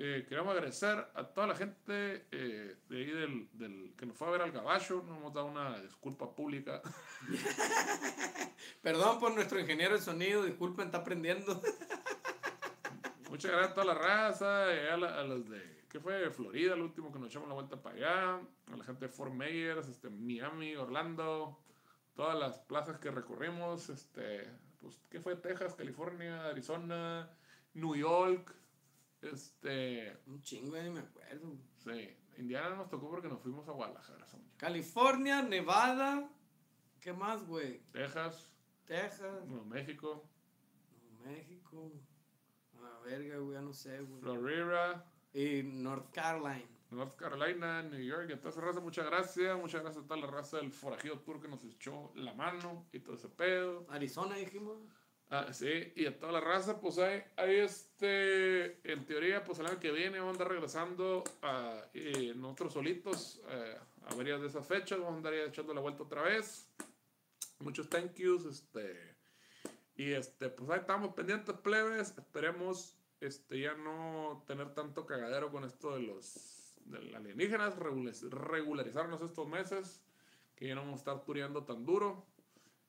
Eh, 0.00 0.26
queremos 0.28 0.52
agradecer 0.52 0.96
a 1.12 1.24
toda 1.24 1.48
la 1.48 1.56
gente 1.56 2.26
eh, 2.30 2.76
de 2.88 2.96
ahí 2.96 3.10
del, 3.10 3.48
del 3.52 3.94
que 3.96 4.06
nos 4.06 4.16
fue 4.16 4.28
a 4.28 4.30
ver 4.30 4.42
al 4.42 4.52
caballo. 4.52 5.02
Nos 5.04 5.18
hemos 5.18 5.34
dado 5.34 5.46
una 5.46 5.80
disculpa 5.80 6.36
pública. 6.36 6.80
Perdón 8.82 9.18
por 9.18 9.34
nuestro 9.34 9.58
ingeniero 9.58 9.96
de 9.96 10.00
sonido, 10.00 10.44
disculpen, 10.44 10.86
está 10.86 10.98
aprendiendo. 10.98 11.60
Muchas 13.28 13.50
gracias 13.50 13.72
a 13.72 13.74
toda 13.74 13.86
la 13.86 13.94
raza, 13.94 14.72
eh, 14.72 14.88
a, 14.88 14.96
la- 14.96 15.18
a 15.18 15.24
de, 15.24 15.84
¿qué 15.90 15.98
fue? 15.98 16.30
Florida, 16.30 16.74
el 16.74 16.82
último 16.82 17.12
que 17.12 17.18
nos 17.18 17.30
echamos 17.30 17.48
la 17.48 17.54
vuelta 17.54 17.82
para 17.82 17.96
allá, 17.96 18.34
a 18.72 18.76
la 18.76 18.84
gente 18.84 19.06
de 19.06 19.12
Fort 19.12 19.32
Myers, 19.32 19.88
este, 19.88 20.10
Miami, 20.10 20.76
Orlando, 20.76 21.58
todas 22.14 22.38
las 22.38 22.60
plazas 22.60 22.98
que 23.00 23.10
recorrimos, 23.10 23.88
este, 23.88 24.48
pues, 24.80 25.00
¿qué 25.10 25.20
fue? 25.20 25.34
Texas, 25.34 25.74
California, 25.74 26.46
Arizona, 26.46 27.28
New 27.74 27.96
York, 27.96 28.54
este, 29.22 30.16
Un 30.26 30.40
chingo, 30.42 30.76
ni 30.80 30.90
me 30.90 31.00
acuerdo. 31.00 31.56
sí, 31.76 32.16
Indiana 32.36 32.76
nos 32.76 32.88
tocó 32.88 33.10
porque 33.10 33.28
nos 33.28 33.40
fuimos 33.40 33.68
a 33.68 33.72
Guadalajara, 33.72 34.24
California, 34.56 35.42
Nevada, 35.42 36.30
¿qué 37.00 37.12
más, 37.12 37.44
güey? 37.46 37.80
Texas, 37.92 38.52
Texas, 38.84 39.44
Nuevo 39.46 39.64
México, 39.64 40.24
México. 41.24 41.92
A 42.80 43.00
verga, 43.04 43.38
güey, 43.38 43.54
ya 43.54 43.60
no 43.60 43.72
sé, 43.72 44.00
güey. 44.00 44.20
Florida, 44.20 45.04
Y 45.32 45.62
North 45.64 46.10
Carolina. 46.12 46.68
North 46.90 47.16
Carolina, 47.16 47.82
New 47.82 48.00
York, 48.00 48.28
y 48.30 48.32
a 48.32 48.38
toda 48.38 48.50
esa 48.50 48.60
raza, 48.62 48.80
muchas 48.80 49.04
gracias. 49.06 49.58
Muchas 49.58 49.82
gracias 49.82 50.04
a 50.04 50.06
toda 50.08 50.20
la 50.20 50.26
raza 50.26 50.56
del 50.56 50.72
forajido 50.72 51.18
tour 51.20 51.40
que 51.40 51.48
nos 51.48 51.62
echó 51.64 52.12
la 52.14 52.32
mano 52.34 52.86
y 52.92 53.00
todo 53.00 53.16
ese 53.16 53.28
pedo. 53.28 53.86
Arizona, 53.90 54.36
dijimos. 54.36 54.78
Ah, 55.30 55.52
sí, 55.52 55.92
y 55.94 56.06
a 56.06 56.18
toda 56.18 56.32
la 56.32 56.40
raza, 56.40 56.80
pues 56.80 56.96
hay, 56.98 57.22
hay 57.36 57.56
este, 57.56 58.80
en 58.90 59.04
teoría, 59.04 59.44
pues 59.44 59.58
el 59.58 59.66
año 59.66 59.78
que 59.78 59.92
viene 59.92 60.18
vamos 60.18 60.30
a 60.30 60.34
andar 60.36 60.48
regresando 60.48 61.22
a 61.42 61.82
nosotros 62.36 62.72
solitos 62.72 63.42
eh, 63.50 63.76
a 64.06 64.14
varias 64.14 64.40
de 64.40 64.46
esas 64.46 64.66
fechas, 64.66 64.98
vamos 64.98 65.12
a 65.12 65.16
andar 65.18 65.34
echando 65.34 65.74
la 65.74 65.82
vuelta 65.82 66.02
otra 66.04 66.22
vez. 66.22 66.70
Muchos 67.58 67.90
thank 67.90 68.14
yous, 68.14 68.46
este, 68.46 69.16
y 69.96 70.12
este, 70.12 70.48
pues 70.48 70.70
ahí 70.70 70.78
estamos 70.80 71.12
pendientes, 71.12 71.54
plebes, 71.58 72.16
esperemos 72.16 72.96
este, 73.20 73.60
ya 73.60 73.74
no 73.74 74.44
tener 74.46 74.72
tanto 74.72 75.04
cagadero 75.04 75.50
con 75.50 75.64
esto 75.64 75.94
de 75.94 76.04
los 76.04 76.74
de 76.86 77.14
alienígenas, 77.14 77.76
regula- 77.76 78.12
regularizarnos 78.30 79.20
estos 79.20 79.46
meses, 79.46 80.00
que 80.56 80.68
ya 80.68 80.74
no 80.74 80.80
vamos 80.82 81.00
a 81.00 81.02
estar 81.02 81.22
tureando 81.24 81.64
tan 81.64 81.84
duro. 81.84 82.24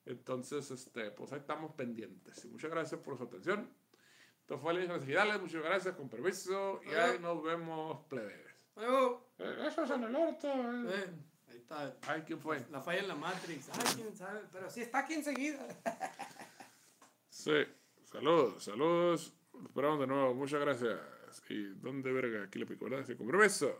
Entonces, 0.06 0.70
este, 0.70 1.10
pues 1.10 1.32
ahí 1.32 1.38
estamos 1.40 1.72
pendientes. 1.74 2.44
Y 2.44 2.48
muchas 2.48 2.70
gracias 2.70 3.00
por 3.00 3.16
su 3.16 3.24
atención. 3.24 3.68
Esto 4.40 4.58
fue 4.58 4.70
Alienígenas 4.70 5.02
Digitales, 5.06 5.40
muchas 5.40 5.62
gracias, 5.62 5.94
con 5.94 6.08
permiso, 6.08 6.80
y 6.84 6.92
ahí 6.94 7.18
nos 7.20 7.42
vemos, 7.42 8.04
plebes. 8.08 8.66
Eh, 8.76 9.66
Eso 9.66 9.84
es 9.84 9.90
en 9.90 10.04
el 10.04 10.16
orto. 10.16 10.48
eh. 10.48 10.94
eh, 10.94 11.10
ahí 11.50 11.56
está. 11.58 11.96
Ay, 12.08 12.22
¿quién 12.26 12.40
fue? 12.40 12.64
La 12.70 12.80
falla 12.80 13.00
en 13.00 13.08
la 13.08 13.14
Matrix. 13.14 13.68
Ay, 13.70 13.94
quién 13.94 14.16
sabe. 14.16 14.40
Pero 14.50 14.68
sí 14.70 14.80
está 14.80 15.00
aquí 15.00 15.14
enseguida. 15.14 15.66
Sí, 17.32 17.52
saludos, 18.04 18.64
saludos. 18.64 19.32
Nos 19.54 19.66
esperamos 19.66 20.00
de 20.00 20.06
nuevo, 20.08 20.34
muchas 20.34 20.60
gracias. 20.60 20.98
Y 21.48 21.62
dónde 21.74 22.12
verga, 22.12 22.44
aquí 22.44 22.58
le 22.58 22.66
pico, 22.66 22.84
¿verdad? 22.86 23.06
Sí, 23.06 23.14
con 23.16 23.28
permiso. 23.28 23.74